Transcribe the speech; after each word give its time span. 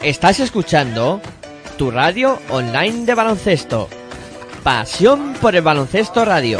Estás 0.03 0.41
escuchando 0.41 1.21
tu 1.77 1.91
radio 1.91 2.37
online 2.49 3.05
de 3.05 3.15
baloncesto. 3.15 3.87
Pasión 4.63 5.33
por 5.39 5.55
el 5.55 5.61
baloncesto 5.61 6.25
radio. 6.25 6.59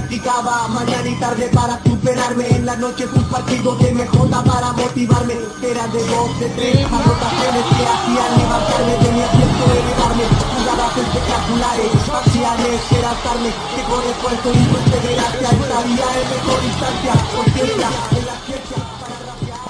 Practicaba 0.11 0.67
mañana 0.67 1.07
y 1.07 1.15
tarde 1.21 1.49
para 1.53 1.81
superarme. 1.85 2.45
En 2.49 2.65
las 2.65 2.77
noches 2.79 3.07
un 3.15 3.23
partido 3.31 3.77
de 3.77 3.93
MJ 3.93 4.43
para 4.43 4.73
motivarme. 4.73 5.35
Era 5.63 5.87
de 5.87 6.03
dos, 6.03 6.37
de 6.37 6.49
tres 6.49 6.83
anotaciones 6.83 7.63
que 7.71 7.83
hacían 7.87 8.31
levantarme 8.35 8.91
De 8.91 9.11
mi 9.13 9.21
asiento 9.21 9.63
elevarme. 9.71 10.23
Jugadas 10.51 10.97
espectaculares, 10.97 11.91
parciales, 12.11 12.91
era 12.91 13.11
darme 13.23 13.51
Que 13.71 13.83
con 13.87 14.03
esfuerzo 14.03 14.51
y 14.51 14.63
perseverancia 14.67 15.47
estaría 15.47 16.09
en 16.19 16.27
mejor 16.27 16.59
instancia 16.59 17.13
Conciencia 17.31 17.89
en 18.11 18.25
la 18.27 18.35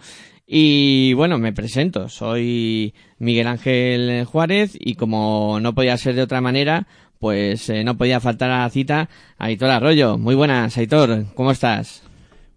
Y 0.55 1.13
bueno, 1.13 1.39
me 1.39 1.51
presento, 1.51 2.09
soy 2.09 2.93
Miguel 3.17 3.47
Ángel 3.47 4.23
Juárez 4.25 4.77
y 4.79 4.93
como 4.93 5.57
no 5.59 5.73
podía 5.73 5.97
ser 5.97 6.13
de 6.13 6.21
otra 6.21 6.41
manera, 6.41 6.85
pues 7.17 7.69
eh, 7.69 7.83
no 7.83 7.97
podía 7.97 8.19
faltar 8.19 8.51
a 8.51 8.59
la 8.59 8.69
cita 8.69 9.09
Aitor 9.39 9.71
Arroyo. 9.71 10.19
Muy 10.19 10.35
buenas, 10.35 10.77
Aitor, 10.77 11.25
¿cómo 11.33 11.49
estás? 11.49 12.03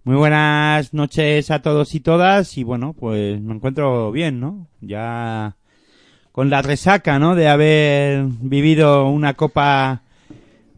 Muy 0.05 0.15
buenas 0.17 0.93
noches 0.93 1.51
a 1.51 1.63
todos 1.63 1.95
y 1.95 2.01
todas 2.01 2.59
y 2.59 2.65
bueno, 2.65 2.93
pues 2.93 3.41
me 3.41 3.55
encuentro 3.55 4.13
bien, 4.13 4.41
¿no? 4.41 4.69
Ya 4.83 5.57
con 6.33 6.51
la 6.51 6.61
resaca, 6.61 7.19
¿no? 7.19 7.35
De 7.35 7.49
haber 7.49 8.27
vivido 8.43 9.09
una 9.09 9.33
copa 9.33 10.03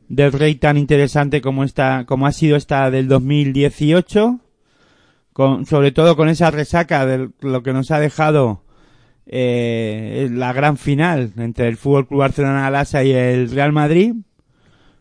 del 0.09 0.31
rey 0.31 0.55
tan 0.55 0.77
interesante 0.77 1.41
como 1.41 1.65
esta, 1.65 2.05
como 2.07 2.29
ha 2.29 2.33
sido 2.33 2.57
esta 2.57 2.93
del 2.93 3.09
2018, 3.09 4.39
con, 5.39 5.67
sobre 5.67 5.93
todo 5.93 6.17
con 6.17 6.29
esa 6.29 6.51
resaca 6.51 7.07
de 7.07 7.31
lo 7.43 7.63
que 7.63 7.73
nos 7.73 7.93
ha 7.93 8.01
dejado 8.01 8.65
eh, 9.25 10.29
la 10.33 10.53
gran 10.53 10.77
final 10.77 11.33
entre 11.37 11.69
el 11.69 11.77
Fútbol 11.77 12.09
Club 12.09 12.19
Barcelona 12.19 12.69
Lasa 12.73 13.05
y 13.05 13.13
el 13.13 13.49
Real 13.49 13.71
Madrid. 13.71 14.15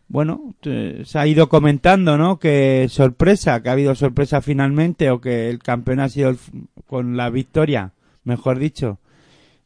Bueno, 0.08 0.54
se 0.62 1.18
ha 1.18 1.26
ido 1.26 1.50
comentando, 1.50 2.20
¿no? 2.20 2.38
Que 2.38 2.86
sorpresa, 2.88 3.64
que 3.64 3.70
ha 3.70 3.72
habido 3.72 3.96
sorpresa 3.96 4.42
finalmente 4.42 5.10
o 5.10 5.20
que 5.20 5.50
el 5.50 5.58
campeón 5.58 6.02
ha 6.02 6.10
sido 6.10 6.30
el 6.30 6.38
con 6.86 7.18
la 7.18 7.32
victoria, 7.32 7.94
mejor 8.24 8.60
dicho, 8.60 9.00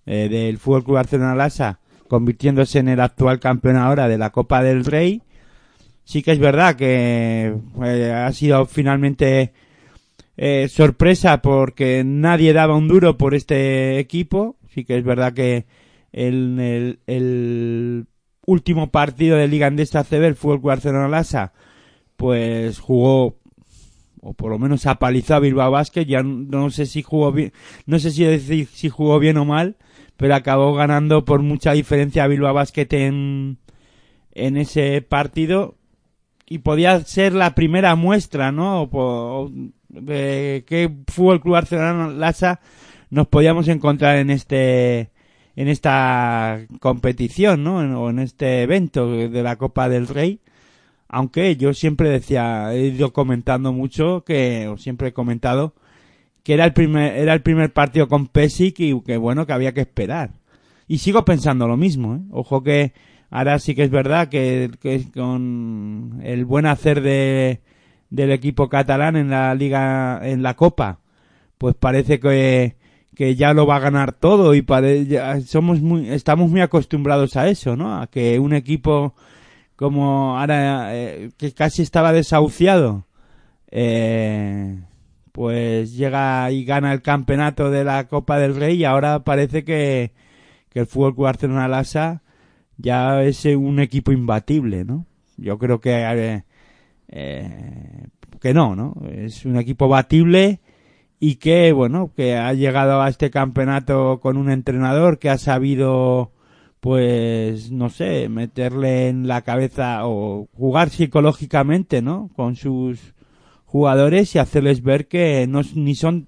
eh, 0.05 0.29
del 0.29 0.57
Fútbol 0.57 0.85
Club 0.85 0.95
Barcelona 0.95 1.35
Lasa, 1.35 1.79
convirtiéndose 2.07 2.79
en 2.79 2.87
el 2.87 3.01
actual 3.01 3.41
campeón 3.41 3.75
ahora 3.75 4.07
de 4.07 4.17
la 4.17 4.29
Copa 4.29 4.63
del 4.63 4.85
Rey. 4.85 5.21
Sí 6.05 6.23
que 6.23 6.31
es 6.31 6.39
verdad 6.39 6.77
que 6.77 7.57
eh, 7.83 8.13
ha 8.13 8.31
sido 8.31 8.65
finalmente 8.67 9.51
eh, 10.43 10.69
sorpresa 10.69 11.39
porque 11.43 12.01
nadie 12.03 12.51
daba 12.51 12.75
un 12.75 12.87
duro 12.87 13.15
por 13.15 13.35
este 13.35 13.99
equipo. 13.99 14.57
Sí 14.73 14.85
que 14.85 14.97
es 14.97 15.03
verdad 15.03 15.33
que 15.33 15.67
el, 16.11 16.59
el, 16.59 16.99
el 17.05 18.07
último 18.47 18.89
partido 18.89 19.37
de 19.37 19.47
Liga 19.47 19.67
Andesa 19.67 20.03
CB, 20.03 20.23
el 20.23 20.35
Fútbol 20.35 20.57
Club 20.57 20.69
Barcelona 20.69 21.07
Lasa, 21.07 21.53
pues 22.17 22.79
jugó 22.79 23.37
o 24.23 24.33
por 24.33 24.49
lo 24.49 24.57
menos 24.57 24.87
apalizó 24.87 25.35
a 25.35 25.39
Bilbao 25.39 25.69
Basket, 25.69 26.05
ya 26.05 26.23
no, 26.23 26.71
sé 26.71 26.87
si 26.87 27.03
jugó 27.03 27.31
bien, 27.31 27.53
no 27.85 27.99
sé 27.99 28.09
si 28.09 28.65
si 28.65 28.89
jugó 28.89 29.19
bien 29.19 29.37
o 29.37 29.45
mal, 29.45 29.77
pero 30.17 30.33
acabó 30.33 30.73
ganando 30.73 31.23
por 31.23 31.43
mucha 31.43 31.73
diferencia 31.73 32.23
a 32.23 32.27
Bilbao 32.27 32.55
Basket 32.55 32.87
en, 32.93 33.59
en 34.31 34.57
ese 34.57 35.03
partido 35.03 35.75
y 36.47 36.59
podía 36.59 36.99
ser 37.01 37.33
la 37.33 37.53
primera 37.53 37.95
muestra, 37.95 38.51
¿no? 38.51 38.89
Qué 39.93 40.91
Fútbol 41.07 41.41
Club 41.41 41.53
Barcelona 41.53 42.07
Lasa 42.07 42.59
nos 43.09 43.27
podíamos 43.27 43.67
encontrar 43.67 44.17
en 44.17 44.29
este 44.29 45.09
en 45.55 45.67
esta 45.67 46.61
competición, 46.79 47.63
¿no? 47.63 47.83
En- 47.83 47.93
o 47.93 48.09
en 48.09 48.19
este 48.19 48.61
evento 48.63 49.11
de 49.11 49.43
la 49.43 49.57
Copa 49.57 49.89
del 49.89 50.07
Rey. 50.07 50.39
Aunque 51.09 51.57
yo 51.57 51.73
siempre 51.73 52.09
decía, 52.09 52.73
he 52.73 52.87
ido 52.87 53.11
comentando 53.11 53.73
mucho 53.73 54.23
que, 54.25 54.67
o 54.69 54.77
siempre 54.77 55.09
he 55.09 55.13
comentado, 55.13 55.73
que 56.43 56.53
era 56.53 56.63
el 56.65 56.71
primer, 56.73 57.17
era 57.17 57.33
el 57.33 57.41
primer 57.41 57.73
partido 57.73 58.07
con 58.07 58.27
Pesic 58.27 58.79
y 58.79 59.01
que 59.01 59.17
bueno, 59.17 59.45
que 59.45 59.51
había 59.53 59.73
que 59.73 59.81
esperar. 59.81 60.31
Y 60.87 60.99
sigo 60.99 61.25
pensando 61.25 61.67
lo 61.67 61.75
mismo, 61.77 62.15
¿eh? 62.15 62.19
Ojo 62.31 62.63
que 62.63 62.93
ahora 63.29 63.59
sí 63.59 63.75
que 63.75 63.83
es 63.83 63.89
verdad 63.91 64.29
que, 64.29 64.71
que 64.79 65.03
con 65.13 66.21
el 66.23 66.45
buen 66.45 66.65
hacer 66.65 67.01
de, 67.01 67.59
del 68.11 68.31
equipo 68.31 68.69
catalán 68.69 69.15
en 69.15 69.31
la 69.31 69.55
liga, 69.55 70.19
en 70.23 70.43
la 70.43 70.55
copa, 70.55 70.99
pues 71.57 71.73
parece 71.75 72.19
que, 72.19 72.75
que 73.15 73.35
ya 73.35 73.53
lo 73.53 73.65
va 73.65 73.77
a 73.77 73.79
ganar 73.79 74.13
todo 74.13 74.53
y 74.53 74.65
somos 75.45 75.81
muy, 75.81 76.09
estamos 76.09 76.51
muy 76.51 76.61
acostumbrados 76.61 77.35
a 77.37 77.47
eso, 77.47 77.75
¿no? 77.75 77.99
A 77.99 78.07
que 78.07 78.37
un 78.37 78.53
equipo 78.53 79.15
como 79.75 80.37
ahora, 80.37 80.95
eh, 80.95 81.31
que 81.37 81.53
casi 81.53 81.81
estaba 81.81 82.13
desahuciado, 82.13 83.07
eh, 83.71 84.79
pues 85.31 85.95
llega 85.95 86.51
y 86.51 86.65
gana 86.65 86.93
el 86.93 87.01
campeonato 87.01 87.71
de 87.71 87.83
la 87.85 88.07
Copa 88.07 88.37
del 88.37 88.55
Rey 88.55 88.77
y 88.77 88.83
ahora 88.83 89.23
parece 89.23 89.63
que, 89.63 90.11
que 90.69 90.81
el 90.81 90.85
Fútbol 90.87 91.15
Club 91.15 91.25
Barcelona 91.25 91.67
Lasa 91.67 92.21
ya 92.77 93.23
es 93.23 93.45
un 93.45 93.79
equipo 93.79 94.11
imbatible, 94.11 94.83
¿no? 94.83 95.05
Yo 95.37 95.57
creo 95.57 95.79
que 95.79 95.91
eh, 95.93 96.43
eh, 97.11 98.07
que 98.39 98.53
no, 98.53 98.75
¿no? 98.75 98.95
Es 99.11 99.45
un 99.45 99.57
equipo 99.57 99.87
batible 99.87 100.59
y 101.19 101.35
que, 101.35 101.71
bueno, 101.71 102.11
que 102.15 102.35
ha 102.35 102.53
llegado 102.53 103.01
a 103.01 103.09
este 103.09 103.29
campeonato 103.29 104.19
con 104.19 104.37
un 104.37 104.49
entrenador 104.49 105.19
que 105.19 105.29
ha 105.29 105.37
sabido, 105.37 106.31
pues, 106.79 107.71
no 107.71 107.89
sé, 107.89 108.27
meterle 108.29 109.09
en 109.09 109.27
la 109.27 109.41
cabeza 109.43 110.07
o 110.07 110.47
jugar 110.53 110.89
psicológicamente, 110.89 112.01
¿no? 112.01 112.31
Con 112.35 112.55
sus 112.55 113.13
jugadores 113.65 114.35
y 114.35 114.39
hacerles 114.39 114.83
ver 114.83 115.07
que 115.07 115.47
no 115.47 115.61
ni 115.75 115.95
son 115.95 116.27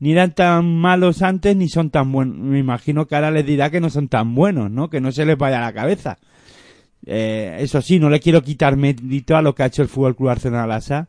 ni 0.00 0.12
eran 0.12 0.34
tan 0.34 0.74
malos 0.74 1.20
antes 1.20 1.54
ni 1.54 1.68
son 1.68 1.90
tan 1.90 2.10
buenos. 2.12 2.38
Me 2.38 2.58
imagino 2.58 3.06
que 3.06 3.14
ahora 3.14 3.30
les 3.30 3.44
dirá 3.44 3.70
que 3.70 3.80
no 3.80 3.90
son 3.90 4.08
tan 4.08 4.34
buenos, 4.34 4.70
¿no? 4.70 4.88
Que 4.88 5.00
no 5.00 5.12
se 5.12 5.26
les 5.26 5.36
vaya 5.36 5.60
la 5.60 5.72
cabeza. 5.72 6.18
Eh, 7.06 7.58
eso 7.60 7.80
sí, 7.80 7.98
no 7.98 8.10
le 8.10 8.20
quiero 8.20 8.42
quitar 8.42 8.76
mérito 8.76 9.36
a 9.36 9.42
lo 9.42 9.54
que 9.54 9.62
ha 9.62 9.66
hecho 9.66 9.82
el 9.82 9.88
Fútbol 9.88 10.16
Club 10.16 10.30
Arsenal 10.30 10.68
Lasa, 10.68 11.08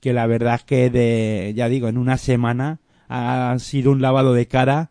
que 0.00 0.12
la 0.12 0.26
verdad 0.26 0.56
es 0.56 0.64
que 0.64 0.90
de, 0.90 1.52
ya 1.56 1.68
digo, 1.68 1.88
en 1.88 1.98
una 1.98 2.18
semana 2.18 2.80
ha 3.08 3.56
sido 3.58 3.92
un 3.92 4.02
lavado 4.02 4.34
de 4.34 4.46
cara 4.46 4.90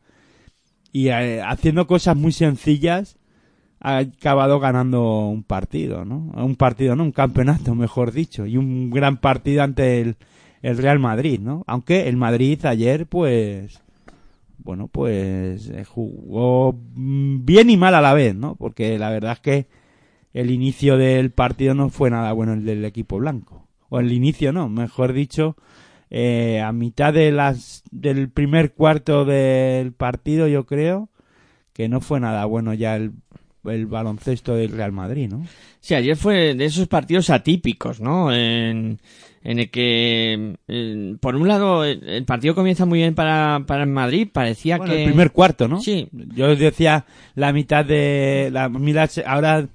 y 0.91 1.09
eh, 1.09 1.41
haciendo 1.41 1.87
cosas 1.87 2.15
muy 2.15 2.31
sencillas 2.31 3.17
ha 3.83 3.97
acabado 3.97 4.59
ganando 4.59 5.27
un 5.27 5.43
partido, 5.43 6.05
¿no? 6.05 6.31
Un 6.35 6.55
partido, 6.55 6.95
no, 6.95 7.03
un 7.03 7.11
campeonato, 7.11 7.75
mejor 7.75 8.13
dicho, 8.13 8.45
y 8.45 8.57
un 8.57 8.89
gran 8.89 9.17
partido 9.17 9.61
ante 9.61 10.01
el, 10.01 10.15
el 10.61 10.77
Real 10.77 10.99
Madrid, 10.99 11.39
¿no? 11.41 11.63
Aunque 11.67 12.07
el 12.07 12.15
Madrid 12.15 12.65
ayer, 12.65 13.05
pues, 13.07 13.81
bueno, 14.57 14.87
pues 14.87 15.69
eh, 15.69 15.83
jugó 15.83 16.73
mm, 16.95 17.43
bien 17.43 17.69
y 17.69 17.77
mal 17.77 17.93
a 17.93 18.01
la 18.01 18.13
vez, 18.13 18.33
¿no? 18.33 18.55
Porque 18.55 18.97
la 18.97 19.09
verdad 19.09 19.33
es 19.33 19.39
que 19.41 19.67
el 20.33 20.51
inicio 20.51 20.97
del 20.97 21.31
partido 21.31 21.73
no 21.73 21.89
fue 21.89 22.09
nada 22.09 22.31
bueno 22.33 22.53
el 22.53 22.65
del 22.65 22.85
equipo 22.85 23.17
blanco. 23.17 23.67
O 23.89 23.99
el 23.99 24.11
inicio 24.11 24.51
no, 24.51 24.69
mejor 24.69 25.13
dicho, 25.13 25.55
eh, 26.09 26.61
a 26.61 26.71
mitad 26.71 27.13
de 27.13 27.31
las, 27.31 27.83
del 27.91 28.29
primer 28.29 28.73
cuarto 28.73 29.25
del 29.25 29.93
partido 29.93 30.47
yo 30.47 30.65
creo 30.65 31.09
que 31.73 31.87
no 31.87 32.01
fue 32.01 32.19
nada 32.19 32.45
bueno 32.45 32.73
ya 32.73 32.95
el, 32.95 33.11
el 33.65 33.85
baloncesto 33.85 34.55
del 34.55 34.71
Real 34.71 34.91
Madrid, 34.91 35.29
¿no? 35.29 35.45
Sí, 35.79 35.95
ayer 35.95 36.15
fue 36.15 36.55
de 36.55 36.65
esos 36.65 36.87
partidos 36.87 37.29
atípicos, 37.29 37.99
¿no? 37.99 38.33
En, 38.33 38.99
en 39.43 39.59
el 39.59 39.69
que, 39.69 40.55
por 41.19 41.35
un 41.35 41.47
lado, 41.47 41.83
el, 41.83 42.07
el 42.07 42.25
partido 42.25 42.55
comienza 42.55 42.85
muy 42.85 42.99
bien 42.99 43.15
para, 43.15 43.63
para 43.67 43.83
el 43.83 43.89
Madrid, 43.89 44.27
parecía 44.31 44.77
Bueno, 44.77 44.93
que... 44.93 45.03
el 45.03 45.09
primer 45.09 45.31
cuarto, 45.31 45.67
¿no? 45.67 45.81
Sí. 45.81 46.07
Yo 46.11 46.55
decía 46.55 47.05
la 47.35 47.51
mitad 47.53 47.83
de 47.85 48.49
la 48.51 48.69
mira, 48.69 49.09
ahora 49.25 49.67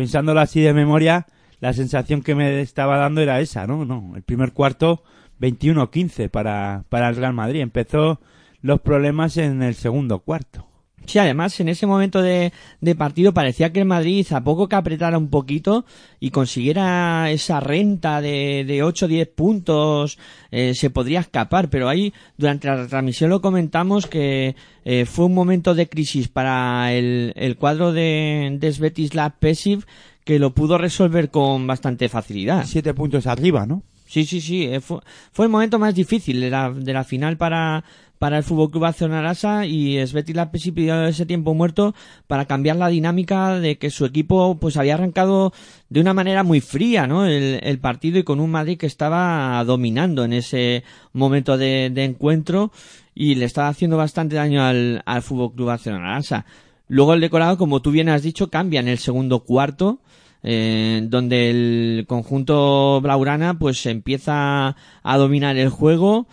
pensándolo 0.00 0.40
así 0.40 0.62
de 0.62 0.72
memoria, 0.72 1.26
la 1.60 1.74
sensación 1.74 2.22
que 2.22 2.34
me 2.34 2.62
estaba 2.62 2.96
dando 2.96 3.20
era 3.20 3.38
esa, 3.40 3.66
¿no? 3.66 3.84
No, 3.84 4.12
el 4.16 4.22
primer 4.22 4.54
cuarto 4.54 5.02
21-15 5.42 6.30
para 6.30 6.84
para 6.88 7.10
el 7.10 7.16
Real 7.16 7.34
Madrid. 7.34 7.60
Empezó 7.60 8.18
los 8.62 8.80
problemas 8.80 9.36
en 9.36 9.62
el 9.62 9.74
segundo 9.74 10.20
cuarto. 10.20 10.69
Sí, 11.10 11.18
además 11.18 11.58
en 11.58 11.68
ese 11.68 11.88
momento 11.88 12.22
de, 12.22 12.52
partido 12.96 13.34
parecía 13.34 13.72
que 13.72 13.80
el 13.80 13.84
Madrid, 13.84 14.24
a 14.30 14.44
poco 14.44 14.68
que 14.68 14.76
apretara 14.76 15.18
un 15.18 15.28
poquito 15.28 15.84
y 16.20 16.30
consiguiera 16.30 17.32
esa 17.32 17.58
renta 17.58 18.20
de, 18.20 18.64
de 18.64 18.84
8 18.84 19.06
o 19.06 19.08
10 19.08 19.28
puntos, 19.30 20.18
eh, 20.52 20.72
se 20.76 20.88
podría 20.88 21.18
escapar. 21.18 21.68
Pero 21.68 21.88
ahí, 21.88 22.14
durante 22.36 22.68
la 22.68 22.86
transmisión 22.86 23.28
lo 23.28 23.40
comentamos 23.40 24.06
que 24.06 24.54
eh, 24.84 25.04
fue 25.04 25.24
un 25.24 25.34
momento 25.34 25.74
de 25.74 25.88
crisis 25.88 26.28
para 26.28 26.92
el, 26.92 27.32
el 27.34 27.56
cuadro 27.56 27.92
de, 27.92 28.56
de 28.60 28.72
Svetislav 28.72 29.32
Pesiv 29.40 29.86
que 30.22 30.38
lo 30.38 30.54
pudo 30.54 30.78
resolver 30.78 31.32
con 31.32 31.66
bastante 31.66 32.08
facilidad. 32.08 32.66
Siete 32.66 32.94
puntos 32.94 33.26
arriba, 33.26 33.66
¿no? 33.66 33.82
Sí, 34.10 34.24
sí, 34.24 34.40
sí. 34.40 34.64
eh, 34.64 34.80
Fue, 34.80 34.98
fue 35.30 35.46
el 35.46 35.52
momento 35.52 35.78
más 35.78 35.94
difícil 35.94 36.40
de 36.40 36.50
la, 36.50 36.72
de 36.72 36.92
la 36.92 37.04
final 37.04 37.36
para, 37.36 37.84
para 38.18 38.38
el 38.38 38.42
Fútbol 38.42 38.72
Club 38.72 38.92
Lasa 39.08 39.66
y 39.66 40.04
Sveti 40.04 40.32
Lapesi 40.32 40.72
pidió 40.72 41.04
ese 41.04 41.26
tiempo 41.26 41.54
muerto 41.54 41.94
para 42.26 42.46
cambiar 42.46 42.74
la 42.74 42.88
dinámica 42.88 43.60
de 43.60 43.78
que 43.78 43.88
su 43.90 44.04
equipo 44.04 44.58
pues 44.60 44.76
había 44.76 44.94
arrancado 44.94 45.52
de 45.90 46.00
una 46.00 46.12
manera 46.12 46.42
muy 46.42 46.60
fría, 46.60 47.06
¿no? 47.06 47.24
El, 47.24 47.60
el 47.62 47.78
partido 47.78 48.18
y 48.18 48.24
con 48.24 48.40
un 48.40 48.50
Madrid 48.50 48.78
que 48.78 48.86
estaba 48.86 49.62
dominando 49.62 50.24
en 50.24 50.32
ese 50.32 50.82
momento 51.12 51.56
de, 51.56 51.86
encuentro 51.86 52.72
y 53.14 53.36
le 53.36 53.44
estaba 53.44 53.68
haciendo 53.68 53.96
bastante 53.96 54.34
daño 54.34 54.64
al, 54.64 55.04
al 55.06 55.22
Fútbol 55.22 55.54
Club 55.54 55.68
Lasa. 55.68 56.46
Luego 56.88 57.14
el 57.14 57.20
decorado, 57.20 57.56
como 57.56 57.80
tú 57.80 57.92
bien 57.92 58.08
has 58.08 58.24
dicho, 58.24 58.50
cambia 58.50 58.80
en 58.80 58.88
el 58.88 58.98
segundo 58.98 59.44
cuarto 59.44 60.00
eh, 60.42 61.00
donde 61.04 61.50
el 61.50 62.04
conjunto 62.08 63.00
Blaurana 63.00 63.58
pues 63.58 63.84
empieza 63.86 64.76
a 65.02 65.16
dominar 65.18 65.56
el 65.56 65.68
juego 65.68 66.26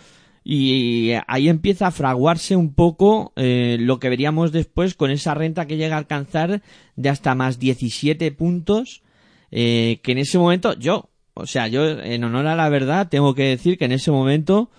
y 0.44 1.12
ahí 1.26 1.48
empieza 1.48 1.88
a 1.88 1.90
fraguarse 1.90 2.56
un 2.56 2.72
poco 2.72 3.32
eh, 3.36 3.76
lo 3.80 3.98
que 3.98 4.08
veríamos 4.08 4.50
después 4.50 4.94
con 4.94 5.10
esa 5.10 5.34
renta 5.34 5.66
que 5.66 5.76
llega 5.76 5.96
a 5.96 5.98
alcanzar 5.98 6.62
de 6.96 7.08
hasta 7.08 7.34
más 7.34 7.58
17 7.58 8.32
puntos 8.32 9.02
eh, 9.50 10.00
que 10.02 10.12
en 10.12 10.18
ese 10.18 10.38
momento 10.38 10.74
yo, 10.74 11.10
o 11.34 11.46
sea, 11.46 11.68
yo 11.68 11.88
en 11.88 12.24
honor 12.24 12.46
a 12.46 12.56
la 12.56 12.68
verdad 12.68 13.08
tengo 13.08 13.34
que 13.34 13.44
decir 13.44 13.78
que 13.78 13.86
en 13.86 13.92
ese 13.92 14.10
momento 14.10 14.70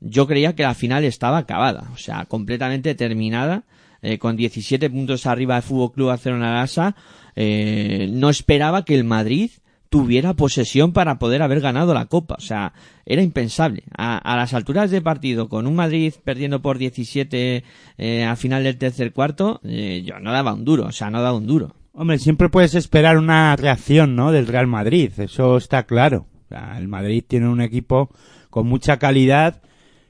yo 0.00 0.26
creía 0.26 0.54
que 0.54 0.62
la 0.62 0.74
final 0.74 1.04
estaba 1.04 1.38
acabada, 1.38 1.90
o 1.92 1.96
sea, 1.98 2.24
completamente 2.26 2.94
terminada, 2.94 3.64
eh, 4.02 4.18
con 4.18 4.36
17 4.36 4.90
puntos 4.90 5.26
arriba 5.26 5.54
del 5.54 5.62
Fútbol 5.62 5.92
Club 5.92 6.08
Barcelona 6.08 6.54
Lasa, 6.54 6.94
eh, 7.36 8.08
no 8.12 8.30
esperaba 8.30 8.84
que 8.84 8.94
el 8.94 9.04
Madrid 9.04 9.50
tuviera 9.94 10.34
posesión 10.34 10.92
para 10.92 11.20
poder 11.20 11.40
haber 11.40 11.60
ganado 11.60 11.94
la 11.94 12.06
Copa. 12.06 12.34
O 12.36 12.40
sea, 12.40 12.72
era 13.06 13.22
impensable. 13.22 13.84
A, 13.96 14.18
a 14.18 14.36
las 14.36 14.52
alturas 14.52 14.90
de 14.90 15.00
partido, 15.00 15.48
con 15.48 15.68
un 15.68 15.76
Madrid 15.76 16.12
perdiendo 16.24 16.62
por 16.62 16.78
17 16.78 17.62
eh, 17.98 18.24
al 18.24 18.36
final 18.36 18.64
del 18.64 18.76
tercer 18.76 19.12
cuarto, 19.12 19.60
eh, 19.62 20.02
yo 20.04 20.18
no 20.18 20.32
daba 20.32 20.52
un 20.52 20.64
duro. 20.64 20.86
O 20.86 20.92
sea, 20.92 21.10
no 21.10 21.22
daba 21.22 21.36
un 21.36 21.46
duro. 21.46 21.76
Hombre, 21.92 22.18
siempre 22.18 22.48
puedes 22.48 22.74
esperar 22.74 23.18
una 23.18 23.54
reacción, 23.54 24.16
¿no? 24.16 24.32
Del 24.32 24.48
Real 24.48 24.66
Madrid, 24.66 25.12
eso 25.16 25.56
está 25.56 25.84
claro. 25.84 26.26
El 26.76 26.88
Madrid 26.88 27.22
tiene 27.26 27.48
un 27.48 27.60
equipo 27.60 28.10
con 28.50 28.66
mucha 28.66 28.98
calidad, 28.98 29.62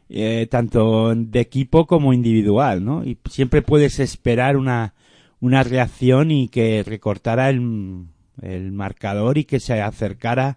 eh, 0.08 0.46
tanto 0.50 1.14
de 1.14 1.40
equipo 1.40 1.86
como 1.86 2.14
individual, 2.14 2.82
¿no? 2.82 3.04
Y 3.04 3.18
siempre 3.28 3.60
puedes 3.60 4.00
esperar 4.00 4.56
una, 4.56 4.94
una 5.44 5.62
reacción 5.62 6.30
y 6.30 6.48
que 6.48 6.82
recortara 6.82 7.50
el, 7.50 8.06
el 8.40 8.72
marcador 8.72 9.36
y 9.36 9.44
que 9.44 9.60
se 9.60 9.82
acercara 9.82 10.56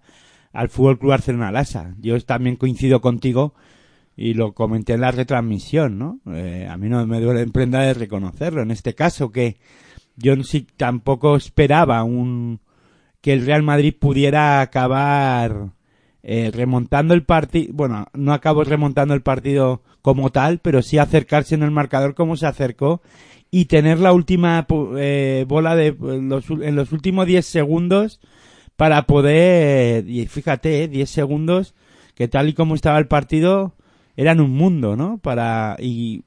al 0.53 0.69
Fútbol 0.69 0.97
Club 0.97 1.09
Barcelona 1.09 1.51
Lasa. 1.51 1.93
Yo 1.99 2.17
también 2.21 2.55
coincido 2.55 3.01
contigo 3.01 3.53
y 4.15 4.33
lo 4.33 4.53
comenté 4.53 4.93
en 4.93 5.01
la 5.01 5.11
retransmisión, 5.11 5.99
¿no? 5.99 6.21
Eh, 6.33 6.67
a 6.69 6.77
mí 6.77 6.87
no 6.87 7.05
me 7.05 7.19
duele 7.19 7.41
en 7.41 7.51
prenda 7.51 7.81
de 7.81 7.95
reconocerlo. 7.95 8.61
En 8.61 8.71
este 8.71 8.95
caso 8.95 9.29
que 9.29 9.57
yo 10.15 10.41
sí 10.43 10.65
tampoco 10.77 11.35
esperaba 11.35 12.01
un 12.05 12.61
que 13.19 13.33
el 13.33 13.45
Real 13.45 13.63
Madrid 13.63 13.93
pudiera 13.99 14.61
acabar 14.61 15.71
eh, 16.23 16.49
remontando 16.53 17.13
el 17.13 17.25
partido, 17.25 17.73
bueno, 17.73 18.05
no 18.13 18.31
acabó 18.31 18.63
remontando 18.63 19.13
el 19.13 19.21
partido 19.21 19.83
como 20.01 20.29
tal, 20.31 20.59
pero 20.59 20.81
sí 20.81 20.97
acercarse 20.97 21.55
en 21.55 21.63
el 21.63 21.71
marcador 21.71 22.15
como 22.15 22.37
se 22.37 22.47
acercó 22.47 23.01
y 23.51 23.65
tener 23.65 23.99
la 23.99 24.13
última 24.13 24.65
eh, 24.97 25.45
bola 25.47 25.75
de 25.75 25.95
los, 25.99 26.49
en 26.49 26.75
los 26.75 26.91
últimos 26.91 27.27
10 27.27 27.45
segundos 27.45 28.19
para 28.75 29.03
poder, 29.03 30.07
y 30.07 30.25
fíjate, 30.27 30.87
10 30.87 31.09
segundos, 31.09 31.73
que 32.13 32.27
tal 32.27 32.49
y 32.49 32.53
como 32.53 32.75
estaba 32.75 32.99
el 32.99 33.07
partido, 33.07 33.73
eran 34.15 34.39
un 34.39 34.51
mundo, 34.51 34.95
¿no? 34.95 35.17
Para, 35.17 35.75
y, 35.79 36.23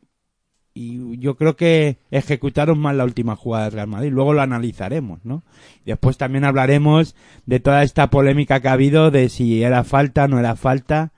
y 0.74 1.18
yo 1.18 1.36
creo 1.36 1.56
que 1.56 1.98
ejecutaron 2.10 2.78
mal 2.78 2.98
la 2.98 3.04
última 3.04 3.36
jugada 3.36 3.64
del 3.64 3.72
Real 3.74 3.88
Madrid. 3.88 4.10
Luego 4.10 4.32
lo 4.32 4.42
analizaremos, 4.42 5.24
¿no? 5.24 5.44
Después 5.84 6.16
también 6.16 6.44
hablaremos 6.44 7.14
de 7.46 7.60
toda 7.60 7.82
esta 7.82 8.10
polémica 8.10 8.60
que 8.60 8.68
ha 8.68 8.72
habido 8.72 9.10
de 9.10 9.28
si 9.28 9.62
era 9.62 9.84
falta, 9.84 10.28
no 10.28 10.38
era 10.38 10.56
falta. 10.56 11.12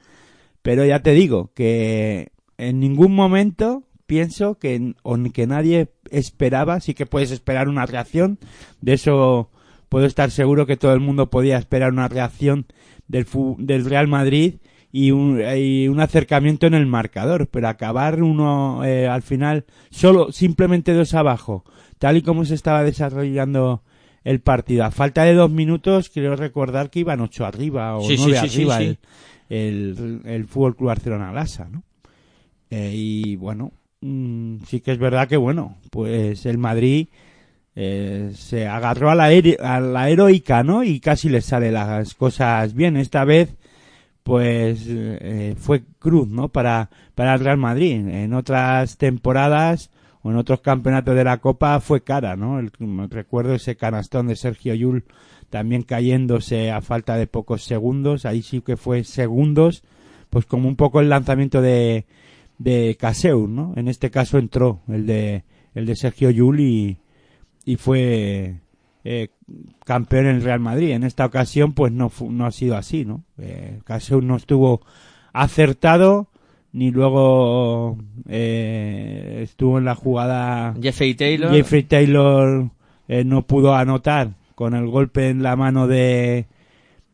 Pero 0.63 0.85
ya 0.85 1.01
te 1.01 1.13
digo 1.13 1.51
que 1.55 2.33
en 2.57 2.81
ningún 2.81 3.15
momento 3.15 3.85
pienso 4.07 4.59
que, 4.59 4.95
o 5.03 5.17
que 5.33 5.47
nadie 5.47 5.89
esperaba, 6.11 6.81
sí 6.81 6.95
que 6.95 7.07
puedes 7.07 7.31
esperar 7.31 7.69
una 7.69 7.87
reacción, 7.87 8.39
de 8.81 8.95
eso 8.95 9.51
puedo 9.89 10.07
estar 10.07 10.31
seguro 10.31 10.67
que 10.67 10.77
todo 10.77 10.95
el 10.95 11.01
mundo 11.01 11.31
podía 11.31 11.59
esperar 11.59 11.93
una 11.93 12.09
reacción 12.09 12.67
del, 13.09 13.27
del 13.59 13.85
Real 13.85 14.09
Madrid 14.09 14.57
y 14.91 15.11
un, 15.11 15.41
un, 15.41 16.01
acercamiento 16.01 16.67
en 16.67 16.75
el 16.75 16.87
marcador, 16.87 17.49
pero 17.49 17.69
acabar 17.69 18.23
uno 18.23 18.85
eh, 18.85 19.09
al 19.09 19.23
final 19.23 19.65
solo 19.91 20.33
simplemente 20.33 20.93
dos 20.93 21.15
abajo, 21.15 21.65
tal 21.99 22.19
y 22.19 22.23
como 22.23 22.45
se 22.45 22.55
estaba 22.55 22.85
desarrollando 22.85 23.83
el 24.25 24.41
partido. 24.41 24.85
A 24.85 24.91
falta 24.91 25.25
de 25.25 25.35
dos 25.35 25.51
minutos, 25.51 26.11
quiero 26.11 26.37
recordar 26.37 26.91
que 26.91 27.01
iban 27.01 27.21
ocho 27.21 27.47
arriba 27.47 27.97
o 27.97 28.07
nueve 28.07 28.39
arriba 28.39 28.83
el, 28.83 28.99
el, 29.49 30.21
el, 30.25 30.45
Fútbol 30.47 30.77
Club 30.77 30.89
Barcelona 30.89 31.33
Lasa, 31.33 31.69
¿no? 31.71 31.83
Eh, 32.71 32.93
y 32.95 33.37
bueno, 33.37 33.73
mm, 34.03 34.65
sí 34.67 34.81
que 34.81 34.93
es 34.93 34.99
verdad 34.99 35.29
que 35.29 35.37
bueno, 35.37 35.79
pues 35.91 36.47
el 36.47 36.59
Madrid 36.59 37.09
eh, 37.75 38.33
se 38.35 38.69
agarró 38.69 39.11
a 39.11 39.15
la, 39.15 39.31
a 39.61 39.81
la 39.81 40.11
heroica, 40.11 40.63
¿no? 40.63 40.85
Y 40.85 41.01
casi 41.01 41.29
le 41.29 41.41
sale 41.41 41.73
las 41.73 42.15
cosas 42.15 42.75
bien. 42.75 42.97
Esta 42.97 43.25
vez 43.25 43.57
pues 44.23 44.85
eh, 44.89 45.55
fue 45.59 45.83
cruz, 45.99 46.29
¿no? 46.29 46.49
Para, 46.49 46.91
para 47.15 47.35
el 47.35 47.41
Real 47.41 47.59
Madrid. 47.59 48.07
En 48.09 48.35
otras 48.35 48.99
temporadas 48.99 49.91
o 50.23 50.31
en 50.31 50.37
otros 50.37 50.61
campeonatos 50.61 51.15
de 51.17 51.25
la 51.25 51.39
Copa 51.39 51.81
fue 51.81 52.03
cara, 52.03 52.37
¿no? 52.37 52.59
El, 52.59 52.71
recuerdo 53.11 53.55
ese 53.55 53.77
canastón 53.77 54.29
de 54.29 54.37
Sergio 54.37 54.75
Yul 54.75 55.05
también 55.51 55.83
cayéndose 55.83 56.71
a 56.71 56.81
falta 56.81 57.17
de 57.17 57.27
pocos 57.27 57.65
segundos. 57.65 58.25
Ahí 58.25 58.43
sí 58.43 58.61
que 58.61 58.77
fue 58.77 59.05
segundos, 59.05 59.83
pues 60.31 60.47
como 60.47 60.69
un 60.69 60.77
poco 60.77 61.01
el 61.01 61.09
lanzamiento 61.09 61.61
de, 61.61 62.07
de 62.63 62.97
Caseu, 62.99 63.49
¿no? 63.49 63.73
En 63.77 63.89
este 63.89 64.11
caso 64.11 64.39
entró 64.39 64.81
el 64.89 65.07
de, 65.07 65.45
el 65.75 65.87
de 65.87 65.97
Sergio 65.97 66.31
Yul 66.31 66.61
y, 66.61 66.99
y 67.65 67.77
fue 67.77 68.61
eh, 69.05 69.29
campeón 69.85 70.27
en 70.27 70.37
el 70.37 70.43
Real 70.43 70.61
Madrid. 70.61 70.91
En 70.91 71.03
esta 71.03 71.27
ocasión, 71.27 71.73
pues 71.73 71.93
no, 71.93 72.11
no 72.29 72.47
ha 72.47 72.53
sido 72.53 72.77
así, 72.77 73.05
¿no? 73.05 73.25
Eh, 73.39 73.81
no 74.23 74.37
estuvo 74.37 74.81
acertado, 75.33 76.29
ni 76.73 76.91
luego 76.91 77.99
eh, 78.29 79.41
estuvo 79.43 79.79
en 79.79 79.85
la 79.85 79.95
jugada. 79.95 80.75
Jeffrey 80.81 81.15
Taylor. 81.15 81.51
Jeffrey 81.51 81.83
Taylor 81.83 82.71
eh, 83.09 83.25
no 83.25 83.47
pudo 83.47 83.75
anotar 83.75 84.35
con 84.55 84.75
el 84.75 84.87
golpe 84.87 85.31
en 85.31 85.43
la 85.43 85.57
mano 85.57 85.89
de, 85.89 86.47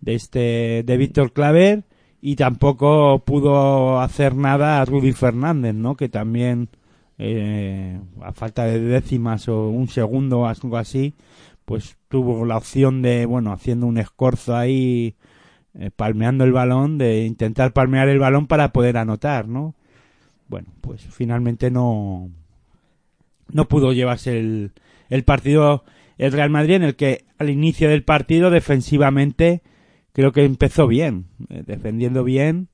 de 0.00 0.14
este 0.14 0.82
de 0.84 0.96
Víctor 0.96 1.32
Claver 1.32 1.84
y 2.20 2.36
tampoco 2.36 3.20
pudo 3.24 4.00
hacer 4.00 4.34
nada 4.34 4.80
a 4.80 4.84
Rudy 4.84 5.12
Fernández, 5.12 5.74
¿no? 5.74 5.96
Que 5.96 6.08
también 6.08 6.68
eh, 7.18 8.00
a 8.22 8.32
falta 8.32 8.64
de 8.64 8.80
décimas 8.80 9.48
o 9.48 9.68
un 9.68 9.88
segundo 9.88 10.40
o 10.40 10.46
algo 10.46 10.76
así, 10.76 11.14
pues 11.64 11.96
tuvo 12.08 12.44
la 12.44 12.56
opción 12.56 13.02
de, 13.02 13.26
bueno, 13.26 13.52
haciendo 13.52 13.86
un 13.86 13.98
escorzo 13.98 14.56
ahí, 14.56 15.14
eh, 15.74 15.90
palmeando 15.94 16.44
el 16.44 16.52
balón, 16.52 16.98
de 16.98 17.24
intentar 17.24 17.72
palmear 17.72 18.08
el 18.08 18.18
balón 18.18 18.46
para 18.46 18.72
poder 18.72 18.96
anotar, 18.96 19.48
¿no? 19.48 19.74
Bueno, 20.48 20.68
pues 20.80 21.02
finalmente 21.02 21.70
no, 21.70 22.30
no 23.52 23.68
pudo 23.68 23.92
llevarse 23.92 24.38
el, 24.38 24.72
el 25.10 25.24
partido 25.24 25.84
el 26.18 26.32
Real 26.32 26.50
Madrid 26.50 26.74
en 26.74 26.82
el 26.82 26.96
que 26.96 27.24
al 27.38 27.48
inicio 27.48 27.88
del 27.88 28.02
partido 28.02 28.50
defensivamente 28.50 29.62
creo 30.18 30.32
que 30.32 30.44
empezó 30.44 30.88
bien, 30.88 31.26
eh, 31.48 31.62
defendiendo 31.64 32.24
bien, 32.24 32.66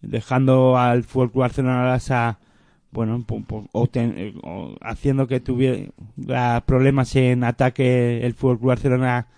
dejando 0.00 0.76
al 0.76 1.04
Fútbol 1.04 1.30
Barcelona 1.34 1.94
a 1.94 2.38
bueno, 2.90 3.24
eh, 3.94 4.34
o, 4.42 4.74
haciendo 4.80 5.28
que 5.28 5.38
tuviera 5.38 6.64
problemas 6.66 7.14
en 7.14 7.44
ataque 7.44 8.26
el 8.26 8.34
Fútbol 8.34 8.58
Barcelona 8.58 9.28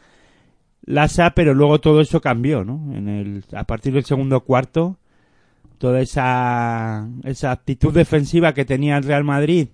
Lasa, 0.87 1.33
pero 1.35 1.53
luego 1.53 1.79
todo 1.79 2.01
eso 2.01 2.23
cambió, 2.23 2.65
¿no? 2.65 2.91
En 2.95 3.11
el, 3.11 3.45
a 3.55 3.65
partir 3.65 3.93
del 3.93 4.07
segundo 4.07 4.41
cuarto, 4.41 4.97
toda 5.77 6.01
esa, 6.01 7.07
esa 7.23 7.51
actitud 7.53 7.93
defensiva 7.93 8.55
que 8.55 8.65
tenía 8.65 8.97
el 8.97 9.05
Real 9.05 9.25
Madrid, 9.25 9.69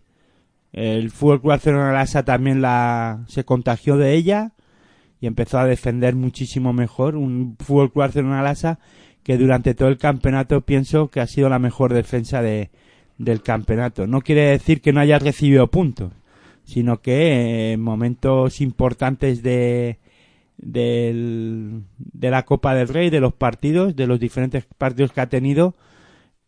el 0.72 1.12
Fútbol 1.12 1.42
Barcelona 1.44 1.92
Lasa 1.92 2.24
también 2.24 2.60
la, 2.60 3.22
se 3.28 3.44
contagió 3.44 3.96
de 3.96 4.14
ella 4.14 4.52
y 5.20 5.26
empezó 5.26 5.58
a 5.58 5.66
defender 5.66 6.14
muchísimo 6.14 6.72
mejor. 6.72 7.16
Un 7.16 7.56
Fútbol 7.58 7.92
Club 7.92 8.04
Barcelona 8.04 8.42
Lasa 8.42 8.78
que 9.22 9.36
durante 9.36 9.74
todo 9.74 9.88
el 9.88 9.98
campeonato 9.98 10.62
pienso 10.62 11.08
que 11.08 11.20
ha 11.20 11.26
sido 11.26 11.48
la 11.48 11.58
mejor 11.58 11.92
defensa 11.92 12.40
de, 12.40 12.70
del 13.18 13.42
campeonato. 13.42 14.06
No 14.06 14.22
quiere 14.22 14.42
decir 14.42 14.80
que 14.80 14.92
no 14.92 15.00
haya 15.00 15.18
recibido 15.18 15.66
puntos, 15.66 16.12
sino 16.64 17.02
que 17.02 17.72
en 17.72 17.80
momentos 17.82 18.60
importantes 18.60 19.42
de, 19.42 19.98
de 20.56 21.84
la 22.30 22.44
Copa 22.44 22.74
del 22.74 22.88
Rey, 22.88 23.10
de 23.10 23.20
los 23.20 23.34
partidos, 23.34 23.96
de 23.96 24.06
los 24.06 24.18
diferentes 24.18 24.64
partidos 24.78 25.12
que 25.12 25.20
ha 25.20 25.28
tenido, 25.28 25.74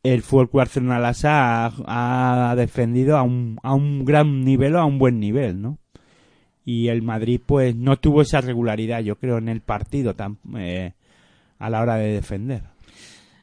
el 0.02 0.22
Fútbol 0.22 0.48
Club 0.48 0.60
Barcelona 0.60 1.12
ha, 1.24 2.50
ha, 2.50 2.56
defendido 2.56 3.18
a 3.18 3.22
un, 3.22 3.58
a 3.62 3.74
un 3.74 4.04
gran 4.04 4.44
nivel 4.44 4.76
o 4.76 4.78
a 4.80 4.86
un 4.86 4.98
buen 4.98 5.20
nivel, 5.20 5.60
¿no? 5.60 5.78
Y 6.70 6.86
el 6.86 7.02
Madrid, 7.02 7.40
pues, 7.44 7.74
no 7.74 7.98
tuvo 7.98 8.22
esa 8.22 8.40
regularidad, 8.40 9.00
yo 9.00 9.16
creo, 9.16 9.38
en 9.38 9.48
el 9.48 9.60
partido 9.60 10.14
tan, 10.14 10.38
eh, 10.56 10.92
a 11.58 11.68
la 11.68 11.80
hora 11.80 11.96
de 11.96 12.12
defender. 12.12 12.62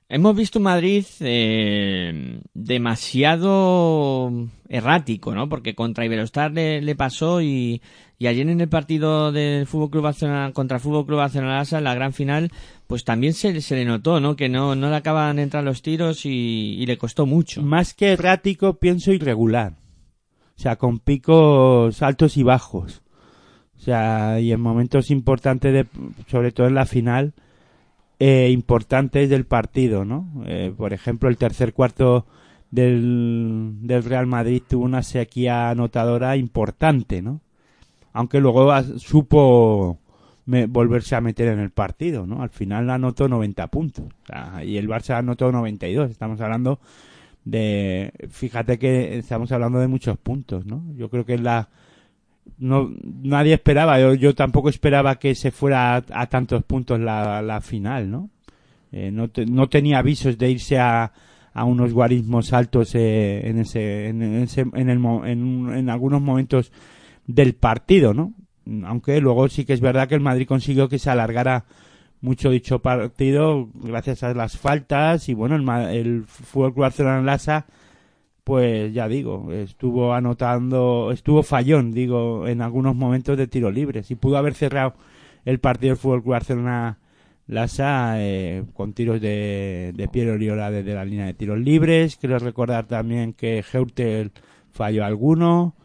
Hemos 0.08 0.34
visto 0.34 0.60
un 0.60 0.64
Madrid 0.64 1.06
eh, 1.20 2.40
demasiado 2.54 4.32
errático, 4.70 5.36
¿no? 5.36 5.50
Porque 5.50 5.76
contra 5.76 6.06
Iberostar 6.06 6.54
le, 6.54 6.82
le 6.82 6.96
pasó 6.96 7.42
y, 7.42 7.82
y, 8.18 8.28
ayer 8.28 8.48
en 8.48 8.62
el 8.62 8.70
partido 8.70 9.34
del 9.34 9.68
Fútbol 9.68 9.90
Club 9.90 10.04
Barcelona 10.04 10.54
contra 10.54 10.78
el 10.78 10.82
Fútbol 10.82 11.06
Club 11.06 11.18
Barcelona 11.18 11.64
en 11.70 11.84
la 11.84 11.96
gran 11.96 12.14
final, 12.14 12.50
pues 12.88 13.04
también 13.04 13.34
se, 13.34 13.60
se 13.60 13.76
le 13.76 13.84
notó, 13.84 14.22
¿no? 14.22 14.38
Que 14.38 14.48
no, 14.48 14.74
no 14.74 14.90
le 14.90 14.96
acaban 14.96 15.36
de 15.36 15.42
entrar 15.42 15.66
los 15.66 15.82
tiros 15.82 16.26
y, 16.26 16.78
y 16.80 16.86
le 16.86 16.98
costó 16.98 17.26
mucho. 17.26 17.62
Más 17.62 17.94
que 17.94 18.14
errático, 18.14 18.76
pienso 18.76 19.12
irregular. 19.12 19.74
O 20.58 20.62
sea, 20.62 20.78
con 20.78 21.00
picos 21.00 22.02
altos 22.02 22.38
y 22.38 22.44
bajos. 22.44 23.02
O 23.78 23.80
sea, 23.80 24.40
y 24.40 24.52
en 24.52 24.60
momentos 24.60 25.12
importantes, 25.12 25.74
de, 25.74 25.86
sobre 26.28 26.52
todo 26.52 26.68
en 26.68 26.76
la 26.76 26.86
final, 26.86 27.34
eh, 28.20 28.50
importantes 28.52 29.30
del 29.30 29.46
partido, 29.46 30.04
¿no? 30.04 30.28
Eh, 30.46 30.74
por 30.76 30.94
ejemplo, 30.94 31.30
el 31.30 31.38
tercer 31.38 31.74
cuarto 31.74 32.26
del, 32.72 33.76
del 33.82 34.04
Real 34.04 34.26
Madrid 34.26 34.64
tuvo 34.68 34.86
una 34.86 35.04
sequía 35.04 35.70
anotadora 35.70 36.36
importante, 36.36 37.22
¿no? 37.22 37.42
Aunque 38.14 38.40
luego 38.40 38.74
supo 38.98 40.00
volverse 40.48 41.16
a 41.16 41.22
meter 41.22 41.50
en 41.50 41.60
el 41.60 41.72
partido, 41.72 42.26
¿no? 42.26 42.42
Al 42.42 42.50
final 42.50 42.90
anotó 42.90 43.28
90 43.28 43.68
puntos 43.68 44.06
y 44.64 44.78
el 44.78 44.88
Barça 44.88 45.18
anotó 45.18 45.52
92. 45.52 46.10
Estamos 46.10 46.40
hablando 46.40 46.80
de, 47.44 48.14
fíjate 48.30 48.80
que 48.80 49.18
estamos 49.18 49.52
hablando 49.52 49.80
de 49.80 49.88
muchos 49.88 50.18
puntos, 50.18 50.66
¿no? 50.66 50.84
Yo 50.96 51.10
creo 51.10 51.26
que 51.26 51.36
es 51.36 51.42
la 51.42 51.68
no 52.58 52.92
nadie 53.04 53.54
esperaba, 53.54 54.00
yo, 54.00 54.14
yo 54.14 54.36
tampoco 54.36 54.70
esperaba 54.70 55.20
que 55.20 55.36
se 55.36 55.52
fuera 55.52 56.04
a, 56.12 56.28
tantos 56.28 56.64
puntos 56.64 57.00
la, 57.00 57.42
la 57.42 57.62
final, 57.62 58.10
¿no? 58.10 58.30
Eh, 58.92 59.12
no, 59.12 59.30
no 59.48 59.70
tenía 59.70 60.00
avisos 60.00 60.38
de 60.38 60.50
irse 60.50 60.80
a, 60.80 61.12
a 61.54 61.64
unos 61.64 61.94
guarismos 61.94 62.54
altos 62.54 62.96
eh, 62.96 63.48
en 63.48 63.60
ese, 63.60 64.08
en, 64.08 64.22
ese, 64.22 64.62
en, 64.62 64.90
el, 64.90 65.04
en, 65.26 65.74
en 65.74 65.90
algunos 65.90 66.22
momentos 66.22 66.72
del 67.26 67.56
partido, 67.56 68.14
¿no? 68.14 68.34
Aunque 68.86 69.20
luego 69.22 69.48
sí 69.50 69.66
que 69.66 69.74
es 69.74 69.82
verdad 69.82 70.08
que 70.08 70.16
el 70.16 70.22
Madrid 70.22 70.48
consiguió 70.48 70.90
que 70.90 71.00
se 71.00 71.10
alargara 71.10 71.66
mucho 72.22 72.50
dicho 72.50 72.80
partido 72.80 73.70
gracias 73.74 74.24
a 74.24 74.34
las 74.34 74.58
faltas 74.58 75.30
y 75.30 75.34
bueno, 75.34 75.56
el, 75.56 75.96
el 75.96 76.24
Fútbol 76.26 76.74
Club 76.74 76.84
Barcelona 76.84 77.22
Lasa 77.22 77.66
pues 78.48 78.94
ya 78.94 79.10
digo, 79.10 79.52
estuvo 79.52 80.14
anotando, 80.14 81.12
estuvo 81.12 81.44
fallón, 81.44 81.92
digo, 81.92 82.48
en 82.48 82.62
algunos 82.62 82.96
momentos 82.96 83.38
de 83.38 83.46
tiro 83.46 83.70
libre. 83.70 84.04
Si 84.04 84.16
pudo 84.16 84.38
haber 84.38 84.54
cerrado 84.54 84.94
el 85.44 85.60
partido 85.60 85.90
del 85.90 85.98
Fútbol 85.98 86.22
Barcelona 86.22 86.98
Lasa 87.48 88.22
eh, 88.24 88.64
con 88.74 88.94
tiros 88.94 89.20
de, 89.20 89.92
de 89.94 90.08
Piero 90.08 90.32
Oriola 90.32 90.72
desde 90.72 90.94
la 90.94 91.04
línea 91.04 91.26
de 91.26 91.34
tiros 91.34 91.60
libres. 91.60 92.16
Quiero 92.16 92.40
recordar 92.40 92.88
también 92.88 93.34
que 93.34 93.66
Heutel 93.70 94.32
falló 94.72 95.04
alguno. 95.04 95.76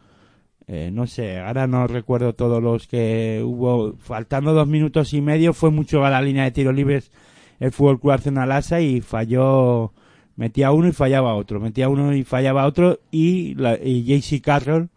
Eh, 0.65 0.89
no 0.89 1.05
sé, 1.05 1.39
ahora 1.39 1.67
no 1.67 1.85
recuerdo 1.87 2.33
todos 2.33 2.63
los 2.63 2.87
que 2.87 3.41
hubo. 3.43 3.97
Faltando 3.97 4.53
dos 4.53 4.69
minutos 4.69 5.13
y 5.13 5.19
medio, 5.19 5.51
fue 5.51 5.69
mucho 5.69 6.05
a 6.05 6.09
la 6.09 6.21
línea 6.21 6.45
de 6.45 6.51
tiro 6.51 6.71
libres 6.71 7.11
el 7.59 7.73
Fútbol 7.73 7.99
Club 7.99 8.13
Arsenal 8.13 8.53
Asa 8.53 8.79
y 8.79 9.01
falló. 9.01 9.91
Metía 10.35 10.71
uno 10.71 10.87
y 10.87 10.91
fallaba 10.91 11.35
otro. 11.35 11.59
Metía 11.59 11.89
uno 11.89 12.13
y 12.15 12.23
fallaba 12.23 12.65
otro. 12.65 12.99
Y, 13.11 13.55
la, 13.55 13.77
y 13.81 14.03
JC 14.03 14.41
Carroll, 14.41 14.89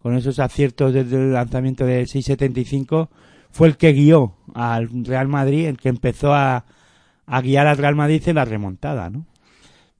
con 0.00 0.16
esos 0.16 0.38
aciertos 0.38 0.92
desde 0.92 1.16
el 1.16 1.32
lanzamiento 1.32 1.86
de 1.86 2.02
6.75, 2.02 3.08
fue 3.50 3.68
el 3.68 3.76
que 3.76 3.92
guió 3.92 4.36
al 4.54 4.88
Real 5.04 5.28
Madrid, 5.28 5.66
el 5.66 5.78
que 5.78 5.88
empezó 5.88 6.34
a, 6.34 6.64
a 7.26 7.40
guiar 7.40 7.66
al 7.66 7.78
Real 7.78 7.94
Madrid 7.94 8.22
en 8.26 8.36
la 8.36 8.44
remontada, 8.44 9.10
¿no? 9.10 9.26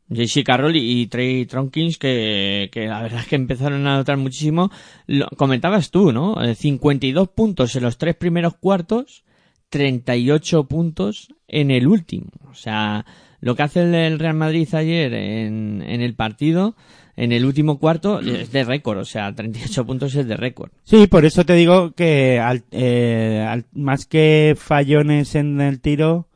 JC 0.09 0.45
Carroll 0.45 0.77
y 0.77 1.07
Trey 1.07 1.47
Tronkins, 1.47 1.97
que, 1.97 2.69
que 2.71 2.87
la 2.87 3.03
verdad 3.03 3.21
es 3.21 3.27
que 3.27 3.37
empezaron 3.37 3.87
a 3.87 3.97
notar 3.97 4.17
muchísimo. 4.19 4.71
Lo 5.07 5.27
comentabas 5.37 5.91
tú, 5.91 6.13
¿no? 6.13 6.37
52 6.55 7.29
puntos 7.29 7.75
en 7.77 7.83
los 7.83 7.99
tres 7.99 8.17
primeros 8.17 8.55
cuartos, 8.57 9.25
38 9.71 10.65
puntos 10.65 11.29
en 11.49 11.71
el 11.71 11.87
último. 11.87 12.31
O 12.51 12.55
sea, 12.55 13.07
lo 13.43 13.57
que 13.57 13.65
hace 13.65 13.83
el 13.83 14.19
Real 14.21 14.35
Madrid 14.35 14.73
ayer 14.73 15.13
en, 15.13 15.83
en 15.85 16.01
el 16.01 16.15
partido, 16.15 16.77
en 17.17 17.33
el 17.33 17.45
último 17.45 17.81
cuarto, 17.81 18.21
es 18.21 18.53
de 18.53 18.65
récord. 18.65 18.99
O 18.99 19.05
sea, 19.05 19.35
38 19.35 19.85
puntos 19.85 20.15
es 20.15 20.29
de 20.29 20.37
récord. 20.37 20.71
Sí, 20.85 21.09
por 21.09 21.25
eso 21.25 21.45
te 21.45 21.55
digo 21.55 21.91
que 21.91 22.39
al, 22.39 22.63
eh, 22.71 23.45
al, 23.47 23.65
más 23.73 24.07
que 24.07 24.55
fallones 24.57 25.35
en 25.35 25.61
el 25.61 25.81
tiro, 25.81 26.29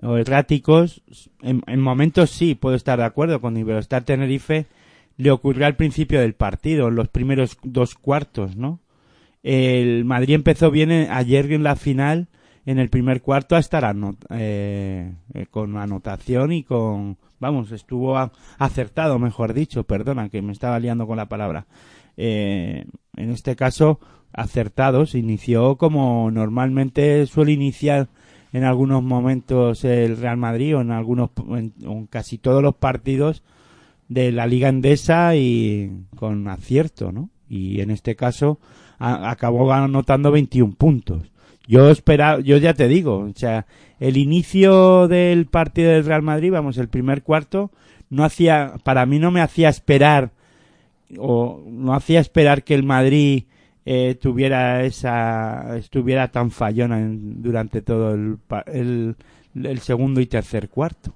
o 0.00 0.16
erráticos, 0.16 1.02
en, 1.42 1.62
en, 1.66 1.80
momentos 1.80 2.30
sí 2.30 2.54
puedo 2.54 2.76
estar 2.76 2.98
de 2.98 3.04
acuerdo 3.04 3.42
con 3.42 3.58
Iberostar 3.58 4.04
Tenerife, 4.04 4.66
le 5.18 5.30
ocurrió 5.30 5.66
al 5.66 5.76
principio 5.76 6.18
del 6.18 6.32
partido, 6.32 6.88
en 6.88 6.94
los 6.94 7.08
primeros 7.08 7.58
dos 7.62 7.94
cuartos, 7.94 8.56
¿no? 8.56 8.80
El 9.42 10.06
Madrid 10.06 10.34
empezó 10.34 10.70
bien 10.70 10.90
ayer 10.90 11.52
en 11.52 11.62
la 11.62 11.76
final, 11.76 12.28
en 12.64 12.78
el 12.78 12.88
primer 12.88 13.22
cuarto, 13.22 13.56
a 13.56 13.58
estar 13.58 13.84
anot 13.84 14.16
eh, 14.30 15.12
con 15.50 15.76
anotación 15.76 16.52
y 16.52 16.62
con, 16.62 17.16
vamos, 17.40 17.72
estuvo 17.72 18.16
acertado, 18.58 19.18
mejor 19.18 19.52
dicho, 19.52 19.84
perdona, 19.84 20.28
que 20.28 20.42
me 20.42 20.52
estaba 20.52 20.78
liando 20.78 21.06
con 21.06 21.16
la 21.16 21.28
palabra. 21.28 21.66
Eh, 22.16 22.84
en 23.16 23.30
este 23.30 23.56
caso, 23.56 23.98
acertados, 24.32 25.14
inició 25.14 25.76
como 25.76 26.30
normalmente 26.30 27.26
suele 27.26 27.52
iniciar 27.52 28.08
en 28.52 28.64
algunos 28.64 29.02
momentos 29.02 29.84
el 29.84 30.16
Real 30.16 30.36
Madrid 30.36 30.76
o 30.76 30.80
en 30.80 30.90
algunos 30.90 31.30
en, 31.48 31.72
en, 31.80 32.06
casi 32.06 32.38
todos 32.38 32.62
los 32.62 32.74
partidos 32.74 33.42
de 34.08 34.30
la 34.30 34.46
Liga 34.46 34.68
Endesa 34.68 35.34
y 35.36 36.04
con 36.16 36.46
acierto, 36.48 37.12
¿no? 37.12 37.30
Y 37.48 37.80
en 37.80 37.90
este 37.90 38.14
caso 38.14 38.58
a, 38.98 39.30
acabó 39.30 39.72
anotando 39.72 40.30
21 40.30 40.74
puntos. 40.74 41.31
Yo 41.72 41.88
esperaba, 41.88 42.38
yo 42.40 42.58
ya 42.58 42.74
te 42.74 42.86
digo, 42.86 43.20
o 43.20 43.32
sea, 43.34 43.64
el 43.98 44.18
inicio 44.18 45.08
del 45.08 45.46
partido 45.46 45.90
del 45.90 46.04
Real 46.04 46.20
Madrid, 46.20 46.52
vamos, 46.52 46.76
el 46.76 46.88
primer 46.88 47.22
cuarto, 47.22 47.70
no 48.10 48.24
hacía, 48.24 48.74
para 48.84 49.06
mí 49.06 49.18
no 49.18 49.30
me 49.30 49.40
hacía 49.40 49.70
esperar 49.70 50.32
o 51.16 51.64
no 51.66 51.94
hacía 51.94 52.20
esperar 52.20 52.62
que 52.62 52.74
el 52.74 52.82
Madrid 52.82 53.44
eh, 53.86 54.18
tuviera 54.20 54.84
esa 54.84 55.78
estuviera 55.78 56.28
tan 56.28 56.50
fallona 56.50 56.98
en, 56.98 57.42
durante 57.42 57.80
todo 57.80 58.12
el, 58.12 58.36
el, 58.66 59.16
el, 59.54 59.78
segundo 59.78 60.20
y 60.20 60.26
tercer 60.26 60.68
cuarto. 60.68 61.14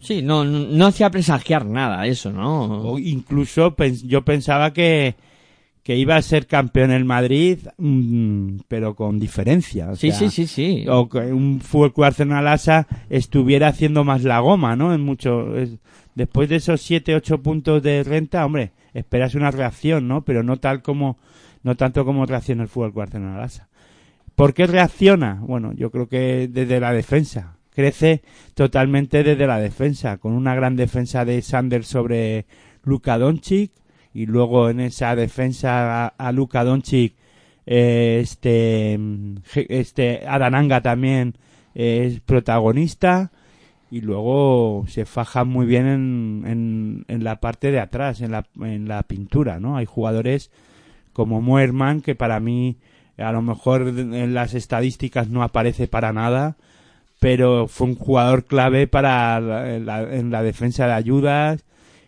Sí, 0.00 0.22
no, 0.22 0.44
no 0.44 0.86
hacía 0.86 1.08
presagiar 1.08 1.66
nada 1.66 2.04
eso, 2.08 2.32
¿no? 2.32 2.64
O 2.64 2.98
incluso 2.98 3.76
pens 3.76 4.02
yo 4.02 4.24
pensaba 4.24 4.72
que, 4.72 5.14
que 5.82 5.96
iba 5.96 6.16
a 6.16 6.22
ser 6.22 6.46
campeón 6.46 6.92
el 6.92 7.04
Madrid, 7.04 7.58
mmm, 7.76 8.58
pero 8.68 8.94
con 8.94 9.18
diferencia. 9.18 9.90
O 9.90 9.96
sí, 9.96 10.10
sea, 10.10 10.18
sí, 10.18 10.30
sí, 10.30 10.46
sí. 10.46 10.84
O 10.88 11.08
que 11.08 11.18
un 11.18 11.60
Fútbol 11.60 12.06
Arsenal 12.06 12.46
Asa 12.46 12.86
estuviera 13.10 13.68
haciendo 13.68 14.04
más 14.04 14.22
la 14.22 14.38
goma, 14.40 14.76
¿no? 14.76 14.94
En 14.94 15.00
mucho, 15.00 15.56
es, 15.56 15.78
después 16.14 16.48
de 16.48 16.56
esos 16.56 16.80
7, 16.82 17.16
8 17.16 17.42
puntos 17.42 17.82
de 17.82 18.04
renta, 18.04 18.46
hombre, 18.46 18.72
esperas 18.94 19.34
una 19.34 19.50
reacción, 19.50 20.06
¿no? 20.06 20.22
Pero 20.22 20.42
no 20.42 20.58
tal 20.58 20.82
como 20.82 21.18
no 21.62 21.76
tanto 21.76 22.04
como 22.04 22.26
reacciona 22.26 22.64
el 22.64 22.68
fútbol 22.68 22.92
Barcelona 22.92 23.48
¿Por 24.34 24.54
qué 24.54 24.66
reacciona? 24.66 25.40
Bueno, 25.42 25.72
yo 25.74 25.90
creo 25.90 26.08
que 26.08 26.48
desde 26.50 26.80
la 26.80 26.92
defensa. 26.92 27.56
Crece 27.74 28.22
totalmente 28.54 29.22
desde 29.22 29.46
la 29.46 29.58
defensa, 29.58 30.18
con 30.18 30.32
una 30.32 30.54
gran 30.54 30.76
defensa 30.76 31.24
de 31.24 31.40
Sanders 31.40 31.86
sobre 31.86 32.46
Luka 32.82 33.16
Doncic 33.16 33.72
y 34.14 34.26
luego 34.26 34.70
en 34.70 34.80
esa 34.80 35.16
defensa 35.16 36.04
a, 36.04 36.08
a 36.08 36.32
Luka 36.32 36.64
Doncic 36.64 37.14
eh, 37.64 38.18
este 38.22 38.98
este 39.54 40.26
Adananga 40.26 40.80
también 40.80 41.36
eh, 41.74 42.06
es 42.06 42.20
protagonista 42.20 43.30
y 43.90 44.00
luego 44.00 44.84
se 44.88 45.04
faja 45.04 45.44
muy 45.44 45.66
bien 45.66 45.86
en, 45.86 47.04
en, 47.08 47.24
la 47.24 47.40
parte 47.40 47.70
de 47.70 47.78
atrás, 47.78 48.22
en 48.22 48.32
la, 48.32 48.46
en 48.58 48.88
la 48.88 49.02
pintura, 49.02 49.60
¿no? 49.60 49.76
Hay 49.76 49.84
jugadores 49.84 50.50
como 51.12 51.42
Muerman, 51.42 52.00
que 52.00 52.14
para 52.14 52.40
mí 52.40 52.78
a 53.18 53.32
lo 53.32 53.42
mejor 53.42 53.82
en 53.82 54.32
las 54.32 54.54
estadísticas 54.54 55.28
no 55.28 55.42
aparece 55.42 55.88
para 55.88 56.14
nada, 56.14 56.56
pero 57.20 57.68
fue 57.68 57.88
un 57.88 57.96
jugador 57.96 58.46
clave 58.46 58.86
para 58.86 59.76
en 59.76 60.30
la 60.30 60.42
defensa 60.42 60.86
de 60.86 60.94
ayudas 60.94 61.62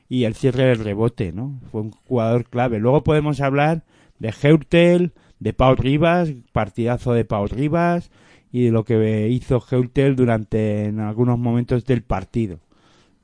y 0.09 0.25
el 0.25 0.35
cierre 0.35 0.64
del 0.64 0.85
rebote, 0.85 1.33
¿no? 1.33 1.61
Fue 1.71 1.81
un 1.81 1.90
jugador 1.90 2.45
clave. 2.47 2.79
Luego 2.79 3.05
podemos 3.05 3.40
hablar 3.40 3.85
de 4.19 4.33
Heutel, 4.43 5.12
de 5.40 5.53
Pau 5.53 5.75
Rivas, 5.75 6.33
partidazo 6.53 7.12
de 7.12 7.25
Pau 7.25 7.47
Rivas 7.47 8.11
y 8.53 8.64
de 8.67 8.71
lo 8.71 8.85
que 8.85 9.29
hizo 9.29 9.64
Heutel 9.71 10.17
durante 10.17 10.85
en 10.85 11.01
algunos 11.01 11.38
momentos 11.38 11.85
del 11.85 12.03
partido. 12.03 12.61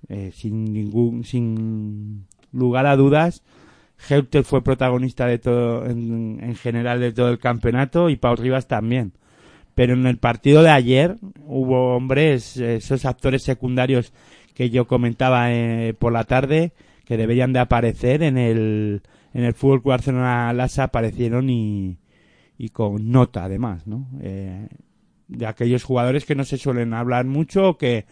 Eh, 0.08 0.32
sin 0.34 0.72
ningún 0.72 1.24
sin 1.24 2.26
lugar 2.52 2.86
a 2.86 2.96
dudas, 2.96 3.42
Heutel 4.08 4.44
fue 4.44 4.64
protagonista 4.64 5.26
de 5.26 5.38
todo, 5.38 5.86
en, 5.86 6.38
en, 6.42 6.56
general 6.56 7.00
de 7.00 7.12
todo 7.12 7.28
el 7.28 7.38
campeonato 7.38 8.10
y 8.10 8.16
Pau 8.16 8.34
Rivas 8.34 8.66
también. 8.66 9.12
Pero 9.74 9.94
en 9.94 10.06
el 10.06 10.18
partido 10.18 10.62
de 10.62 10.70
ayer 10.70 11.16
hubo 11.46 11.94
hombres, 11.94 12.56
esos 12.56 13.04
actores 13.04 13.42
secundarios 13.42 14.12
que 14.60 14.68
yo 14.68 14.86
comentaba 14.86 15.50
eh, 15.54 15.94
por 15.98 16.12
la 16.12 16.24
tarde, 16.24 16.74
que 17.06 17.16
deberían 17.16 17.54
de 17.54 17.60
aparecer 17.60 18.22
en 18.22 18.36
el, 18.36 19.00
en 19.32 19.44
el 19.44 19.54
Fútbol 19.54 19.80
Club 19.80 19.92
Barcelona 19.92 20.52
Lasa 20.52 20.82
aparecieron 20.84 21.48
y, 21.48 21.96
y 22.58 22.68
con 22.68 23.10
nota 23.10 23.44
además, 23.44 23.86
¿no? 23.86 24.06
Eh, 24.20 24.68
de 25.28 25.46
aquellos 25.46 25.82
jugadores 25.82 26.26
que 26.26 26.34
no 26.34 26.44
se 26.44 26.58
suelen 26.58 26.92
hablar 26.92 27.24
mucho 27.24 27.78
que 27.78 28.04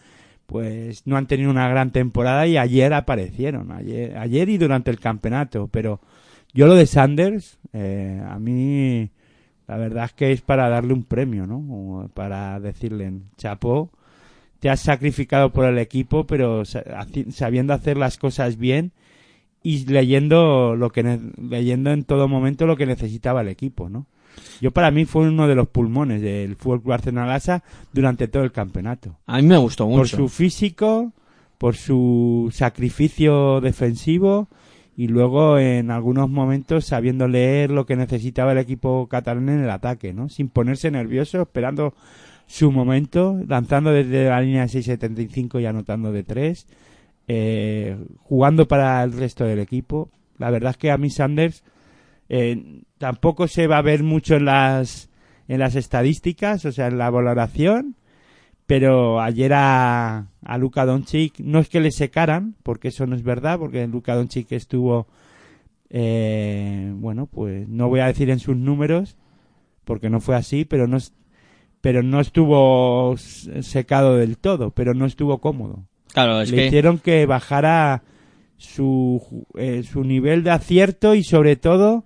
pues 0.47 1.05
no 1.05 1.17
han 1.17 1.27
tenido 1.27 1.51
una 1.51 1.69
gran 1.69 1.91
temporada 1.91 2.47
y 2.47 2.57
ayer 2.57 2.95
aparecieron, 2.95 3.71
ayer, 3.71 4.17
ayer 4.17 4.49
y 4.49 4.57
durante 4.57 4.89
el 4.89 4.99
campeonato, 4.99 5.67
pero 5.67 6.01
yo 6.51 6.65
lo 6.65 6.73
de 6.73 6.87
Sanders, 6.87 7.59
eh, 7.73 8.23
a 8.27 8.39
mí 8.39 9.11
la 9.67 9.77
verdad 9.77 10.05
es 10.05 10.13
que 10.13 10.31
es 10.31 10.41
para 10.41 10.67
darle 10.67 10.93
un 10.93 11.03
premio, 11.03 11.45
¿no? 11.45 12.09
Para 12.15 12.59
decirle, 12.59 13.13
chapo, 13.37 13.91
te 14.59 14.69
has 14.69 14.81
sacrificado 14.81 15.51
por 15.51 15.65
el 15.65 15.77
equipo, 15.77 16.25
pero 16.25 16.63
sabiendo 16.65 17.73
hacer 17.73 17.97
las 17.97 18.17
cosas 18.17 18.57
bien 18.57 18.91
y 19.63 19.85
leyendo 19.85 20.75
lo 20.75 20.91
que 20.91 21.19
leyendo 21.37 21.91
en 21.91 22.03
todo 22.03 22.27
momento 22.27 22.65
lo 22.65 22.77
que 22.77 22.85
necesitaba 22.85 23.41
el 23.41 23.49
equipo, 23.49 23.89
¿no? 23.89 24.05
Yo 24.61 24.71
para 24.71 24.91
mí 24.91 25.05
fue 25.05 25.27
uno 25.27 25.47
de 25.47 25.55
los 25.55 25.67
pulmones 25.67 26.21
del 26.21 26.55
Fútbol 26.55 26.81
Club 26.81 26.93
Arsenal 26.93 27.41
durante 27.93 28.27
todo 28.27 28.43
el 28.43 28.51
campeonato. 28.51 29.17
A 29.25 29.37
mí 29.37 29.47
me 29.47 29.57
gustó 29.57 29.87
mucho. 29.87 29.99
Por 29.99 30.07
su 30.07 30.29
físico, 30.29 31.13
por 31.57 31.75
su 31.75 32.49
sacrificio 32.53 33.59
defensivo 33.61 34.47
y 34.95 35.07
luego 35.07 35.57
en 35.59 35.91
algunos 35.91 36.29
momentos 36.29 36.85
sabiendo 36.85 37.27
leer 37.27 37.71
lo 37.71 37.85
que 37.85 37.95
necesitaba 37.95 38.51
el 38.51 38.57
equipo 38.57 39.07
catalán 39.07 39.49
en 39.49 39.63
el 39.63 39.69
ataque, 39.69 40.13
¿no? 40.13 40.29
Sin 40.29 40.49
ponerse 40.49 40.91
nervioso, 40.91 41.41
esperando 41.41 41.93
su 42.49 42.71
momento, 42.71 43.39
lanzando 43.47 43.91
desde 43.91 44.27
la 44.27 44.41
línea 44.41 44.65
de 44.65 44.67
6.75 44.69 45.61
y 45.61 45.67
anotando 45.67 46.11
de 46.11 46.23
3, 46.23 46.65
eh, 47.27 47.95
jugando 48.17 48.67
para 48.67 49.03
el 49.03 49.13
resto 49.13 49.45
del 49.45 49.59
equipo. 49.59 50.09
La 50.39 50.49
verdad 50.49 50.71
es 50.71 50.77
que 50.77 50.89
a 50.89 50.97
mí 50.97 51.11
Sanders 51.11 51.63
eh, 52.27 52.81
tampoco 52.97 53.47
se 53.47 53.67
va 53.67 53.77
a 53.77 53.83
ver 53.83 54.01
mucho 54.01 54.35
en 54.35 54.45
las 54.45 55.11
en 55.47 55.59
las 55.59 55.75
estadísticas, 55.75 56.65
o 56.65 56.71
sea, 56.71 56.87
en 56.87 56.97
la 56.97 57.11
valoración, 57.11 57.95
pero 58.65 59.21
ayer 59.21 59.53
a, 59.53 60.27
a 60.43 60.57
Luka 60.57 60.85
Doncic 60.85 61.39
no 61.39 61.59
es 61.59 61.69
que 61.69 61.81
le 61.81 61.91
secaran, 61.91 62.55
porque 62.63 62.87
eso 62.87 63.05
no 63.05 63.15
es 63.15 63.23
verdad, 63.23 63.59
porque 63.59 63.87
Luka 63.87 64.15
Doncic 64.15 64.51
estuvo 64.51 65.07
eh, 65.91 66.93
bueno, 66.95 67.27
pues 67.27 67.67
no 67.67 67.89
voy 67.89 67.99
a 67.99 68.07
decir 68.07 68.31
en 68.31 68.39
sus 68.39 68.57
números, 68.57 69.17
porque 69.85 70.09
no 70.09 70.19
fue 70.19 70.35
así, 70.35 70.65
pero 70.65 70.87
no 70.87 70.97
pero 71.81 72.03
no 72.03 72.19
estuvo 72.19 73.15
secado 73.17 74.17
del 74.17 74.37
todo, 74.37 74.71
pero 74.71 74.93
no 74.93 75.05
estuvo 75.05 75.39
cómodo. 75.39 75.85
Claro, 76.13 76.41
es 76.41 76.51
le 76.51 76.57
que 76.57 76.67
hicieron 76.67 76.97
que 76.97 77.25
bajara 77.25 78.03
su, 78.57 79.45
eh, 79.57 79.83
su 79.83 80.03
nivel 80.03 80.43
de 80.43 80.51
acierto 80.51 81.15
y 81.15 81.23
sobre 81.23 81.55
todo 81.55 82.03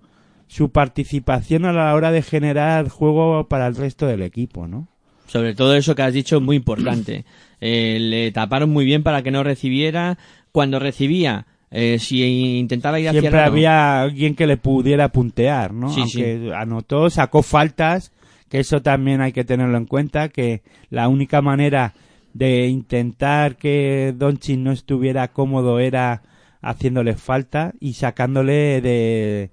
su 0.47 0.71
participación 0.71 1.65
a 1.65 1.73
la 1.73 1.93
hora 1.95 2.11
de 2.11 2.21
generar 2.21 2.89
juego 2.89 3.47
para 3.47 3.65
el 3.67 3.75
resto 3.75 4.05
del 4.05 4.21
equipo, 4.21 4.67
¿no? 4.67 4.87
Sobre 5.25 5.55
todo 5.55 5.75
eso 5.75 5.95
que 5.95 6.03
has 6.03 6.13
dicho 6.13 6.37
es 6.37 6.43
muy 6.43 6.55
importante. 6.55 7.25
Eh, 7.65 7.97
le 7.97 8.29
taparon 8.33 8.71
muy 8.71 8.83
bien 8.83 9.03
para 9.03 9.23
que 9.23 9.31
no 9.31 9.41
recibiera. 9.41 10.17
Cuando 10.51 10.79
recibía, 10.79 11.47
eh, 11.71 11.97
si 11.97 12.21
intentaba 12.59 12.99
ir 12.99 13.07
hacia 13.07 13.21
Siempre 13.21 13.39
el 13.39 13.47
había 13.47 14.01
alguien 14.01 14.35
que 14.35 14.45
le 14.45 14.57
pudiera 14.57 15.07
puntear, 15.13 15.73
¿no? 15.73 15.87
Sí, 15.87 16.01
Aunque 16.01 16.51
anotó, 16.53 17.09
sacó 17.09 17.41
faltas, 17.41 18.11
que 18.53 18.59
eso 18.59 18.83
también 18.83 19.19
hay 19.19 19.31
que 19.31 19.43
tenerlo 19.45 19.75
en 19.79 19.87
cuenta, 19.87 20.29
que 20.29 20.61
la 20.91 21.07
única 21.07 21.41
manera 21.41 21.95
de 22.35 22.67
intentar 22.67 23.55
que 23.57 24.13
Doncic 24.15 24.59
no 24.59 24.71
estuviera 24.71 25.29
cómodo 25.29 25.79
era 25.79 26.21
haciéndole 26.61 27.15
falta 27.15 27.73
y 27.79 27.93
sacándole 27.93 28.79
de 28.79 29.49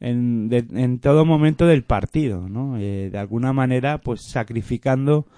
en, 0.00 0.48
de- 0.48 0.66
en 0.74 0.98
todo 0.98 1.24
momento 1.24 1.64
del 1.68 1.84
partido, 1.84 2.48
¿no? 2.48 2.76
Eh, 2.76 3.08
de 3.12 3.18
alguna 3.18 3.52
manera, 3.52 3.98
pues 3.98 4.22
sacrificando 4.28 5.28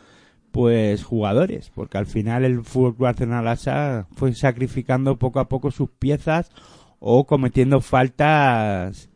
pues 0.51 1.05
jugadores, 1.05 1.71
porque 1.75 1.99
al 1.99 2.07
final 2.07 2.47
el 2.47 2.63
Fútbol 2.63 2.95
Barcelona 2.99 3.57
fue 4.15 4.33
sacrificando 4.33 5.19
poco 5.19 5.39
a 5.41 5.49
poco 5.51 5.71
sus 5.71 5.91
piezas 5.91 6.51
o 6.99 7.27
cometiendo 7.27 7.83
faltas 7.83 9.11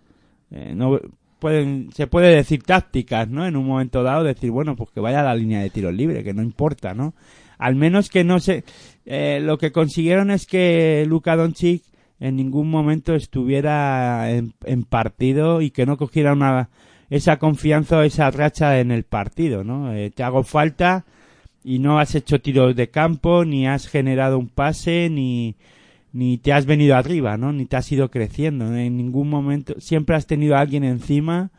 eh, 0.51 0.75
no 0.77 1.01
pueden 1.41 1.91
se 1.93 2.07
puede 2.07 2.35
decir 2.37 2.63
tácticas, 2.63 3.29
¿no? 3.29 3.47
En 3.47 3.57
un 3.57 3.67
momento 3.67 4.03
dado 4.03 4.23
decir, 4.23 4.51
bueno, 4.51 4.77
pues 4.77 4.91
que 4.91 5.01
vaya 5.01 5.21
a 5.21 5.25
la 5.25 5.35
línea 5.35 5.61
de 5.61 5.71
tiros 5.71 5.95
libre, 5.95 6.23
que 6.23 6.35
no 6.35 6.43
importa, 6.43 6.95
¿no? 6.95 7.15
Al 7.59 7.75
menos 7.75 8.09
que 8.09 8.23
no 8.23 8.39
se 8.39 8.65
eh, 9.07 9.41
lo 9.43 9.59
que 9.59 9.73
consiguieron 9.73 10.31
es 10.31 10.47
que 10.47 11.05
Luka 11.09 11.37
Doncic 11.37 11.83
en 12.21 12.37
ningún 12.37 12.71
momento 12.71 13.15
estuviera 13.15 14.31
en, 14.31 14.55
en 14.65 14.85
partido 14.85 15.63
y 15.63 15.71
que 15.71 15.87
no 15.87 15.97
cogiera 15.97 16.33
una 16.33 16.69
esa 17.09 17.39
confianza 17.39 17.99
o 17.99 18.03
esa 18.03 18.31
racha 18.31 18.79
en 18.79 18.93
el 18.93 19.03
partido, 19.03 19.65
¿no? 19.65 19.93
Eh, 19.93 20.11
te 20.11 20.23
hago 20.23 20.45
falta 20.45 21.05
y 21.65 21.81
no 21.81 21.99
has 21.99 22.15
hecho 22.15 22.41
tiros 22.41 22.77
de 22.77 22.89
campo, 22.89 23.45
ni 23.45 23.67
has 23.67 23.89
generado 23.89 24.39
un 24.39 24.49
pase, 24.49 25.11
ni, 25.11 25.57
ni 26.13 26.39
te 26.39 26.53
has 26.53 26.67
venido 26.67 26.97
arriba, 26.97 27.37
¿no? 27.37 27.53
Ni 27.53 27.67
te 27.67 27.77
has 27.77 27.91
ido 27.93 28.11
creciendo. 28.11 28.75
En 28.75 28.97
ningún 28.97 29.29
momento, 29.31 29.75
siempre 29.79 30.17
has 30.17 30.27
tenido 30.27 30.57
a 30.57 30.61
alguien 30.61 30.85
encima 30.85 31.51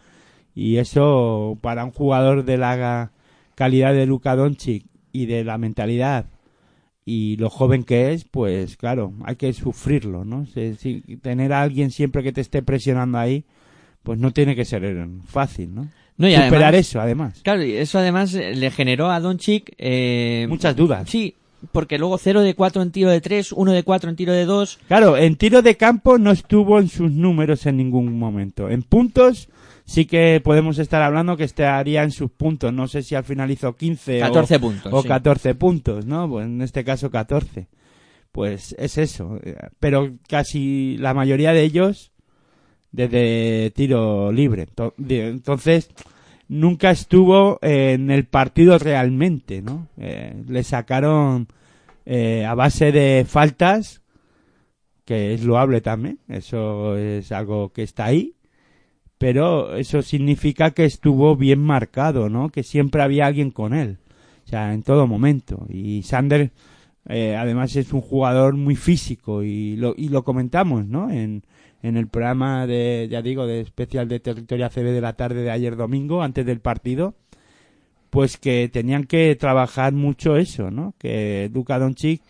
y 0.56 0.78
eso 0.78 1.58
para 1.62 1.86
un 1.86 1.92
jugador 1.92 2.44
de 2.44 2.58
la 2.58 3.12
calidad 3.56 3.94
de 3.94 4.06
Luka 4.06 4.36
Doncic 4.36 4.86
y 5.14 5.26
de 5.26 5.44
la 5.44 5.58
mentalidad 5.58 6.26
y 7.06 7.36
lo 7.38 7.50
joven 7.50 7.84
que 7.84 8.12
es, 8.14 8.26
pues 8.26 8.78
claro, 8.78 9.14
hay 9.24 9.36
que 9.36 9.52
sufrirlo, 9.54 10.24
¿no? 10.26 10.46
Si- 10.46 10.76
si- 10.76 11.02
tener 11.22 11.52
a 11.54 11.62
alguien 11.62 11.90
siempre 11.92 12.22
que 12.24 12.32
te 12.32 12.42
esté 12.42 12.62
presionando 12.62 13.18
ahí, 13.18 13.44
pues 14.04 14.20
no 14.20 14.32
tiene 14.32 14.56
que 14.56 14.66
ser 14.66 15.08
fácil, 15.26 15.74
¿no? 15.74 15.88
No, 16.18 16.28
y 16.28 16.34
Superar 16.36 16.64
además- 16.66 16.76
eso, 16.88 17.02
además. 17.02 17.42
Claro, 17.44 17.64
y 17.64 17.72
eso 17.74 17.98
además 17.98 18.34
eh, 18.36 18.54
le 18.56 18.70
generó 18.70 19.10
a 19.10 19.20
Doncic 19.20 19.74
eh, 19.78 20.46
Muchas 20.50 20.76
dudas. 20.76 21.10
Sí, 21.10 21.36
porque 21.72 21.98
luego 21.98 22.18
0 22.18 22.42
de 22.42 22.56
4 22.56 22.82
en 22.82 22.92
tiro 22.92 23.10
de 23.10 23.22
3, 23.22 23.52
1 23.52 23.72
de 23.72 23.84
4 23.84 24.10
en 24.10 24.16
tiro 24.16 24.34
de 24.34 24.46
2. 24.46 24.80
Claro, 24.88 25.18
en 25.18 25.36
tiro 25.36 25.62
de 25.62 25.78
campo 25.78 26.18
no 26.18 26.32
estuvo 26.32 26.80
en 26.80 26.88
sus 26.88 27.12
números 27.12 27.66
en 27.66 27.78
ningún 27.78 28.18
momento. 28.18 28.70
En 28.70 28.82
puntos 28.84 29.50
sí 29.86 30.06
que 30.06 30.42
podemos 30.44 30.80
estar 30.80 31.02
hablando 31.02 31.38
que 31.38 31.44
estaría 31.44 32.04
en 32.04 32.12
sus 32.12 32.32
puntos. 32.32 32.72
No 32.74 32.88
sé 32.88 33.04
si 33.04 33.16
al 33.16 33.24
final 33.24 33.52
hizo 33.52 33.76
15 33.76 34.18
o- 34.18 34.26
14 34.28 34.60
puntos, 34.60 34.94
o 34.94 35.02
sí. 35.02 35.08
14 35.08 35.56
puntos, 35.56 36.06
¿no? 36.06 36.30
Pues 36.30 36.46
en 36.46 36.62
este 36.62 36.84
caso 36.84 37.10
14. 37.12 37.68
Pues 38.32 38.74
es 38.80 38.98
eso. 38.98 39.40
Pero 39.80 40.14
casi 40.30 40.96
la 40.98 41.14
mayoría 41.14 41.52
de 41.54 41.64
ellos 41.64 42.12
desde 42.92 43.72
tiro 43.76 44.32
libre. 44.32 44.68
Entonces, 45.10 45.90
nunca 46.52 46.92
estuvo 46.92 47.60
en 47.62 48.12
el 48.12 48.26
partido 48.26 48.78
realmente, 48.78 49.62
¿no? 49.62 49.88
Eh, 49.98 50.44
le 50.50 50.64
sacaron 50.64 51.48
eh, 52.06 52.46
a 52.46 52.56
base 52.56 52.92
de 52.92 53.26
faltas, 53.26 54.02
que 55.06 55.34
es 55.34 55.46
loable 55.46 55.80
también, 55.80 56.20
eso 56.28 56.98
es 56.98 57.32
algo 57.32 57.72
que 57.72 57.84
está 57.84 58.04
ahí, 58.04 58.36
pero 59.18 59.78
eso 59.78 60.02
significa 60.02 60.72
que 60.72 60.84
estuvo 60.84 61.38
bien 61.38 61.62
marcado, 61.62 62.28
¿no? 62.28 62.50
Que 62.50 62.64
siempre 62.64 63.02
había 63.02 63.28
alguien 63.28 63.52
con 63.52 63.74
él, 63.74 64.00
o 64.44 64.50
sea, 64.50 64.74
en 64.74 64.84
todo 64.84 65.08
momento. 65.08 65.66
Y 65.70 66.04
Sander, 66.04 66.52
eh, 67.08 67.38
además, 67.38 67.78
es 67.78 67.94
un 67.94 68.02
jugador 68.02 68.58
muy 68.58 68.76
físico 68.76 69.42
y 69.42 69.78
lo, 69.78 69.94
y 69.96 70.10
lo 70.10 70.26
comentamos, 70.26 70.86
¿no? 70.86 71.10
En, 71.10 71.44
en 71.84 71.98
el 71.98 72.08
programa 72.08 72.68
de, 72.68 73.08
ya 73.10 73.22
digo, 73.22 73.46
de 73.48 73.62
especial 73.62 74.08
de 74.08 74.20
Territorio 74.20 74.66
ACB 74.68 74.86
de 74.94 75.02
la 75.02 75.14
tarde 75.14 75.42
de 75.44 75.52
ayer 75.52 75.76
domingo, 75.76 76.22
antes 76.22 76.46
del 76.46 76.60
partido, 76.60 77.16
pues 78.10 78.38
que 78.38 78.70
tenían 78.72 79.06
que 79.06 79.36
trabajar 79.36 79.94
mucho 79.94 80.36
eso, 80.38 80.70
¿no? 80.70 80.94
Que 81.00 81.50
Luka 81.54 81.80
Doncic 81.80 82.22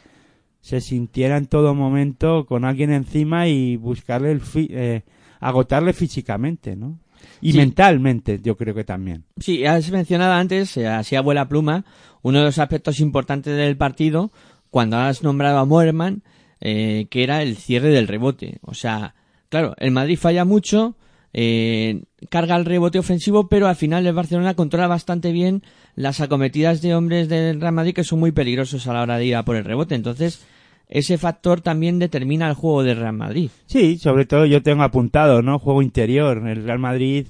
se 0.61 0.79
sintiera 0.79 1.37
en 1.37 1.47
todo 1.47 1.73
momento 1.73 2.45
con 2.45 2.65
alguien 2.65 2.91
encima 2.91 3.47
y 3.47 3.77
buscarle 3.77 4.31
el 4.31 4.41
fi- 4.41 4.69
eh, 4.71 5.01
agotarle 5.39 5.93
físicamente, 5.93 6.75
¿no? 6.75 6.99
Y 7.41 7.51
Sí. 7.53 7.57
mentalmente, 7.57 8.39
yo 8.43 8.55
creo 8.57 8.73
que 8.75 8.83
también. 8.83 9.23
Sí, 9.37 9.65
has 9.65 9.89
mencionado 9.91 10.33
antes, 10.33 10.77
eh, 10.77 10.87
así 10.87 11.15
a 11.15 11.21
vuela 11.21 11.47
pluma, 11.49 11.83
uno 12.21 12.39
de 12.39 12.45
los 12.45 12.59
aspectos 12.59 12.99
importantes 12.99 13.55
del 13.57 13.75
partido, 13.77 14.31
cuando 14.69 14.97
has 14.97 15.23
nombrado 15.23 15.57
a 15.57 15.65
Moerman, 15.65 16.21
eh, 16.61 17.07
que 17.09 17.23
era 17.23 17.41
el 17.41 17.57
cierre 17.57 17.89
del 17.89 18.07
rebote. 18.07 18.59
O 18.61 18.75
sea, 18.75 19.15
claro, 19.51 19.75
el 19.77 19.91
Madrid 19.91 20.17
falla 20.17 20.45
mucho, 20.45 20.95
eh, 21.33 22.03
carga 22.29 22.55
el 22.55 22.65
rebote 22.65 22.97
ofensivo, 22.97 23.49
pero 23.49 23.67
al 23.67 23.75
final 23.75 24.07
el 24.07 24.13
Barcelona 24.13 24.55
controla 24.55 24.87
bastante 24.87 25.31
bien 25.33 25.61
las 25.95 26.21
acometidas 26.21 26.81
de 26.81 26.95
hombres 26.95 27.27
del 27.27 27.59
Real 27.59 27.73
Madrid 27.73 27.93
que 27.93 28.05
son 28.05 28.19
muy 28.19 28.31
peligrosos 28.31 28.87
a 28.87 28.93
la 28.93 29.01
hora 29.01 29.17
de 29.17 29.25
ir 29.25 29.35
a 29.35 29.43
por 29.43 29.57
el 29.57 29.65
rebote. 29.65 29.93
Entonces, 29.93 30.45
ese 30.87 31.17
factor 31.17 31.59
también 31.59 31.99
determina 31.99 32.47
el 32.47 32.55
juego 32.55 32.83
del 32.83 32.97
Real 32.97 33.13
Madrid. 33.13 33.51
Sí, 33.65 33.97
sobre 33.97 34.25
todo 34.25 34.45
yo 34.45 34.63
tengo 34.63 34.83
apuntado, 34.83 35.41
¿no? 35.41 35.59
Juego 35.59 35.81
interior. 35.81 36.47
El 36.47 36.63
Real 36.63 36.79
Madrid, 36.79 37.27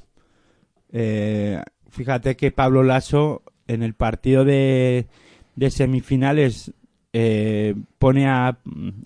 eh, 0.92 1.60
fíjate 1.90 2.36
que 2.36 2.52
Pablo 2.52 2.84
Lasso 2.84 3.42
en 3.68 3.82
el 3.82 3.96
partido 3.96 4.46
de, 4.46 5.08
de 5.56 5.72
semifinales 5.72 6.72
eh, 7.14 7.74
pone 7.98 8.28
a, 8.28 8.60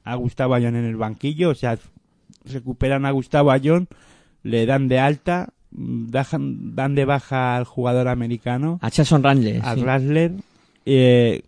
a 0.03 0.15
Gustavo 0.15 0.53
Ayón 0.53 0.75
en 0.75 0.85
el 0.85 0.97
banquillo, 0.97 1.49
o 1.49 1.55
sea, 1.55 1.77
recuperan 2.45 3.05
a 3.05 3.11
Gustavo 3.11 3.51
Ayón, 3.51 3.87
le 4.43 4.65
dan 4.65 4.87
de 4.87 4.99
alta, 4.99 5.53
dejan, 5.71 6.75
dan 6.75 6.95
de 6.95 7.05
baja 7.05 7.57
al 7.57 7.65
jugador 7.65 8.07
americano, 8.07 8.79
A 8.81 8.89
Jason 8.89 9.23
Randle. 9.23 9.59
a 9.63 9.75
sí. 9.75 10.35
Eh, 10.85 11.41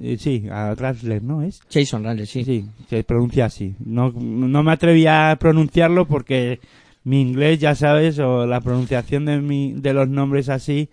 eh, 0.00 0.16
sí, 0.18 0.44
a 0.50 0.74
Rasler, 0.74 1.22
¿no 1.22 1.42
es? 1.42 1.62
Jason 1.72 2.04
Randle, 2.04 2.26
sí. 2.26 2.44
Sí, 2.44 2.66
se 2.88 3.04
pronuncia 3.04 3.46
así. 3.46 3.74
No, 3.84 4.12
no 4.12 4.62
me 4.62 4.72
atreví 4.72 5.06
a 5.06 5.36
pronunciarlo 5.40 6.06
porque 6.06 6.60
mi 7.04 7.20
inglés, 7.20 7.58
ya 7.58 7.74
sabes, 7.74 8.18
o 8.18 8.46
la 8.46 8.60
pronunciación 8.60 9.24
de, 9.24 9.40
mi, 9.40 9.72
de 9.72 9.94
los 9.94 10.08
nombres 10.08 10.48
así 10.48 10.88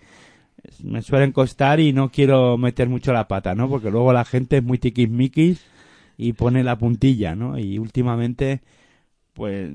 me 0.84 1.02
suelen 1.02 1.32
costar 1.32 1.80
y 1.80 1.94
no 1.94 2.10
quiero 2.10 2.58
meter 2.58 2.90
mucho 2.90 3.14
la 3.14 3.28
pata, 3.28 3.56
¿no? 3.56 3.70
Porque 3.70 3.92
luego 3.92 4.14
la 4.14 4.26
gente 4.26 4.58
es 4.58 4.64
muy 4.64 4.78
tiquismiquis 4.78 5.62
y 6.18 6.34
pone 6.34 6.64
la 6.64 6.78
puntilla, 6.78 7.36
¿no? 7.36 7.58
Y 7.58 7.80
últimamente, 7.80 8.62
pues, 9.40 9.72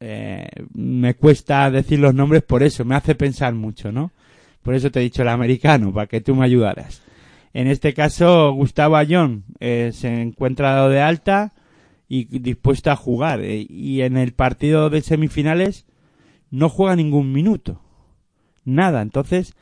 eh, 0.00 0.48
me 0.72 1.12
cuesta 1.16 1.70
decir 1.70 1.98
los 1.98 2.14
nombres 2.14 2.42
por 2.42 2.62
eso, 2.62 2.82
me 2.86 2.94
hace 2.94 3.14
pensar 3.14 3.52
mucho, 3.52 3.92
¿no? 3.92 4.10
Por 4.62 4.74
eso 4.74 4.90
te 4.90 5.00
he 5.00 5.02
dicho 5.02 5.20
el 5.20 5.28
americano, 5.28 5.92
para 5.92 6.06
que 6.06 6.22
tú 6.22 6.34
me 6.34 6.46
ayudaras. 6.46 7.02
En 7.52 7.66
este 7.66 7.92
caso, 7.92 8.52
Gustavo 8.52 8.96
Ayón 8.96 9.44
eh, 9.60 9.90
se 9.92 10.22
encuentra 10.22 10.70
dado 10.72 10.88
de 10.88 11.02
alta 11.02 11.52
y 12.08 12.38
dispuesto 12.38 12.90
a 12.90 12.96
jugar. 12.96 13.42
eh, 13.42 13.66
y 13.68 14.00
en 14.00 14.16
el 14.16 14.32
partido 14.32 14.88
de 14.88 15.02
semifinales 15.02 15.84
no 16.50 16.70
juega 16.70 16.96
ningún 16.96 17.30
minuto. 17.32 17.82
Nada. 18.64 19.02
Entonces, 19.02 19.54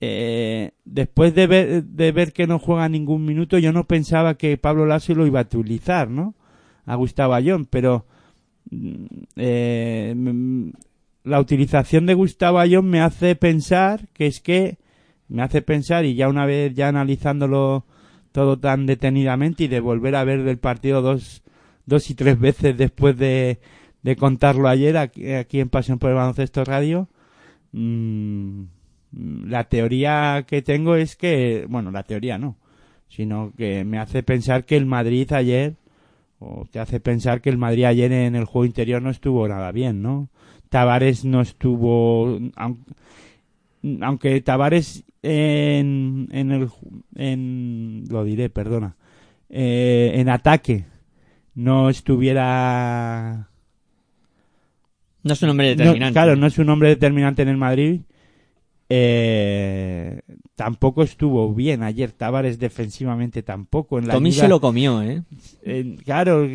eh, 0.00 0.72
después 0.84 1.32
de 1.36 1.46
ver, 1.46 1.84
de 1.84 2.10
ver 2.10 2.32
que 2.32 2.48
no 2.48 2.58
juega 2.58 2.88
ningún 2.88 3.24
minuto, 3.24 3.56
yo 3.58 3.72
no 3.72 3.84
pensaba 3.84 4.34
que 4.34 4.58
Pablo 4.58 4.84
Lasso 4.84 5.14
lo 5.14 5.28
iba 5.28 5.38
a 5.38 5.44
utilizar, 5.44 6.10
¿no? 6.10 6.34
A 6.86 6.96
Gustavo 6.96 7.34
Ayón, 7.34 7.66
pero 7.66 8.04
eh, 9.36 10.14
mm, 10.16 10.70
la 11.24 11.40
utilización 11.40 12.06
de 12.06 12.14
Gustavo 12.14 12.58
Ayón 12.58 12.88
me 12.88 13.00
hace 13.00 13.36
pensar 13.36 14.08
que 14.12 14.26
es 14.26 14.40
que 14.40 14.78
me 15.28 15.42
hace 15.42 15.62
pensar 15.62 16.04
y 16.04 16.14
ya 16.14 16.28
una 16.28 16.46
vez 16.46 16.74
ya 16.74 16.88
analizándolo 16.88 17.84
todo 18.32 18.58
tan 18.58 18.86
detenidamente 18.86 19.64
y 19.64 19.68
de 19.68 19.80
volver 19.80 20.16
a 20.16 20.24
ver 20.24 20.40
el 20.40 20.58
partido 20.58 21.02
dos, 21.02 21.42
dos 21.86 22.10
y 22.10 22.14
tres 22.14 22.38
veces 22.38 22.76
después 22.76 23.16
de, 23.16 23.58
de 24.02 24.16
contarlo 24.16 24.68
ayer 24.68 24.96
aquí, 24.96 25.32
aquí 25.32 25.60
en 25.60 25.68
Pasión 25.68 25.98
por 25.98 26.10
el 26.10 26.16
Baloncesto 26.16 26.64
Radio, 26.64 27.08
mm, 27.72 28.62
la 29.12 29.64
teoría 29.64 30.44
que 30.46 30.62
tengo 30.62 30.94
es 30.94 31.16
que, 31.16 31.66
bueno, 31.68 31.90
la 31.90 32.02
teoría 32.02 32.38
no, 32.38 32.56
sino 33.08 33.52
que 33.56 33.84
me 33.84 33.98
hace 33.98 34.22
pensar 34.22 34.64
que 34.64 34.76
el 34.76 34.86
Madrid 34.86 35.32
ayer, 35.32 35.74
o 36.40 36.64
te 36.70 36.78
hace 36.80 37.00
pensar 37.00 37.40
que 37.40 37.50
el 37.50 37.58
Madrid 37.58 37.84
ayer 37.84 38.12
en 38.12 38.34
el 38.36 38.44
juego 38.44 38.64
interior 38.66 39.02
no 39.02 39.10
estuvo 39.10 39.46
nada 39.48 39.72
bien, 39.72 40.02
¿no? 40.02 40.28
Tavares 40.68 41.24
no 41.24 41.40
estuvo, 41.40 42.38
aun- 42.56 42.84
aunque 44.02 44.40
Tavares 44.40 45.04
en, 45.22 46.28
en 46.32 46.52
el, 46.52 46.68
en, 47.16 48.04
lo 48.10 48.24
diré, 48.24 48.50
perdona, 48.50 48.96
eh, 49.50 50.12
en 50.14 50.28
ataque 50.28 50.84
no 51.54 51.88
estuviera 51.90 53.48
No 55.24 55.32
es 55.32 55.42
un 55.42 55.50
hombre 55.50 55.74
no, 55.74 55.76
determinante. 55.76 56.12
claro, 56.12 56.36
no 56.36 56.46
es 56.46 56.58
un 56.58 56.68
hombre 56.70 56.90
determinante 56.90 57.42
en 57.42 57.48
el 57.48 57.56
Madrid. 57.56 58.00
Eh, 58.90 60.20
tampoco 60.54 61.02
estuvo 61.02 61.52
bien 61.54 61.82
ayer 61.82 62.10
Tavares 62.12 62.58
defensivamente 62.58 63.42
tampoco 63.42 63.98
en 63.98 64.08
la 64.08 64.14
Tommy 64.14 64.30
liga. 64.30 64.42
se 64.44 64.48
lo 64.48 64.60
comió, 64.60 65.02
¿eh? 65.02 65.22
Eh, 65.62 65.96
claro, 66.04 66.48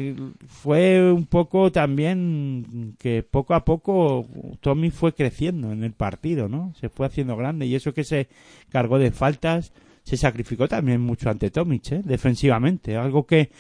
fue 0.47 1.11
un 1.11 1.25
poco 1.25 1.71
también 1.71 2.95
que 2.99 3.23
poco 3.23 3.53
a 3.53 3.63
poco 3.63 4.25
Tommy 4.61 4.89
fue 4.89 5.13
creciendo 5.13 5.71
en 5.71 5.83
el 5.83 5.91
partido, 5.93 6.49
¿no? 6.49 6.73
Se 6.79 6.89
fue 6.89 7.05
haciendo 7.05 7.37
grande 7.37 7.65
y 7.67 7.75
eso 7.75 7.93
que 7.93 8.03
se 8.03 8.27
cargó 8.69 8.97
de 8.99 9.11
faltas 9.11 9.71
se 10.03 10.17
sacrificó 10.17 10.67
también 10.67 10.99
mucho 11.01 11.29
ante 11.29 11.49
Tomic, 11.51 11.91
¿eh? 11.93 12.01
Defensivamente, 12.03 12.97
algo 12.97 13.25
que, 13.25 13.51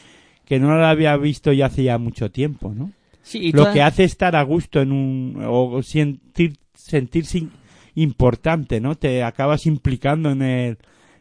que 0.45 0.59
no 0.59 0.75
lo 0.75 0.85
había 0.85 1.15
visto 1.15 1.53
ya 1.53 1.67
hacía 1.67 1.97
mucho 1.97 2.31
tiempo, 2.31 2.73
¿no? 2.75 2.91
Sí, 3.21 3.37
y 3.39 3.51
lo 3.53 3.63
toda- 3.63 3.73
que 3.73 3.81
hace 3.81 4.03
estar 4.03 4.35
a 4.35 4.43
gusto 4.43 4.81
en 4.81 4.91
un 4.91 5.41
o 5.47 5.81
sentir 5.83 6.57
sentirse 6.75 7.37
in- 7.37 7.51
importante 7.95 8.79
no 8.81 8.95
te 8.95 9.23
acabas 9.23 9.65
implicando 9.65 10.31
en 10.31 10.41
el 10.41 10.77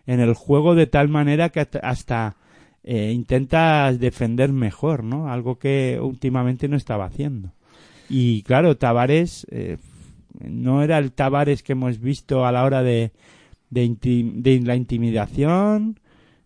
en 0.07 0.19
el 0.21 0.35
juego 0.35 0.75
de 0.75 0.87
tal 0.87 1.09
manera 1.09 1.51
que 1.51 1.61
hasta- 1.83 2.37
eh, 2.85 3.13
intentas 3.15 4.01
defender 4.01 4.53
mejor 4.53 5.05
no 5.05 5.29
algo 5.33 5.59
que 5.59 6.01
últimamente 6.03 6.67
no 6.69 6.77
estaba 6.77 7.05
haciendo. 7.05 7.53
Y 8.11 8.43
claro 8.43 8.77
Tavares 8.77 9.47
eh, 9.53 9.79
no 10.41 10.83
era 10.83 10.99
el 10.99 11.13
Tavares 11.13 11.63
que 11.63 11.73
hemos 11.73 12.01
visto 12.01 12.45
a 12.45 12.51
la 12.53 12.65
hora 12.65 12.83
de 12.83 13.13
de, 13.71 13.85
inti- 13.87 14.33
de 14.35 14.61
la 14.61 14.75
intimidación 14.77 16.01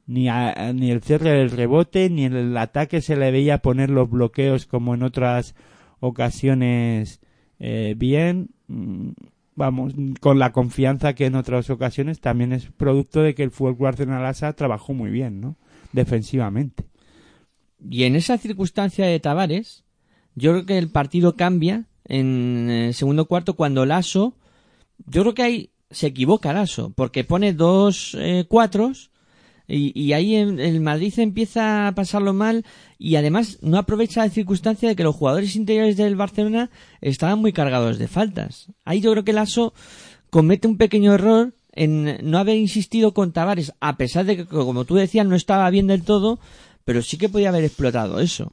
ni, 0.06 0.28
a- 0.28 0.72
ni 0.74 0.90
el 0.92 1.00
cierre 1.02 1.30
del 1.30 1.50
rebote, 1.50 2.08
ni 2.10 2.24
en 2.26 2.34
el 2.36 2.56
ataque 2.56 3.00
se 3.00 3.16
le 3.16 3.30
veía 3.32 3.58
poner 3.62 3.90
los 3.90 4.08
bloqueos 4.10 4.66
como 4.66 4.94
en 4.94 5.02
otras 5.02 5.54
ocasiones 6.00 7.20
eh, 7.58 7.94
bien. 7.96 8.50
Vamos, 9.56 9.94
con 10.20 10.38
la 10.38 10.52
confianza 10.52 11.14
que 11.14 11.24
en 11.26 11.34
otras 11.34 11.70
ocasiones 11.70 12.20
también 12.20 12.52
es 12.52 12.66
producto 12.66 13.22
de 13.22 13.34
que 13.34 13.42
el 13.42 13.50
Fútbol 13.50 13.76
Club 13.76 13.86
Arsenal 13.86 14.26
Asa 14.26 14.52
trabajó 14.52 14.92
muy 14.92 15.10
bien, 15.10 15.40
¿no? 15.40 15.56
Defensivamente. 15.92 16.84
Y 17.90 18.04
en 18.04 18.16
esa 18.16 18.36
circunstancia 18.36 19.06
de 19.06 19.18
Tavares, 19.18 19.84
yo 20.34 20.52
creo 20.52 20.66
que 20.66 20.76
el 20.76 20.90
partido 20.90 21.36
cambia 21.36 21.86
en 22.04 22.68
el 22.70 22.94
segundo 22.94 23.24
cuarto 23.24 23.54
cuando 23.54 23.86
Lasso, 23.86 24.34
yo 25.06 25.22
creo 25.22 25.34
que 25.34 25.42
ahí 25.42 25.70
se 25.90 26.08
equivoca 26.08 26.52
Lasso, 26.52 26.92
porque 26.94 27.24
pone 27.24 27.54
dos 27.54 28.14
eh, 28.20 28.44
cuatros 28.48 29.10
y, 29.68 30.12
ahí 30.12 30.36
en- 30.36 30.60
el 30.60 30.80
Madrid 30.80 31.12
empieza 31.18 31.88
a 31.88 31.92
pasarlo 31.94 32.32
mal 32.32 32.64
y 32.98 33.16
además 33.16 33.58
no 33.62 33.78
aprovecha 33.78 34.24
la 34.24 34.30
circunstancia 34.30 34.88
de 34.88 34.96
que 34.96 35.02
los 35.02 35.16
jugadores 35.16 35.56
interiores 35.56 35.96
del 35.96 36.16
Barcelona 36.16 36.70
estaban 37.00 37.40
muy 37.40 37.52
cargados 37.52 37.98
de 37.98 38.08
faltas. 38.08 38.68
Ahí 38.84 39.00
yo 39.00 39.10
creo 39.12 39.24
que 39.24 39.32
Lasso 39.32 39.74
comete 40.30 40.68
un 40.68 40.76
pequeño 40.76 41.14
error 41.14 41.52
en 41.72 42.18
no 42.22 42.38
haber 42.38 42.56
insistido 42.56 43.12
con 43.12 43.32
Tavares, 43.32 43.72
a 43.80 43.96
pesar 43.96 44.24
de 44.24 44.36
que, 44.36 44.46
como 44.46 44.84
tú 44.84 44.94
decías, 44.94 45.26
no 45.26 45.36
estaba 45.36 45.68
bien 45.70 45.86
del 45.88 46.02
todo, 46.04 46.38
pero 46.84 47.02
sí 47.02 47.18
que 47.18 47.28
podía 47.28 47.50
haber 47.50 47.64
explotado 47.64 48.20
eso. 48.20 48.52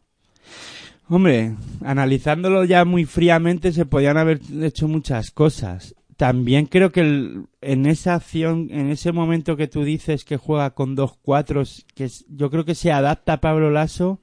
Hombre, 1.10 1.56
analizándolo 1.86 2.65
ya 2.65 2.86
muy 2.86 3.06
fríamente 3.06 3.71
se 3.71 3.86
podían 3.86 4.17
haber 4.17 4.41
hecho 4.62 4.88
muchas 4.88 5.32
cosas. 5.32 5.95
También 6.23 6.67
creo 6.67 6.93
que 6.93 7.01
el- 7.01 7.47
en 7.59 7.86
esa 7.86 8.15
acción, 8.15 8.69
en 8.71 8.89
ese 8.89 9.12
momento 9.12 9.57
que 9.57 9.67
tú 9.67 9.83
dices 9.83 10.23
que 10.23 10.38
juega 10.38 10.69
con 10.69 10.95
dos 10.95 11.17
cuatros, 11.21 11.86
que 11.95 12.05
es- 12.05 12.25
yo 12.29 12.49
creo 12.49 12.63
que 12.63 12.75
se 12.75 12.93
adapta 12.93 13.41
Pablo 13.41 13.69
Lasso 13.71 14.21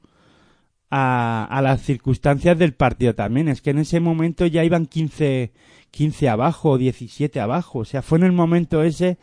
a, 0.90 1.60
las 1.62 1.82
circunstancias 1.82 2.58
del 2.58 2.72
partido 2.72 3.14
también. 3.14 3.48
Es 3.48 3.60
que 3.60 3.68
en 3.68 3.80
ese 3.80 4.00
momento 4.00 4.46
ya 4.46 4.64
iban 4.64 4.86
15, 4.86 5.52
15 5.90 6.30
abajo 6.30 6.70
o 6.70 6.78
17 6.78 7.38
abajo. 7.38 7.80
O 7.80 7.84
sea, 7.84 8.00
fue 8.00 8.16
en 8.16 8.24
el 8.24 8.32
momento 8.32 8.82
ese 8.82 9.18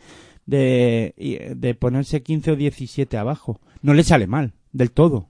de, 0.46 1.76
ponerse 1.80 2.22
15 2.22 2.52
o 2.52 2.56
17 2.56 3.16
abajo. 3.18 3.60
No 3.82 3.92
le 3.92 4.04
sale 4.04 4.28
mal, 4.28 4.52
del 4.72 4.92
todo. 4.92 5.26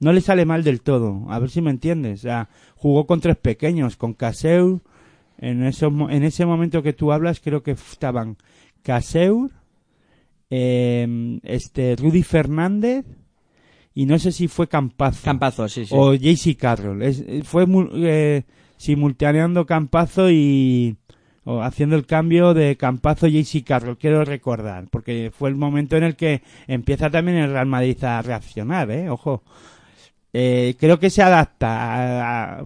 No 0.00 0.14
le 0.14 0.22
sale 0.22 0.46
mal 0.46 0.64
del 0.64 0.80
todo. 0.80 1.26
A 1.28 1.38
ver 1.38 1.50
si 1.50 1.60
me 1.60 1.70
entiendes. 1.70 2.20
O 2.20 2.22
sea, 2.22 2.48
jugó 2.76 3.06
con 3.06 3.20
tres 3.20 3.36
pequeños, 3.36 3.98
con 3.98 4.14
Caseur. 4.14 4.80
En, 5.38 5.62
esos 5.64 5.92
en 6.10 6.22
ese 6.24 6.44
momento 6.46 6.82
que 6.82 6.92
tú 6.92 7.12
hablas, 7.12 7.40
creo 7.40 7.62
que 7.62 7.72
estaban 7.72 8.36
Caseur, 8.82 9.50
eh, 10.50 11.38
este, 11.42 11.96
Rudy 11.96 12.22
Fernández, 12.22 13.04
y 13.94 14.06
no 14.06 14.18
sé 14.18 14.32
si 14.32 14.48
fue 14.48 14.68
Campazo. 14.68 15.24
Campazo, 15.24 15.68
sí, 15.68 15.84
sí. 15.86 15.94
O 15.96 16.14
JC 16.14 16.56
Carroll. 16.56 17.02
Es- 17.02 17.24
fue 17.44 17.66
eh, 17.96 18.44
simultaneando 18.76 19.66
Campazo 19.66 20.30
y 20.30 20.96
o 21.44 21.62
haciendo 21.62 21.96
el 21.96 22.04
cambio 22.04 22.52
de 22.52 22.76
Campazo 22.76 23.26
y 23.26 23.42
JC 23.42 23.64
Carroll, 23.64 23.96
quiero 23.96 24.22
recordar, 24.24 24.86
porque 24.90 25.32
fue 25.36 25.48
el 25.48 25.54
momento 25.56 25.96
en 25.96 26.04
el 26.04 26.14
que 26.14 26.42
empieza 26.66 27.08
también 27.10 27.38
el 27.38 27.50
Real 27.52 27.66
Madrid 27.66 28.02
a 28.04 28.20
reaccionar, 28.22 28.90
¿eh? 28.90 29.08
Ojo. 29.08 29.42
Eh, 30.34 30.76
creo 30.78 30.98
que 31.00 31.08
se 31.08 31.22
adapta 31.22 31.68
a- 31.70 32.58
a- 32.60 32.64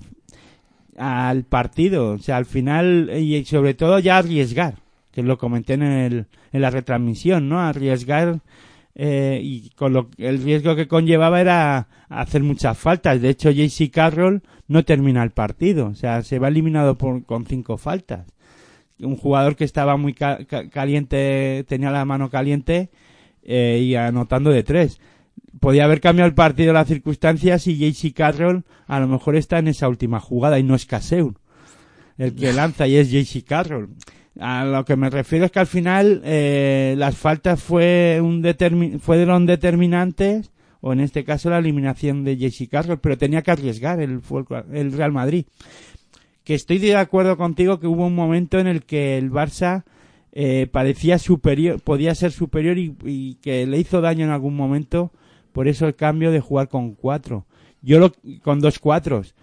al 1.29 1.45
partido, 1.45 2.11
o 2.12 2.19
sea, 2.19 2.37
al 2.37 2.47
final, 2.47 3.11
y 3.19 3.45
sobre 3.45 3.75
todo 3.75 3.99
ya 3.99 4.19
arriesgar, 4.19 4.77
que 5.12 5.23
lo 5.23 5.38
comenté 5.38 5.75
en, 5.75 5.83
el, 5.83 6.27
en 6.53 6.61
la 6.62 6.71
retransmisión, 6.71 7.49
¿no? 7.49 7.61
Arriesgar 7.61 8.41
eh, 8.95 9.41
y 9.43 9.71
con 9.71 9.93
lo, 9.93 10.09
el 10.19 10.43
riesgo 10.43 10.77
que 10.77 10.87
conllevaba 10.88 11.41
era 11.41 11.88
hacer 12.09 12.43
muchas 12.43 12.77
faltas. 12.79 13.21
De 13.21 13.31
hecho, 13.31 13.51
JC 13.51 13.91
Carroll 13.91 14.43
no 14.69 14.85
termina 14.85 15.23
el 15.23 15.31
partido, 15.31 15.88
o 15.88 15.95
sea, 15.95 16.23
se 16.23 16.38
va 16.38 16.49
eliminado 16.49 16.97
por, 16.97 17.25
con 17.25 17.47
cinco 17.47 17.77
faltas. 17.79 18.27
Un 19.01 19.17
jugador 19.17 19.57
que 19.57 19.65
estaba 19.65 19.97
muy 19.97 20.12
ca- 20.15 20.45
ca- 20.47 20.69
caliente, 20.71 21.65
tenía 21.69 21.91
la 21.91 22.05
mano 22.05 22.31
caliente 22.31 22.91
eh, 23.43 23.81
y 23.83 23.95
anotando 23.97 24.51
de 24.51 24.62
tres. 24.62 25.01
Podía 25.62 25.85
haber 25.85 26.01
cambiado 26.01 26.29
el 26.29 26.35
partido 26.35 26.72
las 26.72 26.88
circunstancias 26.88 27.68
y 27.68 27.79
JC 27.79 28.12
Carroll 28.12 28.64
a 28.88 28.98
lo 28.98 29.07
mejor 29.07 29.37
está 29.37 29.61
en 29.61 29.68
esa 29.68 29.88
última 29.88 30.18
jugada 30.18 30.59
y 30.59 30.64
no 30.64 30.75
es 30.75 30.87
Caseur 30.87 31.35
el 32.18 32.35
que 32.35 32.53
lanza 32.53 32.88
y 32.88 32.96
es 32.96 33.11
JC 33.11 33.44
Carroll. 33.44 33.90
A 34.40 34.64
lo 34.64 34.85
que 34.85 34.96
me 34.96 35.09
refiero 35.09 35.44
es 35.44 35.53
que 35.53 35.61
al 35.61 35.66
final 35.66 36.20
eh, 36.25 36.94
las 36.98 37.16
faltas 37.16 37.62
fue 37.62 38.18
un 38.20 38.42
fueron 39.01 39.46
determinantes 39.46 40.51
o 40.81 40.92
en 40.92 41.01
este 41.01 41.22
caso 41.22 41.48
la 41.48 41.59
eliminación 41.59 42.25
de 42.25 42.37
JC 42.37 42.68
Carroll, 42.68 42.98
pero 42.98 43.16
tenía 43.16 43.42
que 43.42 43.53
arriesgar 43.53 44.01
el, 44.01 44.20
el 44.72 44.92
Real 44.92 45.12
Madrid. 45.12 45.46
Que 46.42 46.55
estoy 46.55 46.79
de 46.79 46.96
acuerdo 46.96 47.37
contigo 47.37 47.79
que 47.79 47.87
hubo 47.87 48.07
un 48.07 48.16
momento 48.16 48.59
en 48.59 48.66
el 48.66 48.83
que 48.83 49.16
el 49.16 49.31
Barça 49.31 49.85
eh, 50.33 50.66
parecía 50.66 51.20
superior, 51.20 51.81
podía 51.81 52.14
ser 52.16 52.33
superior 52.33 52.79
y, 52.79 52.96
y 53.05 53.35
que 53.37 53.64
le 53.66 53.79
hizo 53.79 54.01
daño 54.01 54.25
en 54.25 54.33
algún 54.33 54.57
momento, 54.57 55.12
por 55.53 55.69
eso 55.69 55.87
el 55.87 55.95
cambio 55.95 56.31
de 56.31 56.41
jugar 56.41 56.69
con 56.69 56.95
cuatro. 56.95 57.47
Yo 57.81 57.99
lo, 57.99 58.12
con 58.43 58.61
dos 58.61 58.79
cuatros. 58.79 59.35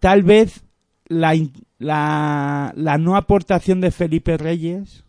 Tal 0.00 0.22
vez 0.22 0.64
la, 1.06 1.34
la, 1.78 2.72
la 2.76 2.98
no 2.98 3.16
aportación 3.16 3.80
de 3.80 3.90
Felipe 3.90 4.36
Reyes 4.36 5.04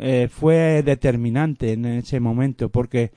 eh, 0.00 0.28
fue 0.28 0.82
determinante 0.82 1.72
en 1.72 1.84
ese 1.84 2.20
momento, 2.20 2.68
porque 2.68 3.12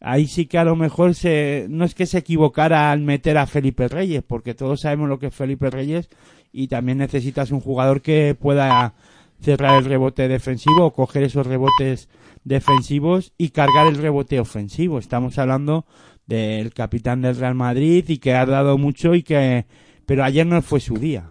ahí 0.00 0.26
sí 0.26 0.46
que 0.46 0.58
a 0.58 0.64
lo 0.64 0.76
mejor 0.76 1.14
se, 1.14 1.66
no 1.70 1.84
es 1.84 1.94
que 1.94 2.06
se 2.06 2.18
equivocara 2.18 2.90
al 2.90 3.00
meter 3.00 3.38
a 3.38 3.46
Felipe 3.46 3.88
Reyes, 3.88 4.22
porque 4.26 4.54
todos 4.54 4.82
sabemos 4.82 5.08
lo 5.08 5.18
que 5.18 5.26
es 5.28 5.34
Felipe 5.34 5.70
Reyes 5.70 6.08
y 6.52 6.68
también 6.68 6.98
necesitas 6.98 7.50
un 7.50 7.60
jugador 7.60 8.02
que 8.02 8.36
pueda 8.38 8.94
cerrar 9.40 9.78
el 9.78 9.84
rebote 9.84 10.28
defensivo 10.28 10.86
o 10.86 10.92
coger 10.92 11.22
esos 11.22 11.46
rebotes 11.46 12.08
defensivos 12.44 13.32
y 13.38 13.50
cargar 13.50 13.86
el 13.86 13.96
rebote 13.96 14.40
ofensivo. 14.40 14.98
Estamos 14.98 15.38
hablando 15.38 15.86
del 16.26 16.72
capitán 16.74 17.22
del 17.22 17.36
Real 17.36 17.54
Madrid 17.54 18.04
y 18.08 18.18
que 18.18 18.34
ha 18.34 18.44
dado 18.46 18.76
mucho 18.78 19.14
y 19.14 19.22
que 19.22 19.64
pero 20.04 20.24
ayer 20.24 20.46
no 20.46 20.60
fue 20.60 20.78
su 20.80 20.94
día 20.98 21.30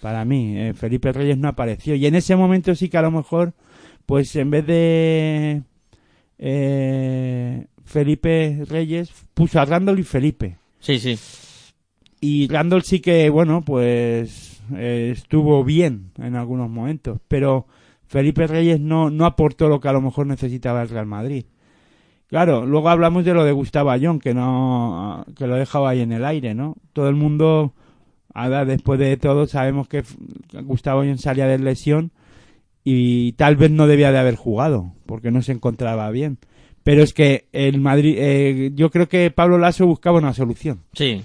para 0.00 0.24
mí 0.24 0.58
eh, 0.58 0.74
Felipe 0.74 1.12
Reyes 1.12 1.38
no 1.38 1.46
apareció 1.46 1.94
y 1.94 2.06
en 2.06 2.16
ese 2.16 2.34
momento 2.34 2.74
sí 2.74 2.88
que 2.88 2.98
a 2.98 3.02
lo 3.02 3.12
mejor 3.12 3.54
pues 4.04 4.34
en 4.34 4.50
vez 4.50 4.66
de 4.66 5.62
eh, 6.38 7.66
Felipe 7.84 8.64
Reyes 8.68 9.10
puso 9.32 9.60
a 9.60 9.64
Randall 9.64 10.00
y 10.00 10.02
Felipe 10.02 10.56
Sí, 10.80 10.98
sí. 10.98 11.16
y 12.20 12.48
Randall 12.48 12.82
sí 12.82 12.98
que 12.98 13.30
bueno 13.30 13.62
pues 13.64 14.51
eh, 14.74 15.10
estuvo 15.12 15.64
bien 15.64 16.10
en 16.18 16.36
algunos 16.36 16.70
momentos 16.70 17.18
pero 17.28 17.66
Felipe 18.06 18.46
Reyes 18.46 18.80
no 18.80 19.10
no 19.10 19.26
aportó 19.26 19.68
lo 19.68 19.80
que 19.80 19.88
a 19.88 19.92
lo 19.92 20.00
mejor 20.00 20.26
necesitaba 20.26 20.82
el 20.82 20.88
Real 20.88 21.06
Madrid 21.06 21.44
Claro, 22.32 22.64
luego 22.64 22.88
hablamos 22.88 23.26
de 23.26 23.34
lo 23.34 23.44
de 23.44 23.52
Gustavo 23.52 23.90
Ayón, 23.90 24.18
que 24.18 24.32
no, 24.32 25.22
que 25.36 25.46
lo 25.46 25.54
dejaba 25.54 25.90
ahí 25.90 26.00
en 26.00 26.12
el 26.12 26.24
aire, 26.24 26.54
¿no? 26.54 26.78
Todo 26.94 27.10
el 27.10 27.14
mundo 27.14 27.74
ahora 28.32 28.64
después 28.64 28.98
de 28.98 29.18
todo 29.18 29.46
sabemos 29.46 29.86
que 29.86 30.02
Gustavo 30.62 31.02
Ayón 31.02 31.18
salía 31.18 31.46
de 31.46 31.58
lesión 31.58 32.10
y 32.84 33.32
tal 33.32 33.56
vez 33.56 33.70
no 33.70 33.86
debía 33.86 34.12
de 34.12 34.18
haber 34.18 34.36
jugado 34.36 34.94
porque 35.04 35.30
no 35.30 35.42
se 35.42 35.52
encontraba 35.52 36.10
bien. 36.10 36.38
Pero 36.82 37.02
es 37.02 37.12
que 37.12 37.48
el 37.52 37.82
Madrid, 37.82 38.16
eh, 38.16 38.70
yo 38.76 38.90
creo 38.90 39.10
que 39.10 39.30
Pablo 39.30 39.58
Lasso 39.58 39.86
buscaba 39.86 40.16
una 40.16 40.32
solución. 40.32 40.80
Sí, 40.94 41.22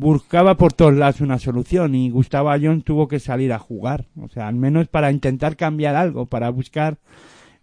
Buscaba 0.00 0.56
por 0.56 0.72
todos 0.72 0.94
lados 0.94 1.20
una 1.20 1.38
solución 1.38 1.94
y 1.94 2.08
Gustavo 2.08 2.48
Ayón 2.48 2.80
tuvo 2.80 3.06
que 3.06 3.20
salir 3.20 3.52
a 3.52 3.58
jugar. 3.58 4.06
O 4.18 4.28
sea, 4.28 4.48
al 4.48 4.54
menos 4.54 4.88
para 4.88 5.12
intentar 5.12 5.56
cambiar 5.56 5.94
algo, 5.94 6.24
para 6.24 6.48
buscar 6.48 6.96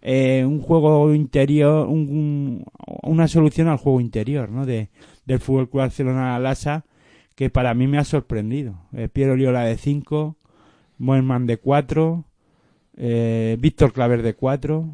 eh, 0.02 0.44
un 0.46 0.60
juego 0.60 1.12
interior, 1.12 1.88
un- 1.88 2.08
un- 2.08 2.64
una 3.02 3.26
solución 3.26 3.66
al 3.66 3.78
juego 3.78 4.00
interior, 4.00 4.48
¿no? 4.50 4.64
De, 4.66 4.90
del 5.26 5.40
Fútbol 5.40 5.68
Club 5.68 5.80
Barcelona 5.82 6.38
Lasa, 6.38 6.84
que 7.34 7.50
para 7.50 7.74
mí 7.74 7.88
me 7.88 7.98
ha 7.98 8.04
sorprendido. 8.04 8.76
Eh, 8.92 9.08
Piero 9.08 9.34
Liola 9.34 9.64
de 9.64 9.76
5, 9.76 10.36
Moenman 10.98 11.46
de 11.46 11.56
4, 11.56 12.24
eh, 12.96 13.56
Víctor 13.58 13.92
Claver 13.92 14.22
de 14.22 14.34
4. 14.34 14.88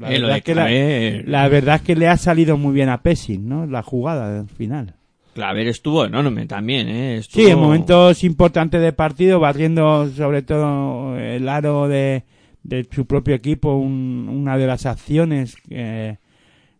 La, 0.00 0.10
Eh, 0.12 0.18
lo 0.18 0.26
verdad 0.26 0.32
de 0.34 0.38
es 0.38 0.44
que 0.44 0.54
la, 0.56 0.66
Claver- 0.68 1.24
la 1.28 1.48
verdad 1.48 1.74
es 1.76 1.82
que 1.82 1.94
le 1.94 2.08
ha 2.08 2.16
salido 2.16 2.56
muy 2.56 2.74
bien 2.74 2.88
a 2.88 3.02
Pessin, 3.02 3.48
¿no? 3.48 3.66
La 3.66 3.84
jugada 3.84 4.40
al 4.40 4.48
final. 4.48 4.96
Claver 5.36 5.68
estuvo 5.68 6.06
enorme 6.06 6.46
también, 6.46 6.88
¿eh? 6.88 7.18
Estuvo... 7.18 7.42
Sí, 7.44 7.50
en 7.50 7.58
momentos 7.58 8.24
importantes 8.24 8.80
de 8.80 8.94
partido, 8.94 9.38
barriendo 9.38 10.08
sobre 10.08 10.40
todo 10.40 11.18
el 11.18 11.46
aro 11.50 11.88
de, 11.88 12.24
de 12.62 12.88
su 12.90 13.04
propio 13.06 13.34
equipo, 13.34 13.74
un- 13.76 14.28
una 14.30 14.56
de 14.56 14.66
las 14.66 14.86
acciones 14.86 15.58
eh, 15.68 16.16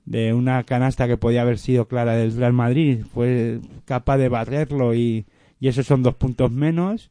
de 0.07 0.33
una 0.33 0.65
canasta 0.65 1.07
que 1.07 1.19
podía 1.19 1.43
haber 1.43 1.59
sido 1.59 1.87
clara 1.87 2.15
del 2.15 2.35
Real 2.35 2.55
Madrid, 2.55 3.01
fue 3.13 3.61
capaz 3.85 4.17
de 4.17 4.31
barrerlo 4.31 4.95
y, 4.95 5.27
y 5.61 5.69
esos 5.69 5.87
son 5.87 6.03
dos 6.03 6.15
puntos 6.15 6.51
menos. 6.51 7.11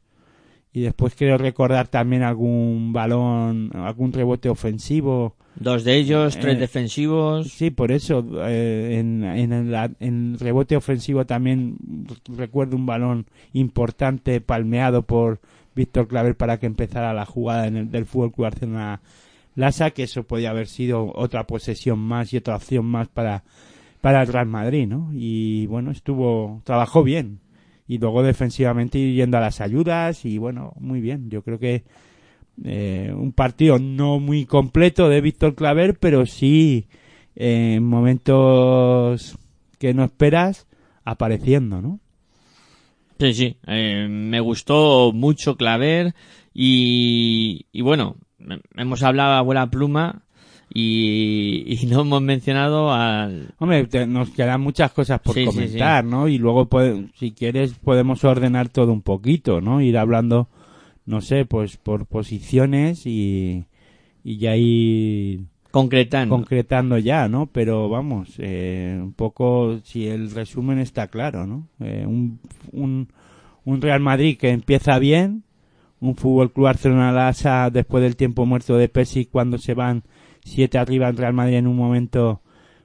Y 0.72 0.80
después 0.80 1.14
quiero 1.14 1.38
recordar 1.38 1.86
también 1.86 2.24
algún 2.24 2.92
balón, 2.92 3.70
algún 3.72 4.12
rebote 4.12 4.48
ofensivo 4.48 5.36
Dos 5.58 5.84
de 5.84 5.96
ellos, 5.96 6.36
tres 6.38 6.56
Eh, 6.56 6.60
defensivos. 6.60 7.48
Sí, 7.50 7.70
por 7.70 7.90
eso, 7.90 8.24
eh, 8.46 8.98
en, 8.98 9.24
en, 9.24 9.52
el, 9.52 9.96
en 10.00 10.38
rebote 10.38 10.76
ofensivo 10.76 11.24
también 11.24 11.78
recuerdo 12.36 12.76
un 12.76 12.84
balón 12.84 13.26
importante 13.54 14.40
palmeado 14.42 15.02
por 15.02 15.40
Víctor 15.74 16.08
Claver 16.08 16.36
para 16.36 16.58
que 16.58 16.66
empezara 16.66 17.14
la 17.14 17.24
jugada 17.24 17.66
en 17.66 17.76
el, 17.76 17.90
del 17.90 18.04
Fútbol 18.04 18.32
Club 18.32 18.44
Barcelona 18.44 19.00
Lasa, 19.54 19.92
que 19.92 20.02
eso 20.02 20.24
podía 20.24 20.50
haber 20.50 20.66
sido 20.66 21.10
otra 21.14 21.46
posesión 21.46 21.98
más 22.00 22.34
y 22.34 22.36
otra 22.36 22.56
opción 22.56 22.84
más 22.84 23.08
para, 23.08 23.42
para 24.02 24.20
el 24.20 24.28
Real 24.28 24.46
Madrid, 24.46 24.86
¿no? 24.86 25.10
Y 25.14 25.66
bueno, 25.68 25.90
estuvo, 25.90 26.60
trabajó 26.64 27.02
bien. 27.02 27.40
Y 27.88 27.98
luego 27.98 28.22
defensivamente 28.22 28.98
yendo 29.12 29.38
a 29.38 29.40
las 29.40 29.60
ayudas 29.62 30.24
y 30.26 30.36
bueno, 30.38 30.74
muy 30.78 31.00
bien. 31.00 31.30
Yo 31.30 31.42
creo 31.42 31.58
que 31.58 31.84
eh, 32.64 33.12
un 33.16 33.32
partido 33.32 33.78
no 33.78 34.18
muy 34.20 34.46
completo 34.46 35.08
de 35.08 35.20
Víctor 35.20 35.54
Claver, 35.54 35.98
pero 35.98 36.26
sí 36.26 36.86
eh, 37.34 37.74
en 37.76 37.84
momentos 37.84 39.36
que 39.78 39.94
no 39.94 40.04
esperas 40.04 40.66
apareciendo, 41.04 41.80
¿no? 41.82 42.00
Sí, 43.18 43.32
sí. 43.32 43.56
eh, 43.66 44.06
me 44.10 44.40
gustó 44.40 45.12
mucho 45.14 45.56
Claver 45.56 46.14
y, 46.52 47.66
y 47.72 47.80
bueno, 47.82 48.16
hemos 48.76 49.02
hablado 49.02 49.34
a 49.34 49.40
buena 49.42 49.70
pluma 49.70 50.22
y, 50.72 51.64
y 51.66 51.86
no 51.90 52.02
hemos 52.02 52.20
mencionado 52.22 52.92
al... 52.92 53.54
Hombre, 53.58 53.86
te- 53.86 54.06
nos 54.06 54.30
quedan 54.30 54.60
muchas 54.60 54.92
cosas 54.92 55.20
por 55.20 55.34
Sí, 55.34 55.40
sí, 55.40 55.46
comentar, 55.46 56.04
¿no? 56.04 56.28
Y 56.28 56.36
luego, 56.38 56.68
pode- 56.68 57.10
si 57.18 57.32
quieres, 57.32 57.74
podemos 57.74 58.22
ordenar 58.24 58.68
todo 58.68 58.92
un 58.92 59.02
poquito, 59.02 59.60
¿no? 59.62 59.80
Ir 59.80 59.96
hablando, 59.96 60.48
no 61.06 61.20
sé, 61.20 61.44
pues 61.46 61.76
por 61.76 62.06
posiciones 62.06 63.06
y, 63.06 63.64
y 64.24 64.38
ya 64.38 64.56
ir 64.56 65.46
Concretando. 65.70 66.34
concretando 66.34 66.98
ya, 66.98 67.28
¿no? 67.28 67.46
Pero 67.46 67.88
vamos, 67.88 68.34
eh, 68.38 68.98
un 69.00 69.12
poco, 69.12 69.78
si 69.84 70.06
el 70.06 70.30
resumen 70.30 70.78
está 70.78 71.08
claro, 71.08 71.46
¿no? 71.46 71.68
Eh, 71.80 72.04
un, 72.06 72.40
un, 72.72 73.08
un 73.64 73.82
Real 73.82 74.00
Madrid 74.00 74.38
que 74.38 74.50
empieza 74.50 74.98
bien, 74.98 75.42
un 76.00 76.16
Fútbol 76.16 76.52
Club 76.52 76.64
Barcelona 76.64 77.12
Lasa 77.12 77.68
después 77.70 78.02
del 78.02 78.16
tiempo 78.16 78.46
muerto 78.46 78.76
de 78.76 78.88
Pesic 78.88 79.30
cuando 79.30 79.58
se 79.58 79.74
van 79.74 80.02
siete 80.44 80.78
arriba 80.78 81.08
en 81.08 81.16
Real 81.16 81.34
Madrid 81.34 81.56
en 81.56 81.66
un 81.66 81.76
momento, 81.76 82.40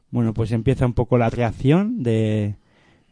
bueno, 0.10 0.34
pues 0.34 0.52
empieza 0.52 0.86
un 0.86 0.94
poco 0.94 1.18
la 1.18 1.30
reacción 1.30 2.04
de 2.04 2.56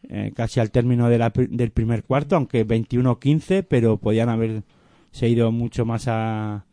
eh, 0.10 0.32
casi 0.36 0.60
al 0.60 0.72
término 0.72 1.08
de 1.10 1.18
la 1.20 1.32
del 1.36 1.72
primer 1.72 2.04
cuarto, 2.04 2.36
aunque 2.36 2.66
21-15, 2.68 3.66
pero 3.68 3.98
podían 3.98 4.30
haber 4.30 4.64
se 5.12 5.28
ido 5.28 5.52
mucho 5.52 5.86
más 5.86 6.08
a, 6.08 6.66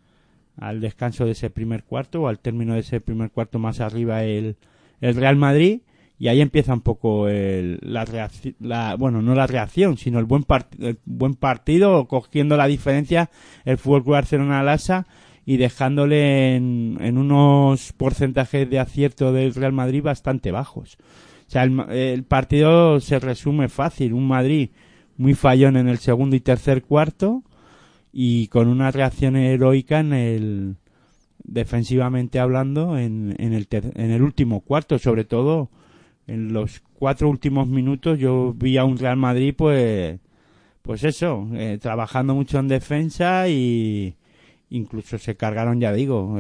al 0.56 0.80
descanso 0.80 1.24
de 1.24 1.32
ese 1.32 1.50
primer 1.50 1.84
cuarto 1.84 2.22
o 2.22 2.28
al 2.28 2.38
término 2.38 2.74
de 2.74 2.80
ese 2.80 3.00
primer 3.00 3.30
cuarto 3.30 3.58
más 3.58 3.80
arriba 3.80 4.24
el, 4.24 4.56
el 5.00 5.14
Real 5.14 5.36
Madrid 5.36 5.80
y 6.18 6.28
ahí 6.28 6.40
empieza 6.40 6.72
un 6.72 6.80
poco 6.80 7.28
el, 7.28 7.78
la 7.82 8.04
reacción, 8.04 8.54
bueno, 8.98 9.20
no 9.20 9.34
la 9.34 9.46
reacción, 9.46 9.98
sino 9.98 10.18
el 10.18 10.24
buen, 10.24 10.46
el 10.78 10.98
buen 11.04 11.34
partido, 11.34 12.06
cogiendo 12.08 12.56
la 12.56 12.66
diferencia 12.66 13.30
el 13.64 13.76
Fútbol 13.76 14.02
Club 14.02 14.14
Barcelona 14.14 14.62
Lasa 14.62 15.06
y 15.44 15.58
dejándole 15.58 16.56
en, 16.56 17.18
unos 17.18 17.92
porcentajes 17.92 18.68
de 18.68 18.78
acierto 18.78 19.32
del 19.32 19.54
Real 19.54 19.72
Madrid 19.72 20.02
bastante 20.02 20.50
bajos. 20.52 20.96
O 21.46 21.50
sea, 21.50 21.64
el, 21.64 21.78
el 21.90 22.24
partido 22.24 22.98
se 23.00 23.20
resume 23.20 23.68
fácil, 23.68 24.14
un 24.14 24.26
Madrid 24.26 24.70
muy 25.18 25.34
fallón 25.34 25.76
en 25.76 25.86
el 25.86 25.98
segundo 25.98 26.34
y 26.34 26.40
tercer 26.40 26.82
cuarto 26.82 27.42
y 28.18 28.46
con 28.48 28.68
una 28.68 28.90
reacción 28.90 29.36
heroica 29.36 30.00
en 30.00 30.14
el 30.14 30.76
defensivamente 31.44 32.38
hablando 32.40 32.96
en, 32.96 33.34
en 33.38 33.52
el 33.52 33.68
ter- 33.68 33.92
en 33.94 34.10
el 34.10 34.22
último 34.22 34.60
cuarto. 34.62 34.98
Sobre 34.98 35.24
todo 35.24 35.68
en 36.26 36.54
los 36.54 36.80
cuatro 36.94 37.28
últimos 37.28 37.68
minutos 37.68 38.18
yo 38.18 38.54
vi 38.56 38.78
a 38.78 38.84
un 38.84 38.96
Real 38.96 39.18
Madrid 39.18 39.52
pues 39.54 40.18
pues 40.80 41.04
eso 41.04 41.46
eh, 41.52 41.78
trabajando 41.80 42.34
mucho 42.34 42.58
en 42.58 42.68
defensa 42.68 43.48
y 43.48 44.14
incluso 44.70 45.18
se 45.18 45.36
cargaron 45.36 45.78
ya 45.78 45.92
digo. 45.92 46.38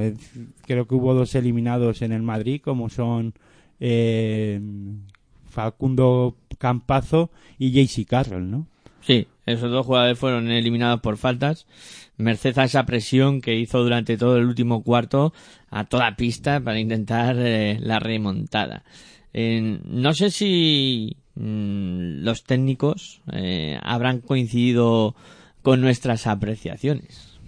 Creo 0.66 0.86
que 0.88 0.94
hubo 0.94 1.12
dos 1.12 1.34
eliminados 1.34 2.00
en 2.00 2.12
el 2.12 2.22
Madrid 2.22 2.62
como 2.64 2.88
son 2.88 3.34
eh, 3.80 4.60
Facundo 5.44 6.36
Campazo 6.58 7.30
y 7.58 7.70
JC 7.70 8.06
Carroll 8.06 8.50
no 8.50 8.66
Sí, 9.02 9.26
esos 9.46 9.70
dos 9.70 9.86
jugadores 9.86 10.18
fueron 10.18 10.50
eliminados 10.50 11.00
por 11.00 11.16
faltas, 11.16 11.66
merced 12.16 12.58
a 12.58 12.64
esa 12.64 12.84
presión 12.84 13.40
que 13.40 13.58
hizo 13.58 13.82
durante 13.82 14.16
todo 14.16 14.36
el 14.36 14.46
último 14.46 14.82
cuarto 14.82 15.32
a 15.70 15.84
toda 15.84 16.16
pista 16.16 16.60
para 16.60 16.78
intentar 16.78 17.36
eh, 17.38 17.78
la 17.80 17.98
remontada. 17.98 18.84
No 19.32 20.14
sé 20.14 20.30
si 20.30 21.16
mm, 21.34 22.24
los 22.24 22.44
técnicos 22.44 23.20
eh, 23.32 23.78
habrán 23.82 24.20
coincidido 24.20 25.14
con 25.62 25.82
nuestras 25.82 26.26
apreciaciones. 26.26 27.38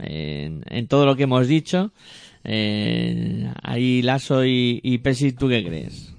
En, 0.00 0.64
en 0.66 0.88
todo 0.88 1.06
lo 1.06 1.14
que 1.14 1.24
hemos 1.24 1.46
dicho, 1.46 1.92
eh, 2.42 3.52
ahí 3.62 4.02
Lasso 4.02 4.44
y, 4.44 4.80
y 4.82 4.98
Pesic, 4.98 5.38
¿tú 5.38 5.48
qué 5.48 5.64
crees? 5.64 6.14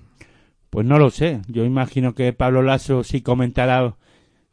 Pues 0.69 0.85
no 0.85 0.97
lo 0.97 1.09
sé. 1.09 1.41
Yo 1.47 1.65
imagino 1.65 2.13
que 2.13 2.31
Pablo 2.33 2.61
Lasso 2.61 3.03
sí 3.03 3.21
comentará, 3.21 3.95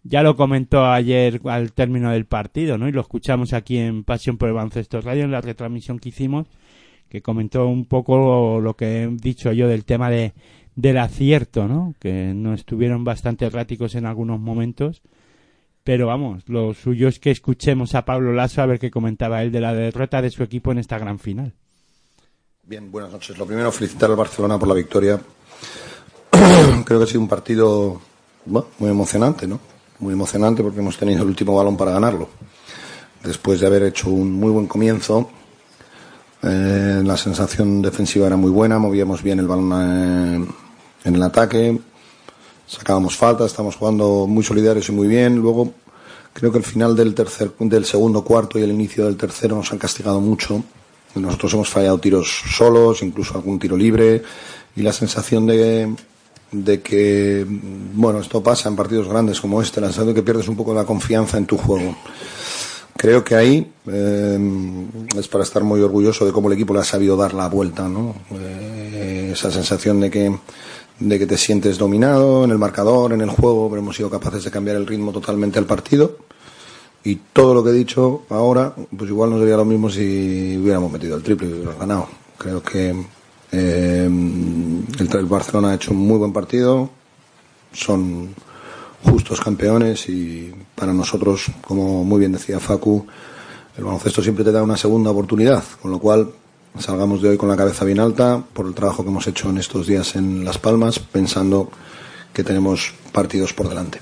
ya 0.02 0.22
lo 0.22 0.37
comentó 0.37 0.87
ayer 0.87 1.40
al 1.44 1.72
término 1.72 2.11
del 2.11 2.26
partido, 2.26 2.78
¿no? 2.78 2.88
Y 2.88 2.92
lo 2.92 3.00
escuchamos 3.00 3.52
aquí 3.52 3.78
en 3.78 4.04
Pasión 4.04 4.38
por 4.38 4.48
el 4.48 4.54
Baloncesto 4.54 5.00
Radio, 5.00 5.24
en 5.24 5.32
la 5.32 5.40
retransmisión 5.40 5.98
que 5.98 6.11
hicimos, 6.11 6.46
que 7.08 7.22
comentó 7.22 7.66
un 7.66 7.84
poco 7.84 8.61
lo 8.61 8.74
que 8.74 9.02
he 9.02 9.08
dicho 9.08 9.52
yo 9.52 9.68
del 9.68 9.84
tema 9.84 10.11
de, 10.11 10.32
del 10.76 10.98
acierto, 10.98 11.66
¿no? 11.66 11.94
Que 11.98 12.32
no 12.34 12.54
estuvieron 12.54 13.04
bastante 13.04 13.46
erráticos 13.46 13.94
en 13.94 14.06
algunos 14.06 14.40
momentos. 14.40 15.02
Pero 15.84 16.06
vamos, 16.06 16.42
lo 16.48 16.74
suyo 16.74 17.08
es 17.08 17.18
que 17.18 17.30
escuchemos 17.30 17.94
a 17.94 18.04
Pablo 18.04 18.32
Lasso 18.32 18.61
a 18.61 18.66
ver 18.66 18.78
qué 18.78 18.90
comentaba 18.90 19.42
él 19.42 19.50
de 19.50 19.61
la 19.61 19.72
derrota 19.72 20.20
de 20.20 20.30
su 20.30 20.42
equipo 20.42 20.70
en 20.70 20.78
esta 20.78 20.98
gran 20.98 21.18
final. 21.18 21.54
Bien, 22.62 22.92
buenas 22.92 23.10
noches. 23.10 23.38
Lo 23.38 23.46
primero, 23.46 23.73
felicitar 23.73 24.10
al 24.10 24.16
Barcelona 24.16 24.58
por 24.58 24.68
la 24.68 24.75
victoria. 24.75 25.18
Creo 26.85 26.98
que 26.98 27.04
ha 27.04 27.06
sido 27.06 27.23
un 27.23 27.29
partido 27.29 28.00
bueno, 28.44 28.68
muy 28.79 28.90
emocionante, 28.90 29.46
¿no? 29.46 29.58
Muy 30.01 30.13
emocionante 30.13 30.63
porque 30.63 30.79
hemos 30.79 30.96
tenido 30.96 31.23
el 31.23 31.29
último 31.29 31.57
balón 31.57 31.77
para 31.77 31.90
ganarlo. 31.90 32.29
Después 33.25 33.61
de 33.61 33.67
haber 33.67 33.83
hecho 33.83 34.11
un 34.11 34.33
muy 34.33 34.51
buen 34.51 34.67
comienzo, 34.67 35.29
eh, 36.42 37.03
la 37.05 37.17
sensación 37.17 37.83
defensiva 37.83 38.29
era 38.29 38.37
muy 38.37 38.51
buena, 38.51 38.79
movíamos 38.79 39.23
bien 39.23 39.40
el 39.40 39.49
balón 39.49 39.73
eh, 39.73 40.46
en 41.05 41.15
el 41.15 41.23
ataque, 41.23 41.81
sacábamos 42.67 43.17
faltas, 43.17 43.46
estamos 43.46 43.75
jugando 43.75 44.27
muy 44.29 44.44
solidarios 44.44 44.88
y 44.88 44.92
muy 44.92 45.09
bien. 45.09 45.37
Luego, 45.37 45.73
creo 46.33 46.53
que 46.53 46.59
el 46.59 46.65
final 46.65 46.94
del, 46.94 47.15
tercer, 47.15 47.53
del 47.59 47.85
segundo 47.85 48.23
cuarto 48.23 48.59
y 48.59 48.63
el 48.63 48.71
inicio 48.71 49.07
del 49.07 49.17
tercero 49.17 49.57
nos 49.57 49.73
han 49.73 49.79
castigado 49.79 50.21
mucho. 50.21 50.63
Nosotros 51.17 51.55
hemos 51.55 51.69
fallado 51.69 51.99
tiros 51.99 52.44
solos, 52.57 53.03
incluso 53.03 53.35
algún 53.35 53.59
tiro 53.59 53.77
libre, 53.77 54.23
y 54.77 54.83
la 54.83 54.92
sensación 54.92 55.46
de, 55.46 55.92
de 56.51 56.81
que, 56.81 57.46
bueno, 57.94 58.21
esto 58.21 58.42
pasa 58.42 58.69
en 58.69 58.77
partidos 58.77 59.09
grandes 59.09 59.40
como 59.40 59.61
este, 59.61 59.81
la 59.81 59.88
sensación 59.88 60.09
de 60.09 60.15
que 60.15 60.23
pierdes 60.23 60.49
un 60.49 60.57
poco 60.57 60.73
la 60.73 60.85
confianza 60.85 61.37
en 61.38 61.46
tu 61.46 61.57
juego. 61.59 61.94
Creo 62.96 63.23
que 63.23 63.37
ahí 63.37 63.73
eh, 63.87 64.88
es 65.17 65.29
para 65.29 65.44
estar 65.44 65.63
muy 65.63 65.81
orgulloso 65.81 66.27
de 66.27 66.33
cómo 66.33 66.49
el 66.49 66.55
equipo 66.55 66.75
le 66.75 66.81
ha 66.81 66.85
sabido 66.85 67.17
dar 67.17 67.33
la 67.33 67.49
vuelta, 67.49 67.88
¿no? 67.88 68.17
Eh, 68.33 69.31
esa 69.33 69.53
sensación 69.53 70.01
de 70.01 70.11
que, 70.11 70.37
de 70.99 71.19
que 71.19 71.27
te 71.27 71.37
sientes 71.37 71.79
dominado 71.79 72.44
en 72.44 72.51
el 72.51 72.59
marcador, 72.59 73.13
en 73.13 73.21
el 73.21 73.31
juego, 73.31 73.69
pero 73.69 73.83
hemos 73.83 73.94
sido 73.94 74.11
capaces 74.11 74.42
de 74.42 74.51
cambiar 74.51 74.77
el 74.77 74.87
ritmo 74.87 75.13
totalmente 75.13 75.61
al 75.61 75.67
partido. 75.67 76.17
Y 77.05 77.15
todo 77.33 77.55
lo 77.55 77.63
que 77.63 77.71
he 77.71 77.75
dicho 77.75 78.23
ahora, 78.31 78.75
pues 78.75 79.09
igual 79.09 79.31
no 79.31 79.38
sería 79.38 79.57
lo 79.57 79.65
mismo 79.65 79.88
si 79.88 80.59
hubiéramos 80.61 80.90
metido 80.90 81.17
el 81.17 81.23
triple 81.23 81.46
y 81.46 81.53
hubiéramos 81.53 81.79
ganado. 81.79 82.09
Creo 82.37 82.63
que 82.63 82.96
eh, 83.53 84.05
el, 84.07 85.09
el 85.11 85.27
Barcelona 85.27 85.71
ha 85.71 85.75
hecho 85.75 85.92
un 85.92 85.99
muy 85.99 86.19
buen 86.19 86.33
partido. 86.33 86.90
Son 87.73 88.35
justos 89.05 89.40
campeones 89.40 90.09
y 90.09 90.53
para 90.75 90.92
nosotros, 90.92 91.46
como 91.63 92.05
muy 92.05 92.21
bien 92.21 92.33
decía 92.33 92.61
Facu, 92.61 93.07
el 93.77 93.85
baloncesto 93.85 94.23
siempre 94.23 94.44
te 94.44 94.53
da 94.53 94.63
una 94.63 94.77
segunda 94.77 95.11
oportunidad, 95.11 95.63
con 95.81 95.90
lo 95.90 95.99
cual 95.99 96.33
salgamos 96.79 97.23
de 97.23 97.31
hoy 97.31 97.37
con 97.37 97.49
la 97.49 97.57
cabeza 97.57 97.85
bien 97.85 98.01
alta 98.01 98.42
por 98.53 98.67
el 98.67 98.75
trabajo 98.75 99.03
que 99.03 99.11
hemos 99.11 99.27
hecho 99.27 99.51
en 99.51 99.59
estos 99.59 99.87
días 99.87 100.17
en 100.17 100.44
Las 100.44 100.59
Palmas, 100.59 100.99
pensando 100.99 101.71
que 102.33 102.44
tenemos 102.44 102.92
partidos 103.13 103.53
por 103.53 103.69
delante. 103.69 104.01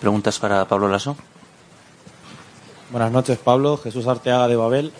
¿Preguntas 0.00 0.38
para 0.38 0.66
Pablo 0.66 0.88
Lasso? 0.88 1.16
Buenas 2.90 3.10
noches, 3.10 3.38
Pablo. 3.38 3.76
Jesús 3.76 4.06
Arteaga 4.06 4.46
de 4.48 4.56
Babel. 4.56 4.92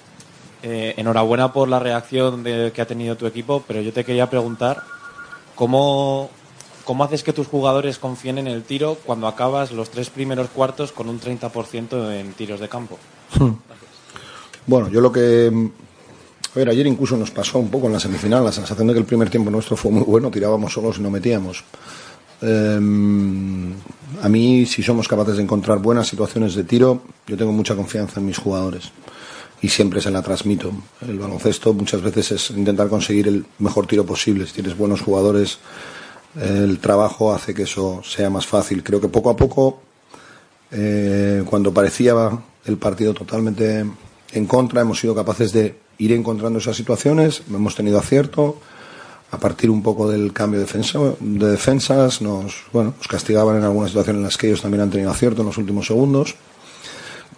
Eh, 0.69 0.95
enhorabuena 0.97 1.53
por 1.53 1.69
la 1.69 1.79
reacción 1.79 2.43
de, 2.43 2.73
que 2.75 2.83
ha 2.83 2.87
tenido 2.87 3.17
tu 3.17 3.25
equipo, 3.29 3.63
pero 3.69 3.81
yo 3.83 3.93
te 3.93 4.05
quería 4.05 4.29
preguntar 4.29 4.83
cómo, 5.55 6.29
cómo 6.85 7.05
haces 7.05 7.23
que 7.23 7.33
tus 7.33 7.47
jugadores 7.47 8.01
confíen 8.01 8.39
en 8.39 8.49
el 8.49 8.65
tiro 8.65 8.99
cuando 9.07 9.29
acabas 9.29 9.71
los 9.71 9.91
tres 9.91 10.11
primeros 10.11 10.49
cuartos 10.49 10.91
con 10.91 11.09
un 11.09 11.21
30% 11.21 12.13
en 12.19 12.33
tiros 12.33 12.59
de 12.59 12.69
campo. 12.69 12.99
Bueno, 14.67 14.89
yo 14.89 15.01
lo 15.01 15.13
que. 15.13 15.71
Ayer 16.57 16.87
incluso 16.89 17.17
nos 17.17 17.31
pasó 17.31 17.61
un 17.61 17.71
poco 17.71 17.87
en 17.87 17.93
la 17.93 18.01
semifinal 18.01 18.45
la 18.45 18.51
sensación 18.51 18.89
de 18.89 18.95
que 18.95 18.99
el 18.99 19.07
primer 19.07 19.31
tiempo 19.31 19.49
nuestro 19.49 19.77
fue 19.77 19.93
muy 19.93 20.03
bueno, 20.03 20.29
tirábamos 20.29 20.73
solos 20.73 20.99
y 20.99 21.03
no 21.03 21.09
metíamos. 21.09 21.63
Eh, 22.43 22.81
a 24.21 24.29
mí, 24.29 24.67
si 24.67 24.83
somos 24.83 25.07
capaces 25.07 25.37
de 25.37 25.45
encontrar 25.45 25.79
buenas 25.79 26.09
situaciones 26.09 26.57
de 26.57 26.65
tiro, 26.65 27.03
yo 27.29 27.37
tengo 27.37 27.53
mucha 27.53 27.77
confianza 27.77 28.19
en 28.19 28.27
mis 28.27 28.39
jugadores 28.39 28.91
y 29.67 29.69
siempre 29.69 30.01
se 30.01 30.13
la 30.13 30.23
transmito. 30.23 30.71
El 31.09 31.19
baloncesto 31.19 31.75
muchas 31.75 32.01
veces 32.01 32.31
es 32.31 32.51
intentar 32.51 32.89
conseguir 32.89 33.27
el 33.27 33.45
mejor 33.59 33.89
tiro 33.89 34.07
posible. 34.07 34.47
Si 34.47 34.53
tienes 34.53 34.79
buenos 34.79 35.01
jugadores, 35.01 35.59
el 36.41 36.79
trabajo 36.79 37.35
hace 37.35 37.53
que 37.53 37.65
eso 37.65 38.01
sea 38.05 38.31
más 38.31 38.47
fácil. 38.47 38.85
Creo 38.85 39.01
que 39.01 39.09
poco 39.09 39.29
a 39.29 39.37
poco, 39.37 39.81
eh, 40.71 41.43
cuando 41.51 41.75
parecía 41.75 42.15
el 42.65 42.77
partido 42.77 43.13
totalmente 43.13 43.85
en 44.31 44.47
contra, 44.47 44.83
hemos 44.83 45.01
sido 45.01 45.17
capaces 45.17 45.53
de 45.53 45.75
ir 45.99 46.13
encontrando 46.13 46.61
esas 46.61 46.77
situaciones, 46.77 47.43
hemos 47.53 47.75
tenido 47.75 47.99
acierto. 47.99 48.61
A 49.33 49.39
partir 49.41 49.69
un 49.69 49.83
poco 49.83 50.09
del 50.09 50.33
cambio 50.33 50.61
de, 50.61 50.67
defensa, 50.67 51.01
de 51.19 51.51
defensas, 51.51 52.23
nos, 52.23 52.63
bueno, 52.73 52.95
nos 52.97 53.09
castigaban 53.09 53.57
en 53.57 53.65
algunas 53.65 53.91
situaciones 53.91 54.21
en 54.21 54.25
las 54.27 54.37
que 54.37 54.47
ellos 54.47 54.63
también 54.63 54.83
han 54.83 54.91
tenido 54.91 55.11
acierto 55.11 55.43
en 55.43 55.49
los 55.49 55.59
últimos 55.59 55.89
segundos. 55.89 56.37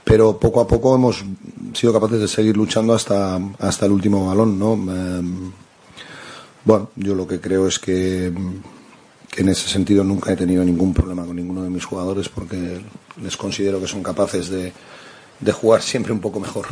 Pero 0.09 0.39
poco 0.39 0.61
a 0.63 0.67
poco 0.67 0.95
hemos 0.95 1.23
sido 1.75 1.93
capaces 1.93 2.19
de 2.21 2.29
seguir 2.29 2.57
luchando 2.57 2.95
hasta, 2.95 3.39
hasta 3.59 3.85
el 3.87 3.93
último 3.93 4.27
balón, 4.27 4.59
¿no? 4.59 4.73
Eh, 4.75 5.23
bueno, 6.65 6.91
yo 6.97 7.15
lo 7.15 7.27
que 7.27 7.41
creo 7.41 7.67
es 7.67 7.79
que 7.79 8.33
que 9.31 9.43
en 9.43 9.49
ese 9.51 9.69
sentido 9.69 10.05
nunca 10.05 10.33
he 10.33 10.37
tenido 10.37 10.65
ningún 10.65 10.95
problema 10.95 11.25
con 11.25 11.37
ninguno 11.37 11.63
de 11.63 11.71
mis 11.71 11.85
jugadores 11.85 12.29
porque 12.29 12.81
les 13.23 13.37
considero 13.37 13.81
que 13.81 13.87
son 13.87 14.03
capaces 14.03 14.49
de, 14.49 14.73
de 15.41 15.53
jugar 15.53 15.83
siempre 15.83 16.13
un 16.13 16.21
poco 16.21 16.41
mejor. 16.41 16.67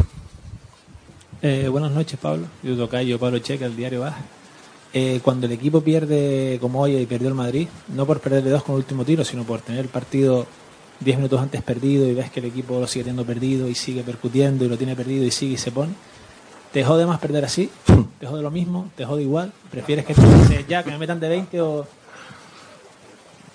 Eh, 1.43 1.69
buenas 1.69 1.93
noches, 1.93 2.19
Pablo. 2.19 2.47
Yo 2.63 2.77
tocayo 2.77 3.19
Pablo 3.19 3.39
Checa, 3.39 3.67
el 3.67 3.77
diario 3.77 4.01
va. 4.01 4.17
Eh, 4.93 5.21
cuando 5.23 5.47
el 5.47 5.53
equipo 5.53 5.83
pierde 5.83 6.57
como 6.61 6.81
hoy 6.81 6.97
y 6.97 7.07
perdió 7.07 7.29
el 7.29 7.35
Madrid, 7.35 7.69
no 7.95 8.07
por 8.07 8.21
perderle 8.21 8.51
dos 8.51 8.63
con 8.63 8.77
el 8.77 8.79
último 8.79 9.05
tiro, 9.05 9.25
sino 9.25 9.45
por 9.45 9.61
tener 9.61 9.83
el 9.83 9.89
partido 9.89 10.47
10 11.01 11.17
minutos 11.17 11.41
antes 11.41 11.63
perdido 11.63 12.07
y 12.07 12.15
ves 12.15 12.31
que 12.31 12.41
el 12.41 12.47
equipo 12.47 12.81
lo 12.81 12.87
sigue 12.87 13.05
teniendo 13.05 13.25
perdido 13.25 13.69
y 13.69 13.75
sigue 13.75 14.03
percutiendo 14.03 14.65
y 14.65 14.69
lo 14.69 14.79
tiene 14.79 14.97
perdido 14.97 15.25
y 15.25 15.31
sigue 15.31 15.55
y 15.55 15.59
se 15.59 15.71
pone. 15.71 15.93
¿Te 16.73 16.85
jode 16.85 17.07
más 17.07 17.21
perder 17.21 17.45
así? 17.45 17.71
¿Te 18.21 18.27
jode 18.27 18.43
lo 18.43 18.51
mismo? 18.51 18.91
¿Te 18.97 19.05
jode 19.05 19.23
igual? 19.23 19.53
¿Prefieres 19.71 20.05
que 20.05 20.15
te 20.15 20.65
ya 20.69 20.83
que 20.83 20.91
me 20.91 20.99
metan 20.99 21.21
de 21.21 21.29
20 21.29 21.61
o.? 21.61 21.87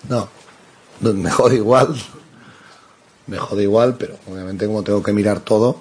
No, 0.08 0.28
me 1.00 1.30
jode 1.30 1.56
igual. 1.56 1.94
Me 3.26 3.38
jode 3.38 3.62
igual, 3.62 3.96
pero 3.96 4.16
obviamente 4.30 4.66
como 4.66 4.82
tengo 4.82 5.02
que 5.02 5.12
mirar 5.12 5.40
todo, 5.40 5.76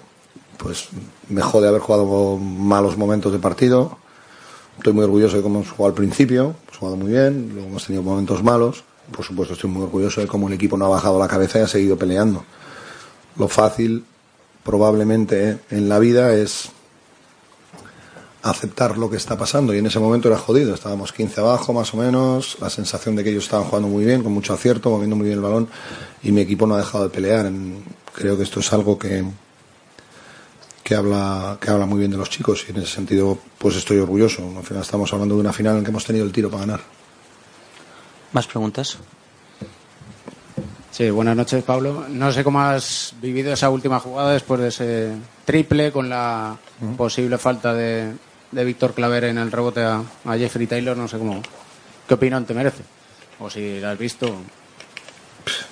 pues 0.58 0.90
me 1.30 1.42
jode 1.42 1.68
haber 1.68 1.82
jugado 1.82 2.38
malos 2.38 2.98
momentos 2.98 3.32
de 3.32 3.40
partido. 3.40 3.98
Estoy 4.78 4.94
muy 4.94 5.04
orgulloso 5.04 5.38
de 5.38 5.44
cómo 5.44 5.60
hemos 5.60 5.72
jugado 5.72 5.88
al 5.88 5.96
principio, 5.96 6.56
hemos 6.64 6.78
jugado 6.78 6.98
muy 6.98 7.12
bien, 7.12 7.52
luego 7.54 7.70
hemos 7.70 7.86
tenido 7.86 8.04
momentos 8.04 8.44
malos. 8.44 8.84
Por 9.12 9.26
supuesto, 9.26 9.54
estoy 9.54 9.70
muy 9.70 9.84
orgulloso 9.84 10.22
de 10.22 10.28
cómo 10.28 10.48
el 10.48 10.54
equipo 10.54 10.78
no 10.78 10.86
ha 10.86 10.90
bajado 10.90 11.20
la 11.20 11.28
cabeza 11.28 11.60
y 11.60 11.62
ha 11.64 11.68
seguido 11.68 11.98
peleando. 11.98 12.46
Lo 13.38 13.48
fácil, 13.48 14.06
probablemente, 14.64 15.60
en 15.70 15.90
la 15.90 16.00
vida 16.00 16.34
es 16.34 16.72
aceptar 18.44 18.98
lo 18.98 19.10
que 19.10 19.18
está 19.18 19.38
pasando 19.38 19.74
y 19.74 19.78
en 19.78 19.86
ese 19.86 20.00
momento 20.00 20.28
era 20.28 20.38
jodido, 20.38 20.74
estábamos 20.74 21.14
15 21.14 21.42
abajo 21.42 21.74
más 21.74 21.94
o 21.94 21.98
menos, 21.98 22.58
la 22.60 22.70
sensación 22.70 23.16
de 23.16 23.24
que 23.24 23.30
ellos 23.30 23.44
estaban 23.44 23.68
jugando 23.68 23.88
muy 23.88 24.04
bien, 24.04 24.24
con 24.24 24.34
mucho 24.34 24.54
acierto, 24.54 24.90
moviendo 24.90 25.16
muy 25.16 25.26
bien 25.26 25.38
el 25.38 25.44
balón 25.44 25.68
y 26.24 26.32
mi 26.32 26.42
equipo 26.42 26.66
no 26.66 26.76
ha 26.76 26.80
dejado 26.80 27.04
de 27.04 27.10
pelear. 27.12 27.52
Creo 28.14 28.38
que 28.38 28.44
esto 28.44 28.60
es 28.60 28.74
algo 28.74 28.98
que 28.98 29.24
que 30.84 30.96
habla 30.96 31.58
que 31.62 31.70
habla 31.70 31.86
muy 31.86 32.00
bien 32.00 32.12
de 32.12 32.18
los 32.18 32.30
chicos 32.30 32.66
y 32.68 32.72
en 32.72 32.78
ese 32.78 32.96
sentido 32.96 33.38
pues 33.58 33.76
estoy 33.76 34.00
orgulloso. 34.00 34.44
Al 34.58 34.64
final 34.64 34.82
estamos 34.82 35.14
hablando 35.14 35.36
de 35.36 35.42
una 35.42 35.54
final 35.54 35.78
en 35.78 35.84
que 35.84 35.92
hemos 35.92 36.04
tenido 36.04 36.26
el 36.26 36.32
tiro 36.32 36.50
para 36.50 36.62
ganar. 36.66 37.01
¿Más 38.34 38.48
preguntas? 38.48 38.98
Sí, 40.92 41.10
buenas 41.10 41.36
noches, 41.36 41.64
Pablo. 41.64 42.06
No 42.10 42.32
sé 42.32 42.44
cómo 42.44 42.62
has 42.62 43.14
vivido 43.22 43.52
esa 43.52 43.70
última 43.70 44.00
jugada 44.00 44.32
después 44.32 44.62
de 44.62 44.68
ese 44.68 45.12
triple 45.46 45.92
con 45.92 46.10
la 46.10 46.58
posible 46.98 47.38
falta 47.38 47.74
de, 47.74 48.14
de 48.52 48.66
Víctor 48.66 48.94
Claver 48.94 49.26
en 49.26 49.38
el 49.38 49.52
rebote 49.52 49.82
a, 49.84 50.04
a, 50.26 50.38
Jeffrey 50.38 50.68
Taylor, 50.68 50.96
no 50.96 51.08
sé 51.08 51.18
cómo, 51.18 51.42
qué 52.08 52.14
opinión 52.14 52.46
te 52.46 52.54
merece. 52.54 52.84
O 53.40 53.50
si 53.50 53.80
la 53.80 53.92
has 53.92 53.98
visto. 53.98 54.28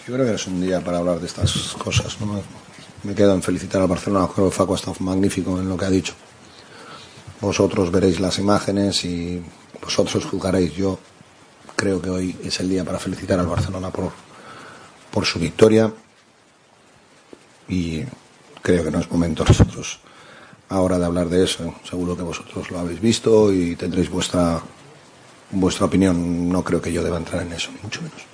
Yo 0.07 0.13
creo 0.13 0.25
que 0.25 0.33
es 0.33 0.47
un 0.47 0.59
día 0.59 0.81
para 0.81 0.97
hablar 0.97 1.19
de 1.19 1.27
estas 1.27 1.75
cosas. 1.77 2.19
¿no? 2.19 2.41
Me 3.03 3.15
quedo 3.15 3.33
en 3.33 3.43
felicitar 3.43 3.81
al 3.81 3.87
Barcelona. 3.87 4.27
Creo 4.33 4.49
que 4.49 4.55
Facu 4.55 4.73
ha 4.73 4.75
estado 4.75 4.97
magnífico 4.99 5.59
en 5.59 5.69
lo 5.69 5.77
que 5.77 5.85
ha 5.85 5.89
dicho. 5.89 6.13
Vosotros 7.39 7.91
veréis 7.91 8.19
las 8.19 8.37
imágenes 8.39 9.05
y 9.05 9.41
vosotros 9.81 10.25
juzgaréis. 10.25 10.73
Yo 10.73 10.99
creo 11.79 12.01
que 12.01 12.09
hoy 12.09 12.35
es 12.43 12.59
el 12.59 12.67
día 12.67 12.83
para 12.83 12.99
felicitar 12.99 13.39
al 13.39 13.47
Barcelona 13.47 13.89
por, 13.89 14.11
por 15.11 15.25
su 15.25 15.39
victoria 15.39 15.89
y 17.69 18.03
creo 18.61 18.83
que 18.83 18.91
no 18.91 18.99
es 18.99 19.09
momento 19.09 19.45
nosotros 19.47 20.01
ahora 20.67 20.99
de 20.99 21.05
hablar 21.05 21.29
de 21.29 21.45
eso. 21.45 21.73
Seguro 21.89 22.17
que 22.17 22.23
vosotros 22.23 22.69
lo 22.69 22.79
habéis 22.79 22.99
visto 22.99 23.53
y 23.53 23.77
tendréis 23.77 24.09
vuestra 24.09 24.61
vuestra 25.51 25.85
opinión. 25.85 26.49
No 26.49 26.65
creo 26.65 26.81
que 26.81 26.91
yo 26.91 27.01
deba 27.01 27.15
entrar 27.15 27.43
en 27.43 27.53
eso, 27.53 27.71
ni 27.71 27.81
mucho 27.81 28.01
menos. 28.01 28.25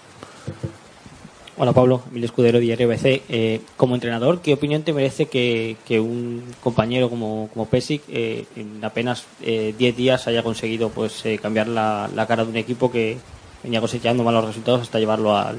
Hola 1.57 1.71
Pablo, 1.71 2.01
Emilio 2.09 2.25
Escudero, 2.25 2.59
Diario 2.59 2.87
BC. 2.87 3.21
Eh, 3.29 3.61
como 3.77 3.93
entrenador, 3.93 4.41
¿qué 4.41 4.55
opinión 4.55 4.81
te 4.81 4.91
merece 4.91 5.27
que, 5.27 5.77
un 5.99 6.43
compañero 6.61 7.11
como, 7.11 7.47
como 7.53 7.67
Pesic 7.67 8.01
eh, 8.09 8.45
en 8.55 8.83
apenas 8.83 9.25
10 9.39 9.79
eh, 9.79 9.93
días 9.95 10.27
haya 10.27 10.41
conseguido 10.41 10.89
pues 10.89 11.23
cambiar 11.41 11.67
la, 11.67 12.09
la, 12.13 12.27
cara 12.27 12.43
de 12.43 12.49
un 12.49 12.57
equipo 12.57 12.91
que 12.91 13.17
venía 13.65 13.81
cosechando 13.81 14.23
malos 14.23 14.45
resultados 14.45 14.83
hasta 14.83 14.99
llevarlo 14.99 15.35
al, 15.35 15.57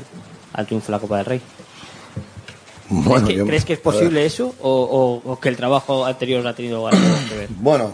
al 0.53 0.67
triunfo 0.67 0.87
de 0.87 0.93
la 0.93 0.99
Copa 1.01 1.17
del 1.17 1.27
Rey? 1.27 1.41
Bueno, 2.89 3.27
¿Crees, 3.27 3.27
que, 3.27 3.35
yo, 3.35 3.47
¿Crees, 3.47 3.65
que, 3.65 3.73
es 3.73 3.81
posible 3.81 4.25
eso 4.25 4.55
o, 4.61 4.71
o, 5.25 5.33
o, 5.33 5.41
que 5.41 5.49
el 5.49 5.57
trabajo 5.57 6.07
anterior 6.07 6.47
ha 6.47 6.55
tenido 6.55 6.87
algo 6.87 7.01
que 7.29 7.37
ver? 7.37 7.49
Bueno, 7.59 7.93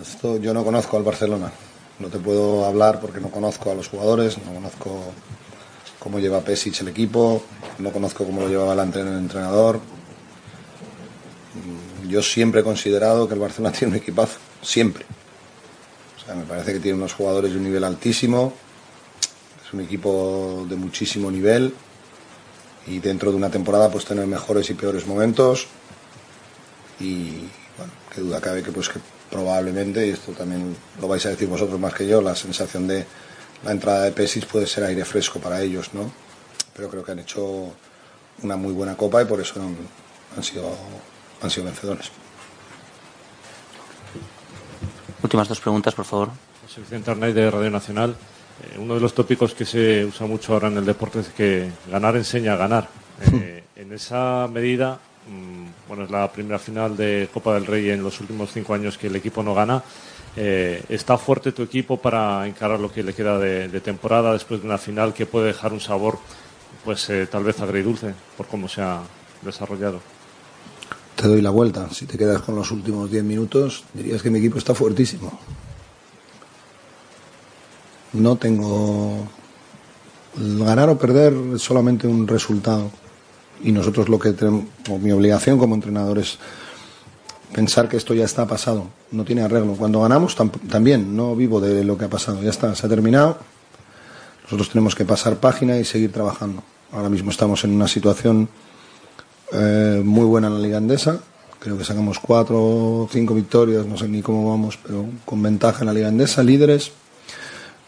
esto 0.00 0.38
yo 0.38 0.52
no 0.52 0.64
conozco 0.64 0.96
al 0.96 1.04
Barcelona. 1.04 1.52
No 2.00 2.08
te 2.08 2.18
puedo 2.18 2.64
hablar 2.64 3.00
porque 3.00 3.20
no 3.20 3.30
conozco 3.30 3.70
a 3.70 3.74
los 3.74 3.88
jugadores, 3.88 4.36
no 4.44 4.52
conozco 4.52 5.00
cómo 6.00 6.18
lleva 6.18 6.40
Pesic 6.40 6.80
el 6.80 6.88
equipo, 6.88 7.44
no 7.78 7.92
conozco 7.92 8.24
cómo 8.24 8.40
lo 8.40 8.48
llevaba 8.48 8.72
el 8.72 8.80
entrenador. 8.80 9.78
Yo 12.08 12.20
siempre 12.20 12.62
he 12.62 12.64
considerado 12.64 13.28
que 13.28 13.34
el 13.34 13.40
Barcelona 13.40 13.72
tiene 13.78 13.92
un 13.94 14.00
equipazo, 14.00 14.38
siempre. 14.60 15.06
O 16.16 16.24
sea, 16.26 16.34
me 16.34 16.42
parece 16.42 16.72
que 16.72 16.80
tiene 16.80 16.98
unos 16.98 17.12
jugadores 17.12 17.52
de 17.52 17.58
un 17.58 17.64
nivel 17.64 17.84
altísimo, 17.84 18.52
es 19.72 19.74
un 19.74 19.80
equipo 19.80 20.66
de 20.68 20.76
muchísimo 20.76 21.30
nivel 21.30 21.74
y 22.86 22.98
dentro 22.98 23.30
de 23.30 23.38
una 23.38 23.50
temporada 23.50 23.90
pues 23.90 24.04
tener 24.04 24.26
mejores 24.26 24.68
y 24.68 24.74
peores 24.74 25.06
momentos 25.06 25.66
y 27.00 27.48
bueno, 27.78 27.92
qué 28.14 28.20
duda 28.20 28.40
cabe 28.40 28.62
que 28.62 28.70
pues 28.70 28.90
que 28.90 29.00
probablemente, 29.30 30.06
y 30.06 30.10
esto 30.10 30.32
también 30.32 30.76
lo 31.00 31.08
vais 31.08 31.24
a 31.24 31.30
decir 31.30 31.48
vosotros 31.48 31.80
más 31.80 31.94
que 31.94 32.06
yo, 32.06 32.20
la 32.20 32.36
sensación 32.36 32.86
de 32.86 33.06
la 33.64 33.72
entrada 33.72 34.02
de 34.04 34.12
Pesis 34.12 34.44
puede 34.44 34.66
ser 34.66 34.84
aire 34.84 35.06
fresco 35.06 35.40
para 35.40 35.62
ellos, 35.62 35.94
¿no? 35.94 36.12
Pero 36.76 36.90
creo 36.90 37.02
que 37.02 37.12
han 37.12 37.20
hecho 37.20 37.72
una 38.42 38.56
muy 38.56 38.74
buena 38.74 38.94
copa 38.94 39.22
y 39.22 39.24
por 39.24 39.40
eso 39.40 39.54
han, 39.58 39.74
han 40.36 40.42
sido, 40.42 40.70
han 41.40 41.50
sido 41.50 41.64
vencedores. 41.64 42.10
Últimas 45.22 45.48
dos 45.48 45.60
preguntas, 45.60 45.94
por 45.94 46.04
favor. 46.04 46.30
José 46.66 46.82
Vicente 46.82 47.10
Arnaiz 47.10 47.34
de 47.34 47.50
Radio 47.50 47.70
Nacional. 47.70 48.16
Eh, 48.60 48.78
uno 48.78 48.94
de 48.94 49.00
los 49.00 49.14
tópicos 49.14 49.54
que 49.54 49.64
se 49.64 50.04
usa 50.04 50.26
mucho 50.26 50.52
ahora 50.52 50.68
en 50.68 50.78
el 50.78 50.84
deporte 50.84 51.20
es 51.20 51.28
que 51.28 51.70
ganar 51.90 52.16
enseña 52.16 52.54
a 52.54 52.56
ganar. 52.56 52.88
Eh, 53.32 53.62
en 53.76 53.92
esa 53.92 54.48
medida, 54.52 54.98
mm, 55.28 55.88
bueno, 55.88 56.04
es 56.04 56.10
la 56.10 56.30
primera 56.32 56.58
final 56.58 56.96
de 56.96 57.28
Copa 57.32 57.54
del 57.54 57.66
Rey 57.66 57.90
en 57.90 58.02
los 58.02 58.20
últimos 58.20 58.50
cinco 58.52 58.74
años 58.74 58.98
que 58.98 59.06
el 59.06 59.16
equipo 59.16 59.42
no 59.42 59.54
gana. 59.54 59.82
Eh, 60.36 60.82
¿Está 60.88 61.18
fuerte 61.18 61.52
tu 61.52 61.62
equipo 61.62 61.98
para 61.98 62.46
encarar 62.46 62.80
lo 62.80 62.90
que 62.90 63.02
le 63.02 63.12
queda 63.12 63.38
de, 63.38 63.68
de 63.68 63.80
temporada 63.80 64.32
después 64.32 64.60
de 64.60 64.66
una 64.66 64.78
final 64.78 65.12
que 65.12 65.26
puede 65.26 65.48
dejar 65.48 65.72
un 65.72 65.80
sabor, 65.80 66.18
pues 66.84 67.08
eh, 67.10 67.26
tal 67.30 67.44
vez 67.44 67.60
agridulce 67.60 68.14
por 68.36 68.46
cómo 68.46 68.68
se 68.68 68.80
ha 68.80 69.02
desarrollado? 69.42 70.00
Te 71.16 71.28
doy 71.28 71.42
la 71.42 71.50
vuelta. 71.50 71.88
Si 71.90 72.06
te 72.06 72.16
quedas 72.16 72.40
con 72.42 72.54
los 72.54 72.70
últimos 72.70 73.10
10 73.10 73.24
minutos, 73.24 73.84
dirías 73.92 74.22
que 74.22 74.30
mi 74.30 74.38
equipo 74.38 74.58
está 74.58 74.74
fuertísimo. 74.74 75.38
No 78.12 78.36
tengo. 78.36 79.26
ganar 80.36 80.88
o 80.88 80.98
perder 80.98 81.34
es 81.54 81.62
solamente 81.62 82.06
un 82.06 82.26
resultado. 82.26 82.90
Y 83.62 83.70
nosotros 83.72 84.08
lo 84.08 84.18
que 84.18 84.32
tenemos, 84.32 84.64
o 84.90 84.98
mi 84.98 85.12
obligación 85.12 85.58
como 85.58 85.74
entrenador 85.74 86.18
es 86.18 86.38
pensar 87.52 87.88
que 87.88 87.96
esto 87.98 88.14
ya 88.14 88.24
está 88.24 88.46
pasado, 88.46 88.86
no 89.12 89.24
tiene 89.24 89.42
arreglo. 89.42 89.74
Cuando 89.74 90.00
ganamos 90.00 90.36
tam- 90.36 90.50
también, 90.70 91.14
no 91.14 91.36
vivo 91.36 91.60
de 91.60 91.84
lo 91.84 91.96
que 91.98 92.06
ha 92.06 92.10
pasado, 92.10 92.42
ya 92.42 92.50
está, 92.50 92.74
se 92.74 92.86
ha 92.86 92.88
terminado. 92.88 93.38
Nosotros 94.44 94.70
tenemos 94.70 94.94
que 94.94 95.04
pasar 95.04 95.36
página 95.36 95.76
y 95.78 95.84
seguir 95.84 96.10
trabajando. 96.12 96.62
Ahora 96.92 97.08
mismo 97.08 97.30
estamos 97.30 97.62
en 97.64 97.72
una 97.72 97.86
situación 97.88 98.48
eh, 99.52 100.02
muy 100.04 100.24
buena 100.24 100.48
en 100.48 100.54
la 100.54 100.60
Liga 100.60 100.78
Andesa. 100.78 101.20
Creo 101.60 101.78
que 101.78 101.84
sacamos 101.84 102.18
cuatro 102.18 102.56
o 102.58 103.08
cinco 103.12 103.34
victorias, 103.34 103.86
no 103.86 103.96
sé 103.96 104.08
ni 104.08 104.22
cómo 104.22 104.48
vamos, 104.50 104.78
pero 104.84 105.04
con 105.24 105.40
ventaja 105.42 105.80
en 105.80 105.86
la 105.86 105.92
Liga 105.92 106.08
Andesa, 106.08 106.42
líderes. 106.42 106.90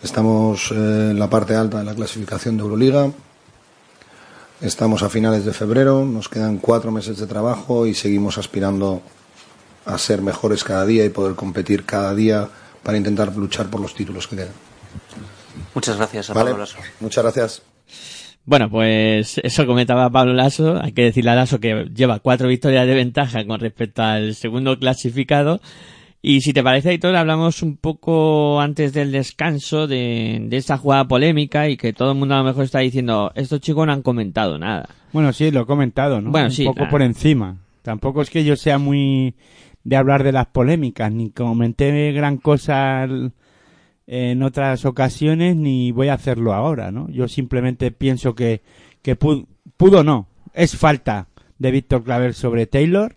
Estamos 0.05 0.71
eh, 0.71 0.75
en 1.13 1.19
la 1.19 1.31
parte 1.31 1.57
alta 1.57 1.79
de 1.79 1.85
la 1.85 1.95
clasificación 1.95 2.59
de 2.59 2.63
Euroliga. 2.63 3.11
Estamos 4.61 5.03
a 5.03 5.09
finales 5.09 5.47
de 5.47 5.55
febrero, 5.55 6.05
nos 6.05 6.29
quedan 6.29 6.59
cuatro 6.59 6.93
meses 6.93 7.17
de 7.17 7.27
trabajo 7.27 7.87
y 7.87 7.95
seguimos 7.95 8.37
aspirando 8.37 9.01
a 9.87 9.97
ser 9.97 10.21
mejores 10.21 10.63
cada 10.63 10.85
día 10.85 11.07
y 11.07 11.09
poder 11.09 11.35
competir 11.35 11.87
cada 11.87 12.15
día 12.15 12.47
para 12.83 12.99
intentar 12.99 13.35
luchar 13.35 13.71
por 13.71 13.81
los 13.81 13.95
títulos 13.95 14.29
que 14.29 14.37
quedan. 14.37 14.53
Muchas 15.75 15.97
gracias 15.97 16.29
a 16.29 16.35
Vale. 16.35 16.51
Pablo 16.51 16.65
Lasso. 16.65 16.77
Muchas 17.01 17.25
gracias. 17.25 17.63
Bueno, 18.45 18.69
pues 18.69 19.39
eso 19.43 19.67
comentaba 19.67 20.11
Pablo 20.11 20.35
Lasso. 20.35 20.79
Hay 20.83 20.93
que 20.93 21.05
decirle 21.05 21.31
a 21.31 21.35
Lasso 21.35 21.61
que 21.61 21.89
lleva 21.95 22.19
cuatro 22.19 22.49
victorias 22.49 22.87
de 22.87 22.95
ventaja 22.95 23.47
con 23.47 23.59
respecto 23.59 24.03
al 24.03 24.35
segundo 24.35 24.79
clasificado. 24.79 25.63
Y 26.27 26.41
si 26.41 26.55
te 26.55 26.63
parece, 26.63 26.89
Aitor, 26.89 27.15
hablamos 27.17 27.63
un 27.63 27.77
poco 27.77 28.59
antes 28.59 28.95
del 28.95 29.13
descanso 29.13 29.87
de, 29.87 30.41
de 30.49 30.57
esta 30.57 30.79
jugada 30.79 31.07
polémica 31.07 31.69
y 31.69 31.77
que 31.77 31.93
todo 31.93 32.13
el 32.13 32.19
mundo 32.19 32.35
a 32.35 32.39
lo 32.39 32.45
mejor 32.45 32.65
está 32.65 32.79
diciendo, 32.79 33.31
estos 33.35 33.61
chicos 33.61 33.87
no 33.87 33.93
han 33.93 34.01
comentado 34.01 34.59
nada. 34.59 34.89
Bueno, 35.13 35.35
sí, 35.35 35.51
lo 35.51 35.61
he 35.61 35.67
comentado, 35.67 36.23
¿no? 36.23 36.31
Bueno, 36.31 36.47
Un 36.47 36.53
sí, 36.53 36.65
poco 36.65 36.89
por 36.89 37.03
encima. 37.03 37.59
Tampoco 37.83 38.23
es 38.23 38.31
que 38.31 38.43
yo 38.43 38.57
sea 38.57 38.79
muy 38.79 39.35
de 39.83 39.97
hablar 39.97 40.25
de 40.25 40.33
las 40.33 40.47
polémicas, 40.47 41.13
ni 41.13 41.29
comenté 41.29 42.13
gran 42.13 42.39
cosa 42.39 43.07
en 44.07 44.43
otras 44.43 44.87
ocasiones, 44.87 45.57
ni 45.57 45.93
voy 45.93 46.09
a 46.09 46.15
hacerlo 46.15 46.55
ahora, 46.55 46.91
¿no? 46.91 47.07
Yo 47.11 47.29
simplemente 47.29 47.91
pienso 47.91 48.35
que, 48.35 48.63
que 49.03 49.15
pudo, 49.15 49.47
pudo 49.77 50.03
no, 50.03 50.29
es 50.55 50.75
falta 50.75 51.29
de 51.59 51.71
Víctor 51.71 52.03
Claver 52.03 52.33
sobre 52.33 52.65
Taylor, 52.65 53.15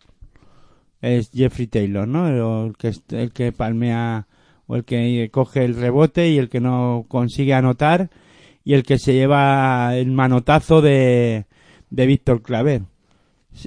es 1.08 1.32
Jeffrey 1.32 1.68
Taylor, 1.68 2.08
¿no? 2.08 2.66
El 2.68 2.76
que, 2.78 2.94
el 3.16 3.32
que 3.32 3.52
palmea 3.52 4.28
o 4.68 4.76
el 4.76 4.84
que 4.84 5.30
coge 5.32 5.64
el 5.66 5.76
rebote 5.76 6.30
y 6.30 6.38
el 6.38 6.50
que 6.50 6.60
no 6.60 7.06
consigue 7.08 7.54
anotar 7.54 8.10
y 8.64 8.74
el 8.74 8.84
que 8.84 8.98
se 9.00 9.14
lleva 9.14 9.96
el 9.96 10.12
manotazo 10.12 10.82
de, 10.82 11.46
de 11.90 12.06
Víctor 12.06 12.42
Claver. 12.42 12.82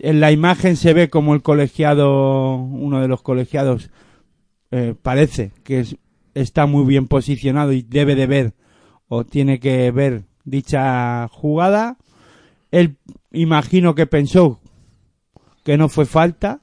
En 0.03 0.21
la 0.21 0.31
imagen 0.31 0.77
se 0.77 0.93
ve 0.93 1.09
como 1.09 1.35
el 1.35 1.43
colegiado, 1.43 2.55
uno 2.57 3.01
de 3.01 3.09
los 3.09 3.23
colegiados, 3.23 3.91
eh, 4.71 4.95
parece 5.01 5.53
que 5.65 5.81
es- 5.81 5.97
está 6.35 6.67
muy 6.67 6.85
bien 6.85 7.09
posicionado 7.09 7.73
y 7.73 7.83
debe 7.83 8.15
de 8.15 8.27
ver 8.27 8.53
o 9.09 9.25
tiene 9.25 9.59
que 9.59 9.91
ver 9.91 10.25
dicha 10.45 11.27
jugada. 11.29 11.97
Él 12.71 12.97
imagino 13.33 13.95
que 13.97 14.07
pensó 14.07 14.61
que 15.65 15.77
no 15.77 15.89
fue 15.89 16.07
falta, 16.07 16.61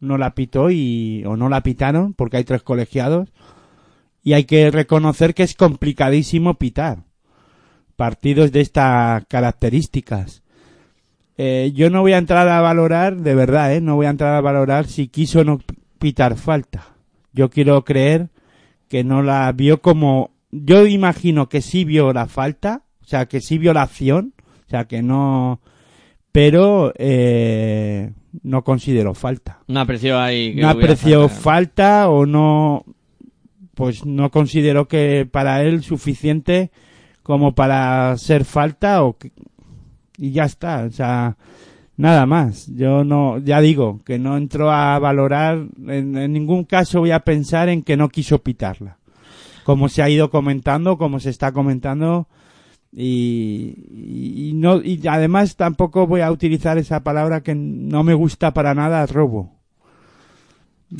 no 0.00 0.18
la 0.18 0.34
pitó 0.34 0.70
y 0.70 1.22
o 1.26 1.36
no 1.36 1.48
la 1.48 1.62
pitaron 1.62 2.14
porque 2.14 2.38
hay 2.38 2.44
tres 2.44 2.62
colegiados 2.62 3.32
y 4.22 4.32
hay 4.32 4.44
que 4.44 4.70
reconocer 4.70 5.34
que 5.34 5.42
es 5.42 5.54
complicadísimo 5.54 6.54
pitar 6.54 7.04
partidos 7.96 8.50
de 8.50 8.62
estas 8.62 9.26
características. 9.26 10.42
Eh, 11.36 11.72
yo 11.74 11.90
no 11.90 12.00
voy 12.00 12.14
a 12.14 12.18
entrar 12.18 12.48
a 12.48 12.62
valorar, 12.62 13.16
de 13.16 13.34
verdad, 13.34 13.74
¿eh? 13.74 13.82
no 13.82 13.96
voy 13.96 14.06
a 14.06 14.10
entrar 14.10 14.34
a 14.34 14.40
valorar 14.40 14.86
si 14.86 15.08
quiso 15.08 15.40
o 15.40 15.44
no 15.44 15.60
pitar 15.98 16.36
falta. 16.36 16.94
Yo 17.34 17.50
quiero 17.50 17.84
creer 17.84 18.30
que 18.88 19.04
no 19.04 19.22
la 19.22 19.52
vio 19.52 19.82
como, 19.82 20.30
yo 20.50 20.86
imagino 20.86 21.50
que 21.50 21.60
sí 21.60 21.84
vio 21.84 22.14
la 22.14 22.26
falta, 22.26 22.84
o 23.02 23.04
sea, 23.04 23.26
que 23.26 23.42
sí 23.42 23.58
vio 23.58 23.74
la 23.74 23.82
acción, 23.82 24.32
o 24.66 24.70
sea, 24.70 24.86
que 24.86 25.02
no, 25.02 25.60
pero 26.32 26.94
eh, 26.96 28.12
no 28.42 28.62
consideró 28.64 29.14
falta. 29.14 29.58
No 29.66 29.80
apreció 29.80 30.18
ahí. 30.18 30.54
que 30.54 30.60
No 30.62 30.68
apreció 30.70 31.28
falta. 31.28 31.42
falta 31.42 32.08
o 32.10 32.26
no, 32.26 32.84
pues 33.74 34.04
no 34.04 34.30
consideró 34.30 34.86
que 34.88 35.26
para 35.30 35.62
él 35.62 35.82
suficiente 35.82 36.70
como 37.22 37.54
para 37.54 38.16
ser 38.18 38.44
falta 38.44 39.02
o 39.04 39.16
que- 39.16 39.32
y 40.18 40.32
ya 40.32 40.44
está, 40.44 40.84
o 40.84 40.90
sea, 40.90 41.36
nada 41.96 42.26
más. 42.26 42.66
Yo 42.74 43.04
no, 43.04 43.38
ya 43.38 43.60
digo, 43.60 44.00
que 44.04 44.18
no 44.18 44.36
entro 44.36 44.70
a 44.70 44.98
valorar, 44.98 45.64
en, 45.86 46.16
en 46.16 46.32
ningún 46.32 46.64
caso 46.64 47.00
voy 47.00 47.10
a 47.10 47.20
pensar 47.20 47.68
en 47.68 47.82
que 47.82 47.96
no 47.96 48.08
quiso 48.08 48.42
pitarla. 48.42 48.98
Como 49.64 49.88
se 49.88 50.02
ha 50.02 50.08
ido 50.10 50.30
comentando, 50.30 50.98
como 50.98 51.20
se 51.20 51.30
está 51.30 51.52
comentando, 51.52 52.26
y, 52.92 54.52
no, 54.54 54.82
y 54.82 55.00
además 55.08 55.56
tampoco 55.56 56.06
voy 56.06 56.20
a 56.22 56.30
utilizar 56.32 56.78
esa 56.78 57.02
palabra 57.02 57.42
que 57.42 57.54
no 57.54 58.02
me 58.02 58.14
gusta 58.14 58.52
para 58.52 58.74
nada, 58.74 59.04
robo. 59.06 59.52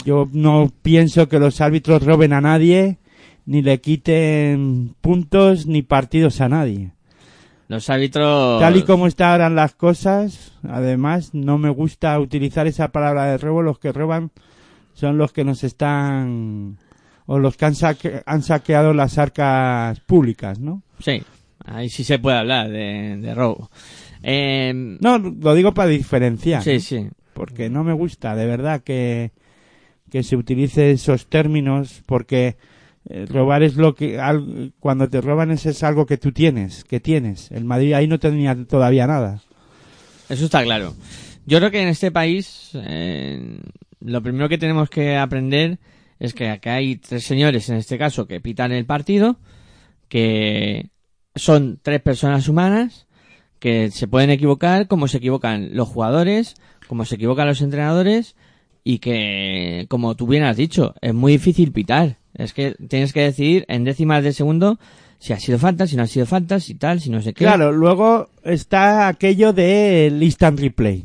Yo 0.05 0.29
no 0.33 0.71
pienso 0.83 1.29
que 1.29 1.39
los 1.41 1.61
árbitros 1.61 2.05
roben 2.05 2.33
a 2.33 2.41
nadie, 2.41 2.99
ni 3.45 3.61
le 3.63 3.81
quiten 3.81 4.95
puntos 5.01 5.67
ni 5.67 5.83
partidos 5.83 6.41
a 6.41 6.49
nadie. 6.49 6.93
Los 7.67 7.91
árbitros. 7.91 8.61
Tal 8.61 8.77
y 8.77 8.83
como 8.83 9.07
están 9.07 9.33
ahora 9.33 9.51
las 9.51 9.75
cosas, 9.75 10.53
además, 10.69 11.35
no 11.35 11.59
me 11.59 11.71
gusta 11.71 12.19
utilizar 12.21 12.67
esa 12.67 12.89
palabra 12.89 13.27
de 13.27 13.39
robo. 13.39 13.63
Los 13.63 13.79
que 13.79 13.93
roban 13.93 14.31
son 14.95 15.19
los 15.19 15.33
que 15.33 15.45
nos 15.45 15.65
están. 15.65 16.79
o 17.27 17.39
los 17.39 17.57
que 17.57 17.65
han, 17.65 17.75
saque- 17.75 18.23
han 18.27 18.43
saqueado 18.43 18.93
las 18.93 19.19
arcas 19.19 20.01
públicas, 20.01 20.59
¿no? 20.59 20.83
Sí, 20.99 21.23
ahí 21.65 21.89
sí 21.89 22.05
se 22.05 22.19
puede 22.19 22.39
hablar 22.39 22.69
de, 22.71 23.17
de 23.19 23.35
robo. 23.35 23.71
Eh, 24.23 24.73
No, 25.01 25.19
lo 25.19 25.55
digo 25.55 25.73
para 25.75 25.89
diferenciar. 25.91 26.63
Sí, 26.63 26.81
sí. 26.81 27.09
Porque 27.35 27.71
no 27.71 27.85
me 27.85 27.93
gusta, 27.93 28.35
de 28.37 28.47
verdad, 28.47 28.83
que, 28.83 29.33
que 30.11 30.23
se 30.23 30.37
utilice 30.37 30.91
esos 30.91 31.27
términos, 31.29 32.03
porque 32.07 32.57
eh, 33.09 33.25
robar 33.27 33.63
es 33.63 33.77
lo 33.77 33.95
que. 33.95 34.19
al- 34.21 34.73
cuando 34.81 35.09
te 35.09 35.21
roban 35.21 35.51
es, 35.51 35.65
es 35.67 35.83
algo 35.83 36.05
que 36.07 36.19
tú 36.19 36.33
tienes, 36.33 36.85
que 36.85 37.01
tienes. 37.01 37.51
El 37.51 37.65
Madrid 37.65 37.95
ahí 37.95 38.07
no 38.07 38.19
tenía 38.19 38.55
todavía 38.67 39.07
nada. 39.07 39.41
Eso 40.29 40.45
está 40.45 40.63
claro. 40.63 40.95
Yo 41.47 41.59
creo 41.59 41.71
que 41.71 41.83
en 41.83 41.89
este 41.89 42.11
país 42.11 42.71
eh, 42.75 43.59
lo 44.01 44.23
primero 44.23 44.49
que 44.49 44.59
tenemos 44.59 44.91
que 44.91 45.17
aprender 45.17 45.79
es 46.19 46.35
que 46.35 46.51
acá 46.51 46.75
hay 46.75 46.97
tres 46.97 47.25
señores, 47.25 47.71
en 47.71 47.77
este 47.77 47.97
caso, 47.97 48.27
que 48.27 48.41
pitan 48.41 48.71
el 48.73 48.85
partido, 48.85 49.39
que 50.09 50.91
son 51.35 51.79
tres 51.83 52.01
personas 52.01 52.49
humanas, 52.49 53.07
que 53.59 53.91
se 53.91 54.09
pueden 54.09 54.31
equivocar 54.31 54.89
como 54.89 55.07
se 55.07 55.19
equivocan 55.19 55.71
los 55.77 55.89
jugadores, 55.89 56.55
como 56.89 57.05
se 57.05 57.17
equivocan 57.17 57.47
los 57.47 57.61
entrenadores, 57.61 58.37
y 58.83 58.99
que, 58.99 59.87
como 59.89 60.15
tú 60.15 60.27
bien 60.27 60.43
has 60.43 60.57
dicho, 60.57 60.95
es 61.01 61.15
muy 61.15 61.33
difícil 61.33 61.73
pitar. 61.73 62.19
Es 62.35 62.55
que 62.55 62.75
tienes 62.89 63.13
que 63.13 63.23
decidir 63.23 63.65
en 63.69 63.85
décimas 63.85 64.25
de 64.25 64.33
segundo 64.33 64.79
si 65.19 65.35
ha 65.35 65.39
sido 65.39 65.59
falta, 65.59 65.87
si 65.87 65.97
no 65.97 66.03
ha 66.03 66.07
sido 66.07 66.25
falta, 66.25 66.61
si 66.61 66.75
tal, 66.75 67.01
si 67.01 67.11
no 67.11 67.21
sé 67.21 67.35
qué. 67.35 67.45
Claro, 67.45 67.73
luego 67.73 68.31
está 68.43 69.09
aquello 69.09 69.53
de 69.53 70.11
instant 70.21 70.59
replay. 70.59 71.05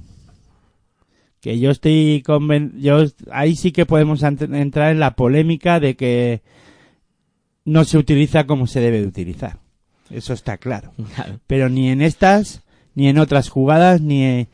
Que 1.42 1.60
yo 1.60 1.70
estoy 1.70 2.24
conven 2.26 2.74
yo 2.78 3.04
ahí 3.32 3.56
sí 3.56 3.72
que 3.72 3.86
podemos 3.86 4.24
entrar 4.24 4.92
en 4.92 5.00
la 5.00 5.16
polémica 5.16 5.80
de 5.80 5.96
que 5.96 6.42
no 7.66 7.84
se 7.84 7.98
utiliza 7.98 8.46
como 8.46 8.66
se 8.68 8.80
debe 8.80 9.02
de 9.02 9.08
utilizar. 9.08 9.65
Eso 10.10 10.34
está 10.34 10.58
claro. 10.58 10.92
Claro. 11.16 11.40
Pero 11.48 11.70
ni 11.70 11.90
en 11.90 12.02
estas, 12.02 12.62
ni 12.94 13.08
en 13.08 13.18
otras 13.18 13.50
jugadas, 13.50 14.02
ni, 14.02 14.24
eh, 14.24 14.48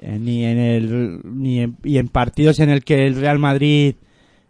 ni 0.00 0.44
en 0.44 0.58
el, 0.58 1.20
ni 1.24 1.60
en, 1.60 1.76
y 1.84 1.98
en 1.98 2.08
partidos 2.08 2.60
en 2.60 2.70
el 2.70 2.84
que 2.84 3.06
el 3.06 3.16
Real 3.16 3.38
Madrid 3.38 3.96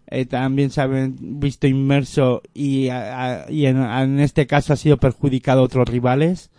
eh, 0.08 0.26
también 0.26 0.70
se 0.70 0.80
ha 0.82 0.86
visto 0.88 1.66
inmerso 1.66 2.42
y, 2.52 2.88
a- 2.88 3.46
y 3.50 3.66
en, 3.66 3.78
en 3.82 4.20
este 4.20 4.46
caso 4.46 4.72
ha 4.72 4.76
sido 4.76 4.98
perjudicado 4.98 5.60
a 5.60 5.64
otros 5.64 5.88
rivales 5.88 6.50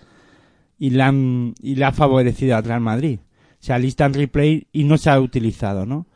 y 0.80 0.90
le 0.90 1.04
han, 1.04 1.54
y 1.62 1.76
le 1.76 1.86
ha 1.86 1.92
favorecido 1.92 2.56
al 2.58 2.64
Real 2.64 2.82
Madrid. 2.82 3.20
Se 3.60 3.72
alista 3.74 4.06
en 4.06 4.14
replay 4.16 4.68
y 4.74 4.84
no 4.86 4.98
se 4.98 5.10
ha 5.12 5.20
utilizado, 5.20 5.86
¿no? 5.86 6.08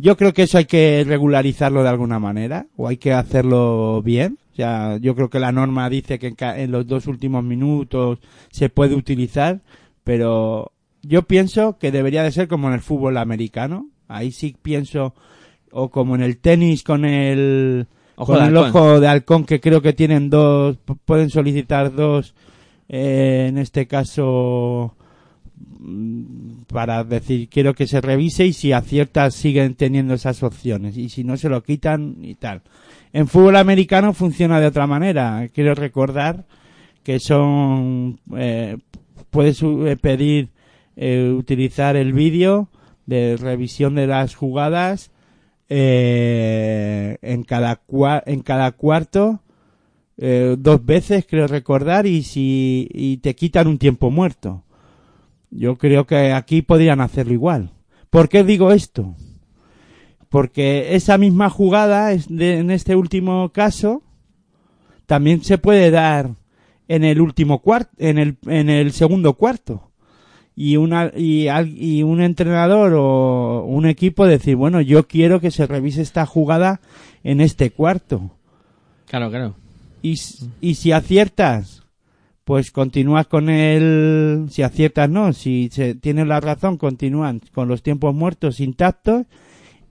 Yo 0.00 0.16
creo 0.16 0.32
que 0.32 0.42
eso 0.44 0.58
hay 0.58 0.64
que 0.64 1.04
regularizarlo 1.06 1.82
de 1.82 1.88
alguna 1.90 2.18
manera 2.18 2.66
o 2.76 2.88
hay 2.88 2.96
que 2.96 3.12
hacerlo 3.12 4.02
bien. 4.02 4.38
O 4.52 4.56
sea, 4.56 4.96
yo 4.98 5.14
creo 5.14 5.30
que 5.30 5.38
la 5.40 5.52
norma 5.52 5.88
dice 5.90 6.18
que 6.18 6.28
en, 6.28 6.34
ca- 6.34 6.58
en 6.58 6.70
los 6.70 6.86
dos 6.86 7.06
últimos 7.06 7.44
minutos 7.44 8.18
se 8.50 8.68
puede 8.68 8.94
utilizar, 8.94 9.60
pero 10.04 10.72
yo 11.02 11.22
pienso 11.22 11.78
que 11.78 11.90
debería 11.92 12.22
de 12.22 12.32
ser 12.32 12.48
como 12.48 12.68
en 12.68 12.74
el 12.74 12.80
fútbol 12.80 13.16
americano. 13.16 13.88
Ahí 14.08 14.32
sí 14.32 14.56
pienso 14.60 15.14
o 15.72 15.90
como 15.90 16.14
en 16.14 16.22
el 16.22 16.38
tenis 16.38 16.82
con 16.82 17.04
el 17.04 17.86
Ojo 18.16 18.34
con 18.34 18.42
el 18.44 18.56
halcón. 18.56 18.68
ojo 18.70 19.00
de 19.00 19.08
halcón 19.08 19.44
que 19.44 19.60
creo 19.60 19.80
que 19.82 19.92
tienen 19.92 20.28
dos 20.28 20.76
pueden 21.04 21.30
solicitar 21.30 21.94
dos 21.94 22.34
eh, 22.88 23.46
en 23.48 23.56
este 23.56 23.86
caso 23.86 24.96
para 26.66 27.04
decir 27.04 27.48
quiero 27.48 27.74
que 27.74 27.86
se 27.86 28.00
revise 28.00 28.46
y 28.46 28.52
si 28.52 28.72
aciertas 28.72 29.34
siguen 29.34 29.74
teniendo 29.74 30.14
esas 30.14 30.42
opciones 30.42 30.96
y 30.96 31.08
si 31.08 31.24
no 31.24 31.36
se 31.36 31.48
lo 31.48 31.62
quitan 31.62 32.16
y 32.22 32.34
tal. 32.34 32.62
En 33.12 33.26
fútbol 33.26 33.56
americano 33.56 34.12
funciona 34.12 34.60
de 34.60 34.66
otra 34.66 34.86
manera. 34.86 35.48
Quiero 35.52 35.74
recordar 35.74 36.44
que 37.02 37.18
son 37.18 38.20
eh, 38.36 38.76
puedes 39.30 39.62
eh, 39.62 39.96
pedir 40.00 40.50
eh, 40.96 41.34
utilizar 41.36 41.96
el 41.96 42.12
vídeo 42.12 42.68
de 43.06 43.36
revisión 43.36 43.94
de 43.94 44.06
las 44.06 44.34
jugadas 44.34 45.10
eh, 45.68 47.16
en 47.22 47.42
cada 47.44 47.80
en 48.26 48.40
cada 48.42 48.72
cuarto 48.72 49.40
eh, 50.18 50.56
dos 50.58 50.84
veces 50.84 51.24
creo 51.28 51.46
recordar 51.46 52.06
y 52.06 52.22
si 52.22 52.88
y 52.92 53.18
te 53.18 53.34
quitan 53.34 53.68
un 53.68 53.78
tiempo 53.78 54.10
muerto 54.10 54.64
yo 55.50 55.76
creo 55.78 56.06
que 56.06 56.32
aquí 56.32 56.62
podrían 56.62 57.00
hacerlo 57.00 57.32
igual 57.32 57.70
¿por 58.10 58.28
qué 58.28 58.44
digo 58.44 58.72
esto? 58.72 59.14
porque 60.28 60.94
esa 60.94 61.18
misma 61.18 61.50
jugada 61.50 62.12
es 62.12 62.28
de- 62.28 62.58
en 62.58 62.70
este 62.70 62.94
último 62.96 63.50
caso 63.50 64.02
también 65.06 65.42
se 65.42 65.58
puede 65.58 65.90
dar 65.90 66.30
en 66.88 67.04
el 67.04 67.20
último 67.20 67.60
cuarto 67.60 67.90
en 67.98 68.18
el 68.18 68.36
en 68.46 68.68
el 68.70 68.92
segundo 68.92 69.34
cuarto 69.34 69.90
y 70.54 70.76
una 70.76 71.10
y, 71.16 71.48
y 71.48 72.02
un 72.02 72.20
entrenador 72.20 72.92
o 72.96 73.64
un 73.64 73.86
equipo 73.86 74.26
decir 74.26 74.56
bueno 74.56 74.80
yo 74.80 75.06
quiero 75.08 75.40
que 75.40 75.50
se 75.50 75.66
revise 75.66 76.02
esta 76.02 76.26
jugada 76.26 76.80
en 77.24 77.40
este 77.40 77.70
cuarto 77.70 78.30
Claro, 79.06 79.28
claro. 79.30 79.54
y, 80.02 80.14
y 80.60 80.74
si 80.76 80.92
aciertas 80.92 81.79
pues 82.50 82.72
continúas 82.72 83.28
con 83.28 83.48
el 83.48 84.46
si 84.50 84.62
aciertas 84.62 85.08
no. 85.08 85.32
Si 85.32 85.68
se 85.70 85.94
tienes 85.94 86.26
la 86.26 86.40
razón 86.40 86.78
continúan 86.78 87.40
con 87.54 87.68
los 87.68 87.80
tiempos 87.84 88.12
muertos 88.12 88.58
intactos. 88.58 89.26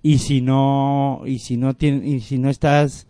Y 0.04 0.18
si 0.18 0.42
no 0.42 1.22
y 1.26 1.40
si 1.40 1.56
no 1.56 1.74
tien- 1.78 2.06
y 2.06 2.20
si 2.20 2.38
no 2.38 2.50
estás 2.50 3.08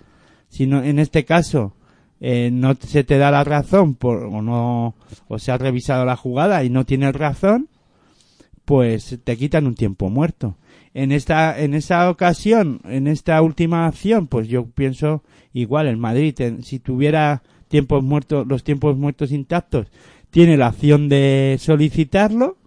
si 0.49 0.67
no 0.67 0.83
en 0.83 0.99
este 0.99 1.25
caso 1.25 1.73
eh, 2.21 2.51
no 2.53 2.75
se 2.75 3.03
te 3.03 3.17
da 3.17 3.31
la 3.31 3.43
razón 3.43 3.95
por, 3.95 4.17
o 4.25 4.43
no 4.43 4.93
o 5.27 5.39
se 5.39 5.51
ha 5.51 5.57
revisado 5.57 6.05
la 6.05 6.15
jugada 6.15 6.63
y 6.63 6.69
no 6.69 6.85
tienes 6.85 7.15
razón 7.15 7.69
pues 8.65 9.17
te 9.23 9.35
quitan 9.35 9.65
un 9.65 9.73
tiempo 9.73 10.11
muerto. 10.11 10.57
En 10.93 11.11
esta 11.11 11.59
en 11.59 11.73
esa 11.73 12.07
ocasión 12.11 12.81
en 12.83 13.07
esta 13.07 13.41
última 13.41 13.87
acción 13.87 14.27
pues 14.27 14.47
yo 14.47 14.67
pienso 14.67 15.23
igual 15.53 15.87
el 15.87 15.97
Madrid 15.97 16.39
en- 16.39 16.61
si 16.61 16.77
tuviera 16.77 17.41
tiempos 17.69 18.03
muertos 18.03 18.45
los 18.45 18.65
tiempos 18.65 18.97
muertos 18.97 19.31
intactos 19.31 19.87
tiene 20.29 20.57
la 20.57 20.69
opción 20.69 21.07
de 21.07 21.55
solicitarlo 21.59 22.57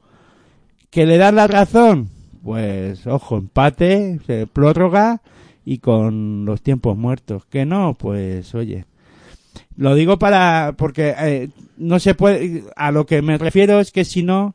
que 0.91 1.05
le 1.05 1.19
dan 1.19 1.37
la 1.37 1.47
razón 1.47 2.09
pues 2.43 3.07
ojo 3.07 3.37
empate 3.37 4.19
se 4.27 4.47
prórroga 4.47 5.21
y 5.65 5.79
con 5.79 6.45
los 6.45 6.63
tiempos 6.63 6.97
muertos. 6.97 7.45
Que 7.47 7.65
no 7.65 7.95
pues 7.95 8.55
oye 8.55 8.85
lo 9.77 9.95
digo 9.95 10.19
para 10.19 10.75
porque 10.77 11.15
eh, 11.19 11.49
no 11.77 11.99
se 11.99 12.15
puede 12.15 12.65
a 12.77 12.91
lo 12.91 13.07
que 13.07 13.23
me 13.23 13.39
refiero 13.39 13.81
es 13.81 13.91
que 13.91 14.05
si 14.05 14.23
no 14.23 14.55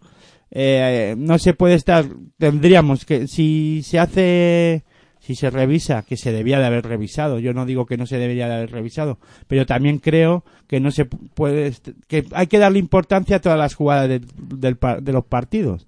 eh, 0.51 1.15
no 1.17 1.39
se 1.39 1.53
puede 1.53 1.75
estar 1.75 2.05
tendríamos 2.37 3.05
que 3.05 3.27
si 3.27 3.81
se 3.83 3.99
hace 3.99 4.83
si 5.27 5.35
se 5.35 5.49
revisa 5.49 6.03
que 6.03 6.17
se 6.17 6.31
debía 6.31 6.57
de 6.59 6.65
haber 6.65 6.85
revisado. 6.85 7.37
Yo 7.39 7.53
no 7.53 7.65
digo 7.65 7.85
que 7.85 7.97
no 7.97 8.05
se 8.05 8.17
debería 8.17 8.47
de 8.47 8.55
haber 8.55 8.71
revisado 8.71 9.19
pero 9.47 9.65
también 9.65 9.99
creo 9.99 10.43
que 10.67 10.79
no 10.79 10.89
se 10.91 11.09
pu- 11.09 11.19
puede 11.33 11.73
que 12.07 12.25
hay 12.31 12.47
que 12.47 12.57
darle 12.59 12.79
importancia 12.79 13.35
a 13.37 13.41
todas 13.41 13.59
las 13.59 13.75
jugadas 13.75 14.09
de, 14.09 14.21
del 14.37 14.77
par- 14.77 15.03
de 15.03 15.11
los 15.13 15.25
partidos. 15.25 15.85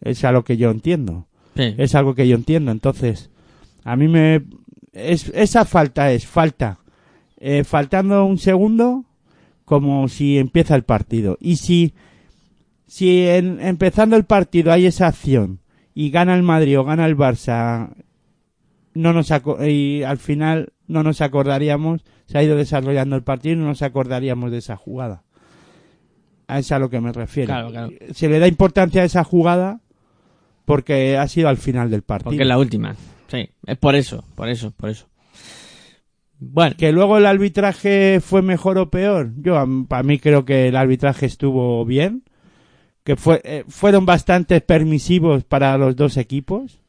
Es 0.00 0.24
a 0.24 0.32
lo 0.32 0.44
que 0.44 0.56
yo 0.56 0.70
entiendo. 0.70 1.26
Sí. 1.56 1.74
es 1.78 1.94
algo 1.94 2.14
que 2.14 2.26
yo 2.28 2.34
entiendo. 2.36 2.70
Entonces 2.72 3.30
a 3.84 3.96
mí 3.96 4.08
me 4.08 4.42
es, 4.92 5.28
esa 5.34 5.64
falta 5.64 6.10
es 6.12 6.26
falta. 6.26 6.78
Eh, 7.38 7.62
faltando 7.64 8.24
un 8.24 8.38
segundo 8.38 9.04
como 9.64 10.08
si 10.08 10.38
empieza 10.38 10.74
el 10.74 10.82
partido. 10.82 11.36
Y 11.40 11.56
si 11.56 11.94
si 12.86 13.26
en- 13.26 13.60
empezando 13.60 14.16
el 14.16 14.24
partido 14.24 14.72
hay 14.72 14.86
esa 14.86 15.06
acción 15.08 15.60
y 15.94 16.10
gana 16.10 16.34
el 16.34 16.42
Madrid 16.42 16.78
o 16.78 16.84
gana 16.84 17.06
el 17.06 17.16
Barça 17.16 17.90
no 18.94 19.12
nos 19.12 19.32
y 19.66 20.02
al 20.02 20.18
final 20.18 20.72
no 20.86 21.02
nos 21.02 21.20
acordaríamos 21.20 22.04
se 22.26 22.38
ha 22.38 22.42
ido 22.42 22.56
desarrollando 22.56 23.16
el 23.16 23.22
partido 23.22 23.54
y 23.54 23.58
no 23.58 23.66
nos 23.66 23.82
acordaríamos 23.82 24.50
de 24.50 24.58
esa 24.58 24.76
jugada 24.76 25.22
a 26.46 26.58
eso 26.58 26.66
es 26.66 26.72
a 26.72 26.78
lo 26.78 26.90
que 26.90 27.00
me 27.00 27.12
refiero 27.12 27.48
Claro, 27.48 27.70
claro. 27.70 27.90
se 28.12 28.28
le 28.28 28.38
da 28.38 28.48
importancia 28.48 29.02
a 29.02 29.04
esa 29.04 29.24
jugada 29.24 29.80
porque 30.64 31.16
ha 31.18 31.28
sido 31.28 31.48
al 31.48 31.56
final 31.56 31.90
del 31.90 32.02
partido 32.02 32.30
Porque 32.30 32.42
es 32.42 32.48
la 32.48 32.58
última. 32.58 32.96
Sí, 33.28 33.48
es 33.66 33.76
por 33.76 33.94
eso, 33.94 34.24
por 34.34 34.48
eso, 34.48 34.70
por 34.70 34.90
eso. 34.90 35.06
Bueno, 36.38 36.74
que 36.76 36.92
luego 36.92 37.18
el 37.18 37.26
arbitraje 37.26 38.20
fue 38.20 38.42
mejor 38.42 38.78
o 38.78 38.90
peor 38.90 39.32
yo 39.36 39.64
para 39.88 40.02
mí 40.02 40.18
creo 40.18 40.44
que 40.44 40.68
el 40.68 40.76
arbitraje 40.76 41.26
estuvo 41.26 41.84
bien 41.84 42.24
que 43.02 43.16
fue 43.16 43.40
eh, 43.44 43.64
fueron 43.68 44.04
bastante 44.04 44.60
permisivos 44.60 45.44
para 45.44 45.76
los 45.78 45.96
dos 45.96 46.16
equipos 46.16 46.80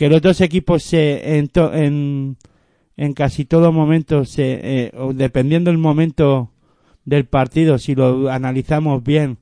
que 0.00 0.08
los 0.08 0.22
dos 0.22 0.40
equipos 0.40 0.82
se 0.82 1.36
en, 1.36 1.48
to- 1.48 1.74
en, 1.74 2.38
en 2.96 3.12
casi 3.12 3.44
todo 3.44 3.70
momento 3.70 4.24
se 4.24 4.60
eh, 4.62 4.92
o 4.96 5.12
dependiendo 5.12 5.70
del 5.70 5.76
momento 5.76 6.50
del 7.04 7.26
partido 7.26 7.76
si 7.76 7.94
lo 7.94 8.30
analizamos 8.30 9.04
bien 9.04 9.36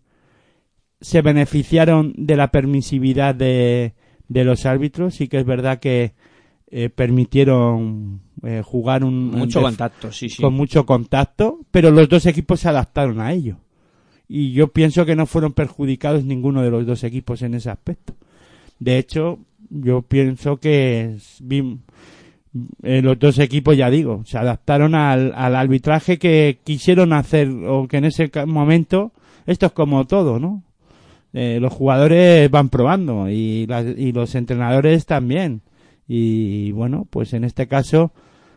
se 1.00 1.22
beneficiaron 1.22 2.12
de 2.16 2.34
la 2.34 2.50
permisividad 2.50 3.36
de, 3.36 3.94
de 4.26 4.42
los 4.42 4.66
árbitros 4.66 5.14
sí 5.14 5.28
que 5.28 5.38
es 5.38 5.44
verdad 5.46 5.78
que 5.78 6.14
eh, 6.72 6.90
permitieron 6.90 8.20
eh, 8.42 8.62
jugar 8.64 9.04
un 9.04 9.30
mucho 9.30 9.61
un 9.61 9.66
contacto, 9.66 10.11
sí, 10.11 10.28
sí. 10.28 10.42
con 10.42 10.54
mucho 10.54 10.84
contacto, 10.84 11.61
pero 11.70 11.92
los 11.92 12.09
dos 12.09 12.26
equipos 12.26 12.59
se 12.61 12.68
adaptaron 12.68 13.20
a 13.20 13.32
ello. 13.32 13.59
Y 14.28 14.52
yo 14.52 14.68
pienso 14.72 15.06
que 15.06 15.16
no 15.16 15.24
fueron 15.26 15.52
perjudicados 15.54 16.24
ninguno 16.24 16.62
de 16.62 16.70
los 16.70 16.84
dos 16.84 17.04
equipos 17.04 17.40
en 17.42 17.54
ese 17.54 17.70
aspecto. 17.70 18.14
De 18.78 18.98
hecho, 18.98 19.38
yo 19.70 20.02
pienso 20.02 20.56
que 20.58 21.16
eh, 22.82 23.02
los 23.02 23.18
dos 23.18 23.38
equipos, 23.38 23.76
ya 23.76 23.90
digo, 23.90 24.22
se 24.24 24.38
adaptaron 24.38 24.94
al, 24.94 25.32
al 25.36 25.54
arbitraje 25.54 26.18
que 26.18 26.58
quisieron 26.64 27.12
hacer 27.12 27.48
o 27.66 27.86
que 27.86 27.98
en 27.98 28.06
ese 28.06 28.30
momento, 28.46 29.12
esto 29.46 29.66
es 29.66 29.72
como 29.72 30.06
todo, 30.06 30.38
¿no? 30.38 30.62
Eh, 31.34 31.58
los 31.60 31.72
jugadores 31.72 32.50
van 32.50 32.70
probando 32.70 33.28
y, 33.28 33.66
las- 33.66 33.96
y 33.96 34.12
los 34.12 34.34
entrenadores 34.34 35.04
también. 35.06 35.60
Y 36.08 36.72
bueno, 36.72 37.06
pues 37.10 37.34
en 37.34 37.44
este 37.44 37.66
caso, 37.68 38.12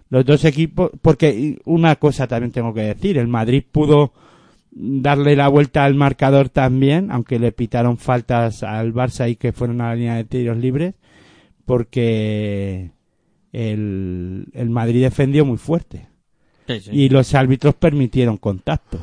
los 0.10 0.26
dos 0.26 0.46
equipos, 0.46 0.90
porque 1.02 1.60
una 1.66 1.98
cosa 1.98 2.28
también 2.28 2.52
tengo 2.52 2.74
que 2.74 2.82
decir, 2.82 3.18
el 3.18 3.28
Madrid 3.28 3.64
pudo 3.70 4.14
darle 4.72 5.36
la 5.36 5.50
vuelta 5.50 5.84
al 5.84 5.96
marcador 5.96 6.48
también, 6.48 7.12
aunque 7.12 7.40
le 7.40 7.52
pitaron 7.52 7.98
faltas 7.98 8.64
al 8.64 8.94
Barça 8.94 9.30
y 9.30 9.36
que 9.36 9.52
fueron 9.52 9.82
a 9.82 9.90
la 9.90 9.96
línea 9.96 10.16
de 10.16 10.24
tiros 10.24 10.58
libres, 10.58 10.96
porque 11.66 12.92
el, 13.54 14.46
el 14.54 14.70
Madrid 14.70 15.02
defendió 15.04 15.46
muy 15.46 15.58
fuerte 15.58 16.08
Sí, 16.68 16.80
sí. 16.80 16.90
y 16.94 17.10
los 17.10 17.34
árbitros 17.36 17.76
permitieron 17.76 18.38
contactos. 18.38 19.02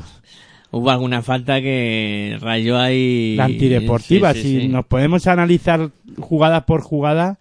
Hubo 0.71 0.91
alguna 0.91 1.23
falta 1.23 1.61
que 1.61 2.37
rayó 2.41 2.79
ahí. 2.79 3.35
La 3.37 3.45
antideportiva, 3.47 4.35
Sí, 4.35 4.61
si 4.61 4.69
nos 4.69 4.85
podemos 4.87 5.27
analizar 5.27 5.91
jugada 6.19 6.67
por 6.67 6.83
jugada, 6.83 7.39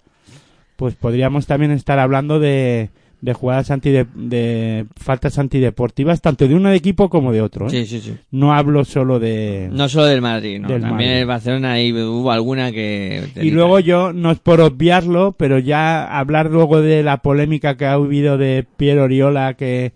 pues 0.78 0.96
podríamos 0.96 1.46
también 1.46 1.72
estar 1.72 2.00
hablando 2.00 2.40
de, 2.40 2.90
de 3.20 3.34
jugadas 3.34 3.72
anti 3.72 3.92
de 3.92 4.86
faltas 4.96 5.40
antideportivas, 5.40 6.22
tanto 6.22 6.48
de 6.48 6.54
un 6.54 6.68
equipo 6.68 7.10
como 7.10 7.32
de 7.32 7.42
otro. 7.42 7.68
¿eh? 7.68 7.70
Sí, 7.72 7.86
sí, 7.86 8.00
sí. 8.00 8.16
No 8.32 8.54
hablo 8.54 8.86
solo 8.86 9.20
de... 9.20 9.70
No 9.72 9.90
solo 9.90 10.06
del 10.06 10.22
Madrid, 10.22 10.60
no. 10.60 10.68
Del 10.68 10.82
También 10.82 11.10
Madrid. 11.10 11.22
el 11.22 11.26
Barcelona 11.26 11.72
ahí 11.72 11.92
hubo 11.94 12.32
alguna 12.32 12.72
que... 12.72 13.30
Y 13.36 13.50
luego 13.52 13.80
yo, 13.80 14.14
no 14.14 14.32
es 14.32 14.40
por 14.40 14.62
obviarlo, 14.62 15.32
pero 15.32 15.58
ya 15.58 16.06
hablar 16.20 16.52
luego 16.52 16.82
de 16.82 17.02
la 17.02 17.18
polémica 17.18 17.76
que 17.76 17.86
ha 17.86 17.94
habido 17.94 18.38
de 18.38 18.66
Piero 18.78 19.04
Oriola 19.04 19.56
que 19.56 19.94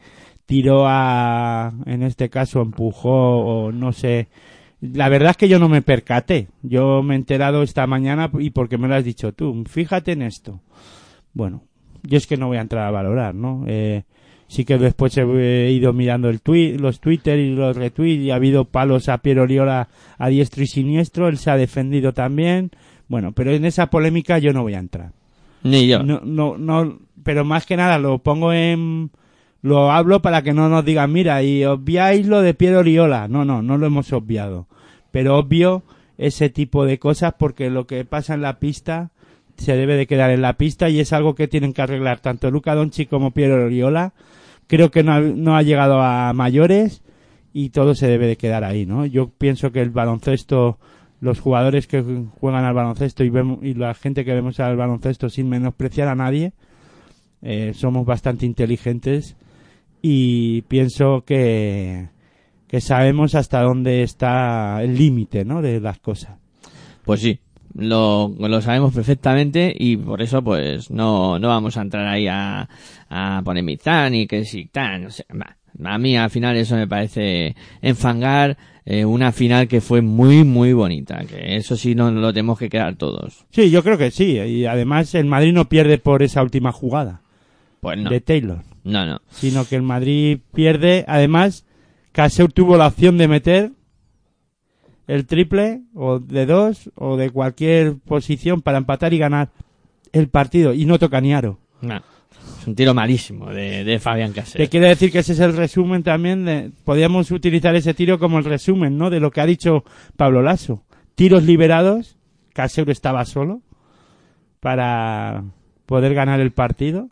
tiró 0.47 0.85
a, 0.87 1.73
en 1.85 2.03
este 2.03 2.29
caso 2.29 2.61
empujó 2.61 3.09
o 3.67 3.71
no 3.71 3.93
sé. 3.93 4.29
La 4.81 5.09
verdad 5.09 5.31
es 5.31 5.37
que 5.37 5.47
yo 5.47 5.59
no 5.59 5.69
me 5.69 5.83
percaté. 5.83 6.47
Yo 6.63 7.03
me 7.03 7.13
he 7.13 7.17
enterado 7.17 7.61
esta 7.61 7.85
mañana 7.85 8.31
y 8.39 8.49
porque 8.49 8.79
me 8.79 8.87
lo 8.87 8.95
has 8.95 9.05
dicho 9.05 9.31
tú. 9.31 9.63
Fíjate 9.69 10.13
en 10.13 10.23
esto. 10.23 10.59
Bueno, 11.33 11.63
yo 12.03 12.17
es 12.17 12.27
que 12.27 12.37
no 12.37 12.47
voy 12.47 12.57
a 12.57 12.61
entrar 12.61 12.87
a 12.87 12.91
valorar, 12.91 13.35
¿no? 13.35 13.63
Eh, 13.67 14.03
sí 14.47 14.65
que 14.65 14.77
después 14.77 15.17
he 15.17 15.71
ido 15.71 15.93
mirando 15.93 16.29
el 16.29 16.41
tweet, 16.41 16.77
los 16.77 16.99
Twitter 16.99 17.39
y 17.39 17.55
los 17.55 17.75
retweets 17.75 18.23
y 18.23 18.31
ha 18.31 18.35
habido 18.35 18.65
palos 18.65 19.07
a 19.07 19.19
Piero 19.19 19.43
Oriola 19.43 19.87
a 20.17 20.27
diestro 20.29 20.63
y 20.63 20.67
siniestro. 20.67 21.27
Él 21.27 21.37
se 21.37 21.51
ha 21.51 21.57
defendido 21.57 22.13
también. 22.13 22.71
Bueno, 23.07 23.31
pero 23.31 23.51
en 23.51 23.65
esa 23.65 23.89
polémica 23.89 24.39
yo 24.39 24.51
no 24.51 24.63
voy 24.63 24.73
a 24.73 24.79
entrar. 24.79 25.11
Ni 25.63 25.87
yo. 25.87 26.03
No, 26.03 26.21
no, 26.23 26.57
no, 26.57 26.99
pero 27.23 27.45
más 27.45 27.65
que 27.65 27.77
nada 27.77 27.97
lo 27.97 28.19
pongo 28.19 28.51
en, 28.51 29.11
lo 29.61 29.91
hablo 29.91 30.21
para 30.21 30.41
que 30.41 30.53
no 30.53 30.69
nos 30.69 30.83
digan, 30.83 31.11
mira, 31.11 31.43
y 31.43 31.63
obviáis 31.63 32.27
lo 32.27 32.41
de 32.41 32.53
Piero 32.53 32.79
Oriola. 32.79 33.27
No, 33.27 33.45
no, 33.45 33.61
no 33.61 33.77
lo 33.77 33.85
hemos 33.85 34.11
obviado. 34.11 34.67
Pero 35.11 35.37
obvio 35.37 35.83
ese 36.17 36.49
tipo 36.49 36.85
de 36.85 36.99
cosas 36.99 37.35
porque 37.37 37.69
lo 37.69 37.87
que 37.87 38.05
pasa 38.05 38.33
en 38.33 38.41
la 38.41 38.59
pista 38.59 39.11
se 39.61 39.75
debe 39.75 39.95
de 39.95 40.07
quedar 40.07 40.31
en 40.31 40.41
la 40.41 40.53
pista 40.53 40.89
y 40.89 40.99
es 40.99 41.13
algo 41.13 41.35
que 41.35 41.47
tienen 41.47 41.73
que 41.73 41.81
arreglar 41.81 42.19
tanto 42.19 42.51
Luca 42.51 42.75
Doncic 42.75 43.09
como 43.09 43.31
Piero 43.31 43.65
Oriola. 43.65 44.13
Creo 44.67 44.91
que 44.91 45.03
no 45.03 45.13
ha, 45.13 45.21
no 45.21 45.55
ha 45.55 45.61
llegado 45.61 46.01
a 46.01 46.33
mayores 46.33 47.01
y 47.53 47.69
todo 47.69 47.95
se 47.95 48.07
debe 48.07 48.27
de 48.27 48.37
quedar 48.37 48.63
ahí, 48.63 48.85
¿no? 48.85 49.05
Yo 49.05 49.29
pienso 49.29 49.71
que 49.71 49.81
el 49.81 49.89
baloncesto, 49.89 50.79
los 51.19 51.39
jugadores 51.39 51.87
que 51.87 52.01
juegan 52.39 52.65
al 52.65 52.73
baloncesto 52.73 53.23
y, 53.23 53.29
vemos, 53.29 53.59
y 53.61 53.73
la 53.73 53.93
gente 53.93 54.25
que 54.25 54.33
vemos 54.33 54.59
al 54.59 54.77
baloncesto 54.77 55.29
sin 55.29 55.49
menospreciar 55.49 56.07
a 56.07 56.15
nadie, 56.15 56.53
eh, 57.41 57.73
somos 57.73 58.05
bastante 58.05 58.45
inteligentes 58.45 59.35
y 60.01 60.61
pienso 60.63 61.23
que, 61.25 62.09
que 62.67 62.81
sabemos 62.81 63.35
hasta 63.35 63.61
dónde 63.61 64.03
está 64.03 64.81
el 64.81 64.97
límite, 64.97 65.43
¿no? 65.43 65.61
De 65.61 65.79
las 65.79 65.99
cosas. 65.99 66.37
Pues 67.03 67.19
sí, 67.19 67.39
lo, 67.75 68.33
lo 68.37 68.61
sabemos 68.61 68.93
perfectamente 68.93 69.73
y 69.77 69.97
por 69.97 70.21
eso 70.21 70.43
pues 70.43 70.89
no, 70.91 71.39
no 71.39 71.47
vamos 71.47 71.77
a 71.77 71.81
entrar 71.81 72.07
ahí 72.07 72.27
a, 72.27 72.67
a 73.09 73.41
polemizar 73.43 74.11
ni 74.11 74.27
que 74.27 74.45
si 74.45 74.65
tan, 74.65 75.05
o 75.05 75.09
sea, 75.11 75.25
bah, 75.33 75.57
a 75.83 75.97
mí 75.97 76.17
al 76.17 76.29
final 76.29 76.57
eso 76.57 76.75
me 76.75 76.87
parece 76.87 77.55
enfangar 77.81 78.57
eh, 78.85 79.05
una 79.05 79.31
final 79.31 79.67
que 79.67 79.79
fue 79.79 80.01
muy 80.01 80.43
muy 80.43 80.73
bonita, 80.73 81.23
que 81.25 81.55
eso 81.55 81.75
sí 81.77 81.93
no 81.95 82.11
lo 82.11 82.33
tenemos 82.33 82.57
que 82.57 82.67
quedar 82.69 82.95
todos. 82.95 83.45
Sí, 83.51 83.69
yo 83.69 83.83
creo 83.83 83.97
que 83.97 84.11
sí, 84.11 84.37
y 84.39 84.65
además 84.65 85.13
el 85.15 85.25
Madrid 85.25 85.53
no 85.53 85.69
pierde 85.69 85.97
por 85.97 86.23
esa 86.23 86.41
última 86.41 86.71
jugada 86.71 87.21
Pues 87.79 87.99
no. 87.99 88.09
de 88.09 88.21
Taylor, 88.21 88.63
No, 88.83 89.05
no. 89.05 89.21
sino 89.29 89.65
que 89.65 89.75
el 89.75 89.83
Madrid 89.83 90.39
pierde, 90.53 91.05
además 91.07 91.65
Caseur 92.11 92.51
tuvo 92.51 92.75
la 92.75 92.87
opción 92.87 93.17
de 93.17 93.27
meter 93.27 93.71
el 95.11 95.25
triple 95.25 95.81
o 95.93 96.19
de 96.19 96.45
dos 96.45 96.89
o 96.95 97.17
de 97.17 97.31
cualquier 97.31 97.97
posición 97.97 98.61
para 98.61 98.77
empatar 98.77 99.13
y 99.13 99.17
ganar 99.17 99.49
el 100.13 100.29
partido 100.29 100.73
y 100.73 100.85
no 100.85 100.99
toca 100.99 101.19
ni 101.19 101.33
aro. 101.33 101.59
No. 101.81 102.01
Es 102.59 102.65
un 102.65 102.75
tiro 102.75 102.93
malísimo 102.93 103.49
de, 103.49 103.83
de 103.83 103.99
Fabián 103.99 104.31
Caser. 104.31 104.61
Te 104.61 104.69
quiero 104.69 104.87
decir 104.87 105.11
que 105.11 105.19
ese 105.19 105.33
es 105.33 105.39
el 105.41 105.57
resumen 105.57 106.03
también 106.03 106.45
de, 106.45 106.71
podríamos 106.85 107.29
utilizar 107.31 107.75
ese 107.75 107.93
tiro 107.93 108.19
como 108.19 108.37
el 108.37 108.45
resumen, 108.45 108.97
¿no? 108.97 109.09
De 109.09 109.19
lo 109.19 109.31
que 109.31 109.41
ha 109.41 109.45
dicho 109.45 109.83
Pablo 110.15 110.41
Lasso. 110.41 110.85
Tiros 111.15 111.43
liberados, 111.43 112.17
Casero 112.53 112.89
estaba 112.89 113.25
solo 113.25 113.61
para 114.61 115.43
poder 115.87 116.13
ganar 116.13 116.39
el 116.39 116.51
partido 116.51 117.09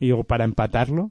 y 0.00 0.10
o 0.10 0.24
para 0.24 0.44
empatarlo 0.44 1.10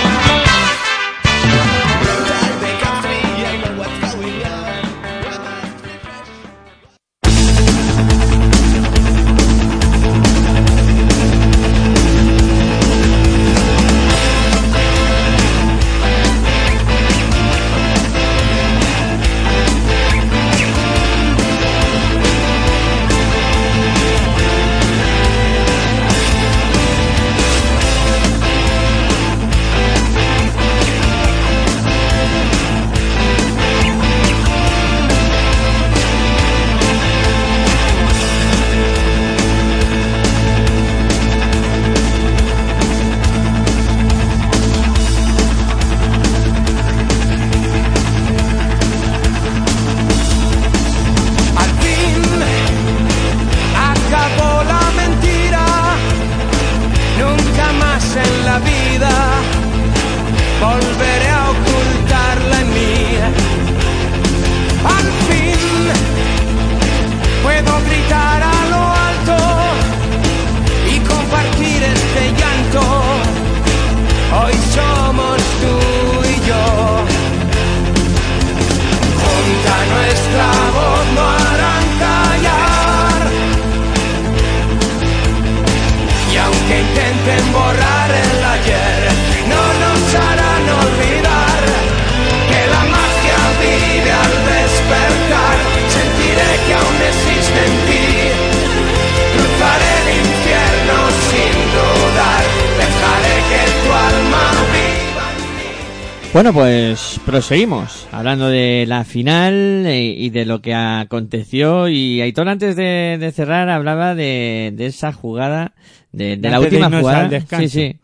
Bueno, 106.41 106.55
pues 106.57 107.21
proseguimos 107.23 108.07
hablando 108.11 108.47
de 108.47 108.85
la 108.87 109.03
final 109.03 109.85
eh, 109.85 110.05
y 110.17 110.31
de 110.31 110.45
lo 110.45 110.59
que 110.59 110.73
aconteció. 110.73 111.87
Y 111.87 112.19
Aitor, 112.19 112.49
antes 112.49 112.75
de, 112.75 113.17
de 113.19 113.31
cerrar, 113.31 113.69
hablaba 113.69 114.15
de, 114.15 114.73
de 114.75 114.87
esa 114.87 115.13
jugada, 115.13 115.75
de, 116.11 116.37
de 116.37 116.49
la 116.49 116.59
última 116.59 116.89
jugada. 116.89 117.29
Sí, 117.59 117.69
sí. 117.69 117.95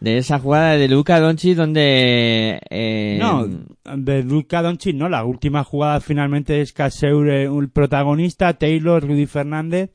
De 0.00 0.16
esa 0.16 0.38
jugada 0.38 0.78
de 0.78 0.88
Luca 0.88 1.20
Doncic 1.20 1.54
donde... 1.54 2.62
eh, 2.70 3.18
No, 3.20 3.46
de 3.94 4.22
Luka 4.22 4.62
Doncic 4.62 4.96
no, 4.96 5.10
la 5.10 5.26
última 5.26 5.62
jugada 5.62 6.00
finalmente 6.00 6.62
es 6.62 6.72
Caseur 6.72 7.28
eh, 7.28 7.44
el 7.44 7.68
protagonista, 7.68 8.54
Taylor, 8.54 9.06
Rudy 9.06 9.26
Fernández, 9.26 9.90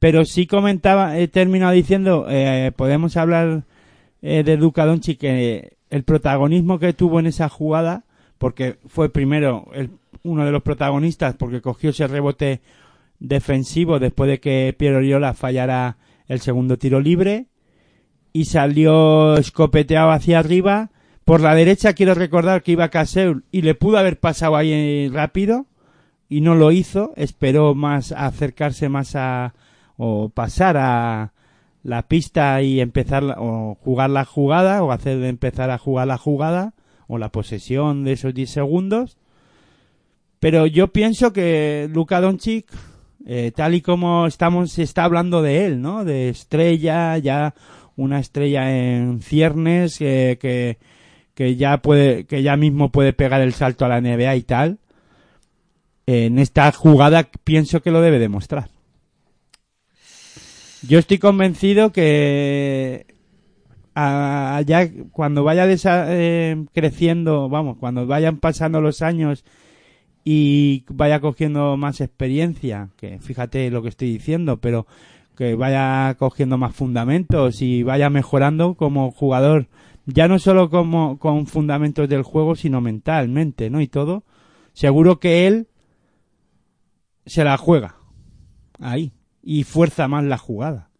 pero 0.00 0.24
sí 0.24 0.48
comentaba, 0.48 1.16
he 1.16 1.28
terminado 1.28 1.70
diciendo, 1.70 2.26
eh, 2.28 2.72
podemos 2.74 3.16
hablar 3.16 3.62
eh, 4.22 4.42
de 4.42 4.56
Luka 4.56 4.84
Doncic 4.86 5.20
que 5.20 5.77
el 5.90 6.04
protagonismo 6.04 6.78
que 6.78 6.92
tuvo 6.92 7.20
en 7.20 7.26
esa 7.26 7.48
jugada, 7.48 8.04
porque 8.38 8.78
fue 8.86 9.10
primero 9.10 9.68
el, 9.72 9.90
uno 10.22 10.44
de 10.44 10.52
los 10.52 10.62
protagonistas 10.62 11.34
porque 11.34 11.60
cogió 11.60 11.90
ese 11.90 12.06
rebote 12.06 12.60
defensivo 13.18 13.98
después 13.98 14.30
de 14.30 14.40
que 14.40 14.74
Piero 14.76 14.98
Oriola 14.98 15.34
fallara 15.34 15.96
el 16.26 16.40
segundo 16.40 16.78
tiro 16.78 17.00
libre 17.00 17.46
y 18.32 18.44
salió 18.44 19.36
escopeteado 19.36 20.10
hacia 20.10 20.38
arriba. 20.38 20.90
Por 21.24 21.40
la 21.40 21.54
derecha 21.54 21.94
quiero 21.94 22.14
recordar 22.14 22.62
que 22.62 22.72
iba 22.72 22.90
Caseur 22.90 23.42
y 23.50 23.62
le 23.62 23.74
pudo 23.74 23.98
haber 23.98 24.18
pasado 24.18 24.56
ahí 24.56 25.08
rápido 25.08 25.66
y 26.28 26.40
no 26.40 26.54
lo 26.54 26.70
hizo. 26.72 27.12
Esperó 27.16 27.74
más 27.74 28.12
a 28.12 28.26
acercarse 28.26 28.88
más 28.88 29.16
a 29.16 29.54
o 29.96 30.28
pasar 30.28 30.76
a 30.76 31.32
la 31.82 32.02
pista 32.08 32.60
y 32.62 32.80
empezar 32.80 33.24
o 33.38 33.76
jugar 33.80 34.10
la 34.10 34.24
jugada 34.24 34.82
o 34.82 34.92
hacer 34.92 35.22
empezar 35.24 35.70
a 35.70 35.78
jugar 35.78 36.08
la 36.08 36.18
jugada 36.18 36.74
o 37.06 37.18
la 37.18 37.30
posesión 37.30 38.04
de 38.04 38.12
esos 38.12 38.34
10 38.34 38.50
segundos. 38.50 39.16
Pero 40.40 40.66
yo 40.66 40.88
pienso 40.88 41.32
que 41.32 41.88
Luka 41.92 42.20
Doncic, 42.20 42.66
eh, 43.26 43.52
tal 43.54 43.74
y 43.74 43.80
como 43.80 44.26
estamos, 44.26 44.72
se 44.72 44.82
está 44.82 45.04
hablando 45.04 45.42
de 45.42 45.66
él, 45.66 45.80
¿no? 45.80 46.04
De 46.04 46.28
estrella, 46.28 47.18
ya 47.18 47.54
una 47.96 48.20
estrella 48.20 48.70
en 48.70 49.20
ciernes, 49.20 50.00
eh, 50.00 50.38
que, 50.40 50.78
que 51.34 51.56
ya 51.56 51.78
puede, 51.78 52.24
que 52.26 52.42
ya 52.42 52.56
mismo 52.56 52.92
puede 52.92 53.12
pegar 53.12 53.40
el 53.40 53.54
salto 53.54 53.84
a 53.84 53.88
la 53.88 54.00
NBA 54.00 54.36
y 54.36 54.42
tal. 54.42 54.78
En 56.06 56.38
esta 56.38 56.70
jugada 56.72 57.28
pienso 57.44 57.82
que 57.82 57.90
lo 57.90 58.00
debe 58.00 58.18
demostrar. 58.18 58.70
Yo 60.86 60.98
estoy 60.98 61.18
convencido 61.18 61.90
que 61.92 63.06
a- 63.94 64.62
ya 64.64 64.88
cuando 65.10 65.42
vaya 65.42 65.66
desa- 65.66 66.06
eh, 66.08 66.64
creciendo, 66.72 67.48
vamos, 67.48 67.78
cuando 67.78 68.06
vayan 68.06 68.38
pasando 68.38 68.80
los 68.80 69.02
años 69.02 69.44
y 70.24 70.84
vaya 70.88 71.20
cogiendo 71.20 71.76
más 71.76 72.00
experiencia, 72.00 72.90
que 72.96 73.18
fíjate 73.18 73.70
lo 73.70 73.82
que 73.82 73.88
estoy 73.88 74.12
diciendo, 74.12 74.58
pero 74.58 74.86
que 75.36 75.54
vaya 75.56 76.14
cogiendo 76.18 76.58
más 76.58 76.74
fundamentos 76.74 77.60
y 77.60 77.82
vaya 77.82 78.08
mejorando 78.10 78.74
como 78.74 79.10
jugador, 79.10 79.66
ya 80.06 80.28
no 80.28 80.38
solo 80.38 80.70
como 80.70 81.18
con 81.18 81.46
fundamentos 81.46 82.08
del 82.08 82.22
juego, 82.22 82.54
sino 82.54 82.80
mentalmente, 82.80 83.68
¿no? 83.70 83.80
Y 83.80 83.88
todo, 83.88 84.22
seguro 84.74 85.18
que 85.18 85.46
él 85.48 85.66
se 87.26 87.42
la 87.44 87.56
juega 87.56 87.96
ahí 88.80 89.12
y 89.50 89.64
fuerza 89.64 90.08
más 90.08 90.24
la 90.24 90.36
jugada. 90.36 90.90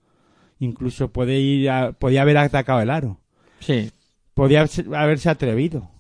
Incluso 0.59 1.09
puede 1.12 1.38
ir 1.38 1.68
a, 1.68 1.92
podía 1.92 2.22
haber 2.22 2.38
atacado 2.38 2.80
el 2.80 2.88
aro. 2.88 3.20
Sí. 3.61 3.90
Podía 4.32 4.64
haberse 4.96 5.28
atrevido. 5.28 5.90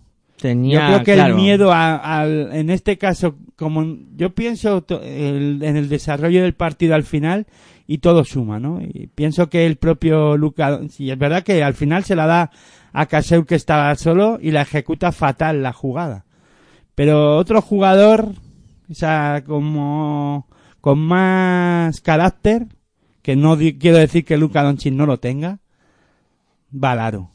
Tenía, 0.40 0.80
yo 0.80 0.86
creo 0.86 1.04
que 1.04 1.14
claro. 1.14 1.34
el 1.34 1.40
miedo 1.42 1.72
a- 1.72 1.96
al, 2.20 2.50
en 2.54 2.70
este 2.70 2.96
caso, 2.96 3.36
como 3.56 3.84
yo 4.16 4.34
pienso 4.34 4.84
el- 5.02 5.62
en 5.62 5.76
el 5.76 5.88
desarrollo 5.90 6.42
del 6.42 6.54
partido 6.54 6.94
al 6.94 7.02
final 7.02 7.46
y 7.86 7.98
todo 7.98 8.24
suma, 8.24 8.58
¿no? 8.58 8.80
Y 8.80 9.08
pienso 9.14 9.50
que 9.50 9.66
el 9.66 9.76
propio 9.76 10.36
Luca, 10.38 10.80
sí, 10.88 11.10
es 11.10 11.18
verdad 11.18 11.42
que 11.42 11.62
al 11.62 11.74
final 11.74 12.04
se 12.04 12.16
la 12.16 12.26
da 12.26 12.50
a 12.92 13.06
Caseu 13.06 13.44
que 13.44 13.56
estaba 13.56 13.94
solo 13.96 14.38
y 14.40 14.52
la 14.52 14.62
ejecuta 14.62 15.12
fatal 15.12 15.62
la 15.62 15.72
jugada. 15.72 16.24
Pero 16.94 17.36
otro 17.36 17.60
jugador, 17.60 18.32
o 18.90 18.94
sea, 18.94 19.42
como 19.46 20.46
con 20.88 21.00
más 21.00 22.00
carácter, 22.00 22.64
que 23.20 23.36
no 23.36 23.56
di- 23.56 23.76
quiero 23.76 23.98
decir 23.98 24.24
que 24.24 24.38
Luca 24.38 24.62
Doncic 24.62 24.94
no 24.94 25.04
lo 25.04 25.18
tenga, 25.18 25.58
va 26.72 26.92
al 26.92 27.00
aro. 27.00 27.30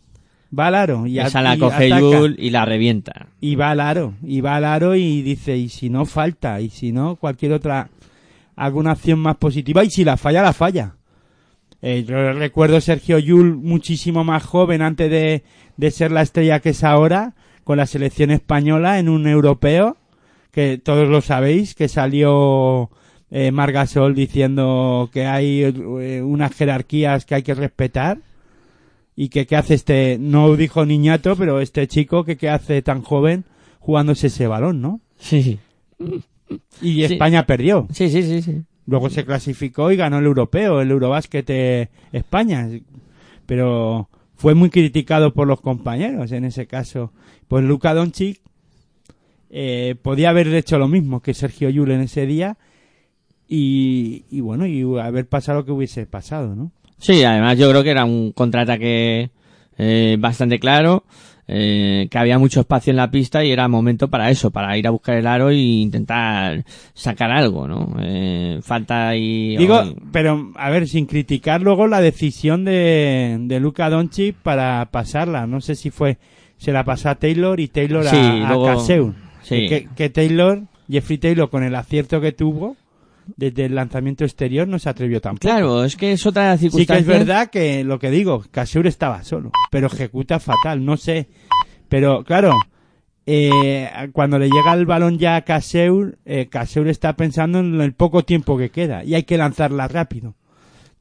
Va 0.57 0.65
al 0.65 0.73
aro 0.75 1.05
y, 1.05 1.19
Esa 1.19 1.43
la 1.43 1.55
y 1.55 1.59
coge. 1.59 1.87
Yul 1.89 2.35
y 2.39 2.49
la 2.49 2.65
revienta. 2.65 3.27
Y 3.39 3.53
va 3.53 3.69
al 3.69 3.79
aro, 3.79 4.15
y 4.23 4.41
va 4.41 4.55
al 4.55 4.65
aro 4.65 4.95
y 4.95 5.21
dice, 5.21 5.55
y 5.55 5.69
si 5.69 5.91
no 5.91 6.05
falta, 6.05 6.61
y 6.61 6.71
si 6.71 6.91
no, 6.91 7.15
cualquier 7.15 7.53
otra, 7.53 7.89
alguna 8.55 8.93
acción 8.93 9.19
más 9.19 9.35
positiva, 9.37 9.83
y 9.83 9.91
si 9.91 10.03
la 10.03 10.17
falla, 10.17 10.41
la 10.41 10.53
falla. 10.53 10.95
Eh, 11.83 12.05
yo 12.07 12.33
recuerdo 12.33 12.81
Sergio 12.81 13.19
Yul 13.19 13.55
muchísimo 13.55 14.23
más 14.23 14.43
joven 14.43 14.81
antes 14.81 15.11
de, 15.11 15.43
de 15.77 15.91
ser 15.91 16.11
la 16.11 16.23
estrella 16.23 16.59
que 16.59 16.69
es 16.69 16.83
ahora, 16.83 17.35
con 17.63 17.77
la 17.77 17.85
selección 17.85 18.31
española 18.31 18.97
en 18.97 19.09
un 19.09 19.27
europeo, 19.27 19.97
que 20.49 20.79
todos 20.79 21.07
lo 21.07 21.21
sabéis, 21.21 21.75
que 21.75 21.87
salió 21.87 22.89
eh, 23.35 23.51
Margasol 23.51 24.13
diciendo 24.13 25.09
que 25.11 25.25
hay 25.25 25.63
eh, 25.63 26.21
unas 26.21 26.53
jerarquías 26.53 27.25
que 27.25 27.33
hay 27.33 27.41
que 27.41 27.55
respetar 27.55 28.19
y 29.15 29.29
que 29.29 29.47
qué 29.47 29.55
hace 29.55 29.73
este, 29.73 30.17
no 30.19 30.55
dijo 30.55 30.85
niñato, 30.85 31.35
pero 31.35 31.59
este 31.59 31.87
chico 31.87 32.25
que 32.25 32.37
qué 32.37 32.49
hace 32.49 32.83
tan 32.83 33.01
joven 33.01 33.43
jugándose 33.79 34.27
ese 34.27 34.45
balón, 34.45 34.81
¿no? 34.81 35.01
Sí. 35.17 35.57
Y 36.79 36.93
Sí. 36.93 37.03
España 37.05 37.47
perdió. 37.47 37.87
Sí, 37.91 38.07
sí, 38.11 38.21
sí, 38.21 38.43
sí. 38.43 38.61
Luego 38.85 39.09
se 39.09 39.25
clasificó 39.25 39.91
y 39.91 39.95
ganó 39.95 40.19
el 40.19 40.25
europeo, 40.25 40.79
el 40.79 40.91
Eurobásquet 40.91 41.49
eh, 41.49 41.89
España. 42.11 42.69
Pero 43.47 44.09
fue 44.35 44.53
muy 44.53 44.69
criticado 44.69 45.33
por 45.33 45.47
los 45.47 45.59
compañeros 45.59 46.31
en 46.33 46.45
ese 46.45 46.67
caso. 46.67 47.11
Pues 47.47 47.63
Luka 47.65 47.95
Doncic 47.95 48.41
eh, 49.49 49.95
podía 49.99 50.29
haber 50.29 50.53
hecho 50.53 50.77
lo 50.77 50.87
mismo 50.87 51.21
que 51.21 51.33
Sergio 51.33 51.71
Yul 51.71 51.89
en 51.89 52.01
ese 52.01 52.27
día 52.27 52.57
y, 53.55 54.25
y 54.31 54.41
bueno, 54.41 54.65
y 54.65 54.81
haber 54.99 55.27
pasado 55.27 55.59
lo 55.59 55.65
que 55.65 55.71
hubiese 55.71 56.05
pasado, 56.07 56.55
¿no? 56.55 56.71
Sí, 56.97 57.23
además 57.23 57.57
yo 57.57 57.69
creo 57.69 57.83
que 57.83 57.91
era 57.91 58.05
un 58.05 58.31
contraataque 58.31 59.29
eh, 59.77 60.17
bastante 60.19 60.57
claro, 60.57 61.03
eh, 61.47 62.07
que 62.09 62.17
había 62.17 62.39
mucho 62.39 62.61
espacio 62.61 62.91
en 62.91 62.97
la 62.97 63.11
pista 63.11 63.43
y 63.43 63.51
era 63.51 63.67
momento 63.67 64.07
para 64.07 64.31
eso, 64.31 64.49
para 64.49 64.75
ir 64.77 64.87
a 64.87 64.91
buscar 64.91 65.17
el 65.17 65.27
aro 65.27 65.49
e 65.49 65.55
intentar 65.57 66.63
sacar 66.93 67.29
algo, 67.31 67.67
¿no? 67.67 67.95
Eh, 68.01 68.59
falta 68.63 69.15
y... 69.15 69.55
Digo, 69.57 69.83
pero 70.11 70.51
a 70.55 70.69
ver, 70.71 70.87
sin 70.87 71.05
criticar 71.05 71.61
luego 71.61 71.85
la 71.87 72.01
decisión 72.01 72.63
de, 72.65 73.37
de 73.41 73.59
Luka 73.59 73.89
Doncic 73.89 74.35
para 74.37 74.87
pasarla. 74.91 75.45
No 75.45 75.59
sé 75.61 75.75
si 75.75 75.91
fue, 75.91 76.17
se 76.57 76.71
la 76.71 76.85
pasó 76.85 77.09
a 77.09 77.15
Taylor 77.15 77.59
y 77.59 77.67
Taylor 77.67 78.07
a, 78.07 78.11
a 78.11 78.47
luego- 78.47 78.65
Caseu. 78.65 79.13
sí. 79.43 79.67
Que, 79.67 79.89
que 79.95 80.09
Taylor, 80.09 80.63
Jeffrey 80.89 81.17
Taylor, 81.17 81.49
con 81.49 81.63
el 81.63 81.75
acierto 81.75 82.21
que 82.21 82.31
tuvo 82.31 82.77
desde 83.35 83.65
el 83.65 83.75
lanzamiento 83.75 84.23
exterior, 84.23 84.67
no 84.67 84.79
se 84.79 84.89
atrevió 84.89 85.21
tampoco. 85.21 85.41
Claro, 85.41 85.83
es 85.83 85.95
que 85.95 86.11
es 86.13 86.25
otra 86.25 86.57
Sí 86.57 86.65
que 86.65 86.71
circunstancia. 86.71 87.13
es 87.13 87.19
verdad 87.19 87.49
que 87.49 87.83
lo 87.83 87.99
que 87.99 88.11
digo, 88.11 88.43
Caseur 88.51 88.87
estaba 88.87 89.23
solo, 89.23 89.51
pero 89.71 89.87
ejecuta 89.87 90.39
fatal, 90.39 90.83
no 90.83 90.97
sé. 90.97 91.29
Pero 91.89 92.23
claro, 92.23 92.57
eh, 93.25 93.89
cuando 94.11 94.37
le 94.37 94.49
llega 94.49 94.73
el 94.73 94.85
balón 94.85 95.17
ya 95.17 95.35
a 95.35 95.41
Caseur, 95.43 96.17
eh, 96.25 96.47
Caseur 96.49 96.87
está 96.87 97.15
pensando 97.15 97.59
en 97.59 97.79
el 97.79 97.93
poco 97.93 98.23
tiempo 98.23 98.57
que 98.57 98.69
queda 98.69 99.03
y 99.03 99.15
hay 99.15 99.23
que 99.23 99.37
lanzarla 99.37 99.87
rápido. 99.87 100.35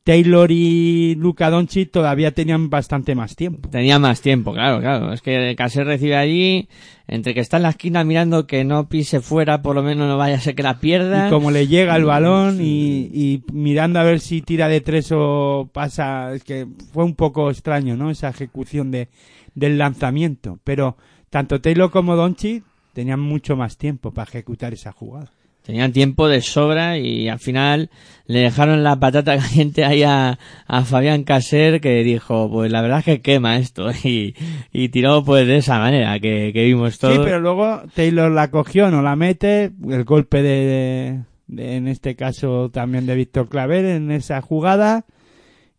Taylor 0.05 0.50
y 0.50 1.14
Luka 1.14 1.48
Doncic 1.48 1.92
todavía 1.92 2.32
tenían 2.32 2.70
bastante 2.70 3.14
más 3.14 3.36
tiempo. 3.36 3.68
Tenía 3.68 4.00
más 4.00 4.20
tiempo, 4.20 4.53
claro, 4.53 4.80
claro. 4.80 5.12
Es 5.12 5.22
que 5.22 5.55
Caser 5.57 5.86
recibe 5.86 6.16
allí, 6.16 6.68
entre 7.07 7.34
que 7.34 7.40
está 7.40 7.59
en 7.59 7.62
la 7.62 7.68
esquina 7.70 8.03
mirando 8.03 8.46
que 8.46 8.64
no 8.64 8.88
pise 8.88 9.20
fuera, 9.20 9.62
por 9.62 9.76
lo 9.76 9.82
menos 9.82 10.09
no 10.09 10.16
vaya 10.16 10.36
a 10.36 10.40
ser 10.40 10.57
que 10.57 10.64
la 10.64 10.80
pierda. 10.80 11.28
Y 11.28 11.30
como 11.30 11.53
le 11.53 11.68
llega 11.68 11.94
el 11.94 12.05
balón 12.05 12.61
y, 12.61 13.11
y 13.12 13.44
mirando 13.53 14.00
a 14.00 14.05
ver 14.05 14.18
si 14.18 14.42
tira 14.42 14.66
de 14.66 14.80
tres 14.80 15.11
o 15.12 15.70
pasa, 15.72 16.34
es 16.34 16.42
que 16.42 16.66
fue 16.92 17.05
un 17.05 17.14
poco 17.14 17.48
extraño, 17.50 17.96
¿no? 17.96 18.11
Esa 18.11 18.30
ejecución 18.30 18.90
de, 18.90 19.09
del 19.55 19.78
lanzamiento. 19.78 20.59
Pero 20.64 20.96
tanto 21.30 21.61
Taylor 21.61 21.92
como 21.92 22.16
Doncic 22.16 22.64
tenían 22.92 23.20
mucho 23.20 23.57
más 23.57 23.76
tiempo 23.78 24.12
para 24.12 24.28
ejecutar 24.28 24.72
esa 24.72 24.90
jugada. 24.90 25.30
Tenían 25.64 25.92
tiempo 25.92 26.26
de 26.28 26.40
sobra 26.40 26.98
y 26.98 27.28
al 27.28 27.38
final 27.38 27.88
le 28.26 28.40
dejaron 28.40 28.82
la 28.82 28.98
patata 28.98 29.36
caliente 29.38 29.84
ahí 29.84 30.02
a, 30.02 30.38
a 30.66 30.84
Fabián 30.84 31.22
Caser 31.24 31.80
que 31.80 32.02
dijo, 32.02 32.50
pues 32.50 32.70
la 32.72 32.82
verdad 32.82 32.98
es 32.98 33.04
que 33.04 33.20
quema 33.20 33.56
esto 33.58 33.90
y, 34.04 34.34
y 34.72 34.88
tiró 34.88 35.24
pues 35.24 35.46
de 35.46 35.58
esa 35.58 35.78
manera 35.78 36.18
que, 36.18 36.50
que 36.52 36.64
vimos 36.64 36.98
todo. 36.98 37.12
Sí, 37.14 37.20
pero 37.22 37.38
luego 37.40 37.82
Taylor 37.94 38.30
la 38.32 38.50
cogió, 38.50 38.90
no 38.90 39.02
la 39.02 39.14
mete, 39.14 39.70
el 39.88 40.04
golpe 40.04 40.42
de, 40.42 41.20
de- 41.46 41.76
en 41.76 41.86
este 41.86 42.16
caso 42.16 42.70
también 42.70 43.06
de 43.06 43.14
Víctor 43.14 43.48
Claver 43.48 43.84
en 43.84 44.10
esa 44.10 44.40
jugada 44.40 45.04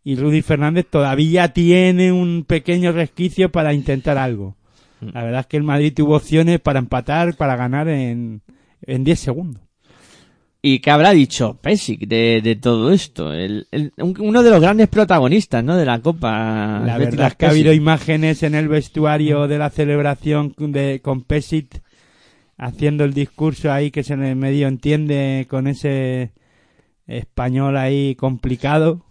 y 0.02 0.16
Rudy 0.16 0.40
Fernández 0.42 0.86
todavía 0.90 1.52
tiene 1.52 2.10
un 2.12 2.44
pequeño 2.46 2.92
resquicio 2.92 3.50
para 3.52 3.72
intentar 3.74 4.16
algo. 4.18 4.56
La 5.00 5.22
verdad 5.24 5.40
es 5.40 5.46
que 5.46 5.56
el 5.58 5.62
Madrid 5.62 5.92
tuvo 5.94 6.16
opciones 6.16 6.60
para 6.60 6.78
empatar, 6.78 7.36
para 7.36 7.56
ganar 7.56 7.88
en, 7.88 8.40
en 8.82 9.04
10 9.04 9.18
segundos. 9.20 9.62
¿Y 10.66 10.78
qué 10.78 10.90
habrá 10.90 11.10
dicho 11.10 11.58
Pesic 11.60 12.06
de, 12.08 12.40
de 12.42 12.56
todo 12.56 12.90
esto? 12.90 13.34
El, 13.34 13.66
el- 13.70 13.92
un- 13.98 14.16
uno 14.18 14.42
de 14.42 14.48
los 14.48 14.62
grandes 14.62 14.88
protagonistas, 14.88 15.62
¿no? 15.62 15.76
De 15.76 15.84
la 15.84 15.98
Copa. 16.00 16.80
La 16.86 16.96
verdad 16.96 17.26
es 17.26 17.34
que 17.34 17.44
ha 17.44 17.50
Pesic. 17.50 17.66
habido 17.66 17.72
imágenes 17.74 18.42
en 18.42 18.54
el 18.54 18.68
vestuario 18.68 19.46
de 19.46 19.58
la 19.58 19.68
celebración 19.68 20.54
de, 20.56 21.00
con 21.04 21.20
Pesit 21.20 21.80
haciendo 22.56 23.04
el 23.04 23.12
discurso 23.12 23.70
ahí 23.70 23.90
que 23.90 24.02
se 24.04 24.16
medio 24.16 24.66
entiende 24.68 25.46
con 25.50 25.66
ese 25.66 26.32
español 27.06 27.76
ahí 27.76 28.14
complicado, 28.14 29.04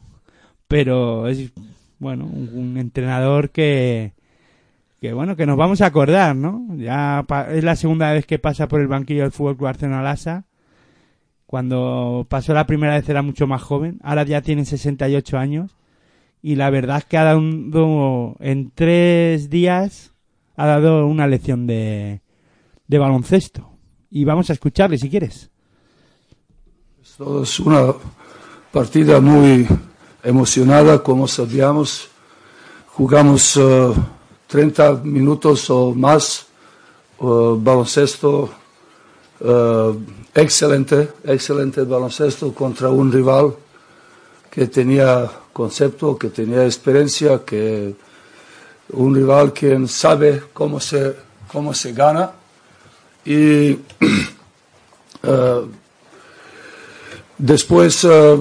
pero 0.67 1.27
es, 1.27 1.51
bueno, 1.99 2.25
un, 2.25 2.49
un 2.53 2.77
entrenador 2.77 3.51
que, 3.51 4.13
que, 5.01 5.13
bueno, 5.13 5.35
que 5.35 5.45
nos 5.45 5.57
vamos 5.57 5.81
a 5.81 5.85
acordar, 5.85 6.35
¿no? 6.35 6.65
Ya 6.77 7.23
pa- 7.27 7.53
es 7.53 7.63
la 7.63 7.75
segunda 7.75 8.11
vez 8.11 8.25
que 8.25 8.39
pasa 8.39 8.67
por 8.67 8.81
el 8.81 8.87
banquillo 8.87 9.21
del 9.21 9.31
Fútbol 9.31 9.55
Club 9.55 9.65
Barcelona 9.67 10.01
Lassa. 10.01 10.45
Cuando 11.53 12.25
pasó 12.29 12.51
la 12.55 12.65
primera 12.65 12.95
vez 12.95 13.07
era 13.07 13.21
mucho 13.21 13.45
más 13.45 13.61
joven, 13.61 13.99
ahora 14.01 14.23
ya 14.23 14.41
tiene 14.41 14.65
68 14.65 15.37
años 15.37 15.77
y 16.41 16.55
la 16.55 16.71
verdad 16.71 16.97
es 16.97 17.05
que 17.05 17.15
ha 17.15 17.23
dado, 17.23 18.35
en 18.39 18.71
tres 18.73 19.51
días 19.51 20.13
ha 20.55 20.65
dado 20.65 21.05
una 21.05 21.27
lección 21.27 21.67
de, 21.67 22.23
de 22.87 22.97
baloncesto 22.97 23.69
y 24.09 24.23
vamos 24.23 24.49
a 24.49 24.53
escucharle 24.53 24.97
si 24.97 25.11
quieres. 25.11 25.51
Esto 27.03 27.43
es 27.43 27.59
una 27.59 27.93
partida 28.71 29.21
muy 29.21 29.67
emocionada, 30.23 31.03
como 31.03 31.27
sabíamos. 31.27 32.09
Jugamos 32.87 33.57
eh, 33.57 33.93
30 34.47 35.01
minutos 35.03 35.69
o 35.69 35.93
más 35.93 36.47
eh, 37.21 37.25
baloncesto 37.59 38.62
eh, 39.43 39.93
excelente, 40.33 41.09
excelente 41.25 41.83
baloncesto 41.83 42.53
contra 42.53 42.89
un 42.89 43.11
rival 43.11 43.53
que 44.49 44.67
tenía 44.67 45.29
concepto, 45.51 46.17
que 46.17 46.29
tenía 46.29 46.63
experiencia, 46.63 47.43
que 47.45 47.93
un 48.93 49.13
rival 49.13 49.51
que 49.51 49.85
sabe 49.87 50.43
cómo 50.53 50.79
se, 50.79 51.15
cómo 51.51 51.73
se 51.73 51.91
gana. 51.91 52.31
Y 53.25 53.77
eh, 55.23 55.61
Después 57.35 58.05
eh, 58.05 58.37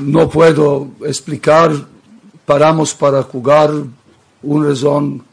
no 0.00 0.28
puedo 0.30 0.88
explicar, 1.04 1.70
paramos 2.46 2.94
para 2.94 3.22
jugar, 3.22 3.70
un 4.42 4.64
razón 4.64 5.24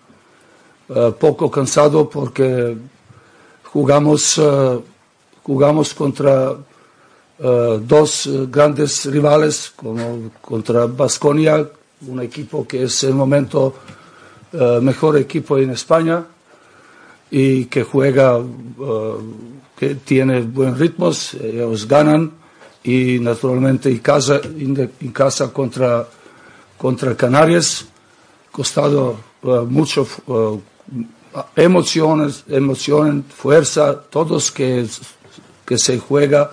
poco 1.19 1.49
cansado 1.49 2.09
porque 2.09 2.75
jugamos, 3.75 4.37
eh, 4.37 4.79
jugamos 5.43 5.93
contra 5.93 6.55
eh, 7.37 7.79
dos 7.83 8.29
grandes 8.49 9.05
rivales, 9.05 9.73
como 9.75 10.31
contra 10.39 10.85
Basconia, 10.85 11.69
un 12.07 12.21
equipo 12.21 12.65
que 12.65 12.83
es 12.83 13.03
el 13.03 13.13
momento 13.13 13.75
eh, 14.53 14.79
mejor 14.81 15.17
equipo 15.17 15.57
en 15.57 15.71
España 15.71 16.23
y 17.29 17.65
que 17.65 17.83
juega, 17.83 18.39
que 19.75 19.95
tiene 19.95 20.39
buenos 20.43 20.79
ritmos, 20.79 21.33
ellos 21.33 21.85
ganan 21.85 22.31
y 22.81 23.19
naturalmente 23.19 23.89
en 23.89 23.97
casa, 23.97 24.39
en, 24.41 24.89
en 25.01 25.11
casa 25.11 25.51
contra, 25.51 26.07
contra 26.77 27.17
Canarias, 27.17 27.85
costado 28.53 29.17
mucho 29.67 30.07
emociones, 31.55 32.43
emoción, 32.47 33.23
fuerza, 33.23 33.99
todos 34.09 34.51
que, 34.51 34.85
que 35.65 35.77
se 35.77 35.99
juega, 35.99 36.51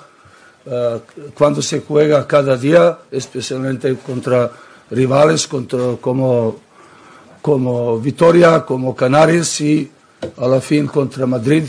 eh, 0.67 1.01
cuando 1.35 1.63
se 1.63 1.81
juega 1.81 2.27
cada 2.27 2.57
día, 2.57 2.99
especialmente 3.11 3.95
contra 3.97 4.51
rivales, 4.91 5.47
contra 5.47 5.97
como, 6.01 6.57
como 7.41 7.99
Vitoria, 7.99 8.65
como 8.65 8.95
Canarias 8.95 9.61
y 9.61 9.91
a 10.37 10.47
la 10.47 10.61
fin 10.61 10.87
contra 10.87 11.27
Madrid, 11.27 11.65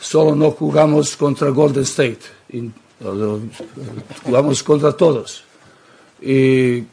solo 0.00 0.34
no 0.34 0.50
jugamos 0.52 1.16
contra 1.16 1.50
Golden 1.50 1.82
State, 1.82 2.20
eh, 2.50 2.70
jugamos 4.24 4.62
contra 4.62 4.92
todos. 4.92 5.44
Eh, 6.20 6.84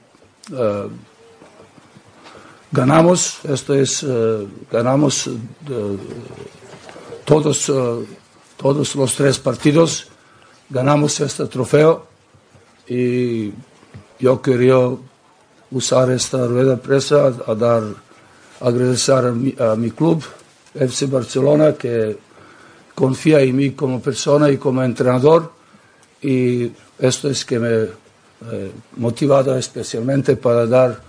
ganamos, 2.75 3.39
esto 3.45 3.73
es, 3.73 4.03
eh, 4.03 4.47
ganamos 4.69 5.27
eh, 5.27 5.31
todos, 7.23 7.69
eh, 7.69 8.05
todos 8.57 8.95
los 8.95 9.15
tres 9.15 9.39
partidos, 9.39 10.07
ganamos 10.69 11.19
este 11.21 11.45
trofeo 11.45 12.05
y 12.87 13.51
yo 14.19 14.41
quería 14.41 14.77
usar 15.71 16.11
esta 16.11 16.45
rueda 16.45 16.71
de 16.71 16.77
prensa 16.77 17.33
a 17.47 17.55
dar, 17.55 17.83
agradecer 18.59 19.25
a 19.25 19.31
mi, 19.31 19.55
a 19.57 19.75
mi 19.75 19.91
club, 19.91 20.23
FC 20.73 21.05
Barcelona, 21.05 21.73
que 21.73 22.17
confía 22.93 23.39
en 23.39 23.55
mí 23.55 23.71
como 23.71 24.01
persona 24.01 24.49
y 24.49 24.57
como 24.57 24.83
entrenador 24.83 25.51
y 26.21 26.71
esto 26.99 27.29
es 27.29 27.45
que 27.45 27.59
me 27.59 28.05
motivado 28.97 29.57
especialmente 29.57 30.35
para 30.35 30.67
dar 30.67 31.01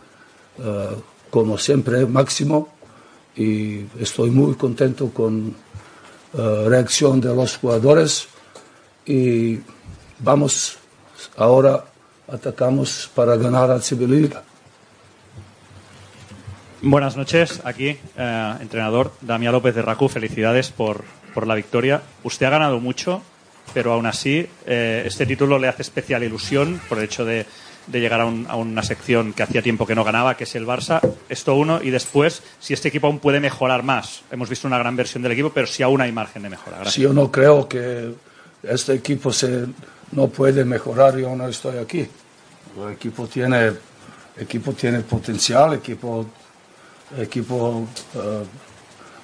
como 1.36 1.58
siempre 1.58 2.06
máximo 2.06 2.66
y 3.36 3.84
estoy 4.00 4.30
muy 4.30 4.54
contento 4.54 5.10
con 5.10 5.54
la 6.32 6.66
reacción 6.66 7.20
de 7.20 7.34
los 7.34 7.58
jugadores 7.58 8.26
y 9.04 9.58
vamos 10.20 10.78
ahora 11.36 11.84
atacamos 12.26 13.10
para 13.14 13.36
ganar 13.36 13.70
a 13.70 13.78
Liga. 14.06 14.44
Buenas 16.80 17.18
noches, 17.18 17.60
aquí, 17.64 17.98
eh, 18.16 18.54
entrenador 18.62 19.12
Damián 19.20 19.52
López 19.52 19.74
de 19.74 19.82
Racú. 19.82 20.08
Felicidades 20.08 20.70
por, 20.70 21.04
por 21.34 21.46
la 21.46 21.54
victoria. 21.54 22.00
Usted 22.24 22.46
ha 22.46 22.50
ganado 22.50 22.80
mucho, 22.80 23.20
pero 23.74 23.92
aún 23.92 24.06
así 24.06 24.48
eh, 24.64 25.02
este 25.04 25.26
título 25.26 25.58
le 25.58 25.68
hace 25.68 25.82
especial 25.82 26.24
ilusión 26.24 26.80
por 26.88 26.96
el 26.96 27.04
hecho 27.04 27.26
de, 27.26 27.44
de 27.86 28.00
llegar 28.00 28.20
a, 28.20 28.26
un- 28.26 28.46
a 28.48 28.56
una 28.56 28.82
sección 28.82 29.32
que 29.32 29.42
hacía 29.42 29.62
tiempo 29.62 29.86
que 29.86 29.94
no 29.94 30.02
ganaba, 30.04 30.36
que 30.36 30.44
es 30.44 30.54
el 30.56 30.66
Barça. 30.66 31.00
Esto 31.28 31.54
uno, 31.54 31.80
y 31.82 31.90
después, 31.90 32.42
si 32.58 32.74
este 32.74 32.88
equipo 32.88 33.06
aún 33.06 33.18
puede 33.20 33.38
mejorar 33.40 33.82
más. 33.82 34.22
Hemos 34.30 34.48
visto 34.48 34.66
una 34.66 34.78
gran 34.78 34.96
versión 34.96 35.22
del 35.22 35.32
equipo, 35.32 35.50
pero 35.50 35.66
si 35.66 35.82
aún 35.82 36.00
hay 36.00 36.10
margen 36.12 36.42
de 36.42 36.50
mejora. 36.50 36.76
Gracias. 36.78 36.94
Si 36.94 37.02
yo 37.02 37.12
no 37.12 37.30
creo 37.30 37.68
que 37.68 38.12
este 38.62 38.94
equipo 38.94 39.32
se, 39.32 39.66
no 40.12 40.28
puede 40.28 40.64
mejorar, 40.64 41.16
yo 41.16 41.34
no 41.36 41.46
estoy 41.48 41.78
aquí. 41.78 42.06
El 42.84 42.92
equipo 42.92 43.26
tiene, 43.28 43.72
equipo 44.36 44.72
tiene 44.72 45.00
potencial, 45.00 45.74
equipo, 45.74 46.26
equipo 47.16 47.86
eh, 48.14 48.42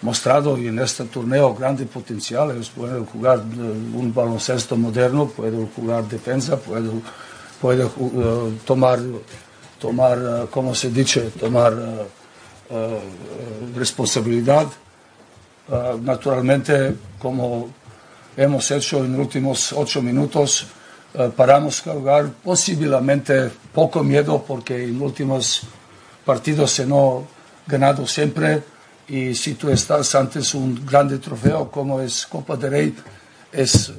mostrado 0.03 0.57
en 0.57 0.79
este 0.79 1.05
torneo 1.05 1.55
grande 1.55 1.85
potencial. 1.87 2.51
Ellos 2.53 2.73
jugar 3.13 3.39
eh, 3.41 3.61
un 3.61 4.13
baloncesto 4.15 4.77
moderno, 4.77 5.27
pueden 5.27 5.67
jugar 5.69 6.05
defensa, 6.09 6.57
pueden, 6.59 7.03
pueden 7.63 7.89
ju- 7.89 8.13
eh, 8.15 8.59
tomar, 8.67 8.99
tomar 9.79 10.19
eh, 10.19 10.47
¿cómo 10.51 10.75
se 10.75 10.91
dice? 10.91 11.31
Tomar 11.41 11.73
eh, 12.71 12.99
responsabilidad. 13.77 14.67
Naturalmente, 16.03 16.95
como 17.19 17.69
hemos 18.37 18.71
hecho 18.73 19.05
en 19.05 19.13
los 19.13 19.21
últimos 19.21 19.73
ocho 19.73 20.03
minutos, 20.03 20.67
paramos 21.37 21.81
jugar 21.81 22.31
posiblemente 22.43 23.51
poco 23.73 24.03
miedo 24.03 24.43
porque 24.47 24.85
en 24.85 24.95
los 24.99 25.03
últimos 25.11 25.61
partidos 26.27 26.73
se 26.73 26.85
no 26.85 27.25
ganado 27.67 28.07
siempre 28.07 28.63
y 29.09 29.35
si 29.35 29.55
tú 29.55 29.71
estás 29.71 30.15
antes 30.15 30.53
un 30.55 30.85
grande 30.85 31.19
trofeo 31.19 31.71
como 31.71 32.01
es 32.01 32.27
Copa 32.27 32.57
de 32.57 32.69
Rey 32.71 32.95
es, 33.53 33.93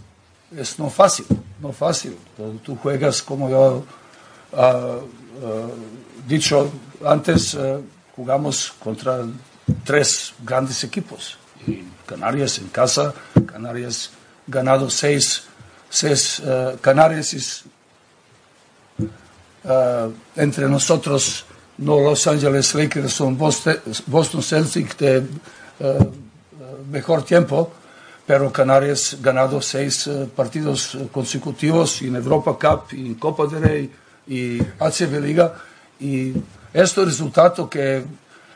es 0.58 0.80
no 0.80 0.90
fácil, 0.90 1.26
no 1.60 1.72
fácil. 1.72 2.18
Tú 2.64 2.76
juegas 2.76 3.22
como 3.22 3.50
yo 3.50 3.86
ah, 4.54 5.00
ah, 5.44 5.68
dicho 6.28 6.72
antes, 7.06 7.54
eh, 7.54 7.80
jugamos 8.16 8.74
contra 8.80 9.26
tres 9.84 10.34
grandes 10.44 10.84
equipos. 10.84 11.38
Canarias 12.06 12.60
en 12.60 12.68
casa, 12.68 13.14
Canarias 13.46 14.12
ganado 14.48 14.90
seis, 14.90 15.44
seis 15.90 16.42
eh, 16.46 16.78
Canarias 16.82 17.34
es, 17.34 17.64
eh, 19.64 20.10
entre 20.36 20.68
nosotros 20.68 21.46
no 21.78 22.00
Los 22.00 22.28
Angeles 22.28 22.76
Lakers 22.76 23.14
son 23.14 23.38
Boston, 23.38 23.80
Boston 24.06 24.44
Celtics 24.44 24.98
de 24.98 25.24
mejor 26.92 27.24
tiempo, 27.24 27.72
pero 28.26 28.52
Canarias 28.52 29.18
ganado 29.22 29.62
seis 29.62 30.08
eh, 30.08 30.28
partidos 30.34 30.96
eh, 30.96 31.08
consecutivos 31.12 32.02
en 32.02 32.16
Europa 32.16 32.58
Cup, 32.58 32.96
en 32.98 33.16
Copa 33.16 33.48
del 33.48 33.62
Rey 33.62 33.92
y 34.28 34.62
ACB 34.80 35.20
Liga 35.22 35.54
y 36.00 36.34
este 36.74 37.04
resultado 37.04 37.70
que 37.70 38.04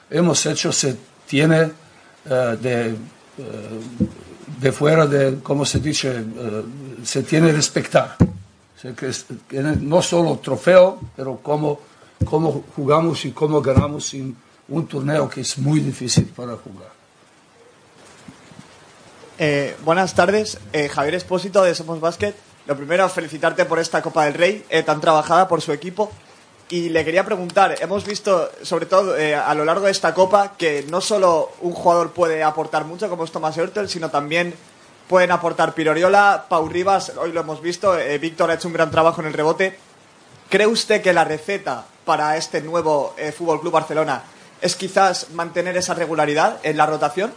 hemos 0.10 0.46
hecho 0.46 0.72
se 0.72 0.98
tiene 1.28 1.72
eh, 2.30 2.58
de, 2.62 2.96
de 4.60 4.72
fuera 4.72 5.06
de, 5.06 5.40
¿cómo 5.44 5.66
se 5.66 5.80
dice? 5.80 6.24
Se 7.04 7.24
tiene 7.24 7.48
que 7.48 7.54
respetar. 7.54 8.16
No 9.82 10.02
solo 10.02 10.40
trofeo, 10.40 11.00
pero 11.16 11.40
cómo, 11.44 11.80
cómo 12.26 12.64
jugamos 12.76 13.26
y 13.26 13.32
cómo 13.32 13.62
ganamos 13.62 14.14
en 14.14 14.36
un 14.70 14.88
torneo 14.88 15.30
que 15.30 15.42
es 15.42 15.58
muy 15.58 15.80
difícil 15.80 16.26
para 16.26 16.56
jugar. 16.56 16.97
Eh, 19.40 19.76
buenas 19.86 20.16
tardes, 20.16 20.58
eh, 20.74 20.90
Javier 20.90 21.14
Espósito 21.14 21.62
de 21.62 21.76
Somos 21.76 22.00
Basket. 22.00 22.34
Lo 22.66 22.76
primero, 22.76 23.08
felicitarte 23.08 23.66
por 23.66 23.78
esta 23.78 24.02
Copa 24.02 24.26
del 24.26 24.34
Rey 24.34 24.66
eh, 24.70 24.82
tan 24.82 25.00
trabajada 25.00 25.48
por 25.48 25.62
su 25.62 25.72
equipo. 25.72 26.12
Y 26.70 26.90
le 26.90 27.06
quería 27.06 27.24
preguntar, 27.24 27.76
hemos 27.80 28.04
visto, 28.04 28.50
sobre 28.64 28.88
todo 28.88 29.16
eh, 29.16 29.36
a 29.36 29.54
lo 29.54 29.64
largo 29.64 29.86
de 29.86 29.92
esta 29.92 30.16
Copa, 30.16 30.54
que 30.58 30.86
no 30.90 31.02
solo 31.02 31.52
un 31.62 31.74
jugador 31.74 32.14
puede 32.14 32.44
aportar 32.44 32.86
mucho, 32.86 33.10
como 33.10 33.26
es 33.26 33.32
Tomás 33.32 33.56
Hurtel, 33.58 33.88
sino 33.88 34.10
también 34.10 34.56
pueden 35.08 35.32
aportar 35.32 35.76
Piroriola, 35.76 36.48
Pau 36.50 36.68
Rivas, 36.68 37.14
hoy 37.16 37.32
lo 37.32 37.42
hemos 37.42 37.62
visto, 37.62 37.96
Víctor 38.20 38.52
ha 38.52 38.56
hecho 38.56 38.68
un 38.68 38.74
gran 38.74 38.92
trabajo 38.92 39.22
en 39.22 39.28
el 39.28 39.34
rebote. 39.34 39.78
¿Cree 40.50 40.68
usted 40.68 41.02
que 41.02 41.14
la 41.14 41.24
receta 41.24 41.86
para 42.04 42.36
este 42.36 42.60
nuevo 42.62 43.16
Fútbol 43.38 43.62
Club 43.62 43.72
Barcelona 43.72 44.24
es 44.60 44.76
quizás 44.76 45.30
mantener 45.30 45.78
esa 45.78 45.94
regularidad 45.94 46.58
en 46.64 46.76
la 46.76 46.86
rotación? 46.86 47.32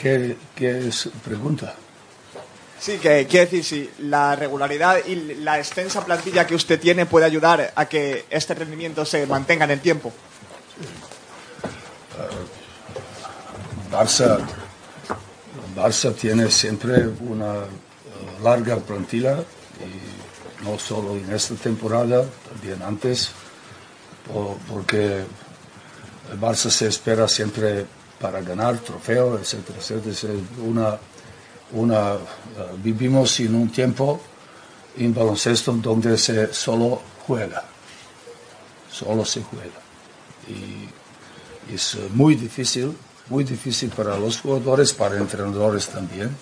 ¿Qué, 0.00 0.36
qué 0.54 0.88
es 0.88 1.08
pregunta? 1.24 1.74
Sí, 2.78 2.98
que 2.98 3.26
quiere 3.26 3.46
decir, 3.46 3.64
si 3.64 3.90
la 4.00 4.36
regularidad 4.36 4.98
y 5.06 5.14
la 5.36 5.58
extensa 5.58 6.04
plantilla 6.04 6.46
que 6.46 6.54
usted 6.54 6.78
tiene 6.78 7.06
puede 7.06 7.24
ayudar 7.24 7.72
a 7.74 7.86
que 7.86 8.26
este 8.28 8.52
rendimiento 8.54 9.04
se 9.06 9.26
mantenga 9.26 9.64
en 9.64 9.70
el 9.70 9.80
tiempo. 9.80 10.12
Barça, 13.90 14.38
Barça 15.74 16.12
tiene 16.14 16.50
siempre 16.50 17.06
una 17.20 17.54
eh, 17.54 17.66
larga 18.42 18.76
plantilla 18.76 19.38
y 19.80 20.64
no 20.64 20.78
solo 20.78 21.16
en 21.16 21.32
esta 21.32 21.54
temporada, 21.54 22.24
también 22.50 22.82
antes, 22.82 23.30
po- 24.26 24.58
porque 24.68 25.24
el 26.32 26.40
Barça 26.40 26.68
se 26.70 26.88
espera 26.88 27.26
siempre 27.28 27.86
para 28.20 28.40
ganar 28.40 28.78
trofeo, 28.78 29.38
etcétera, 29.38 29.78
etcétera. 29.78 30.34
Una, 30.64 30.98
una, 31.72 32.14
eh, 32.14 32.18
vivimos 32.82 33.40
en 33.40 33.54
un 33.54 33.70
tiempo 33.70 34.20
en 34.96 35.12
baloncesto 35.14 35.72
donde 35.72 36.16
se 36.16 36.52
solo 36.52 37.00
juega, 37.26 37.64
solo 38.90 39.24
se 39.24 39.42
juega. 39.42 39.80
Y 40.48 41.74
es 41.74 41.94
eh, 41.94 42.08
muy 42.12 42.34
difícil, 42.34 42.96
muy 43.28 43.44
difícil 43.44 43.90
para 43.90 44.18
los 44.18 44.40
jugadores, 44.40 44.92
para 44.92 45.16
entrenadores 45.16 45.88
también. 45.88 46.36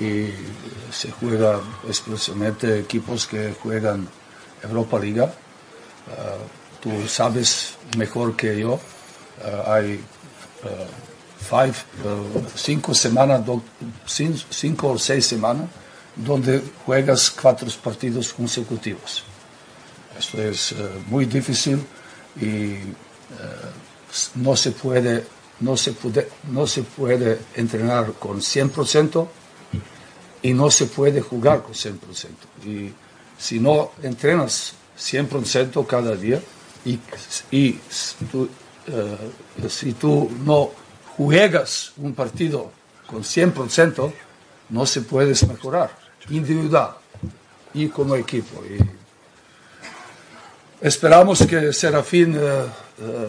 Y 0.00 0.06
eh, 0.06 0.34
se 0.90 1.10
juega 1.10 1.60
especialmente 1.88 2.80
equipos 2.80 3.26
que 3.26 3.52
juegan 3.52 4.08
Europa 4.62 4.98
Liga. 4.98 5.24
Eh, 5.24 5.30
tú 6.80 7.06
sabes 7.06 7.74
mejor 7.96 8.36
que 8.36 8.58
yo, 8.58 8.80
eh, 9.44 9.62
hay 9.66 10.04
five, 11.38 11.74
cinco 12.54 12.94
semanas, 12.94 13.42
cinco 14.06 14.88
o 14.92 14.98
seis 14.98 15.26
semanas, 15.26 15.68
donde 16.14 16.62
juegas 16.84 17.30
cuatro 17.30 17.68
partidos 17.82 18.32
consecutivos. 18.32 19.24
Esto 20.18 20.42
es 20.42 20.72
eh, 20.72 20.76
muy 21.06 21.24
difícil 21.24 21.82
y 22.36 22.74
eh, 22.74 22.84
no 24.34 24.54
se 24.54 24.72
puede 24.72 25.24
no 25.60 25.76
se 25.76 25.92
puede 25.92 26.28
no 26.50 26.66
se 26.66 26.82
puede 26.82 27.38
entrenar 27.54 28.12
con 28.14 28.40
100% 28.40 29.28
y 30.42 30.52
no 30.52 30.70
se 30.70 30.86
puede 30.86 31.20
jugar 31.20 31.62
con 31.62 31.72
100%. 31.72 31.96
Y 32.66 32.92
si 33.38 33.60
no 33.60 33.92
entrenas 34.02 34.74
100% 34.98 35.86
cada 35.86 36.14
día 36.16 36.40
y, 36.84 36.98
y 37.50 37.78
eh, 38.86 39.68
si 39.68 39.92
tú 39.92 40.30
no 40.44 40.70
juegas 41.16 41.92
un 41.98 42.14
partido 42.14 42.70
con 43.06 43.22
100%, 43.22 44.12
no 44.70 44.86
se 44.86 45.02
puede 45.02 45.34
mejorar 45.46 45.90
individual 46.30 46.92
y 47.74 47.88
como 47.88 48.14
equipo. 48.14 48.62
Esperamos 50.80 51.46
que 51.46 51.72
Serafín 51.72 52.36
eh, 52.36 52.64
eh, 53.00 53.28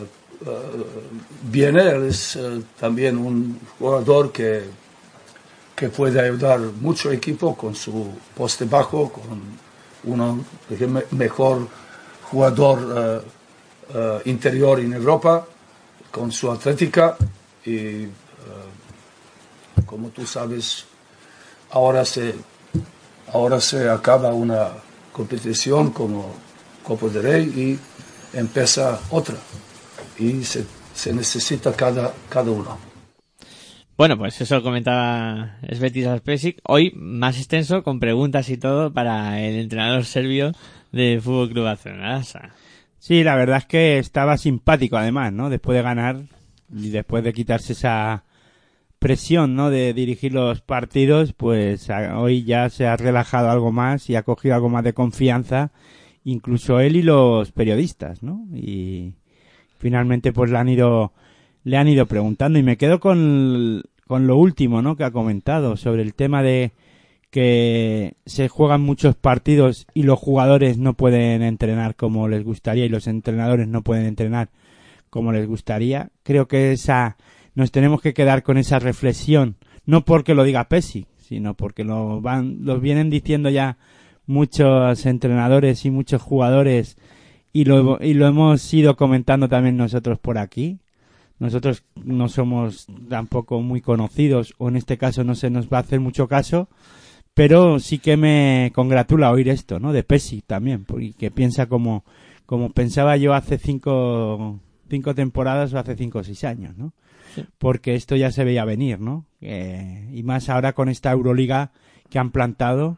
viene, 1.44 1.90
él 1.90 2.06
es 2.08 2.40
también 2.80 3.18
un 3.18 3.60
jugador 3.78 4.32
que, 4.32 4.64
que 5.76 5.90
puede 5.90 6.22
ayudar 6.22 6.60
mucho 6.60 7.12
equipo 7.12 7.56
con 7.58 7.76
su 7.76 8.14
poste 8.36 8.66
bajo, 8.66 9.12
con 9.12 9.42
uno 10.04 10.44
mejor 11.12 11.68
jugador 12.24 13.24
eh, 13.94 14.22
interior 14.26 14.80
en 14.80 14.94
Europa, 14.94 15.46
con 16.12 16.32
su 16.32 16.52
atlética 16.52 17.18
y 17.66 18.04
eh, 18.04 18.10
como 19.86 20.10
tú 20.10 20.26
sabes, 20.26 20.86
ahora 21.72 22.06
se, 22.06 22.36
ahora 23.34 23.60
se 23.60 23.90
acaba 23.90 24.34
una 24.34 24.70
competición 25.12 25.92
como 25.92 26.34
Copa 26.84 27.08
del 27.08 27.24
Rey 27.24 27.44
y 28.34 28.38
empieza 28.38 29.00
otra. 29.10 29.36
Y 30.18 30.44
se, 30.44 30.66
se 30.94 31.14
necesita 31.14 31.74
cada, 31.74 32.14
cada 32.30 32.52
uno. 32.52 32.78
Bueno, 33.98 34.18
pues 34.18 34.40
eso 34.42 34.64
comentaba 34.64 35.58
Svetis 35.72 36.08
Aspesic. 36.08 36.60
Hoy 36.64 36.92
más 36.96 37.38
extenso, 37.38 37.84
con 37.84 38.00
preguntas 38.00 38.50
y 38.50 38.58
todo 38.58 38.92
para 38.94 39.42
el 39.42 39.60
entrenador 39.60 40.06
serbio 40.06 40.54
de 40.92 41.20
Fútbol 41.22 41.50
Club 41.50 41.66
Barcelona. 41.66 42.24
Sí, 43.02 43.24
la 43.24 43.36
verdad 43.36 43.58
es 43.58 43.66
que 43.66 43.98
estaba 43.98 44.38
simpático 44.38 44.96
además, 44.96 45.34
¿no? 45.34 45.50
Después 45.50 45.76
de 45.76 45.82
ganar 45.82 46.22
y 46.72 46.92
después 46.92 47.24
de 47.24 47.34
quitarse 47.34 47.74
esa 47.74 48.26
presión, 49.00 49.56
¿no? 49.56 49.72
De 49.72 49.96
dirigir 49.96 50.34
los 50.34 50.62
partidos, 50.62 51.34
pues 51.34 51.90
hoy 52.16 52.44
ya 52.44 52.70
se 52.70 52.86
ha 52.86 52.96
relajado 52.98 53.50
algo 53.50 53.72
más 53.72 54.08
y 54.08 54.16
ha 54.16 54.22
cogido 54.22 54.54
algo 54.54 54.70
más 54.70 54.84
de 54.84 54.94
confianza, 54.94 55.72
incluso 56.24 56.80
él 56.80 56.96
y 56.96 57.02
los 57.02 57.52
periodistas, 57.52 58.22
¿no? 58.22 58.46
Y 58.54 59.16
finalmente 59.80 60.32
pues 60.32 60.52
le 60.52 60.60
han 60.60 60.70
ido 60.70 61.12
le 61.64 61.78
han 61.78 61.88
ido 61.88 62.06
preguntando 62.06 62.60
y 62.60 62.64
me 62.64 62.78
quedo 62.78 63.00
con, 63.00 63.82
con 64.06 64.28
lo 64.28 64.38
último, 64.38 64.84
¿no? 64.84 64.96
Que 64.96 65.06
ha 65.06 65.12
comentado 65.12 65.76
sobre 65.76 66.04
el 66.04 66.14
tema 66.14 66.44
de 66.44 66.72
que 67.32 68.18
se 68.26 68.50
juegan 68.50 68.82
muchos 68.82 69.16
partidos 69.16 69.88
y 69.94 70.04
los 70.04 70.20
jugadores 70.20 70.78
no 70.78 70.94
pueden 70.94 71.42
entrenar 71.42 71.96
como 71.96 72.28
les 72.28 72.44
gustaría 72.44 72.86
y 72.86 72.90
los 72.90 73.08
entrenadores 73.08 73.70
no 73.70 73.82
pueden 73.82 74.06
entrenar 74.06 74.50
como 75.10 75.32
les 75.32 75.48
gustaría. 75.48 76.12
Creo 76.24 76.48
que 76.48 76.74
esa 76.74 77.18
nos 77.56 77.72
tenemos 77.72 78.02
que 78.02 78.14
quedar 78.14 78.44
con 78.44 78.58
esa 78.58 78.80
reflexión, 78.80 79.56
no 79.86 80.04
porque 80.04 80.36
lo 80.36 80.44
diga 80.44 80.68
Pesi, 80.68 81.08
sino 81.18 81.54
porque 81.56 81.86
lo 81.86 82.22
van 82.22 82.66
lo 82.66 82.80
vienen 82.82 83.10
diciendo 83.10 83.50
ya 83.50 83.78
muchos 84.28 85.06
entrenadores 85.06 85.86
y 85.86 85.90
muchos 85.90 86.22
jugadores 86.22 86.98
y 87.54 87.64
lo 87.64 87.98
y 88.02 88.14
lo 88.14 88.28
hemos 88.28 88.74
ido 88.74 88.98
comentando 88.98 89.48
también 89.48 89.78
nosotros 89.78 90.20
por 90.20 90.38
aquí. 90.38 90.80
Nosotros 91.40 91.84
no 91.96 92.28
somos 92.30 92.88
tampoco 93.10 93.62
muy 93.62 93.82
conocidos 93.82 94.54
o 94.58 94.68
en 94.68 94.76
este 94.76 94.98
caso 94.98 95.24
no 95.24 95.34
se 95.34 95.50
nos 95.50 95.70
va 95.70 95.78
a 95.78 95.82
hacer 95.82 96.00
mucho 96.00 96.28
caso, 96.28 96.70
pero 97.34 97.80
sí 97.80 98.00
que 98.00 98.18
me 98.18 98.72
congratula 98.76 99.32
oír 99.32 99.50
esto, 99.50 99.80
¿no? 99.80 99.94
De 99.94 100.04
Pesi 100.04 100.42
también, 100.42 100.84
porque 100.86 101.32
piensa 101.32 101.68
como, 101.68 102.04
como 102.46 102.72
pensaba 102.72 103.18
yo 103.18 103.34
hace 103.34 103.58
cinco, 103.58 104.60
cinco 104.90 105.16
temporadas 105.16 105.74
o 105.74 105.80
hace 105.80 105.96
cinco 105.96 106.20
o 106.20 106.24
seis 106.24 106.44
años, 106.44 106.78
¿no? 106.78 106.94
Porque 107.58 107.96
esto 107.96 108.16
ya 108.18 108.32
se 108.32 108.44
veía 108.44 108.66
venir, 108.66 109.00
¿no? 109.00 109.26
Eh, 109.40 110.10
y 110.14 110.24
más 110.24 110.50
ahora 110.50 110.74
con 110.74 110.90
esta 110.90 111.12
Euroliga 111.12 111.72
que 112.10 112.20
han 112.20 112.32
plantado 112.32 112.98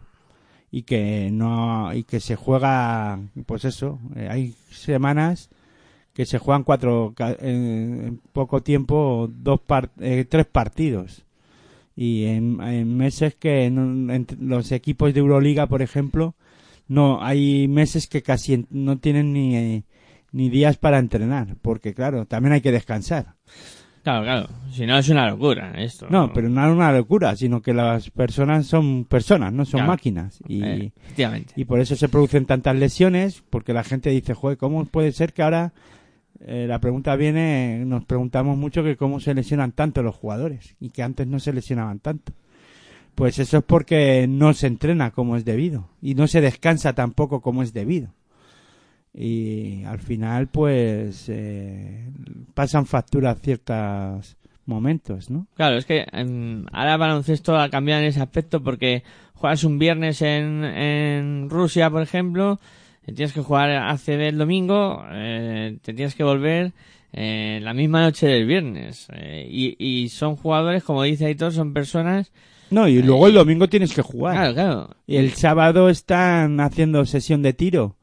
y 0.72 0.82
que 0.84 1.30
no 1.32 1.94
y 1.94 2.04
que 2.04 2.20
se 2.20 2.36
juega, 2.36 3.20
pues 3.46 3.64
eso, 3.66 4.00
eh, 4.16 4.28
hay 4.32 4.56
semanas 4.72 5.52
que 6.14 6.26
se 6.26 6.40
juegan 6.40 6.64
cuatro 6.64 7.14
en 7.40 8.20
poco 8.34 8.64
tiempo 8.64 9.30
dos 9.32 9.60
par- 9.62 9.92
eh, 10.00 10.26
tres 10.28 10.48
partidos 10.48 11.26
y 11.96 12.26
en, 12.26 12.60
en 12.62 12.98
meses 12.98 13.36
que 13.36 13.66
en 13.66 14.26
los 14.40 14.72
equipos 14.72 15.14
de 15.14 15.20
Euroliga 15.20 15.68
por 15.68 15.82
ejemplo 15.82 16.36
no 16.88 17.24
hay 17.24 17.68
meses 17.68 18.08
que 18.08 18.22
casi 18.24 18.66
no 18.70 18.98
tienen 18.98 19.32
ni 19.34 19.56
eh, 19.56 19.84
ni 20.32 20.50
días 20.50 20.78
para 20.78 20.98
entrenar 21.00 21.56
porque 21.62 21.94
claro 21.94 22.26
también 22.26 22.54
hay 22.54 22.62
que 22.62 22.72
descansar 22.72 23.36
Claro, 24.04 24.24
claro. 24.24 24.50
Si 24.74 24.86
no 24.86 24.98
es 24.98 25.08
una 25.08 25.30
locura 25.30 25.72
esto. 25.82 26.08
no 26.10 26.34
pero 26.34 26.50
no 26.50 26.66
es 26.66 26.72
una 26.76 26.92
locura 26.92 27.36
sino 27.38 27.62
que 27.62 27.74
las 27.74 28.10
personas 28.10 28.66
son 28.66 29.06
personas 29.06 29.54
no 29.54 29.64
son 29.64 29.80
Claro. 29.80 29.92
máquinas 29.94 30.40
y 30.48 30.62
Eh, 30.64 30.92
y 31.56 31.64
por 31.66 31.80
eso 31.80 31.96
se 31.96 32.10
producen 32.10 32.46
tantas 32.46 32.76
lesiones 32.76 33.44
porque 33.50 33.72
la 33.72 33.84
gente 33.86 34.10
dice 34.10 34.34
joder 34.34 34.58
cómo 34.58 34.84
puede 34.86 35.12
ser 35.14 35.32
que 35.32 35.42
ahora 35.44 35.72
eh, 36.40 36.66
la 36.68 36.80
pregunta 36.80 37.16
viene, 37.16 37.84
nos 37.86 38.06
preguntamos 38.06 38.58
mucho 38.58 38.84
que 38.84 38.98
cómo 38.98 39.20
se 39.20 39.34
lesionan 39.34 39.72
tanto 39.72 40.04
los 40.04 40.16
jugadores 40.16 40.76
y 40.80 40.90
que 40.90 41.04
antes 41.04 41.28
no 41.28 41.40
se 41.40 41.54
lesionaban 41.54 42.00
tanto. 42.00 42.34
Pues 43.16 43.38
eso 43.40 43.60
es 43.60 43.64
porque 43.64 44.26
no 44.28 44.54
se 44.54 44.68
entrena 44.68 45.12
como 45.12 45.38
es 45.38 45.46
debido 45.46 45.90
y 46.02 46.16
no 46.16 46.28
se 46.28 46.42
descansa 46.42 46.94
tampoco 46.94 47.42
como 47.42 47.62
es 47.62 47.74
debido. 47.74 48.10
Y 49.14 49.84
al 49.84 50.00
final, 50.00 50.48
pues, 50.48 51.26
eh, 51.30 52.10
pasan 52.56 52.88
facturas 52.88 53.40
ciertos 53.40 54.38
momentos, 54.66 55.30
¿no? 55.30 55.46
Claro, 55.56 55.78
es 55.78 55.86
que 55.86 56.08
em, 56.12 56.66
ahora 56.72 56.98
baloncesto 56.98 57.56
ha 57.56 57.70
cambiado 57.70 58.02
en 58.02 58.08
ese 58.08 58.22
aspecto 58.22 58.64
porque 58.64 59.04
juegas 59.36 59.64
un 59.64 59.78
viernes 59.78 60.24
en, 60.24 60.64
en 60.64 61.50
Rusia, 61.50 61.92
por 61.92 62.02
ejemplo, 62.02 62.60
eh, 62.60 62.74
tienes 63.12 63.34
que 63.34 63.42
jugar 63.42 63.70
ACB 63.70 64.30
el 64.30 64.38
domingo, 64.38 65.04
eh, 65.12 65.78
te 65.82 65.94
tienes 65.94 66.16
que 66.16 66.24
volver 66.24 66.72
eh, 67.12 67.60
la 67.62 67.74
misma 67.74 68.02
noche 68.02 68.28
del 68.28 68.46
viernes. 68.46 69.08
eh, 69.14 69.48
y, 69.50 69.76
y 69.78 70.10
son 70.10 70.36
jugadores, 70.36 70.84
como 70.84 71.04
dice 71.04 71.26
Aitor, 71.26 71.52
son 71.52 71.74
personas... 71.74 72.32
No, 72.70 72.88
y 72.88 73.04
luego 73.04 73.28
el 73.28 73.34
domingo 73.36 73.70
tienes 73.70 73.94
que 73.94 74.02
jugar. 74.02 74.36
Claro, 74.36 74.54
claro. 74.54 74.90
Y 75.06 75.18
el 75.18 75.34
sábado 75.34 75.90
están 75.90 76.60
haciendo 76.60 77.06
sesión 77.06 77.44
de 77.44 77.54
tiro, 77.54 77.98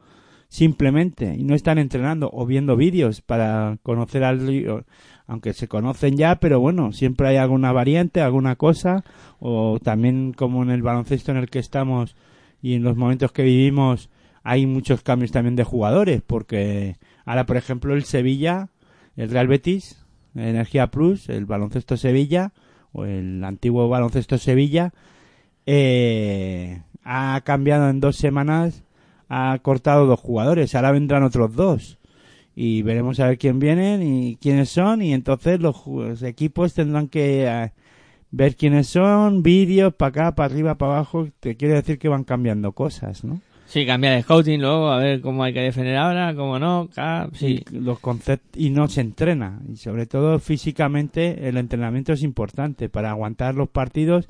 simplemente, 0.49 1.35
y 1.37 1.43
no 1.43 1.57
están 1.57 1.79
entrenando 1.79 2.31
o 2.33 2.47
viendo 2.47 2.77
vídeos 2.77 3.21
para 3.21 3.79
conocer 3.83 4.23
al 4.23 4.85
aunque 5.31 5.53
se 5.53 5.69
conocen 5.69 6.17
ya, 6.17 6.41
pero 6.41 6.59
bueno, 6.59 6.91
siempre 6.91 7.29
hay 7.29 7.37
alguna 7.37 7.71
variante, 7.71 8.21
alguna 8.21 8.57
cosa, 8.57 9.05
o 9.39 9.79
también 9.81 10.33
como 10.33 10.65
en 10.65 10.71
el 10.71 10.83
baloncesto 10.83 11.31
en 11.31 11.39
el 11.39 11.49
que 11.49 11.61
estamos 11.61 12.17
y 12.61 12.75
en 12.75 12.83
los 12.83 12.97
momentos 12.97 13.31
que 13.31 13.45
vivimos, 13.45 14.11
hay 14.43 14.67
muchos 14.67 15.03
cambios 15.03 15.33
también 15.33 15.57
de 15.57 15.65
jugadores, 15.65 16.23
porque 16.27 16.97
ahora, 17.25 17.47
por 17.47 17.57
ejemplo, 17.57 17.95
el 17.95 18.05
Sevilla, 18.05 18.69
el 19.17 19.31
Real 19.31 19.49
Betis, 19.49 20.05
Energía 20.35 20.89
Plus, 20.89 21.29
el 21.29 21.47
baloncesto 21.47 21.97
Sevilla, 21.97 22.53
o 22.93 23.05
el 23.05 23.45
antiguo 23.45 23.89
baloncesto 23.89 24.39
Sevilla, 24.39 24.93
eh, 25.67 26.83
ha 27.05 27.41
cambiado 27.45 27.89
en 27.91 28.01
dos 28.01 28.17
semanas, 28.17 28.83
ha 29.29 29.59
cortado 29.62 30.07
dos 30.07 30.21
jugadores, 30.21 30.75
ahora 30.75 30.93
vendrán 30.93 31.23
otros 31.23 31.55
dos. 31.55 31.99
Y 32.57 32.83
veremos 32.83 33.21
a 33.21 33.29
ver 33.29 33.39
quién 33.39 33.59
vienen 33.59 34.03
y 34.03 34.37
quiénes 34.37 34.71
son, 34.71 35.03
y 35.03 35.15
entonces 35.15 35.61
los, 35.61 36.23
equipos 36.23 36.75
tendrán 36.75 37.09
que 37.09 37.47
eh, 37.47 37.73
ver 38.31 38.57
quiénes 38.57 38.89
son, 38.89 39.43
vídeos, 39.43 39.95
para 39.95 40.09
acá, 40.09 40.35
para 40.35 40.53
arriba, 40.53 40.75
para 40.77 40.95
abajo, 40.95 41.29
te 41.41 41.57
quiere 41.57 41.75
decir 41.75 41.99
que 41.99 42.09
van 42.09 42.25
cambiando 42.25 42.73
cosas, 42.73 43.25
¿no? 43.25 43.41
Sí, 43.71 43.87
cambiar 43.87 44.17
de 44.17 44.23
scouting 44.23 44.61
luego, 44.61 44.91
a 44.91 44.99
ver 44.99 45.21
cómo 45.21 45.45
hay 45.45 45.53
que 45.53 45.61
defender 45.61 45.97
ahora, 45.97 46.35
cómo 46.35 46.59
no, 46.59 46.89
sí. 47.35 47.63
y 47.71 47.79
los 47.79 48.01
y 48.57 48.71
no 48.71 48.89
se 48.89 49.01
entrena 49.01 49.61
y 49.73 49.77
sobre 49.77 50.07
todo 50.07 50.41
físicamente 50.41 51.49
el 51.49 51.57
entrenamiento 51.57 52.13
es 52.13 52.25
importante 52.25 52.89
para 52.89 53.11
aguantar 53.11 53.55
los 53.55 53.69
partidos 53.69 54.29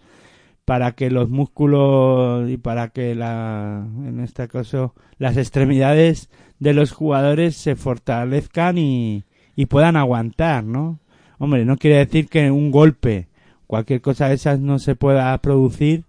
para 0.66 0.92
que 0.92 1.08
los 1.08 1.30
músculos 1.30 2.50
y 2.50 2.58
para 2.58 2.88
que 2.88 3.14
la 3.14 3.82
en 4.04 4.20
este 4.20 4.46
caso 4.46 4.94
las 5.16 5.38
extremidades 5.38 6.28
de 6.58 6.74
los 6.74 6.92
jugadores 6.92 7.56
se 7.56 7.76
fortalezcan 7.76 8.76
y, 8.76 9.24
y 9.56 9.66
puedan 9.66 9.96
aguantar 9.96 10.64
no 10.64 11.00
hombre 11.38 11.64
no 11.64 11.78
quiere 11.78 11.96
decir 11.96 12.28
que 12.28 12.50
un 12.50 12.70
golpe 12.70 13.28
cualquier 13.66 14.02
cosa 14.02 14.28
de 14.28 14.34
esas 14.34 14.60
no 14.60 14.78
se 14.78 14.96
pueda 14.96 15.36
producir 15.38 16.04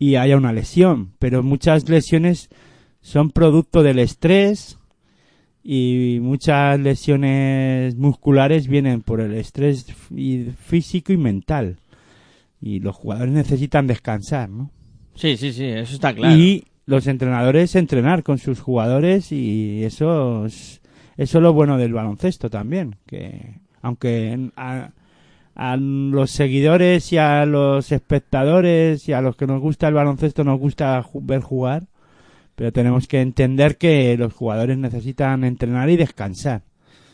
y 0.00 0.16
haya 0.16 0.36
una 0.36 0.52
lesión 0.52 1.12
pero 1.20 1.44
muchas 1.44 1.88
lesiones 1.88 2.48
son 3.00 3.30
producto 3.30 3.84
del 3.84 4.00
estrés 4.00 4.80
y 5.62 6.18
muchas 6.22 6.80
lesiones 6.80 7.96
musculares 7.96 8.66
vienen 8.66 9.02
por 9.02 9.20
el 9.20 9.34
estrés 9.34 9.86
físico 10.58 11.12
y 11.12 11.16
mental. 11.16 11.76
Y 12.60 12.80
los 12.80 12.96
jugadores 12.96 13.32
necesitan 13.32 13.86
descansar, 13.86 14.48
¿no? 14.48 14.70
Sí, 15.14 15.36
sí, 15.36 15.52
sí, 15.52 15.64
eso 15.64 15.94
está 15.94 16.14
claro. 16.14 16.36
Y 16.36 16.64
los 16.86 17.06
entrenadores 17.06 17.76
entrenar 17.76 18.22
con 18.22 18.38
sus 18.38 18.60
jugadores 18.60 19.32
y 19.32 19.84
eso 19.84 20.46
es, 20.46 20.80
eso 21.16 21.38
es 21.38 21.42
lo 21.42 21.52
bueno 21.52 21.78
del 21.78 21.92
baloncesto 21.92 22.50
también, 22.50 22.96
que 23.06 23.60
aunque 23.82 24.50
a, 24.56 24.90
a 25.60 25.76
los 25.76 26.30
seguidores 26.30 27.12
y 27.12 27.18
a 27.18 27.44
los 27.44 27.92
espectadores 27.92 29.06
y 29.10 29.12
a 29.12 29.20
los 29.20 29.36
que 29.36 29.46
nos 29.46 29.60
gusta 29.60 29.88
el 29.88 29.94
baloncesto 29.94 30.42
nos 30.42 30.58
gusta 30.58 31.04
ver 31.12 31.42
jugar, 31.42 31.82
pero 32.54 32.72
tenemos 32.72 33.06
que 33.06 33.20
entender 33.20 33.76
que 33.76 34.16
los 34.16 34.32
jugadores 34.32 34.78
necesitan 34.78 35.44
entrenar 35.44 35.90
y 35.90 35.98
descansar. 35.98 36.62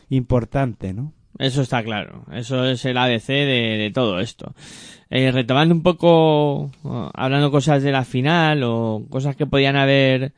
Importante, 0.07 0.93
¿no? 0.93 1.11
Eso 1.37 1.61
está 1.61 1.83
claro. 1.83 2.23
Eso 2.31 2.63
es 2.63 2.85
el 2.85 2.97
ABC 2.97 3.27
de, 3.27 3.91
todo 3.93 4.21
esto. 4.21 4.55
Eh, 5.09 5.29
retomando 5.33 5.75
un 5.75 5.83
poco, 5.83 6.71
hablando 7.13 7.51
cosas 7.51 7.83
de 7.83 7.91
la 7.91 8.05
final 8.05 8.63
o 8.63 9.03
cosas 9.09 9.35
que 9.35 9.45
podían 9.45 9.75
haber 9.75 10.31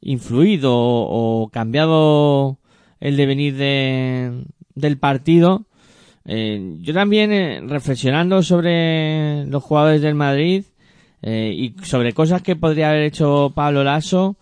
influido 0.00 0.76
o, 0.76 1.42
o 1.42 1.48
cambiado 1.48 2.60
el 3.00 3.16
devenir 3.16 3.56
de, 3.56 4.44
del 4.76 4.96
partido. 4.96 5.66
Eh, 6.28 6.76
yo 6.82 6.94
también, 6.94 7.32
eh, 7.32 7.60
reflexionando 7.66 8.42
sobre 8.42 9.46
los 9.46 9.62
jugadores 9.62 10.02
del 10.02 10.14
Madrid 10.14 10.64
eh, 11.22 11.52
y 11.56 11.74
sobre 11.84 12.12
cosas 12.12 12.42
que 12.42 12.54
podría 12.54 12.90
haber 12.90 13.02
hecho 13.02 13.50
Pablo 13.54 13.82
Lasso, 13.82 14.36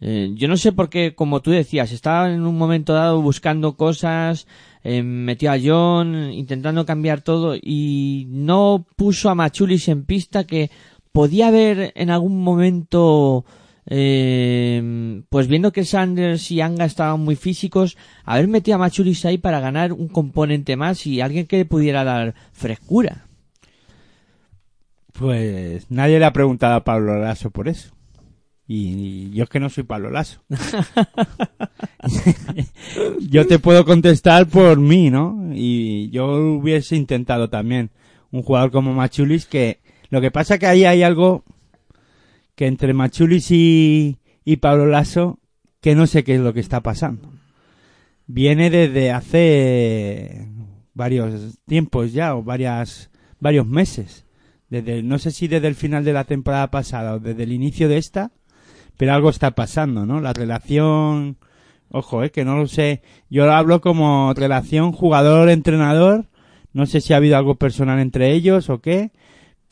eh, 0.00 0.32
yo 0.34 0.48
no 0.48 0.56
sé 0.56 0.72
por 0.72 0.90
qué, 0.90 1.14
como 1.14 1.40
tú 1.40 1.50
decías, 1.50 1.90
estaba 1.90 2.30
en 2.30 2.44
un 2.46 2.58
momento 2.58 2.92
dado 2.92 3.22
buscando 3.22 3.76
cosas, 3.76 4.46
eh, 4.82 5.02
metió 5.02 5.50
a 5.50 5.58
John, 5.62 6.30
intentando 6.30 6.84
cambiar 6.84 7.22
todo 7.22 7.56
y 7.56 8.26
no 8.28 8.84
puso 8.96 9.30
a 9.30 9.34
Machulis 9.34 9.88
en 9.88 10.04
pista 10.04 10.44
que 10.44 10.70
podía 11.10 11.48
haber 11.48 11.92
en 11.94 12.10
algún 12.10 12.42
momento, 12.42 13.44
eh, 13.86 15.22
pues 15.28 15.48
viendo 15.48 15.72
que 15.72 15.84
Sanders 15.84 16.50
y 16.50 16.60
Anga 16.60 16.84
estaban 16.84 17.20
muy 17.20 17.36
físicos, 17.36 17.96
haber 18.24 18.48
metido 18.48 18.76
a 18.76 18.78
Machulis 18.78 19.24
ahí 19.24 19.38
para 19.38 19.60
ganar 19.60 19.92
un 19.92 20.08
componente 20.08 20.76
más 20.76 21.06
y 21.06 21.20
alguien 21.20 21.46
que 21.46 21.58
le 21.58 21.64
pudiera 21.64 22.04
dar 22.04 22.34
frescura. 22.52 23.26
Pues 25.12 25.90
nadie 25.90 26.18
le 26.18 26.24
ha 26.24 26.32
preguntado 26.32 26.74
a 26.74 26.84
Pablo 26.84 27.18
Lasso 27.18 27.50
por 27.50 27.68
eso. 27.68 27.90
Y 28.66 29.30
yo 29.30 29.44
es 29.44 29.50
que 29.50 29.60
no 29.60 29.68
soy 29.68 29.84
Pablo 29.84 30.10
Lasso. 30.10 30.42
yo 33.20 33.46
te 33.46 33.58
puedo 33.58 33.84
contestar 33.84 34.48
por 34.48 34.80
mí, 34.80 35.10
¿no? 35.10 35.50
Y 35.52 36.10
yo 36.10 36.56
hubiese 36.56 36.96
intentado 36.96 37.50
también 37.50 37.90
un 38.30 38.42
jugador 38.42 38.70
como 38.70 38.94
Machulis 38.94 39.46
que 39.46 39.80
lo 40.08 40.20
que 40.20 40.30
pasa 40.30 40.58
que 40.58 40.66
ahí 40.66 40.84
hay 40.84 41.02
algo 41.02 41.44
que 42.54 42.66
entre 42.66 42.94
Machulis 42.94 43.50
y, 43.50 44.18
y 44.44 44.56
Pablo 44.56 44.86
Lasso 44.86 45.38
que 45.80 45.94
no 45.94 46.06
sé 46.06 46.24
qué 46.24 46.36
es 46.36 46.40
lo 46.40 46.54
que 46.54 46.60
está 46.60 46.80
pasando. 46.80 47.30
Viene 48.26 48.70
desde 48.70 49.10
hace 49.10 50.48
varios 50.94 51.58
tiempos 51.66 52.12
ya 52.12 52.34
o 52.34 52.42
varias 52.42 53.10
varios 53.38 53.66
meses. 53.66 54.24
Desde 54.70 55.02
no 55.02 55.18
sé 55.18 55.30
si 55.30 55.46
desde 55.46 55.68
el 55.68 55.74
final 55.74 56.04
de 56.04 56.14
la 56.14 56.24
temporada 56.24 56.70
pasada 56.70 57.14
o 57.14 57.18
desde 57.20 57.42
el 57.42 57.52
inicio 57.52 57.88
de 57.88 57.98
esta, 57.98 58.32
pero 58.96 59.12
algo 59.12 59.28
está 59.28 59.50
pasando, 59.50 60.06
¿no? 60.06 60.20
La 60.20 60.32
relación 60.32 61.36
Ojo, 61.96 62.24
eh, 62.24 62.30
que 62.30 62.44
no 62.44 62.56
lo 62.56 62.66
sé. 62.66 63.02
Yo 63.30 63.50
hablo 63.52 63.80
como 63.80 64.34
relación 64.34 64.90
jugador-entrenador. 64.90 66.26
No 66.72 66.86
sé 66.86 67.00
si 67.00 67.12
ha 67.12 67.18
habido 67.18 67.36
algo 67.36 67.54
personal 67.54 68.00
entre 68.00 68.32
ellos 68.32 68.68
o 68.68 68.80
qué. 68.80 69.12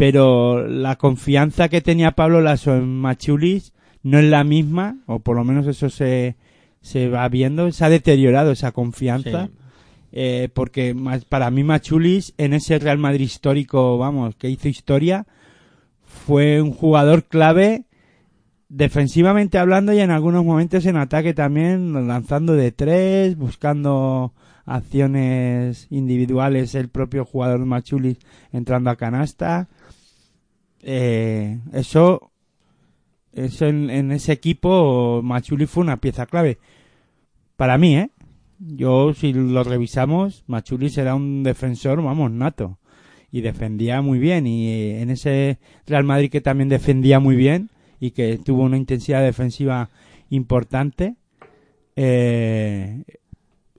Pero 0.03 0.66
la 0.66 0.97
confianza 0.97 1.69
que 1.69 1.81
tenía 1.81 2.11
Pablo 2.11 2.41
Lasso 2.41 2.74
en 2.74 2.99
Machulis 2.99 3.73
no 4.03 4.19
es 4.19 4.24
la 4.24 4.43
misma, 4.43 4.97
o 5.07 5.20
por 5.20 5.37
lo 5.37 5.45
menos 5.45 5.65
eso 5.69 5.91
se, 5.91 6.35
se 6.81 7.09
va 7.09 7.29
viendo. 7.29 7.70
Se 7.70 7.85
ha 7.85 7.89
deteriorado 7.89 8.51
esa 8.51 8.73
confianza. 8.73 9.47
Sí. 9.47 9.53
Eh, 10.11 10.49
porque 10.53 10.93
más- 10.93 11.24
para 11.24 11.53
mí 11.53 11.62
Machulis 11.62 12.35
en 12.37 12.53
ese 12.53 12.81
Real 12.81 12.99
Madrid 12.99 13.27
histórico, 13.27 13.97
vamos, 13.97 14.35
que 14.35 14.51
hizo 14.51 14.66
historia, 14.66 15.24
fue 16.05 16.61
un 16.61 16.73
jugador 16.73 17.23
clave 17.23 17.85
defensivamente 18.69 19.57
hablando 19.57 19.93
y 19.93 20.01
en 20.01 20.11
algunos 20.11 20.45
momentos 20.45 20.85
en 20.85 20.97
ataque 20.97 21.33
también, 21.33 22.09
lanzando 22.09 22.55
de 22.55 22.73
tres, 22.73 23.37
buscando 23.37 24.33
acciones 24.65 25.87
individuales, 25.91 26.74
el 26.74 26.89
propio 26.89 27.24
jugador 27.24 27.65
Machulis 27.66 28.19
entrando 28.51 28.91
a 28.91 28.97
canasta. 28.97 29.69
Eh, 30.83 31.61
eso, 31.73 32.33
eso 33.33 33.67
en, 33.67 33.89
en 33.89 34.13
ese 34.13 34.33
equipo, 34.33 35.21
Machulis 35.23 35.71
fue 35.71 35.83
una 35.85 35.99
pieza 35.99 36.27
clave. 36.27 36.59
Para 37.57 37.79
mí, 37.79 37.97
¿eh? 37.97 38.11
Yo, 38.59 39.13
si 39.15 39.33
lo 39.33 39.65
revisamos, 39.65 40.45
Machulis 40.47 40.97
era 40.99 41.15
un 41.15 41.43
defensor, 41.43 42.03
vamos, 42.03 42.31
nato. 42.31 42.79
Y 43.31 43.41
defendía 43.41 44.03
muy 44.03 44.19
bien. 44.19 44.47
Y 44.47 44.69
eh, 44.69 45.03
en 45.03 45.11
ese 45.11 45.59
Real 45.87 46.05
Madrid 46.05 46.31
que 46.31 46.41
también 46.41 46.69
defendía 46.69 47.19
muy 47.19 47.35
bien 47.35 47.71
y 47.99 48.11
que 48.11 48.39
tuvo 48.39 48.63
una 48.63 48.77
intensidad 48.77 49.23
defensiva 49.23 49.89
importante, 50.29 51.17
eh, 51.97 53.05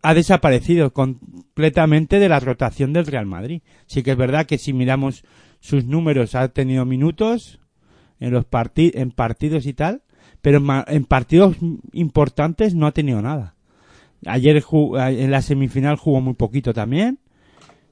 ha 0.02 0.14
desaparecido 0.14 0.94
completamente 0.94 2.20
de 2.20 2.30
la 2.30 2.40
rotación 2.40 2.94
del 2.94 3.06
Real 3.06 3.26
Madrid. 3.26 3.62
Sí 3.86 4.04
que 4.04 4.12
es 4.12 4.18
verdad 4.18 4.46
que 4.46 4.58
si 4.58 4.74
miramos 4.74 5.24
sus 5.64 5.85
números 5.85 6.35
ha 6.35 6.49
tenido 6.49 6.84
minutos 6.84 7.61
en 8.19 8.34
los 8.34 8.44
parti 8.44 8.91
en 8.95 9.11
partidos 9.11 9.65
y 9.65 9.72
tal, 9.72 10.02
pero 10.41 10.57
en, 10.57 10.68
en 10.88 11.06
partidos 11.06 11.56
importantes 11.94 12.76
no 12.76 12.85
ha 12.85 12.91
tenido 12.91 13.22
nada. 13.22 13.56
Ayer 14.26 14.61
en 14.61 15.31
la 15.31 15.41
semifinal 15.41 15.95
jugó 15.95 16.19
muy 16.19 16.34
poquito 16.34 16.73
también, 16.73 17.19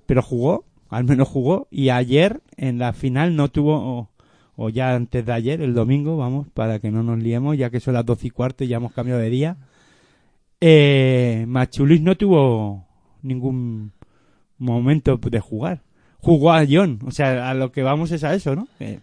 pero 0.05 0.21
jugó, 0.21 0.65
al 0.89 1.05
menos 1.05 1.29
jugó, 1.29 1.69
y 1.71 1.91
ayer 1.91 2.41
en 2.57 2.77
la 2.77 2.91
final 2.91 3.37
no 3.37 3.47
tuvo, 3.47 3.75
o, 3.77 4.09
o 4.57 4.69
ya 4.69 4.93
antes 4.93 5.25
de 5.25 5.31
ayer, 5.31 5.61
el 5.61 5.73
domingo, 5.73 6.17
vamos, 6.17 6.47
para 6.53 6.79
que 6.79 6.91
no 6.91 7.03
nos 7.03 7.19
liemos, 7.19 7.57
ya 7.57 7.69
que 7.69 7.79
son 7.79 7.93
las 7.93 8.05
doce 8.05 8.27
y 8.27 8.31
cuarto 8.31 8.65
y 8.65 8.67
ya 8.67 8.77
hemos 8.77 8.91
cambiado 8.91 9.21
de 9.21 9.29
día, 9.29 9.57
eh, 10.59 11.45
Machulis 11.47 12.01
no 12.01 12.17
tuvo 12.17 12.85
ningún 13.21 13.93
momento 14.57 15.15
de 15.15 15.39
jugar. 15.39 15.83
Jugó 16.21 16.51
a 16.51 16.57
Ayón, 16.57 16.99
o 17.05 17.11
sea, 17.11 17.49
a 17.49 17.53
lo 17.53 17.71
que 17.71 17.83
vamos 17.83 18.11
es 18.11 18.23
a 18.23 18.33
eso, 18.33 18.55
¿no? 18.55 18.67
Que 18.77 18.99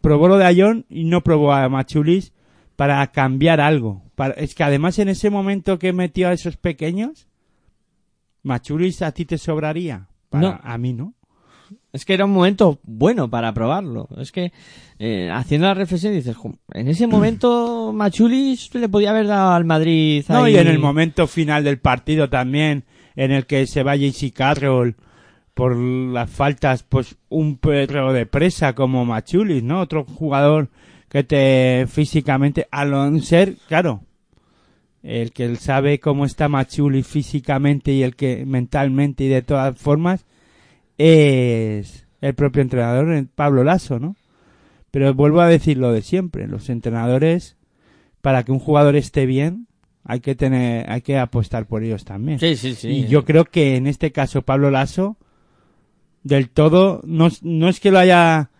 probó 0.00 0.28
lo 0.28 0.38
de 0.38 0.44
Ayón 0.46 0.86
y 0.88 1.04
no 1.04 1.22
probó 1.22 1.52
a 1.52 1.68
Machulis 1.68 2.32
para 2.76 3.06
cambiar 3.08 3.60
algo. 3.60 4.02
Para, 4.14 4.34
es 4.34 4.54
que 4.54 4.64
además 4.64 4.98
en 4.98 5.08
ese 5.08 5.28
momento 5.30 5.78
que 5.78 5.92
metió 5.92 6.28
a 6.28 6.32
esos 6.32 6.56
pequeños, 6.56 7.26
Machulis 8.42 9.02
a 9.02 9.12
ti 9.12 9.24
te 9.24 9.38
sobraría. 9.38 10.06
Para- 10.30 10.42
No. 10.52 10.60
A 10.62 10.78
mí 10.78 10.92
no. 10.92 11.14
Es 11.92 12.04
que 12.04 12.12
era 12.14 12.24
un 12.24 12.32
momento 12.32 12.80
bueno 12.82 13.30
para 13.30 13.52
probarlo. 13.54 14.08
Es 14.18 14.32
que 14.32 14.52
eh, 14.98 15.30
haciendo 15.32 15.66
la 15.68 15.74
reflexión 15.74 16.12
dices, 16.12 16.34
"Jo, 16.36 16.52
en 16.72 16.88
ese 16.88 17.06
momento 17.06 17.92
Machulis 17.94 18.74
le 18.74 18.88
podía 18.88 19.10
haber 19.10 19.26
dado 19.28 19.52
al 19.52 19.64
Madrid. 19.64 20.24
No, 20.28 20.44
ahí- 20.44 20.54
y 20.54 20.58
en 20.58 20.66
el 20.68 20.78
momento 20.80 21.26
final 21.26 21.62
del 21.64 21.78
partido 21.78 22.28
también, 22.28 22.84
en 23.14 23.30
el 23.30 23.46
que 23.46 23.66
se 23.66 23.82
va 23.84 23.94
JC 23.96 24.32
Carroll 24.32 24.96
por 25.54 25.76
las 25.76 26.28
faltas, 26.30 26.82
pues 26.82 27.16
un 27.28 27.56
perro 27.58 28.12
de 28.12 28.26
presa 28.26 28.74
como 28.74 29.04
Machulis, 29.04 29.62
¿no? 29.62 29.80
Otro 29.80 30.04
jugador 30.04 30.68
que 31.08 31.22
te 31.22 31.86
físicamente, 31.88 32.66
a 32.72 32.84
no 32.84 33.18
ser, 33.20 33.54
claro, 33.68 34.02
el 35.02 35.32
que 35.32 35.54
sabe 35.56 36.00
cómo 36.00 36.24
está 36.24 36.48
Machulis 36.48 37.06
físicamente 37.06 37.92
y 37.92 38.02
el 38.02 38.16
que 38.16 38.44
mentalmente 38.44 39.24
y 39.24 39.28
de 39.28 39.42
todas 39.42 39.78
formas 39.78 40.24
es 40.98 42.06
el 42.20 42.34
propio 42.34 42.62
entrenador, 42.62 43.12
el 43.12 43.26
Pablo 43.26 43.64
Lasso, 43.64 43.98
¿no? 43.98 44.16
Pero 44.90 45.12
vuelvo 45.14 45.40
a 45.40 45.48
decir 45.48 45.76
lo 45.76 45.92
de 45.92 46.02
siempre, 46.02 46.46
los 46.48 46.68
entrenadores 46.68 47.56
para 48.20 48.42
que 48.44 48.52
un 48.52 48.58
jugador 48.58 48.96
esté 48.96 49.26
bien 49.26 49.66
hay 50.02 50.20
que 50.20 50.34
tener 50.34 50.90
hay 50.90 51.00
que 51.00 51.18
apostar 51.18 51.66
por 51.66 51.82
ellos 51.82 52.04
también 52.04 52.38
Sí, 52.38 52.56
sí, 52.56 52.74
sí. 52.74 52.88
y 52.88 53.06
yo 53.06 53.24
creo 53.24 53.44
que 53.46 53.76
en 53.76 53.86
este 53.86 54.12
caso 54.12 54.42
Pablo 54.42 54.70
Lasso 54.70 55.16
del 56.24 56.48
todo 56.50 57.00
no, 57.04 57.26
es- 57.28 57.42
no 57.44 57.68
es 57.68 57.78
que 57.78 57.90
lo 57.92 57.98
haya 58.00 58.50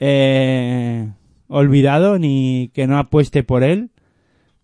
eh, 0.00 1.08
olvidado 1.48 2.18
ni 2.18 2.70
que 2.74 2.86
no 2.86 2.98
apueste 2.98 3.42
por 3.42 3.62
él 3.62 3.90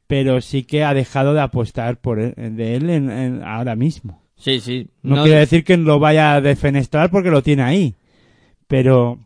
pero 0.07 0.41
sí 0.41 0.65
que 0.65 0.83
ha 0.83 0.93
dejado 0.93 1.35
de 1.35 1.41
apostar 1.41 1.99
por 2.01 2.19
él, 2.19 2.35
de 2.37 2.75
él 2.75 2.91
en- 2.91 3.11
en- 3.11 3.43
ahora 3.45 3.77
mismo 3.77 4.23
Sí, 4.37 4.59
sí. 4.61 4.89
no, 5.03 5.17
No- 5.17 5.23
quiere 5.25 5.39
decir 5.41 5.65
que 5.65 5.77
lo 5.77 5.99
vaya 5.99 6.35
a 6.35 6.41
defenestrar 6.41 7.11
porque 7.11 7.31
lo 7.31 7.43
tiene 7.43 7.63
ahí 7.63 7.95
pero 8.67 9.19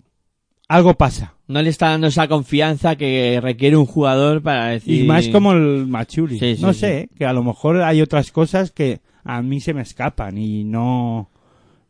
algo 0.68 0.94
pasa 0.94 1.35
No 1.47 1.60
le 1.62 1.68
está 1.70 1.90
dando 1.90 2.06
esa 2.09 2.26
confianza 2.28 2.97
que 2.97 3.39
requiere 3.43 3.76
un 3.76 3.85
jugador 3.86 4.40
para 4.43 4.68
decir... 4.68 5.02
Y 5.02 5.06
más 5.06 5.28
como 5.28 5.52
el 5.52 5.86
Machuri. 5.86 6.39
Sí, 6.39 6.56
sí, 6.56 6.62
no 6.62 6.72
sí. 6.72 6.81
sé, 6.81 7.09
que 7.18 7.26
a 7.26 7.35
lo 7.35 7.44
mejor 7.44 7.82
hay 7.82 8.01
otras 8.01 8.32
cosas 8.32 8.70
que 8.70 9.01
a 9.24 9.43
mí 9.43 9.60
se 9.60 9.74
me 9.74 9.82
escapan 9.82 10.39
y 10.39 10.64
no, 10.64 11.28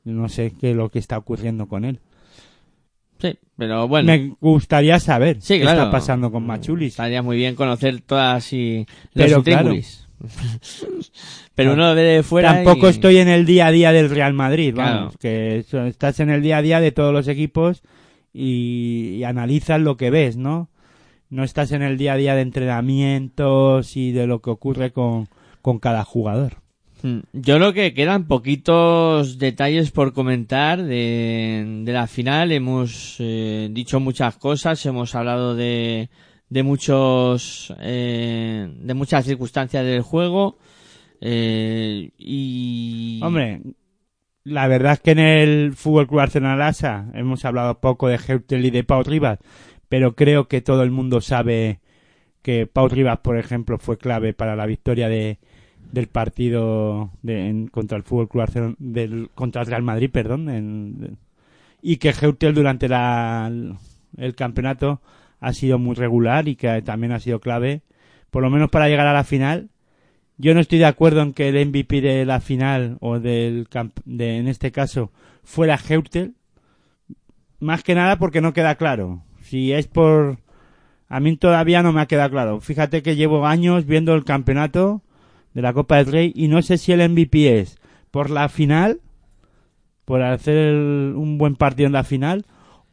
no 0.05 0.29
sé 0.29 0.53
qué 0.61 0.71
es 0.71 0.77
lo 0.77 0.91
que 0.91 0.99
está 0.99 1.19
ocurriendo 1.19 1.67
con 1.67 1.85
él. 1.85 2.01
Sí, 3.19 3.39
pero 3.57 3.89
bueno. 3.89 4.07
Me 4.13 4.35
gustaría 4.41 4.99
saber 5.01 5.41
Sí, 5.41 5.59
qué 5.59 5.65
está 5.65 5.91
pasando 5.91 6.31
con 6.31 6.47
Machulis. 6.47 6.89
Estaría 6.93 7.23
muy 7.23 7.37
bien 7.37 7.55
conocer 7.55 8.01
todas 8.03 8.53
y 8.53 8.87
los 9.15 9.27
Pero 9.27 9.43
claro. 9.43 9.73
pero 11.55 11.73
uno 11.75 11.95
de 11.95 12.23
fuera 12.23 12.55
Tampoco 12.55 12.87
y- 12.87 12.91
estoy 12.91 13.17
en 13.19 13.29
el 13.29 13.47
día 13.47 13.67
a 13.67 13.71
día 13.73 13.93
del 13.93 14.11
Real 14.11 14.33
Madrid, 14.33 14.75
vamos, 14.75 15.17
Claro. 15.17 15.19
que 15.21 15.65
estás 15.89 16.21
en 16.21 16.31
el 16.31 16.43
día 16.43 16.59
a 16.59 16.63
día 16.63 16.81
de 16.81 16.93
todos 16.93 17.13
los 17.13 17.29
equipos 17.29 17.83
y, 18.33 19.17
y 19.19 19.25
analizas 19.25 19.81
lo 19.81 19.97
que 19.97 20.11
ves, 20.11 20.37
¿no? 20.37 20.69
No 21.31 21.45
estás 21.45 21.73
en 21.73 21.83
el 21.83 21.97
día 21.99 22.15
a 22.15 22.17
día 22.17 22.35
de 22.35 22.43
entrenamientos 22.43 23.97
y 23.97 24.13
de 24.13 24.27
lo 24.27 24.41
que 24.41 24.51
ocurre 24.51 24.93
con, 24.93 25.29
con 25.63 25.79
cada 25.79 26.05
jugador. 26.05 26.59
Mm, 27.05 27.19
Yo 27.35 27.57
creo 27.57 27.75
que 27.75 27.93
quedan 27.93 28.27
poquitos 28.27 29.39
detalles 29.39 29.91
por 29.91 30.15
comentar 30.15 30.83
de, 30.83 31.85
la 31.87 32.07
final. 32.07 32.51
Hemos 32.51 33.17
eh, 33.19 33.69
dicho 33.71 34.01
muchas 34.01 34.37
cosas, 34.39 34.85
hemos 34.87 35.15
hablado 35.15 35.55
de, 35.55 36.09
de 36.49 36.63
muchos, 36.63 37.75
eh, 37.81 38.73
de 38.75 38.95
muchas 38.95 39.27
circunstancias 39.27 39.85
del 39.85 40.01
juego. 40.01 40.57
eh, 41.21 42.11
y 42.17 43.21
Hombre, 43.23 43.61
la 44.45 44.67
verdad 44.67 44.95
es 44.95 45.01
que 45.01 45.11
en 45.11 45.19
el 45.19 45.75
Fútbol 45.75 46.07
Club 46.09 46.21
Arsenal 46.21 46.63
Asa 46.63 47.11
hemos 47.13 47.45
hablado 47.45 47.81
poco 47.81 48.09
de 48.09 48.19
Heutel 48.27 48.65
y 48.65 48.71
de 48.71 48.83
Pau 48.83 49.03
Rivas, 49.03 49.41
pero 49.91 50.15
creo 50.17 50.49
que 50.49 50.63
todo 50.63 50.83
el 50.83 50.91
mundo 50.91 51.21
sabe 51.21 51.81
que 52.41 52.67
Pau 52.67 52.89
Rivas, 52.89 53.19
por 53.19 53.37
ejemplo, 53.39 53.79
fue 53.79 53.99
clave 53.99 54.33
para 54.33 54.57
la 54.57 54.65
victoria 54.65 55.11
de, 55.11 55.39
del 55.95 56.09
partido 56.09 57.11
de- 57.23 57.49
en- 57.49 57.69
contra 57.69 57.97
el 57.97 58.03
Fútbol 58.03 58.29
Club 58.29 58.43
Arsenal, 58.43 58.75
del, 58.79 59.31
contra 59.35 59.63
el 59.63 59.69
Real 59.69 59.83
Madrid, 59.83 60.11
perdón, 60.11 61.19
y 61.81 61.97
que 61.99 62.11
Heutel 62.21 62.55
durante 62.55 62.89
la, 62.89 63.51
el 64.17 64.35
campeonato 64.35 65.01
ha 65.41 65.53
sido 65.53 65.79
muy 65.79 65.95
regular 65.95 66.49
y 66.49 66.57
que 66.57 66.83
también 66.83 67.13
ha 67.13 67.21
sido 67.21 67.41
clave, 67.41 67.83
por 68.31 68.43
lo 68.43 68.51
menos 68.51 68.71
para 68.71 68.89
llegar 68.89 69.07
a 69.07 69.13
la 69.13 69.25
final. 69.25 69.69
Yo 70.37 70.53
no 70.55 70.61
estoy 70.61 70.79
de 70.79 70.87
acuerdo 70.87 71.23
en 71.23 71.33
que 71.33 71.49
el 71.49 71.57
MVP 71.69 72.01
de 72.01 72.25
la 72.25 72.41
final 72.41 72.97
o 73.01 73.21
del 73.21 73.69
camp- 73.69 74.01
de 74.05 74.39
en 74.39 74.49
este 74.49 74.73
caso 74.73 75.13
fuera 75.45 75.79
Heutel. 75.89 76.35
Más 77.61 77.83
que 77.85 77.95
nada 77.95 78.19
porque 78.19 78.41
no 78.41 78.53
queda 78.53 78.75
claro. 78.75 79.23
Si 79.43 79.73
es 79.73 79.87
por 79.87 80.39
a 81.09 81.21
mí 81.21 81.37
todavía 81.37 81.83
no 81.83 81.93
me 81.93 82.01
ha 82.01 82.07
quedado 82.07 82.31
claro. 82.31 82.61
Fíjate 82.61 83.03
que 83.03 83.15
llevo 83.15 83.47
años 83.47 83.87
viendo 83.87 84.15
el 84.15 84.25
campeonato 84.25 85.03
de 85.55 85.63
la 85.63 85.73
Copa 85.73 85.97
del 85.97 86.07
Rey 86.07 86.33
y 86.35 86.49
no 86.49 86.61
sé 86.63 86.77
si 86.79 86.93
el 86.93 87.09
MVP 87.09 87.61
es 87.61 87.79
por 88.11 88.29
la 88.31 88.49
final, 88.49 89.01
por 90.05 90.23
hacer 90.23 90.57
el- 90.57 91.15
un 91.17 91.39
buen 91.39 91.57
partido 91.57 91.87
en 91.87 91.93
la 91.95 92.05
final 92.05 92.45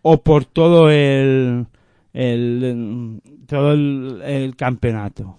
o 0.02 0.22
por 0.24 0.46
todo 0.46 0.90
el, 0.90 1.66
el 2.14 3.22
todo 3.48 3.74
el, 3.74 4.22
el 4.26 4.56
campeonato. 4.56 5.38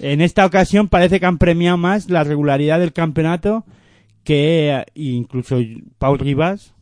En 0.00 0.20
esta 0.20 0.44
ocasión 0.44 0.88
parece 0.88 1.20
que 1.20 1.26
han 1.26 1.38
premiado 1.38 1.76
más 1.76 2.10
la 2.10 2.24
regularidad 2.24 2.80
del 2.80 2.92
campeonato 2.92 3.64
que 4.24 4.70
eh, 4.74 4.84
incluso 4.94 5.58
Pau 5.98 6.16
Rivas 6.16 6.74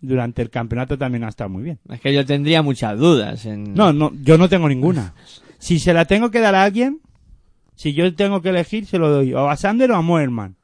durante 0.00 0.42
el 0.42 0.50
campeonato 0.50 0.98
también 0.98 1.24
ha 1.24 1.28
estado 1.28 1.48
muy 1.50 1.62
bien. 1.62 1.78
es 1.90 2.00
que 2.00 2.12
yo 2.12 2.26
tendría 2.26 2.62
muchas 2.62 2.98
dudas. 2.98 3.46
En... 3.46 3.72
No, 3.74 3.92
no, 3.92 4.12
yo 4.22 4.36
no 4.38 4.48
tengo 4.48 4.68
ninguna. 4.68 5.14
Si 5.58 5.78
se 5.78 5.94
la 5.94 6.04
tengo 6.04 6.30
que 6.30 6.40
dar 6.40 6.54
a 6.54 6.62
alguien, 6.64 7.00
si 7.74 7.92
yo 7.94 8.14
tengo 8.14 8.40
que 8.40 8.50
elegir, 8.50 8.86
se 8.86 8.98
lo 8.98 9.10
doy 9.10 9.34
o 9.34 9.48
a 9.48 9.56
Sander 9.56 9.90
o 9.90 9.96
a 9.96 10.02
Moerman. 10.02 10.56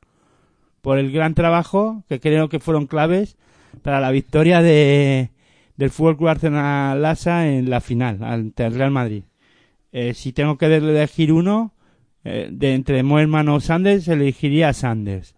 Por 0.80 0.98
el 0.98 1.12
gran 1.12 1.34
trabajo 1.34 2.04
que 2.08 2.20
creo 2.20 2.48
que 2.48 2.60
fueron 2.60 2.86
claves 2.86 3.36
para 3.82 4.00
la 4.00 4.10
victoria 4.10 4.62
de, 4.62 5.30
del 5.76 5.90
Fútbol 5.90 6.16
Club 6.16 6.28
Arsenal 6.28 7.00
Lassa 7.02 7.48
en 7.48 7.68
la 7.68 7.80
final 7.80 8.22
ante 8.22 8.64
el 8.64 8.74
Real 8.74 8.90
Madrid. 8.90 9.24
Eh, 9.92 10.14
si 10.14 10.32
tengo 10.32 10.56
que 10.56 10.66
elegir 10.66 11.32
uno, 11.32 11.74
eh, 12.24 12.48
de 12.50 12.74
entre 12.74 13.02
Moerman 13.02 13.48
o 13.48 13.60
Sanders, 13.60 14.08
elegiría 14.08 14.68
a 14.68 14.72
Sanders. 14.72 15.34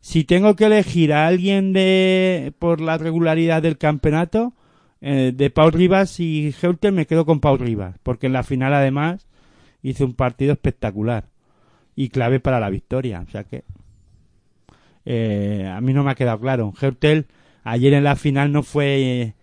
Si 0.00 0.24
tengo 0.24 0.56
que 0.56 0.66
elegir 0.66 1.12
a 1.12 1.26
alguien 1.26 1.72
de 1.72 2.52
por 2.58 2.80
la 2.80 2.98
regularidad 2.98 3.62
del 3.62 3.78
campeonato, 3.78 4.54
eh, 5.00 5.32
de 5.34 5.50
Pau 5.50 5.70
Rivas 5.70 6.20
y 6.20 6.54
Heutel 6.60 6.92
me 6.92 7.06
quedo 7.06 7.26
con 7.26 7.40
Pau 7.40 7.56
Rivas, 7.56 7.96
porque 8.02 8.26
en 8.26 8.32
la 8.32 8.44
final 8.44 8.72
además 8.72 9.26
hizo 9.82 10.04
un 10.04 10.14
partido 10.14 10.52
espectacular 10.52 11.28
y 11.94 12.08
clave 12.08 12.40
para 12.40 12.60
la 12.60 12.70
victoria. 12.70 13.24
O 13.26 13.30
sea 13.30 13.44
que 13.44 13.64
eh, 15.04 15.70
a 15.72 15.80
mí 15.80 15.92
no 15.92 16.04
me 16.04 16.12
ha 16.12 16.14
quedado 16.14 16.40
claro. 16.40 16.72
Heutel 16.80 17.26
ayer 17.64 17.94
en 17.94 18.04
la 18.04 18.16
final 18.16 18.52
no 18.52 18.62
fue 18.62 19.00
eh, 19.00 19.34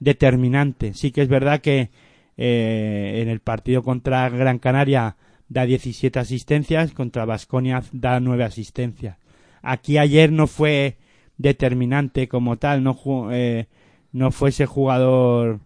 determinante. 0.00 0.94
Sí 0.94 1.10
que 1.10 1.22
es 1.22 1.28
verdad 1.28 1.60
que 1.60 1.90
eh, 2.36 3.20
en 3.22 3.28
el 3.28 3.40
partido 3.40 3.82
contra 3.82 4.28
Gran 4.28 4.58
Canaria 4.58 5.16
da 5.48 5.64
17 5.64 6.18
asistencias, 6.18 6.92
contra 6.92 7.24
Vasconia 7.24 7.82
da 7.92 8.20
9 8.20 8.44
asistencias. 8.44 9.16
Aquí 9.62 9.98
ayer 9.98 10.30
no 10.30 10.46
fue 10.46 10.96
determinante 11.36 12.28
como 12.28 12.56
tal, 12.56 12.82
no, 12.82 12.96
eh, 13.32 13.66
no 14.12 14.30
fue 14.30 14.50
ese 14.50 14.66
jugador 14.66 15.60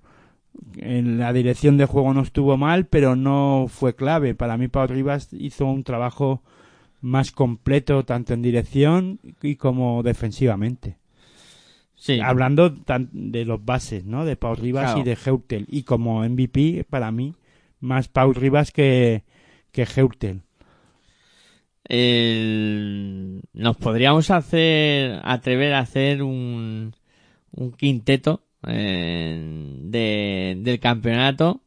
en 0.77 1.19
la 1.19 1.33
dirección 1.33 1.77
de 1.77 1.87
juego 1.87 2.12
no 2.15 2.23
estuvo 2.23 2.57
mal, 2.57 2.87
pero 2.87 3.16
no 3.16 3.66
fue 3.69 3.95
clave. 3.95 4.35
Para 4.35 4.57
mí 4.57 4.69
Pau 4.69 4.87
Rivas 4.87 5.29
hizo 5.33 5.66
un 5.66 5.85
trabajo 5.85 6.43
más 7.01 7.33
completo 7.33 8.05
tanto 8.05 8.33
en 8.35 8.43
dirección 8.43 9.19
y 9.43 9.57
como 9.57 10.03
defensivamente. 10.03 10.99
Sí. 11.95 12.19
Hablando 12.20 12.74
de 13.12 13.45
los 13.45 13.65
bases, 13.65 14.05
¿no? 14.05 14.24
De 14.24 14.37
Paul 14.37 14.57
Rivas 14.57 14.87
Claro. 14.95 15.01
y 15.01 15.05
de 15.05 15.16
Heutel. 15.24 15.66
Y 15.69 15.85
como 15.85 16.24
MVP, 16.29 16.85
para 16.91 17.12
mí, 17.12 17.35
más 17.81 18.09
Paul 18.09 18.35
Rivas 18.35 18.73
que, 18.73 19.23
que 19.70 19.87
Heutel. 19.97 20.43
El- 21.85 23.43
Nos 23.53 23.77
podríamos 23.77 24.31
hacer, 24.31 25.20
atrever 25.24 25.74
a 25.74 25.81
hacer 25.81 26.23
un, 26.23 26.93
un 27.53 27.73
quinteto 27.73 28.43
eh, 28.67 29.39
de, 29.83 30.57
del 30.59 30.79
campeonato. 30.81 31.61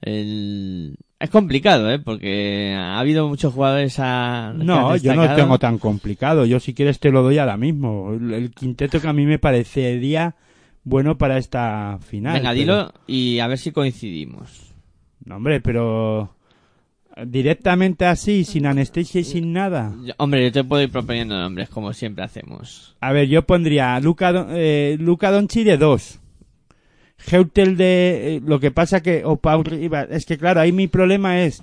El- 0.00 0.96
Es 1.20 1.30
complicado, 1.30 1.90
¿eh? 1.90 1.98
Porque 2.00 2.74
ha 2.76 2.98
habido 2.98 3.28
muchos 3.28 3.54
jugadores 3.54 3.96
a... 4.00 4.52
No, 4.56 4.96
yo 4.96 5.14
no 5.14 5.22
destacado. 5.22 5.36
tengo 5.36 5.58
tan 5.58 5.78
complicado. 5.78 6.44
Yo 6.44 6.58
si 6.58 6.74
quieres 6.74 6.98
te 6.98 7.10
lo 7.12 7.22
doy 7.22 7.38
ahora 7.38 7.56
mismo. 7.56 8.12
El, 8.12 8.50
quinteto 8.50 9.00
que 9.00 9.06
a 9.08 9.12
mí 9.12 9.24
me 9.26 9.38
parecería 9.38 10.34
bueno 10.84 11.16
para 11.16 11.38
esta 11.38 11.98
final. 12.04 12.34
Venga, 12.34 12.50
pero- 12.50 12.60
dilo 12.60 12.92
y 13.06 13.38
a 13.38 13.46
ver 13.46 13.58
si 13.58 13.70
coincidimos. 13.70 14.72
No, 15.24 15.36
hombre, 15.36 15.60
pero 15.60 16.34
directamente 17.26 18.06
así, 18.06 18.42
sin 18.44 18.66
anestesia 18.66 19.20
y 19.20 19.24
sin 19.24 19.52
nada. 19.52 19.94
Hombre, 20.16 20.42
yo 20.44 20.50
te 20.50 20.64
puedo 20.64 20.82
ir 20.82 20.90
proponiendo 20.90 21.38
nombres, 21.38 21.68
como 21.68 21.92
siempre 21.92 22.24
hacemos. 22.24 22.96
A 23.00 23.12
ver, 23.12 23.28
yo 23.28 23.42
pondría 23.42 24.00
Luca, 24.00 24.46
eh, 24.50 24.96
Luca 24.98 25.30
Donchi 25.30 25.62
de 25.62 25.76
dos. 25.76 26.18
Heutel 27.30 27.76
de... 27.76 28.36
eh, 28.36 28.42
lo 28.44 28.60
que 28.60 28.70
pasa 28.70 29.02
que... 29.02 29.24
O 29.24 29.36
Paul 29.36 29.64
Rivas. 29.64 30.08
Es 30.10 30.26
que 30.26 30.38
claro, 30.38 30.60
ahí 30.60 30.72
mi 30.72 30.88
problema 30.88 31.40
es... 31.42 31.62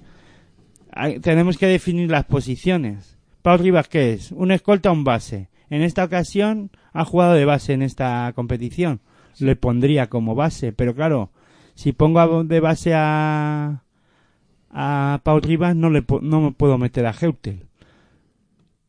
hay- 0.92 1.20
tenemos 1.20 1.58
que 1.58 1.68
definir 1.68 2.10
las 2.10 2.26
posiciones. 2.26 3.18
Paul 3.42 3.60
Rivas, 3.60 3.88
¿qué 3.88 4.14
es? 4.14 4.32
Un 4.32 4.52
escolta 4.52 4.90
o 4.90 4.94
un 4.94 5.04
base. 5.04 5.50
En 5.70 5.82
esta 5.82 6.04
ocasión 6.04 6.72
ha 6.94 7.06
jugado 7.06 7.34
de 7.34 7.46
base 7.46 7.74
en 7.74 7.82
esta 7.82 8.32
competición. 8.36 9.02
Le 9.40 9.56
pondría 9.56 10.08
como 10.08 10.36
base. 10.36 10.72
Pero 10.74 10.96
claro, 10.96 11.32
si 11.76 11.92
pongo 11.94 12.20
a- 12.20 12.44
de 12.44 12.60
base 12.60 12.94
a... 12.96 13.84
A 14.72 15.22
Paul 15.24 15.42
Rivas 15.42 15.76
no, 15.76 15.90
le, 15.90 16.04
no 16.22 16.42
me 16.42 16.52
puedo 16.52 16.78
meter 16.78 17.06
a 17.08 17.16
Heutel 17.20 17.66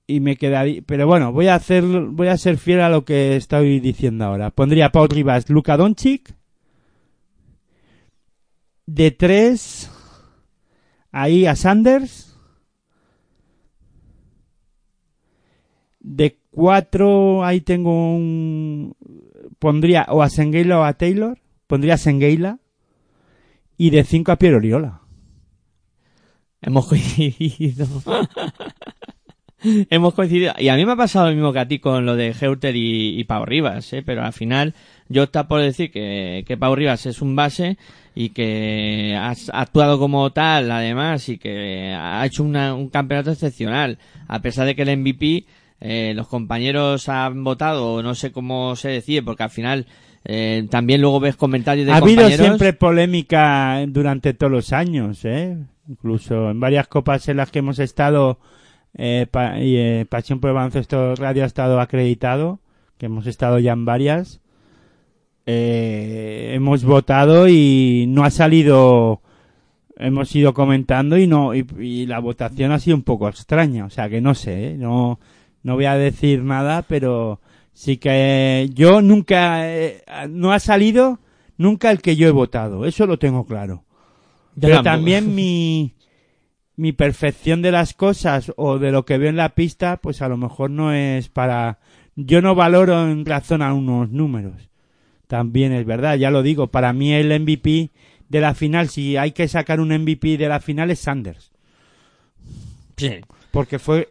y 0.06 0.20
me 0.20 0.36
quedaría 0.36 0.82
pero 0.84 1.06
bueno 1.06 1.32
voy 1.32 1.46
a 1.46 1.54
hacer 1.54 1.84
voy 1.84 2.26
a 2.28 2.36
ser 2.36 2.58
fiel 2.58 2.80
a 2.80 2.88
lo 2.90 3.04
que 3.04 3.36
estoy 3.36 3.80
diciendo 3.80 4.24
ahora 4.24 4.50
pondría 4.50 4.86
a 4.86 4.92
Paul 4.92 5.08
Rivas 5.08 5.48
Luka 5.48 5.76
Doncic 5.78 6.34
de 8.94 9.12
tres 9.12 9.88
ahí 11.12 11.46
a 11.46 11.54
Sanders 11.54 12.36
de 16.00 16.40
cuatro 16.50 17.44
ahí 17.44 17.60
tengo 17.60 18.16
un 18.16 18.96
pondría 19.60 20.06
o 20.08 20.22
a 20.22 20.28
Sengeila 20.28 20.80
o 20.80 20.82
a 20.82 20.94
Taylor 20.94 21.38
pondría 21.68 21.94
a 21.94 21.98
Sengeila 21.98 22.58
y 23.76 23.90
de 23.90 24.02
cinco 24.02 24.32
a 24.32 24.36
Piero 24.36 24.56
Oriola 24.56 25.02
Hemos 26.62 26.88
coincidido. 26.88 27.86
Hemos 29.88 30.12
coincidido. 30.12 30.52
Y 30.58 30.68
a 30.68 30.76
mí 30.76 30.84
me 30.84 30.92
ha 30.92 30.96
pasado 30.96 31.28
lo 31.28 31.34
mismo 31.34 31.54
que 31.54 31.58
a 31.58 31.66
ti 31.66 31.78
con 31.78 32.04
lo 32.04 32.16
de 32.16 32.34
Heuter 32.38 32.76
y, 32.76 33.18
y 33.18 33.24
Pau 33.24 33.46
Rivas, 33.46 33.90
¿eh? 33.94 34.02
Pero 34.04 34.22
al 34.22 34.34
final 34.34 34.74
yo 35.10 35.24
está 35.24 35.46
por 35.46 35.60
decir 35.60 35.90
que, 35.90 36.44
que 36.46 36.56
Pau 36.56 36.74
Rivas 36.74 37.04
es 37.04 37.20
un 37.20 37.36
base 37.36 37.76
y 38.14 38.30
que 38.30 39.14
ha 39.18 39.34
actuado 39.52 39.98
como 39.98 40.30
tal, 40.32 40.70
además, 40.70 41.28
y 41.28 41.36
que 41.36 41.92
ha 41.94 42.24
hecho 42.24 42.42
una- 42.44 42.74
un 42.74 42.88
campeonato 42.88 43.30
excepcional. 43.30 43.98
A 44.28 44.40
pesar 44.40 44.66
de 44.66 44.74
que 44.74 44.82
el 44.82 44.88
MVP, 44.96 45.44
eh, 45.80 46.12
los 46.14 46.26
compañeros 46.28 47.08
han 47.08 47.44
votado, 47.44 48.02
no 48.02 48.14
sé 48.14 48.32
cómo 48.32 48.74
se 48.76 48.88
decide, 48.88 49.22
porque 49.22 49.42
al 49.42 49.50
final 49.50 49.86
eh, 50.24 50.66
también 50.70 51.00
luego 51.00 51.18
ves 51.20 51.34
comentarios 51.36 51.86
de 51.86 51.92
ha 51.92 51.96
habido 51.96 52.16
compañeros. 52.22 52.46
siempre 52.46 52.72
polémica 52.74 53.82
durante 53.88 54.34
todos 54.34 54.52
los 54.52 54.72
años, 54.72 55.24
¿eh? 55.24 55.56
Incluso 55.88 56.50
en 56.50 56.60
varias 56.60 56.86
copas 56.88 57.26
en 57.28 57.38
las 57.38 57.50
que 57.50 57.60
hemos 57.60 57.78
estado, 57.78 58.38
eh, 58.98 59.26
pa- 59.30 59.58
y 59.60 59.76
eh, 59.76 60.06
Pasión 60.08 60.38
por 60.40 60.50
el 60.50 60.54
Baloncesto 60.56 61.14
Radio 61.16 61.42
ha 61.44 61.46
estado 61.46 61.80
acreditado, 61.80 62.60
que 62.98 63.06
hemos 63.06 63.26
estado 63.26 63.58
ya 63.58 63.72
en 63.72 63.84
varias, 63.86 64.40
eh, 65.52 66.52
hemos 66.54 66.84
votado 66.84 67.48
y 67.48 68.04
no 68.08 68.22
ha 68.22 68.30
salido, 68.30 69.20
hemos 69.96 70.32
ido 70.36 70.54
comentando 70.54 71.18
y 71.18 71.26
no, 71.26 71.56
y, 71.56 71.66
y 71.80 72.06
la 72.06 72.20
votación 72.20 72.70
ha 72.70 72.78
sido 72.78 72.96
un 72.96 73.02
poco 73.02 73.28
extraña, 73.28 73.84
o 73.84 73.90
sea 73.90 74.08
que 74.08 74.20
no 74.20 74.36
sé, 74.36 74.68
¿eh? 74.68 74.76
no, 74.78 75.18
no 75.64 75.74
voy 75.74 75.86
a 75.86 75.96
decir 75.96 76.44
nada, 76.44 76.82
pero 76.82 77.40
sí 77.72 77.96
que 77.96 78.70
yo 78.72 79.02
nunca, 79.02 79.68
eh, 79.68 80.04
no 80.28 80.52
ha 80.52 80.60
salido 80.60 81.18
nunca 81.58 81.90
el 81.90 82.00
que 82.00 82.14
yo 82.14 82.28
he 82.28 82.32
votado, 82.32 82.86
eso 82.86 83.06
lo 83.06 83.18
tengo 83.18 83.44
claro. 83.44 83.82
Yo 84.54 84.68
Pero 84.68 84.74
tampoco. 84.76 84.94
también 84.94 85.34
mi, 85.34 85.94
mi 86.76 86.92
perfección 86.92 87.60
de 87.60 87.72
las 87.72 87.92
cosas 87.94 88.52
o 88.56 88.78
de 88.78 88.92
lo 88.92 89.04
que 89.04 89.18
veo 89.18 89.30
en 89.30 89.36
la 89.36 89.56
pista, 89.56 89.96
pues 89.96 90.22
a 90.22 90.28
lo 90.28 90.36
mejor 90.36 90.70
no 90.70 90.92
es 90.92 91.28
para... 91.28 91.80
Yo 92.14 92.40
no 92.40 92.54
valoro 92.54 93.10
en 93.10 93.24
razón 93.24 93.62
a 93.62 93.72
unos 93.72 94.10
números. 94.10 94.69
También 95.30 95.70
es 95.72 95.86
verdad, 95.86 96.16
ya 96.16 96.32
lo 96.32 96.42
digo. 96.42 96.66
Para 96.72 96.92
mí 96.92 97.12
el 97.12 97.28
MVP 97.40 97.90
de 98.28 98.40
la 98.40 98.52
final, 98.52 98.88
si 98.88 99.16
hay 99.16 99.30
que 99.30 99.46
sacar 99.46 99.78
un 99.78 99.92
MVP 99.92 100.36
de 100.36 100.48
la 100.48 100.58
final 100.58 100.90
es 100.90 100.98
Sanders. 100.98 101.52
Sí. 102.96 103.20
Porque 103.52 103.78
fue 103.78 104.08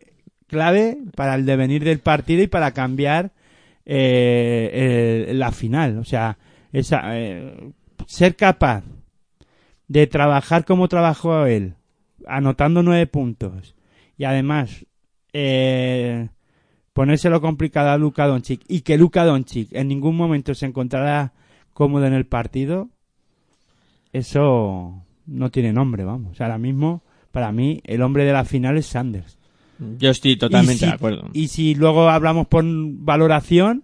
clave 0.48 0.98
para 1.18 1.36
el 1.36 1.46
devenir 1.46 1.84
del 1.84 2.00
partido 2.00 2.41
y 2.41 2.48
para 2.48 2.72
cambiar 2.72 3.32
eh, 3.86 5.26
el- 5.28 5.40
la 5.40 5.52
final. 5.52 5.98
O 5.98 6.06
sea, 6.06 6.38
esa, 6.72 7.02
eh, 7.20 7.72
ser 8.08 8.38
capaz 8.38 8.86
de 9.90 10.08
trabajar 10.08 10.64
como 10.64 10.88
trabajó 10.88 11.46
él, 11.48 11.74
anotando 12.28 12.82
nueve 12.82 13.08
puntos 13.08 13.76
y 14.18 14.24
además 14.24 14.86
eh, 15.34 16.30
ponérselo 16.94 17.40
complicado 17.41 17.90
a 17.90 17.98
Luka 17.98 18.28
Doncic 18.28 18.61
y 18.68 18.82
que 18.82 18.98
Luka 18.98 19.24
Doncic 19.26 19.70
en 19.74 19.88
ningún 19.88 20.16
momento 20.18 20.53
se 20.56 20.66
encontrará 20.66 21.34
cómodo 21.74 22.06
en 22.06 22.14
el 22.14 22.26
partido, 22.26 22.90
eso 24.14 25.03
no 25.26 25.52
tiene 25.52 25.72
nombre, 25.74 26.03
vamos. 26.03 26.40
Ahora 26.41 26.57
mismo, 26.57 27.03
para 27.32 27.52
mí, 27.52 27.82
el 27.86 28.02
hombre 28.02 28.26
de 28.26 28.34
la 28.34 28.45
final 28.45 28.78
es 28.78 28.88
Sanders. 28.88 29.38
Yo 29.98 30.10
estoy 30.10 30.36
totalmente 30.36 30.80
si- 30.80 30.86
de 30.86 30.91
acuerdo. 30.91 31.30
Y 31.34 31.48
si 31.48 31.76
luego 31.76 32.10
hablamos 32.10 32.48
por 32.48 32.64
valoración, 32.66 33.84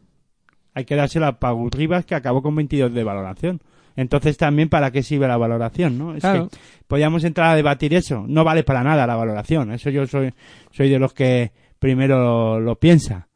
hay 0.74 0.84
que 0.86 0.96
dársela 0.96 1.28
a 1.28 1.40
Pau 1.40 1.70
Rivas, 1.70 2.06
que 2.06 2.16
acabó 2.16 2.42
con 2.42 2.56
22 2.56 2.94
de 2.94 3.04
valoración. 3.04 3.62
Entonces 3.96 4.36
también, 4.36 4.68
¿para 4.68 4.92
qué 4.92 5.04
sirve 5.04 5.26
la 5.28 5.38
valoración, 5.38 5.98
no? 5.98 6.16
Es 6.16 6.20
Claro. 6.22 6.50
que 6.50 6.58
podíamos 6.88 7.24
entrar 7.24 7.52
a 7.52 7.56
debatir 7.56 7.94
eso. 7.94 8.26
No 8.28 8.44
vale 8.44 8.64
para 8.64 8.84
nada 8.84 9.08
la 9.08 9.16
valoración. 9.16 9.72
Eso 9.72 9.90
yo 9.90 10.06
soy, 10.06 10.34
soy 10.72 10.90
de 10.90 11.00
los 11.00 11.14
que 11.14 11.54
primero 11.80 12.20
lo, 12.20 12.60
lo 12.60 12.76
piensa. 12.80 13.28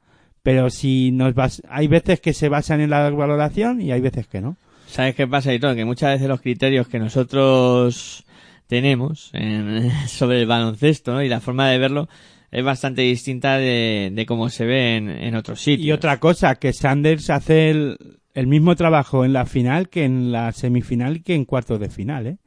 Pero 0.44 0.70
si 0.70 1.11
nos 1.11 1.36
bas- 1.36 1.61
hay 1.70 1.88
veces 1.88 2.22
que 2.22 2.34
se 2.34 2.49
basan 2.49 2.82
en 2.82 2.90
la 2.90 3.10
valoración 3.10 3.82
y 3.82 3.91
hay 3.91 4.02
veces 4.02 4.28
que 4.28 4.41
no. 4.41 4.56
¿Sabes 4.88 5.14
qué 5.16 5.28
pasa, 5.28 5.53
y 5.53 5.60
todo 5.60 5.76
Que 5.76 5.86
muchas 5.86 6.14
veces 6.14 6.28
los 6.28 6.41
criterios 6.41 6.88
que 6.88 6.98
nosotros 6.99 8.26
tenemos 8.68 9.30
en- 9.34 9.91
sobre 10.07 10.41
el 10.41 10.48
baloncesto 10.48 11.14
¿no? 11.14 11.22
y 11.24 11.30
la 11.30 11.40
forma 11.41 11.70
de 11.70 11.78
verlo 11.78 12.07
es 12.52 12.64
bastante 12.64 13.03
distinta 13.03 13.57
de, 13.57 14.11
de 14.14 14.26
cómo 14.26 14.49
se 14.49 14.66
ve 14.66 14.95
en, 14.98 15.10
en 15.10 15.36
otros 15.36 15.61
sitios. 15.61 15.86
Y 15.86 15.91
otra 15.91 16.20
cosa, 16.20 16.56
que 16.56 16.74
Sanders 16.74 17.30
hace 17.30 17.70
el, 17.70 17.98
el 18.34 18.48
mismo 18.48 18.76
trabajo 18.76 19.24
en 19.24 19.34
la 19.34 19.45
final 19.45 19.90
que 19.90 20.03
en 20.06 20.32
la 20.32 20.52
semifinal 20.52 21.18
y 21.18 21.22
que 21.22 21.36
en 21.36 21.45
cuartos 21.45 21.80
de 21.80 21.90
final, 21.90 22.26
¿eh? 22.26 22.38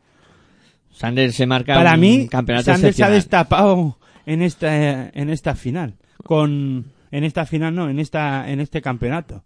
Sanders 0.90 1.34
se 1.36 1.46
marca 1.46 1.74
Para 1.74 1.94
un 1.94 2.00
mí, 2.00 2.28
campeonato 2.28 2.64
Sanders 2.64 2.80
se 2.96 3.04
ha 3.04 3.06
excepcional. 3.06 3.14
destapado 3.14 3.98
en 4.26 4.42
esta, 4.42 5.08
en 5.08 5.30
esta 5.30 5.54
final. 5.54 5.94
Con, 6.24 6.86
en 7.10 7.24
esta 7.24 7.46
final 7.46 7.74
no, 7.74 7.88
en 7.88 7.98
esta, 7.98 8.50
en 8.50 8.60
este 8.60 8.82
campeonato. 8.82 9.44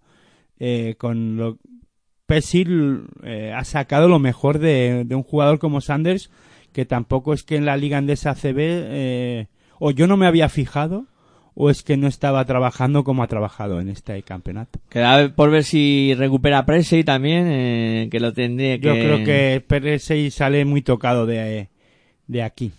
Eh, 0.58 0.94
con 0.98 1.36
lo, 1.36 1.58
Pesil 2.26 3.04
eh, 3.22 3.52
ha 3.54 3.64
sacado 3.64 4.08
lo 4.08 4.18
mejor 4.18 4.58
de, 4.58 5.04
de 5.04 5.14
un 5.14 5.22
jugador 5.22 5.58
como 5.58 5.80
Sanders, 5.80 6.30
que 6.72 6.84
tampoco 6.84 7.32
es 7.32 7.42
que 7.42 7.56
en 7.56 7.64
la 7.64 7.76
liga 7.76 7.98
andesa 7.98 8.34
CB, 8.34 8.56
eh, 8.58 9.46
o 9.78 9.92
yo 9.92 10.06
no 10.06 10.16
me 10.16 10.26
había 10.26 10.48
fijado, 10.48 11.06
o 11.54 11.70
es 11.70 11.82
que 11.82 11.96
no 11.96 12.06
estaba 12.06 12.44
trabajando 12.44 13.02
como 13.02 13.22
ha 13.22 13.28
trabajado 13.28 13.80
en 13.80 13.88
este 13.88 14.22
campeonato. 14.22 14.80
Queda 14.90 15.34
por 15.34 15.50
ver 15.50 15.64
si 15.64 16.14
recupera 16.14 16.66
Presley 16.66 17.02
también, 17.02 17.46
eh, 17.48 18.08
que 18.10 18.20
lo 18.20 18.32
tendría 18.34 18.78
que... 18.78 18.86
Yo 18.86 18.92
creo 18.92 19.24
que 19.24 19.64
Perez 19.66 20.10
sale 20.34 20.66
muy 20.66 20.82
tocado 20.82 21.24
de, 21.24 21.70
de 22.26 22.42
aquí. 22.42 22.72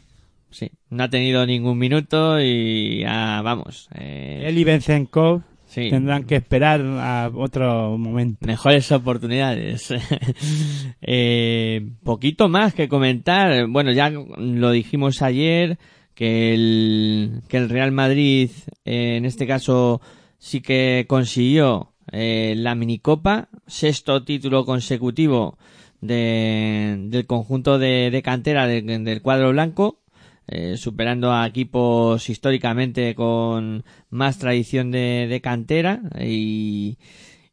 Sí, 0.49 0.71
no 0.89 1.03
ha 1.03 1.09
tenido 1.09 1.45
ningún 1.45 1.77
minuto 1.77 2.39
y 2.41 3.01
ya, 3.01 3.41
vamos. 3.43 3.89
Eh, 3.95 4.43
Él 4.45 4.57
y 4.57 4.63
Benzenkov 4.63 5.41
Sí. 5.65 5.89
tendrán 5.89 6.23
que 6.23 6.37
esperar 6.37 6.79
a 6.81 7.29
otro 7.35 7.97
momento. 7.97 8.45
mejores 8.47 8.89
oportunidades. 8.93 9.93
eh, 11.01 11.87
poquito 12.03 12.47
más 12.49 12.73
que 12.73 12.87
comentar. 12.87 13.67
Bueno, 13.67 13.91
ya 13.91 14.09
lo 14.09 14.71
dijimos 14.71 15.21
ayer 15.21 15.77
que 16.15 16.53
el, 16.53 17.41
que 17.47 17.57
el 17.57 17.69
Real 17.69 17.91
Madrid, 17.91 18.49
eh, 18.85 19.17
en 19.17 19.25
este 19.25 19.45
caso, 19.45 20.01
sí 20.39 20.61
que 20.61 21.05
consiguió 21.07 21.91
eh, 22.11 22.55
la 22.57 22.73
minicopa, 22.75 23.49
sexto 23.67 24.23
título 24.23 24.65
consecutivo 24.65 25.57
de, 26.01 26.95
del 27.09 27.25
conjunto 27.25 27.77
de, 27.77 28.09
de 28.11 28.21
cantera 28.21 28.67
de- 28.67 28.81
del 28.81 29.21
cuadro 29.21 29.51
blanco, 29.51 29.99
eh, 30.47 30.77
superando 30.77 31.33
a 31.33 31.45
equipos 31.45 32.29
históricamente 32.29 33.15
con 33.15 33.83
más 34.09 34.39
tradición 34.39 34.91
de, 34.91 35.27
de 35.29 35.41
cantera 35.41 36.01
y, 36.21 36.97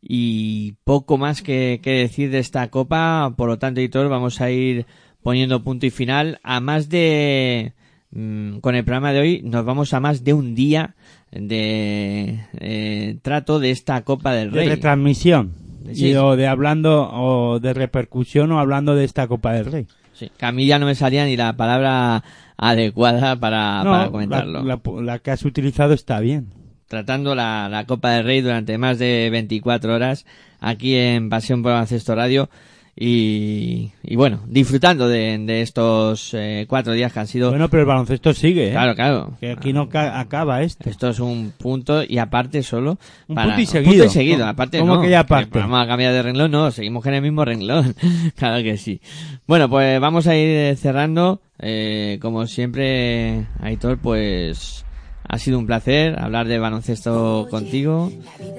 y 0.01 0.73
poco 0.85 1.19
más 1.19 1.43
que, 1.43 1.81
que 1.83 1.91
decir 1.91 2.31
de 2.31 2.39
esta 2.39 2.71
copa. 2.71 3.35
Por 3.37 3.49
lo 3.49 3.59
tanto, 3.59 3.81
editor, 3.81 4.09
vamos 4.09 4.41
a 4.41 4.51
ir 4.51 4.87
poniendo 5.23 5.65
punto 5.65 5.87
y 5.87 5.91
final 5.91 6.39
a 6.43 6.61
más 6.61 6.89
de 6.89 7.73
mm, 8.13 8.59
con 8.59 8.75
el 8.75 8.85
programa 8.85 9.13
de 9.13 9.21
hoy 9.21 9.43
nos 9.43 9.65
vamos 9.65 9.93
a 9.95 10.01
más 10.01 10.23
de 10.23 10.35
un 10.35 10.55
día 10.55 10.95
de 11.33 12.41
eh, 12.61 13.17
trato 13.23 13.59
de 13.59 13.71
esta 13.71 14.03
Copa 14.03 14.35
del 14.35 14.53
de 14.53 14.61
Rey. 14.61 14.69
retransmisión. 14.69 15.53
Sí. 15.93 16.11
Y, 16.11 16.15
o 16.15 16.37
de 16.37 16.47
hablando, 16.47 17.11
o 17.13 17.59
de 17.59 17.75
repercusión 17.75 18.53
o 18.53 18.61
hablando 18.61 18.95
de 18.95 19.05
esta 19.05 19.27
Copa 19.27 19.53
del 19.53 19.65
Rey. 19.67 19.87
Sí, 20.13 20.31
que 20.37 20.47
a 20.47 20.53
mí 20.53 20.67
ya 20.67 20.79
no 20.79 20.87
me 20.87 20.95
salía 20.95 21.25
ni 21.25 21.37
la 21.37 21.57
palabra 21.57 22.23
adecuada 22.57 23.37
para, 23.37 23.83
No, 23.85 23.91
para 23.91 24.05
la- 24.05 24.11
comentarlo. 24.11 24.63
La, 24.63 24.81
la 25.03 25.19
que 25.19 25.31
has 25.31 25.45
utilizado 25.45 25.93
está 25.95 26.21
bien. 26.21 26.53
tratando 26.89 27.35
la, 27.35 27.69
la 27.71 27.87
Copa 27.87 28.11
del 28.13 28.25
Rey 28.25 28.41
durante 28.41 28.79
más 28.79 28.99
de 28.99 29.29
24 29.31 29.95
horas 29.95 30.27
aquí 30.61 30.95
en 30.97 31.29
Pasión 31.31 31.63
por 31.63 31.73
Baloncesto 31.73 32.15
Radio 32.15 32.49
y, 32.97 33.91
y 34.03 34.17
bueno, 34.17 34.41
disfrutando 34.47 35.09
de, 35.09 35.37
de 35.39 35.63
estos 35.63 36.31
eh, 36.35 36.65
cuatro 36.69 36.93
días 36.93 37.13
que 37.13 37.21
han 37.21 37.27
sido... 37.27 37.51
Bueno, 37.51 37.69
pero 37.69 37.83
el 37.83 37.87
baloncesto 37.89 38.33
sigue, 38.33 38.69
¿eh? 38.69 38.73
Claro, 38.73 38.95
claro. 38.95 39.33
Que 39.41 39.51
aquí 39.53 39.73
no 39.73 39.89
ca- 39.89 40.21
acaba 40.21 40.63
esto. 40.63 40.89
Esto 40.89 41.09
es 41.09 41.19
un 41.19 41.53
punto 41.59 42.03
y 42.07 42.19
aparte 42.19 42.63
solo... 42.63 42.99
Un 43.29 43.35
para- 43.35 43.49
punto 43.57 43.61
y 43.61 43.65
un 43.65 43.71
seguido. 43.71 43.93
punto 43.93 44.05
y 44.07 44.09
seguido, 44.11 44.47
aparte 44.47 44.79
¿Cómo 44.79 44.97
no, 44.97 45.01
que 45.03 45.11
ya 45.11 45.21
aparte? 45.21 45.59
Vamos 45.59 45.83
a 45.83 45.87
cambiar 45.89 46.13
de 46.13 46.23
renglón, 46.23 46.51
no, 46.51 46.71
seguimos 46.71 47.05
en 47.07 47.15
el 47.15 47.23
mismo 47.23 47.45
renglón. 47.45 47.95
claro 48.37 48.63
que 48.63 48.77
sí. 48.77 49.01
Bueno, 49.47 49.69
pues 49.69 50.01
vamos 50.01 50.27
a 50.27 50.37
ir 50.37 50.77
cerrando. 50.77 51.41
Eh, 51.59 52.19
como 52.21 52.47
siempre, 52.47 53.47
Aitor, 53.61 53.99
pues 53.99 54.84
ha 55.27 55.39
sido 55.39 55.59
un 55.59 55.67
placer 55.67 56.19
hablar 56.21 56.47
de 56.49 56.59
baloncesto 56.59 57.47
contigo, 57.51 58.13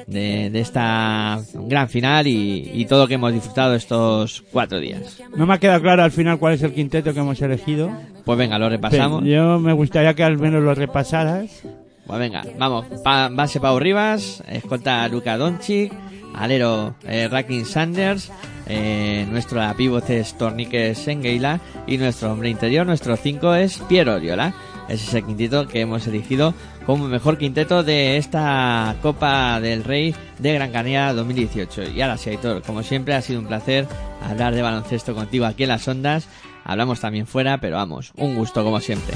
de, 0.08 0.50
de 0.50 0.60
esta 0.60 1.40
gran 1.54 1.90
final 1.90 2.28
y, 2.28 2.72
y 2.74 2.86
todo 2.86 3.04
lo 3.04 3.08
que 3.08 3.14
hemos 3.16 3.34
disfrutado 3.34 3.76
estos 3.76 4.44
cuatro 4.52 4.80
días. 4.80 5.22
No 5.36 5.46
me 5.46 5.54
ha 5.54 5.58
quedado 5.60 5.82
claro 5.82 6.04
al 6.04 6.12
final 6.12 6.38
cuál 6.40 6.54
es 6.56 6.64
el 6.64 6.74
quinteto 6.74 7.14
que 7.14 7.20
hemos 7.20 7.42
elegido. 7.42 7.92
Pues 8.26 8.38
venga, 8.38 8.58
lo 8.60 8.70
repasamos. 8.70 9.22
Pero 9.24 9.32
yo 9.36 9.60
me 9.60 9.74
gustaría 9.74 10.14
que 10.14 10.24
al 10.24 10.38
menos 10.38 10.64
lo 10.64 10.74
repasaras. 10.74 11.62
Pues 12.08 12.20
venga, 12.20 12.44
vamos. 12.58 12.86
Pa- 13.04 13.30
base 13.30 13.60
Pau 13.60 13.80
Rivas, 13.80 14.44
escolta 14.48 15.08
Luka 15.08 15.38
Doncic, 15.38 15.92
alero 16.36 16.96
eh, 17.08 17.28
Rakin 17.32 17.66
Sanders, 17.66 18.32
eh, 18.68 19.26
nuestro 19.32 19.62
pívot 19.78 20.08
es 20.10 20.36
Tornique 20.38 20.94
Sengeila 20.96 21.60
y 21.88 21.98
nuestro 21.98 22.32
hombre 22.32 22.50
interior, 22.50 22.86
nuestro 22.86 23.16
5 23.16 23.56
es 23.56 23.78
Piero 23.88 24.16
Oriola. 24.16 24.54
Ese 24.88 25.06
es 25.06 25.14
el 25.14 25.26
quinteto 25.26 25.68
que 25.68 25.82
hemos 25.82 26.06
elegido 26.08 26.54
como 26.86 27.08
mejor 27.08 27.38
quinteto 27.38 27.84
de 27.84 28.18
esta 28.18 28.96
Copa 29.02 29.60
del 29.60 29.84
Rey 29.84 30.16
de 30.40 30.54
Gran 30.54 30.72
Canaria 30.72 31.14
2018. 31.14 31.90
Y 31.90 32.02
ahora 32.02 32.18
sí, 32.18 32.30
Aitor, 32.30 32.62
como 32.62 32.84
siempre 32.84 33.16
ha 33.16 33.22
sido 33.22 33.40
un 33.40 33.48
placer 33.48 33.88
hablar 34.22 34.54
de 34.54 34.62
baloncesto 34.62 35.16
contigo 35.16 35.46
aquí 35.46 35.64
en 35.64 35.70
las 35.70 35.88
ondas. 35.88 36.28
Hablamos 36.64 37.00
también 37.00 37.28
fuera, 37.28 37.60
pero 37.60 37.78
vamos, 37.78 38.12
un 38.16 38.36
gusto 38.36 38.64
como 38.64 38.80
siempre. 38.80 39.16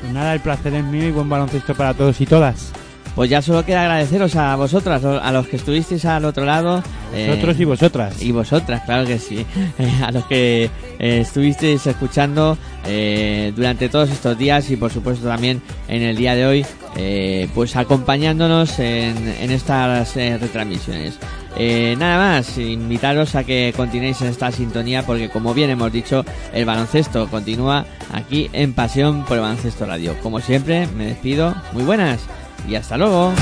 Pues 0.00 0.12
nada, 0.12 0.34
el 0.34 0.40
placer 0.40 0.74
es 0.74 0.84
mío 0.84 1.08
y 1.08 1.12
buen 1.12 1.28
baloncesto 1.28 1.74
para 1.74 1.94
todos 1.94 2.20
y 2.20 2.26
todas. 2.26 2.72
Pues 3.16 3.30
ya 3.30 3.40
solo 3.40 3.64
queda 3.64 3.80
agradeceros 3.80 4.36
a 4.36 4.54
vosotras, 4.56 5.02
a 5.02 5.32
los 5.32 5.48
que 5.48 5.56
estuvisteis 5.56 6.04
al 6.04 6.26
otro 6.26 6.44
lado. 6.44 6.82
eh, 7.14 7.28
Vosotros 7.30 7.58
y 7.58 7.64
vosotras. 7.64 8.22
Y 8.22 8.30
vosotras, 8.30 8.82
claro 8.84 9.06
que 9.06 9.18
sí. 9.18 9.44
Eh, 9.78 9.90
a 10.04 10.12
los 10.12 10.26
que 10.26 10.64
eh, 10.98 11.20
estuvisteis 11.20 11.86
escuchando 11.86 12.56
eh, 12.86 13.52
durante 13.56 13.88
todos 13.88 14.10
estos 14.10 14.36
días 14.38 14.70
y 14.70 14.76
por 14.76 14.92
supuesto 14.92 15.26
también 15.26 15.62
en 15.88 16.02
el 16.02 16.16
día 16.16 16.34
de 16.34 16.44
hoy, 16.46 16.66
eh, 16.96 17.48
pues 17.54 17.74
acompañándonos 17.76 18.78
en, 18.78 19.16
en 19.40 19.50
estas 19.50 20.14
eh, 20.16 20.36
retransmisiones. 20.38 21.18
Eh, 21.58 21.96
nada 21.98 22.18
más, 22.18 22.58
invitaros 22.58 23.34
a 23.34 23.44
que 23.44 23.72
continuéis 23.74 24.20
en 24.20 24.28
esta 24.28 24.52
sintonía 24.52 25.04
porque 25.06 25.30
como 25.30 25.54
bien 25.54 25.70
hemos 25.70 25.90
dicho, 25.90 26.22
el 26.52 26.66
baloncesto 26.66 27.28
continúa 27.28 27.86
aquí 28.12 28.50
en 28.52 28.74
Pasión 28.74 29.24
por 29.24 29.38
el 29.38 29.42
Baloncesto 29.42 29.86
Radio. 29.86 30.14
Como 30.22 30.40
siempre, 30.40 30.86
me 30.88 31.06
despido. 31.06 31.54
Muy 31.72 31.82
buenas 31.84 32.20
y 32.68 32.74
hasta 32.74 32.96
luego. 32.96 33.32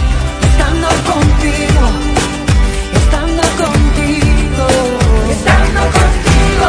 Estando 0.43 0.89
contigo, 0.89 1.89
estando 2.95 3.43
contigo, 3.43 4.66
estando 5.31 5.81
contigo, 5.81 6.69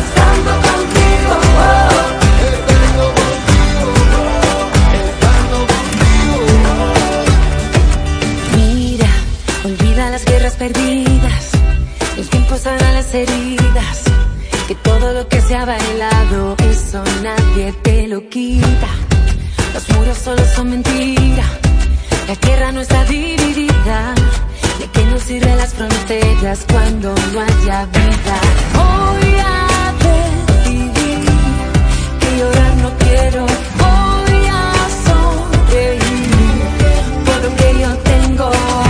estando 0.00 0.52
contigo, 0.68 1.34
olvida 9.64 10.10
las 10.10 10.24
guerras 10.24 10.54
perdidas, 10.54 11.50
los 12.16 12.28
tiempos 12.30 12.60
sanan 12.60 12.94
las 12.94 13.14
heridas, 13.14 14.04
que 14.68 14.74
todo 14.76 15.12
lo 15.12 15.28
que 15.28 15.40
se 15.40 15.54
ha 15.56 15.64
bailado, 15.64 16.56
eso 16.70 17.02
nadie 17.22 17.72
te 17.82 18.08
lo 18.08 18.28
quita. 18.28 18.88
Los 19.74 19.88
muros 19.90 20.18
solo 20.18 20.42
son 20.54 20.70
mentira. 20.70 21.44
La 22.28 22.36
tierra 22.36 22.72
no 22.72 22.80
está 22.80 23.04
dividida. 23.04 24.14
¿De 24.78 24.86
qué 24.92 25.04
nos 25.06 25.22
sirven 25.22 25.56
las 25.56 25.74
fronteras 25.74 26.66
cuando 26.70 27.14
no 27.32 27.40
haya 27.40 27.86
vida? 27.86 28.36
Voy 28.74 29.34
a 29.44 29.92
decidir 30.04 31.24
que 32.20 32.38
llorar 32.38 32.76
no 32.82 32.90
quiero. 32.98 33.46
Voy 33.82 34.46
a 34.48 34.72
sonreír 35.06 36.00
por 37.24 37.38
lo 37.44 37.56
que 37.56 37.80
yo 37.80 37.96
tengo. 37.98 38.89